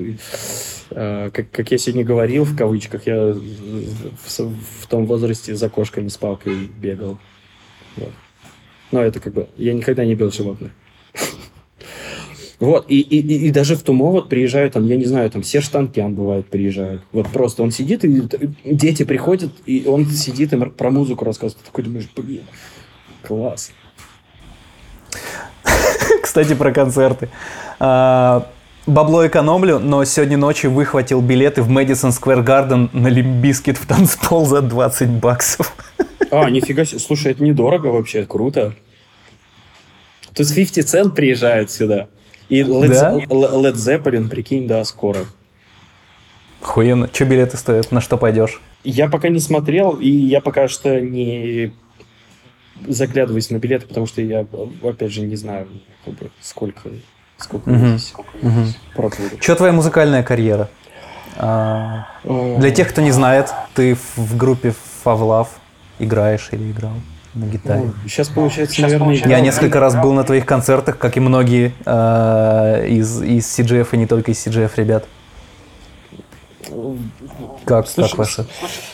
э, 0.90 1.30
как, 1.32 1.51
как 1.51 1.70
я 1.70 1.78
сегодня 1.78 2.05
говорил, 2.05 2.44
в 2.44 2.56
кавычках, 2.56 3.06
я 3.06 3.32
в, 3.32 4.28
в 4.28 4.86
том 4.89 5.06
возрасте 5.06 5.55
за 5.55 5.68
кошками 5.68 6.09
с 6.09 6.16
палкой 6.16 6.70
бегал. 6.78 7.18
Вот. 7.97 8.12
Но 8.90 9.02
это 9.02 9.20
как 9.20 9.32
бы... 9.32 9.48
Я 9.56 9.74
никогда 9.74 10.05
не 10.05 10.14
бил 10.14 10.30
животных. 10.30 10.72
Вот, 12.60 12.84
и, 12.89 13.01
и, 13.01 13.48
и 13.48 13.51
даже 13.51 13.74
в 13.74 13.82
Тумо 13.82 14.12
вот 14.12 14.28
приезжают, 14.28 14.74
там, 14.74 14.86
я 14.86 14.97
не 14.97 15.05
знаю, 15.05 15.28
там 15.32 15.43
Серж 15.43 15.66
Танкян 15.66 16.14
бывает 16.14 16.47
приезжает. 16.47 17.01
Вот 17.10 17.26
просто 17.26 17.64
он 17.64 17.72
сидит, 17.72 18.05
и 18.05 18.22
дети 18.64 19.02
приходят, 19.02 19.51
и 19.66 19.84
он 19.84 20.06
сидит 20.06 20.52
и 20.52 20.56
про 20.56 20.93
музыку 20.93 21.24
рассказывает. 21.24 21.59
Ты 21.59 21.66
такой 21.66 21.82
думаешь, 21.82 22.09
блин, 22.14 22.43
класс. 23.24 23.72
Кстати, 26.32 26.54
про 26.54 26.72
концерты. 26.72 27.28
А, 27.78 28.48
бабло 28.86 29.26
экономлю, 29.26 29.78
но 29.78 30.02
сегодня 30.06 30.38
ночью 30.38 30.70
выхватил 30.70 31.20
билеты 31.20 31.60
в 31.60 31.68
Мэдисон 31.68 32.10
Сквер 32.10 32.40
Гарден 32.40 32.88
на 32.94 33.09
Limp 33.09 33.36
Bizkit 33.36 33.77
в 33.76 33.86
танцпол 33.86 34.46
за 34.46 34.62
20 34.62 35.10
баксов. 35.10 35.76
А, 36.30 36.48
нифига 36.48 36.86
себе. 36.86 37.00
Слушай, 37.00 37.32
это 37.32 37.42
недорого 37.44 37.88
вообще, 37.88 38.24
круто. 38.24 38.72
То 40.32 40.42
есть 40.42 40.54
50 40.54 40.86
Cent 40.86 41.10
приезжает 41.10 41.70
сюда. 41.70 42.09
И 42.48 42.62
Led, 42.62 42.88
да? 42.88 43.12
Led 43.12 43.74
Zeppelin, 43.74 44.30
прикинь, 44.30 44.66
да, 44.66 44.82
скоро. 44.86 45.26
Хуенно. 46.62 47.10
Что 47.12 47.26
билеты 47.26 47.59
стоят? 47.59 47.92
На 47.92 48.00
что 48.00 48.16
пойдешь? 48.16 48.62
Я 48.84 49.10
пока 49.10 49.28
не 49.28 49.38
смотрел, 49.38 49.98
и 50.00 50.09
я 50.09 50.40
пока 50.40 50.66
что 50.68 50.98
не 50.98 51.74
заглядываюсь 52.88 53.50
на 53.50 53.56
билеты, 53.56 53.86
потому 53.86 54.06
что 54.06 54.22
я, 54.22 54.46
опять 54.82 55.12
же, 55.12 55.22
не 55.22 55.36
знаю, 55.36 55.68
сколько, 56.40 56.88
сколько, 57.38 57.68
угу. 57.68 57.86
здесь, 57.86 58.14
угу. 58.42 59.36
Что 59.40 59.54
твоя 59.56 59.72
музыкальная 59.72 60.22
карьера? 60.22 60.68
А, 61.36 62.09
для 62.24 62.70
тех, 62.70 62.88
кто 62.90 63.00
не 63.00 63.10
знает, 63.10 63.52
ты 63.74 63.96
в 64.16 64.36
группе 64.36 64.74
Favlove 65.04 65.48
играешь 65.98 66.48
или 66.52 66.70
играл 66.70 66.92
на 67.34 67.46
гитаре? 67.46 67.84
Ну, 67.84 67.94
сейчас 68.06 68.28
получается, 68.28 68.74
сейчас 68.74 68.84
наверное, 68.84 69.04
получается, 69.06 69.30
Я 69.30 69.40
несколько 69.40 69.80
раз 69.80 69.96
был 69.96 70.12
на 70.12 70.24
твоих 70.24 70.46
концертах, 70.46 70.98
как 70.98 71.16
и 71.16 71.20
многие 71.20 71.72
э, 71.84 72.86
из, 72.88 73.22
из 73.22 73.59
CGF 73.59 73.88
и 73.92 73.96
не 73.96 74.06
только 74.06 74.32
из 74.32 74.46
CGF 74.46 74.72
ребят. 74.76 75.06
Как, 77.64 77.89
слушай, 77.89 78.10
как 78.10 78.18
ваше? 78.18 78.47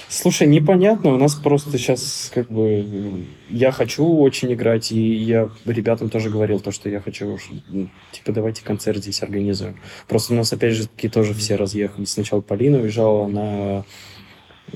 Слушай, 0.09 0.47
непонятно. 0.47 1.15
У 1.15 1.19
нас 1.19 1.35
просто 1.35 1.79
сейчас 1.79 2.31
как 2.35 2.51
бы 2.51 3.27
я 3.51 3.73
хочу 3.73 4.07
очень 4.19 4.53
играть, 4.53 4.91
и 4.93 5.15
я 5.15 5.51
ребятам 5.65 6.09
тоже 6.09 6.31
говорил 6.31 6.61
то, 6.61 6.73
что 6.73 6.89
я 6.89 7.01
хочу, 7.01 7.39
ну, 7.69 7.89
типа, 8.13 8.33
давайте 8.33 8.65
концерт 8.65 8.99
здесь 8.99 9.23
организуем. 9.23 9.79
Просто 10.07 10.33
у 10.33 10.37
нас 10.37 10.53
опять 10.53 10.75
же 10.75 10.89
таки 10.89 11.09
тоже 11.09 11.35
все 11.35 11.57
разъехались. 11.57 12.13
Сначала 12.13 12.41
Полина 12.41 12.79
уезжала 12.79 13.27
на 13.27 13.85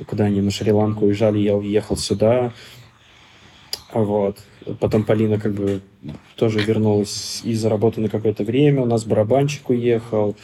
куда 0.07 0.25
они 0.25 0.41
на 0.41 0.51
Шри-Ланку 0.51 1.07
уезжали, 1.07 1.39
я 1.39 1.57
уехал 1.57 1.97
сюда. 1.97 2.53
Вот. 3.93 4.39
Потом 4.81 5.05
Полина 5.05 5.39
как 5.39 5.53
бы 5.53 5.81
тоже 6.37 6.61
вернулась 6.61 7.43
из-за 7.45 7.69
работы 7.69 8.01
на 8.01 8.09
какое-то 8.09 8.45
время. 8.45 8.83
У 8.83 8.87
нас 8.87 9.05
барабанщик 9.05 9.71
уехал 9.71 10.37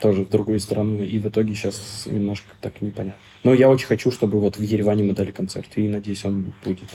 тоже 0.00 0.24
в 0.24 0.30
другую 0.30 0.60
страну. 0.60 1.02
И 1.02 1.18
в 1.18 1.26
итоге 1.26 1.54
сейчас 1.54 2.06
немножко 2.06 2.48
так 2.60 2.80
непонятно. 2.80 3.20
Но 3.44 3.54
я 3.54 3.68
очень 3.68 3.86
хочу, 3.86 4.10
чтобы 4.10 4.40
вот 4.40 4.56
в 4.56 4.62
Ереване 4.62 5.04
мы 5.04 5.14
дали 5.14 5.30
концерт. 5.30 5.68
И 5.76 5.88
надеюсь, 5.88 6.24
он 6.24 6.52
будет. 6.64 6.88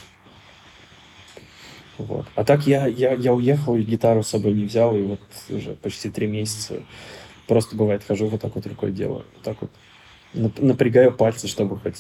Вот. 1.98 2.26
А 2.36 2.44
так 2.44 2.68
я, 2.68 2.88
я, 2.88 3.14
я 3.14 3.34
уехал, 3.34 3.76
и 3.76 3.82
гитару 3.82 4.22
с 4.22 4.28
собой 4.28 4.54
не 4.54 4.66
взял, 4.66 4.96
и 4.96 5.02
вот 5.02 5.22
уже 5.50 5.72
почти 5.76 6.10
три 6.10 6.28
месяца 6.28 6.82
просто 7.48 7.76
бывает 7.76 8.04
хожу 8.06 8.28
вот 8.28 8.42
так 8.42 8.54
вот 8.56 8.68
рукой 8.68 8.92
делаю. 8.92 9.24
Вот 9.34 9.44
так 9.44 9.58
вот 9.62 9.72
напрягаю 10.60 11.14
пальцы, 11.14 11.48
чтобы 11.48 11.80
хоть 11.80 11.96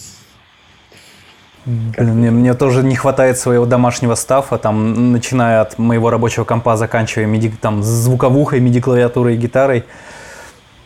мне, 1.66 2.30
мне 2.30 2.54
тоже 2.54 2.84
не 2.84 2.96
хватает 2.96 3.40
своего 3.40 3.66
домашнего 3.66 4.14
стафа, 4.14 4.60
там, 4.60 5.12
начиная 5.12 5.62
от 5.62 5.80
моего 5.80 6.12
рабочего 6.12 6.44
компа, 6.44 6.78
заканчивая 6.78 7.28
MIDI, 7.28 7.54
там, 7.60 7.82
звуковухой, 7.82 8.60
MIDI-клавиатурой 8.60 9.34
и 9.34 9.38
гитарой. 9.38 9.84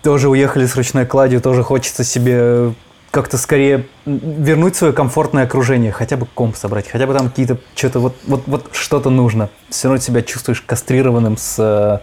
Тоже 0.03 0.29
уехали 0.29 0.65
с 0.65 0.75
ручной 0.75 1.05
кладью, 1.05 1.41
тоже 1.41 1.63
хочется 1.63 2.03
себе 2.03 2.73
как-то 3.11 3.37
скорее 3.37 3.87
вернуть 4.05 4.75
свое 4.75 4.93
комфортное 4.93 5.45
окружение, 5.45 5.91
хотя 5.91 6.15
бы 6.15 6.25
комп 6.25 6.55
собрать, 6.55 6.87
хотя 6.87 7.07
бы 7.07 7.13
там 7.13 7.29
какие-то, 7.29 7.57
что-то 7.75 7.99
вот, 7.99 8.15
вот, 8.27 8.43
вот 8.45 8.69
что-то 8.71 9.09
нужно. 9.09 9.49
Все 9.69 9.87
равно 9.87 10.01
себя 10.01 10.21
чувствуешь 10.21 10.61
кастрированным 10.61 11.37
с, 11.37 12.01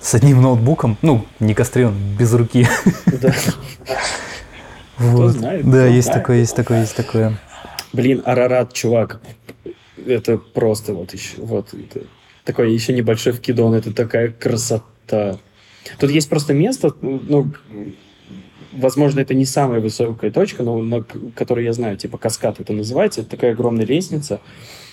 с 0.00 0.14
одним 0.14 0.40
ноутбуком, 0.40 0.96
ну, 1.02 1.26
не 1.38 1.54
кастрированным, 1.54 2.16
без 2.16 2.32
руки. 2.32 2.66
Да. 3.06 3.34
Вот. 4.98 5.32
знает. 5.32 5.68
Да, 5.68 5.86
есть 5.86 6.06
знает. 6.06 6.22
такое, 6.22 6.36
есть 6.38 6.56
такое, 6.56 6.80
есть 6.80 6.96
такое. 6.96 7.38
Блин, 7.92 8.22
Арарат, 8.24 8.72
чувак, 8.72 9.20
это 10.06 10.38
просто 10.38 10.94
вот 10.94 11.12
еще, 11.12 11.36
вот, 11.38 11.74
это, 11.74 12.06
такой 12.44 12.72
еще 12.72 12.92
небольшой 12.92 13.32
вкидон, 13.32 13.74
это 13.74 13.92
такая 13.92 14.30
красота. 14.30 15.38
Тут 15.98 16.10
есть 16.10 16.28
просто 16.28 16.54
место, 16.54 16.94
ну, 17.00 17.52
возможно, 18.72 19.20
это 19.20 19.34
не 19.34 19.44
самая 19.44 19.80
высокая 19.80 20.30
точка, 20.30 20.62
но 20.62 20.78
на 20.80 21.04
которой 21.34 21.64
я 21.64 21.72
знаю, 21.72 21.96
типа 21.96 22.18
каскад 22.18 22.60
это 22.60 22.72
называется, 22.72 23.20
это 23.20 23.30
такая 23.30 23.52
огромная 23.52 23.86
лестница. 23.86 24.40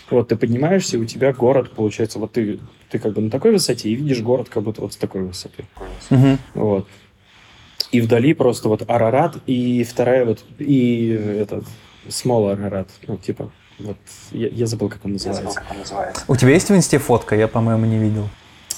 Вот 0.09 0.29
ты 0.29 0.35
поднимаешься, 0.35 0.97
и 0.97 0.99
у 0.99 1.05
тебя 1.05 1.31
город, 1.33 1.71
получается, 1.71 2.17
вот 2.17 2.31
ты, 2.31 2.59
ты 2.89 2.97
как 2.97 3.13
бы 3.13 3.21
на 3.21 3.29
такой 3.29 3.51
высоте 3.51 3.89
и 3.89 3.95
видишь 3.95 4.21
город 4.21 4.49
как 4.49 4.63
будто 4.63 4.81
вот 4.81 4.93
с 4.93 4.97
такой 4.97 5.21
высоты. 5.21 5.65
Угу. 6.09 6.37
Вот. 6.55 6.87
И 7.91 8.01
вдали 8.01 8.33
просто 8.33 8.69
вот 8.69 8.89
Арарат, 8.89 9.37
и 9.45 9.83
вторая 9.83 10.25
вот, 10.25 10.43
и 10.57 11.09
этот, 11.09 11.65
Small 12.07 12.51
Арарат, 12.51 12.89
ну, 13.07 13.17
типа, 13.17 13.51
вот, 13.77 13.97
я, 14.31 14.47
я 14.47 14.65
забыл, 14.65 14.89
как 14.89 15.05
он 15.05 15.13
называется. 15.13 15.43
Забыл, 15.43 15.55
как 15.55 15.71
он 15.71 15.77
называется. 15.79 16.23
У 16.27 16.35
тебя 16.35 16.51
есть 16.51 16.69
в 16.69 16.75
инсте 16.75 16.97
фотка? 16.97 17.35
Я, 17.35 17.47
по-моему, 17.47 17.85
не 17.85 17.97
видел. 17.97 18.29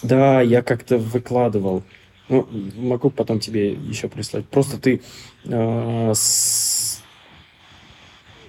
Да, 0.03 0.41
я 0.41 0.61
как-то 0.61 0.97
выкладывал. 0.97 1.83
Ну, 2.31 2.47
могу 2.77 3.09
потом 3.09 3.39
тебе 3.39 3.73
еще 3.73 4.07
прислать. 4.07 4.45
Просто 4.45 4.77
ты 4.77 5.01
э, 5.43 6.11
с... 6.15 7.01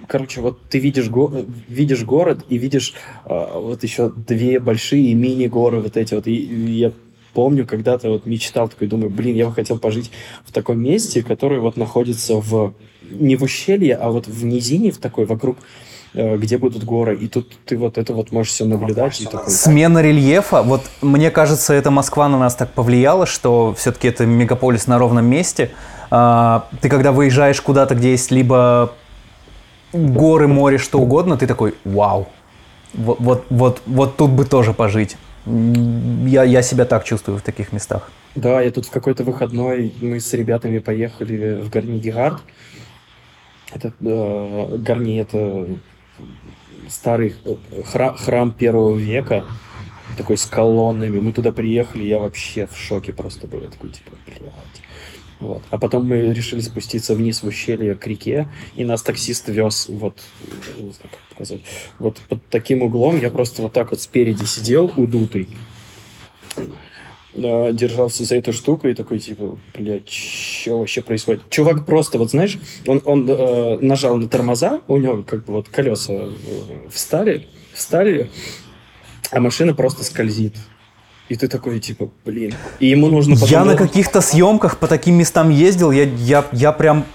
Короче, 0.07 0.39
вот 0.39 0.61
ты 0.69 0.79
видишь, 0.79 1.09
го... 1.09 1.45
видишь 1.67 2.03
город 2.03 2.45
и 2.47 2.57
видишь 2.57 2.93
э, 3.25 3.51
вот 3.55 3.83
еще 3.83 4.09
две 4.09 4.61
большие 4.61 5.13
мини-горы 5.13 5.81
вот 5.81 5.97
эти 5.97 6.13
вот. 6.13 6.27
И, 6.27 6.33
и 6.33 6.71
я 6.71 6.93
помню, 7.33 7.67
когда-то 7.67 8.09
вот 8.09 8.25
мечтал, 8.25 8.69
такой 8.69 8.87
думаю, 8.87 9.09
блин, 9.09 9.35
я 9.35 9.47
бы 9.47 9.53
хотел 9.53 9.77
пожить 9.77 10.11
в 10.45 10.53
таком 10.53 10.79
месте, 10.79 11.21
которое 11.21 11.59
вот 11.59 11.75
находится 11.75 12.35
в 12.35 12.73
не 13.11 13.35
в 13.35 13.43
ущелье, 13.43 13.95
а 13.95 14.11
вот 14.11 14.27
в 14.27 14.45
низине, 14.45 14.91
в 14.91 14.97
такой 14.97 15.25
вокруг 15.25 15.57
где 16.13 16.57
будут 16.57 16.83
горы, 16.83 17.15
и 17.15 17.27
тут 17.27 17.51
ты 17.65 17.77
вот 17.77 17.97
это 17.97 18.13
вот 18.13 18.31
можешь 18.31 18.53
все 18.53 18.65
наблюдать. 18.65 19.19
И 19.21 19.25
такой, 19.25 19.49
Смена 19.49 20.01
рельефа, 20.01 20.61
вот 20.61 20.83
мне 21.01 21.31
кажется, 21.31 21.73
это 21.73 21.91
Москва 21.91 22.29
на 22.29 22.37
нас 22.37 22.55
так 22.55 22.71
повлияла, 22.71 23.25
что 23.25 23.73
все-таки 23.77 24.07
это 24.07 24.25
мегаполис 24.25 24.87
на 24.87 24.99
ровном 24.99 25.25
месте. 25.25 25.71
А, 26.11 26.67
ты 26.81 26.89
когда 26.89 27.11
выезжаешь 27.11 27.59
куда-то, 27.61 27.95
где 27.95 28.11
есть 28.11 28.29
либо 28.29 28.93
горы, 29.93 30.47
море, 30.47 30.77
что 30.77 30.99
угодно, 30.99 31.37
ты 31.37 31.47
такой, 31.47 31.73
вау, 31.83 32.27
вот, 32.93 33.19
вот, 33.19 33.45
вот, 33.49 33.81
вот 33.85 34.17
тут 34.17 34.31
бы 34.31 34.45
тоже 34.45 34.73
пожить. 34.73 35.17
Я, 35.45 36.43
я 36.43 36.61
себя 36.61 36.85
так 36.85 37.03
чувствую 37.03 37.37
в 37.37 37.41
таких 37.41 37.73
местах. 37.73 38.11
Да, 38.35 38.61
я 38.61 38.71
тут 38.71 38.85
в 38.85 38.91
какой-то 38.91 39.23
выходной, 39.23 39.93
мы 40.01 40.19
с 40.19 40.33
ребятами 40.33 40.79
поехали 40.79 41.61
в 41.61 41.69
Гарнигигард. 41.69 42.41
Это 43.73 43.91
э, 44.01 44.77
Гарни, 44.77 45.19
это 45.19 45.67
старый 46.89 47.35
храм, 47.85 48.15
храм 48.15 48.51
первого 48.51 48.97
века, 48.97 49.45
такой 50.17 50.37
с 50.37 50.45
колоннами. 50.45 51.19
Мы 51.19 51.33
туда 51.33 51.51
приехали, 51.51 52.03
я 52.03 52.19
вообще 52.19 52.67
в 52.67 52.77
шоке 52.77 53.13
просто 53.13 53.47
был. 53.47 53.61
Я 53.61 53.69
такой, 53.69 53.89
типа, 53.89 54.11
блядь. 54.25 54.41
Вот. 55.39 55.61
А 55.71 55.77
потом 55.77 56.07
мы 56.07 56.33
решили 56.33 56.61
спуститься 56.61 57.15
вниз 57.15 57.43
в 57.43 57.47
ущелье 57.47 57.95
к 57.95 58.07
реке, 58.07 58.47
и 58.75 58.85
нас 58.85 59.01
таксист 59.01 59.49
вез 59.49 59.87
вот, 59.89 60.21
как 61.01 61.11
показать, 61.29 61.61
вот 61.99 62.17
под 62.29 62.47
таким 62.47 62.81
углом 62.81 63.19
я 63.19 63.29
просто 63.29 63.61
вот 63.61 63.73
так 63.73 63.91
вот 63.91 63.99
спереди 63.99 64.45
сидел, 64.45 64.89
удутый, 64.95 65.49
держался 67.35 68.25
за 68.25 68.35
эту 68.35 68.53
штуку 68.53 68.87
и 68.87 68.93
такой, 68.93 69.19
типа, 69.19 69.57
блядь, 69.73 70.09
что 70.09 70.79
вообще 70.79 71.01
происходит? 71.01 71.41
Чувак 71.49 71.85
просто, 71.85 72.17
вот 72.17 72.31
знаешь, 72.31 72.57
он, 72.85 73.01
он 73.05 73.27
э, 73.29 73.77
нажал 73.81 74.17
на 74.17 74.27
тормоза, 74.27 74.81
у 74.87 74.97
него 74.97 75.23
как 75.23 75.45
бы 75.45 75.53
вот 75.53 75.69
колеса 75.69 76.13
э, 76.13 76.29
встали, 76.91 77.47
встали, 77.73 78.29
а 79.31 79.39
машина 79.39 79.73
просто 79.73 80.03
скользит. 80.03 80.55
И 81.29 81.35
ты 81.35 81.47
такой, 81.47 81.79
типа, 81.79 82.11
блин. 82.25 82.53
И 82.79 82.87
ему 82.87 83.07
нужно 83.07 83.35
потом... 83.35 83.49
Я 83.49 83.63
на 83.63 83.75
каких-то 83.75 84.21
съемках 84.21 84.77
по 84.77 84.87
таким 84.87 85.15
местам 85.15 85.49
ездил, 85.49 85.91
я, 85.91 86.03
я, 86.03 86.45
я 86.51 86.71
прям 86.71 87.05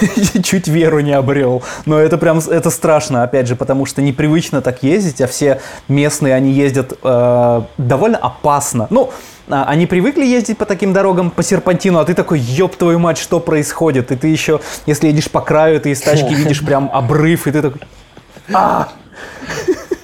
чуть, 0.42 0.68
веру 0.68 1.00
не 1.00 1.12
обрел. 1.12 1.62
Но 1.86 1.98
это 1.98 2.18
прям, 2.18 2.38
это 2.38 2.70
страшно, 2.70 3.22
опять 3.22 3.46
же, 3.46 3.56
потому 3.56 3.86
что 3.86 4.02
непривычно 4.02 4.60
так 4.60 4.82
ездить, 4.82 5.20
а 5.20 5.26
все 5.26 5.60
местные, 5.88 6.34
они 6.34 6.52
ездят 6.52 6.98
э, 7.02 7.62
довольно 7.78 8.18
опасно. 8.18 8.86
Ну, 8.90 9.12
а, 9.48 9.64
они 9.64 9.86
привыкли 9.86 10.24
ездить 10.24 10.58
по 10.58 10.64
таким 10.64 10.92
дорогам, 10.92 11.30
по 11.30 11.42
серпантину, 11.42 11.98
а 11.98 12.04
ты 12.04 12.14
такой, 12.14 12.38
ёб 12.38 12.76
твою 12.76 12.98
мать, 12.98 13.18
что 13.18 13.40
происходит? 13.40 14.10
И 14.12 14.16
ты 14.16 14.28
еще, 14.28 14.60
если 14.86 15.08
едешь 15.08 15.30
по 15.30 15.40
краю, 15.40 15.80
ты 15.80 15.90
из 15.90 16.00
тачки 16.00 16.32
видишь 16.34 16.64
прям 16.64 16.90
обрыв, 16.92 17.46
и 17.46 17.52
ты 17.52 17.62
такой... 17.62 17.80
А! 18.52 18.88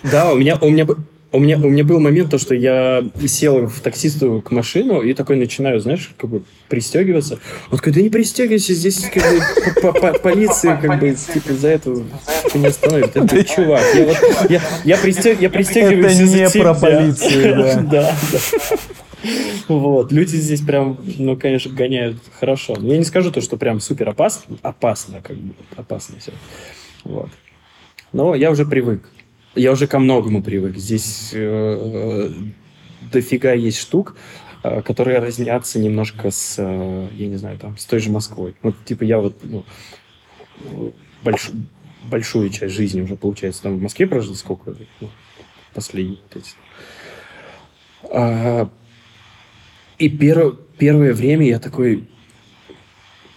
Да, 0.02 0.32
у 0.32 0.36
меня, 0.36 0.56
у 0.60 0.68
меня, 0.68 0.86
у 1.32 1.38
меня, 1.38 1.56
у 1.56 1.68
меня 1.68 1.84
был 1.84 2.00
момент, 2.00 2.30
то, 2.30 2.38
что 2.38 2.54
я 2.54 3.04
сел 3.26 3.66
в 3.66 3.80
таксисту 3.80 4.42
к 4.44 4.50
машину 4.50 5.00
и 5.00 5.14
такой 5.14 5.36
начинаю, 5.36 5.78
знаешь, 5.78 6.10
как 6.16 6.28
бы 6.28 6.42
пристегиваться. 6.68 7.38
Он 7.70 7.78
такой, 7.78 7.92
да 7.92 8.02
не 8.02 8.10
пристегивайся, 8.10 8.74
здесь 8.74 9.08
как 9.12 9.22
бы 9.22 10.18
полиция 10.18 10.76
как 10.76 10.98
бы 10.98 11.14
типа 11.14 11.52
за 11.54 11.68
это 11.68 12.02
не 12.54 12.66
остановит. 12.66 13.16
Это 13.16 13.44
чувак, 13.44 13.84
я 13.94 14.06
вот 14.06 14.16
я, 14.50 14.62
я, 14.84 14.96
пристег, 14.96 15.40
я 15.40 15.50
пристегиваюсь 15.50 16.18
Это 16.18 16.58
не 16.58 16.62
про 16.62 16.74
полицию, 16.74 17.88
да. 17.90 18.14
Вот, 19.68 20.10
люди 20.10 20.34
здесь 20.34 20.62
прям, 20.62 20.98
ну, 21.18 21.36
конечно, 21.36 21.72
гоняют 21.72 22.16
хорошо. 22.40 22.76
Я 22.80 22.96
не 22.98 23.04
скажу 23.04 23.30
то, 23.30 23.40
что 23.40 23.56
прям 23.56 23.78
супер 23.78 24.08
опасно, 24.08 24.56
опасно, 24.62 25.20
как 25.22 25.36
бы, 25.36 25.54
опасно 25.76 26.18
все. 26.18 26.32
Вот. 27.04 27.28
Но 28.12 28.34
я 28.34 28.50
уже 28.50 28.64
привык 28.64 29.02
я 29.54 29.72
уже 29.72 29.86
ко 29.86 29.98
многому 29.98 30.42
привык. 30.42 30.76
Здесь 30.76 31.30
э, 31.32 32.30
дофига 33.12 33.52
есть 33.52 33.78
штук, 33.78 34.16
э, 34.62 34.82
которые 34.82 35.18
разнятся 35.18 35.78
немножко 35.78 36.30
с, 36.30 36.56
э, 36.58 37.08
я 37.14 37.26
не 37.26 37.36
знаю, 37.36 37.58
там, 37.58 37.76
с 37.76 37.84
той 37.84 38.00
же 38.00 38.10
Москвой. 38.10 38.54
Вот, 38.62 38.76
типа, 38.84 39.04
я 39.04 39.18
вот 39.18 39.36
ну, 39.42 39.64
больш, 41.22 41.50
большую 42.04 42.50
часть 42.50 42.74
жизни 42.74 43.00
уже, 43.00 43.16
получается, 43.16 43.62
там 43.62 43.78
в 43.78 43.82
Москве 43.82 44.06
прожил 44.06 44.34
сколько? 44.34 44.74
Ну, 45.00 45.10
эти. 45.74 46.50
А, 48.10 48.70
И 49.98 50.08
перв, 50.08 50.58
первое 50.78 51.12
время 51.12 51.46
я 51.46 51.58
такой, 51.58 52.08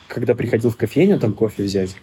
когда 0.08 0.36
приходил 0.36 0.70
в 0.70 0.78
кофейню 0.78 1.20
там 1.20 1.34
кофе 1.34 1.64
взять, 1.64 1.96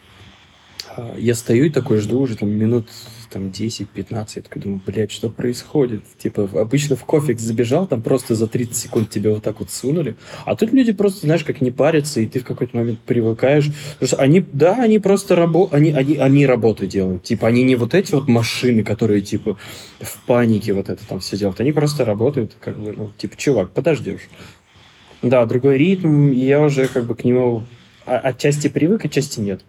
а, 0.96 1.14
я 1.16 1.34
стою 1.34 1.64
и 1.64 1.70
такой 1.70 1.98
жду 1.98 2.20
уже 2.20 2.36
там 2.36 2.50
минут 2.50 2.88
там 3.30 3.48
10-15, 3.48 4.28
я 4.36 4.42
такой 4.42 4.62
думаю, 4.62 4.80
блядь, 4.84 5.10
что 5.10 5.28
происходит? 5.30 6.02
Типа, 6.18 6.48
обычно 6.54 6.96
в 6.96 7.04
кофе 7.04 7.36
забежал, 7.36 7.86
там 7.86 8.02
просто 8.02 8.34
за 8.34 8.46
30 8.46 8.76
секунд 8.76 9.10
тебе 9.10 9.30
вот 9.30 9.42
так 9.42 9.60
вот 9.60 9.70
сунули, 9.70 10.16
а 10.44 10.56
тут 10.56 10.72
люди 10.72 10.92
просто, 10.92 11.20
знаешь, 11.26 11.44
как 11.44 11.60
не 11.60 11.70
парятся, 11.70 12.20
и 12.20 12.26
ты 12.26 12.40
в 12.40 12.44
какой-то 12.44 12.76
момент 12.76 12.98
привыкаешь. 13.00 13.70
Потому 13.94 14.08
что 14.08 14.16
они, 14.16 14.44
да, 14.52 14.82
они 14.82 14.98
просто 14.98 15.36
работают, 15.36 15.74
они, 15.74 15.92
они, 15.92 16.16
они 16.16 16.46
работу 16.46 16.86
делают. 16.86 17.22
Типа, 17.22 17.48
они 17.48 17.62
не 17.62 17.76
вот 17.76 17.94
эти 17.94 18.12
вот 18.12 18.28
машины, 18.28 18.82
которые, 18.82 19.20
типа, 19.20 19.56
в 20.00 20.18
панике 20.26 20.72
вот 20.72 20.88
это 20.88 21.06
там 21.06 21.20
все 21.20 21.36
делают. 21.36 21.60
Они 21.60 21.72
просто 21.72 22.04
работают, 22.04 22.56
как 22.60 22.78
бы, 22.78 22.92
ну, 22.92 23.10
типа, 23.16 23.36
чувак, 23.36 23.70
подождешь. 23.70 24.28
Да, 25.22 25.44
другой 25.46 25.76
ритм, 25.76 26.28
и 26.32 26.38
я 26.38 26.60
уже 26.60 26.88
как 26.88 27.04
бы 27.04 27.14
к 27.14 27.24
нему 27.24 27.64
отчасти 28.06 28.68
привык, 28.68 29.04
отчасти 29.04 29.40
нет. 29.40 29.62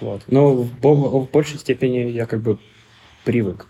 Вот. 0.00 0.22
Но 0.28 0.54
в, 0.54 0.68
в 0.80 1.30
большей 1.30 1.58
степени 1.58 2.10
я 2.10 2.26
как 2.26 2.40
бы 2.40 2.58
привык. 3.24 3.66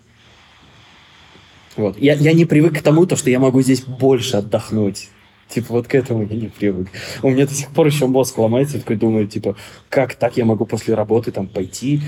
Вот. 1.77 1.99
Я, 1.99 2.15
я 2.15 2.33
не 2.33 2.45
привык 2.45 2.79
к 2.79 2.83
тому, 2.83 3.07
то, 3.07 3.17
что 3.17 3.31
я 3.31 3.39
могу 3.39 3.63
здесь 3.63 3.83
больше 3.83 4.37
отдохнуть. 4.37 5.09
Типа, 5.49 5.75
вот 5.75 5.89
к 5.89 5.95
этому 5.95 6.27
я 6.27 6.37
не 6.37 6.49
привык. 6.49 6.89
У 7.23 7.31
меня 7.31 7.47
до 7.47 7.55
сих 7.55 7.71
пор 7.71 7.87
еще 7.87 8.07
мозг 8.07 8.37
ломается, 8.37 8.79
такой 8.79 8.97
думаю, 8.97 9.27
типа, 9.27 9.57
как 9.89 10.15
так 10.15 10.37
я 10.37 10.45
могу 10.45 10.67
после 10.67 10.95
работы 10.95 11.31
там 11.31 11.47
пойти, 11.47 12.03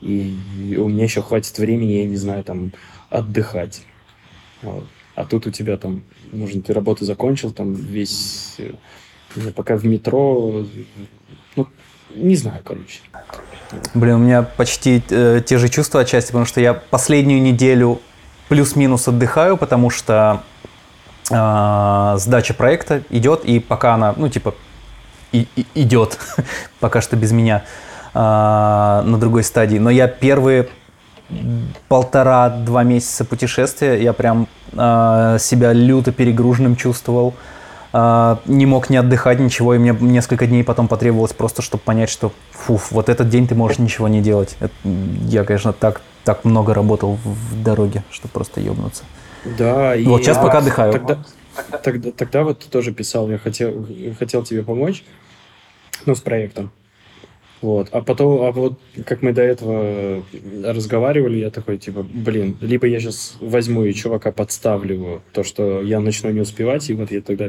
и, 0.00 0.36
у 0.78 0.88
меня 0.88 1.04
еще 1.04 1.22
хватит 1.22 1.58
времени, 1.58 1.92
я 1.92 2.04
не 2.04 2.16
знаю, 2.16 2.44
там, 2.44 2.72
отдыхать. 3.10 3.82
Вот. 4.62 4.84
А 5.16 5.24
тут 5.24 5.46
у 5.46 5.50
тебя 5.50 5.76
там, 5.76 6.04
нужно, 6.30 6.62
ты 6.62 6.72
работу 6.72 7.04
закончил, 7.04 7.50
там 7.50 7.72
весь, 7.72 8.56
э, 8.58 8.72
пока 9.56 9.76
в 9.76 9.84
метро, 9.84 10.64
ну, 11.56 11.66
не 12.14 12.36
знаю, 12.36 12.60
короче. 12.64 13.00
Блин, 13.94 14.14
у 14.14 14.18
меня 14.18 14.42
почти 14.42 15.02
э, 15.10 15.40
те 15.44 15.58
же 15.58 15.68
чувства 15.68 16.02
отчасти, 16.02 16.28
потому 16.28 16.46
что 16.46 16.60
я 16.60 16.74
последнюю 16.74 17.42
неделю 17.42 18.00
плюс-минус 18.48 19.08
отдыхаю, 19.08 19.56
потому 19.56 19.90
что 19.90 20.42
э, 21.30 22.14
сдача 22.18 22.54
проекта 22.54 23.02
идет, 23.10 23.44
и 23.44 23.58
пока 23.58 23.94
она, 23.94 24.14
ну, 24.16 24.28
типа, 24.28 24.54
и, 25.32 25.48
и, 25.56 25.66
идет, 25.74 26.18
пока 26.80 27.00
что 27.00 27.16
без 27.16 27.32
меня 27.32 27.64
э, 28.12 28.18
на 28.18 29.16
другой 29.18 29.44
стадии. 29.44 29.78
Но 29.78 29.90
я 29.90 30.08
первые 30.08 30.68
полтора-два 31.88 32.82
месяца 32.82 33.24
путешествия, 33.24 34.02
я 34.02 34.12
прям 34.12 34.46
э, 34.72 35.38
себя 35.40 35.72
люто 35.72 36.12
перегруженным 36.12 36.76
чувствовал. 36.76 37.34
А, 37.34 37.54
не 37.94 38.66
мог 38.66 38.90
не 38.90 38.96
отдыхать, 38.96 39.38
ничего, 39.38 39.74
и 39.74 39.78
мне 39.78 39.96
несколько 40.00 40.48
дней 40.48 40.64
потом 40.64 40.88
потребовалось 40.88 41.32
просто, 41.32 41.62
чтобы 41.62 41.82
понять, 41.84 42.10
что 42.10 42.32
фуф, 42.50 42.90
вот 42.90 43.08
этот 43.08 43.28
день 43.28 43.46
ты 43.46 43.54
можешь 43.54 43.78
ничего 43.78 44.08
не 44.08 44.20
делать. 44.20 44.56
Это, 44.58 44.72
я, 45.28 45.44
конечно, 45.44 45.72
так, 45.72 46.00
так 46.24 46.44
много 46.44 46.74
работал 46.74 47.18
в 47.22 47.62
дороге, 47.62 48.02
что 48.10 48.26
просто 48.26 48.60
ебнуться. 48.60 49.04
Да, 49.44 49.94
и 49.94 50.04
вот 50.06 50.22
сейчас 50.22 50.38
пока 50.38 50.58
отдыхаю. 50.58 50.92
Тогда, 50.92 51.18
тогда, 51.84 52.10
тогда 52.10 52.42
вот 52.42 52.60
ты 52.60 52.68
тоже 52.68 52.92
писал, 52.92 53.30
я 53.30 53.38
хотел, 53.38 53.86
хотел 54.18 54.42
тебе 54.42 54.64
помочь, 54.64 55.04
ну, 56.04 56.16
с 56.16 56.20
проектом. 56.20 56.72
Вот. 57.64 57.88
А 57.92 58.02
потом, 58.02 58.42
а 58.42 58.52
вот 58.52 58.78
как 59.06 59.22
мы 59.22 59.32
до 59.32 59.40
этого 59.40 60.22
разговаривали, 60.62 61.38
я 61.38 61.50
такой, 61.50 61.78
типа, 61.78 62.02
блин, 62.02 62.58
либо 62.60 62.86
я 62.86 63.00
сейчас 63.00 63.36
возьму 63.40 63.84
и 63.84 63.94
чувака 63.94 64.32
подставлю 64.32 65.22
то, 65.32 65.42
что 65.44 65.80
я 65.80 65.98
начну 66.00 66.28
не 66.30 66.40
успевать, 66.40 66.90
и 66.90 66.92
вот 66.92 67.10
я 67.10 67.22
тогда 67.22 67.48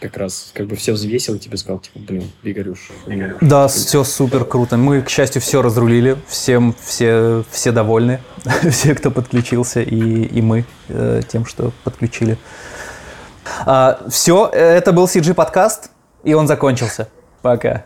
как 0.00 0.16
раз 0.16 0.52
как 0.54 0.66
бы 0.66 0.76
все 0.76 0.94
взвесил 0.94 1.34
и 1.34 1.38
тебе 1.38 1.58
сказал, 1.58 1.80
типа, 1.80 1.98
блин, 1.98 2.22
Игорюш. 2.42 2.90
Да, 3.42 3.68
все 3.68 4.02
супер 4.02 4.46
круто. 4.46 4.78
Мы, 4.78 5.02
к 5.02 5.10
счастью, 5.10 5.42
все 5.42 5.60
разрулили, 5.60 6.16
всем 6.26 6.74
все, 6.82 7.44
все 7.50 7.70
довольны, 7.70 8.20
все, 8.70 8.94
кто 8.94 9.10
подключился, 9.10 9.82
и, 9.82 10.22
и 10.24 10.40
мы 10.40 10.64
э, 10.88 11.20
тем, 11.28 11.44
что 11.44 11.70
подключили. 11.84 12.38
А, 13.66 14.00
все, 14.08 14.46
это 14.46 14.92
был 14.92 15.04
CG 15.04 15.34
подкаст, 15.34 15.90
и 16.24 16.32
он 16.32 16.46
закончился. 16.46 17.08
Пока. 17.42 17.84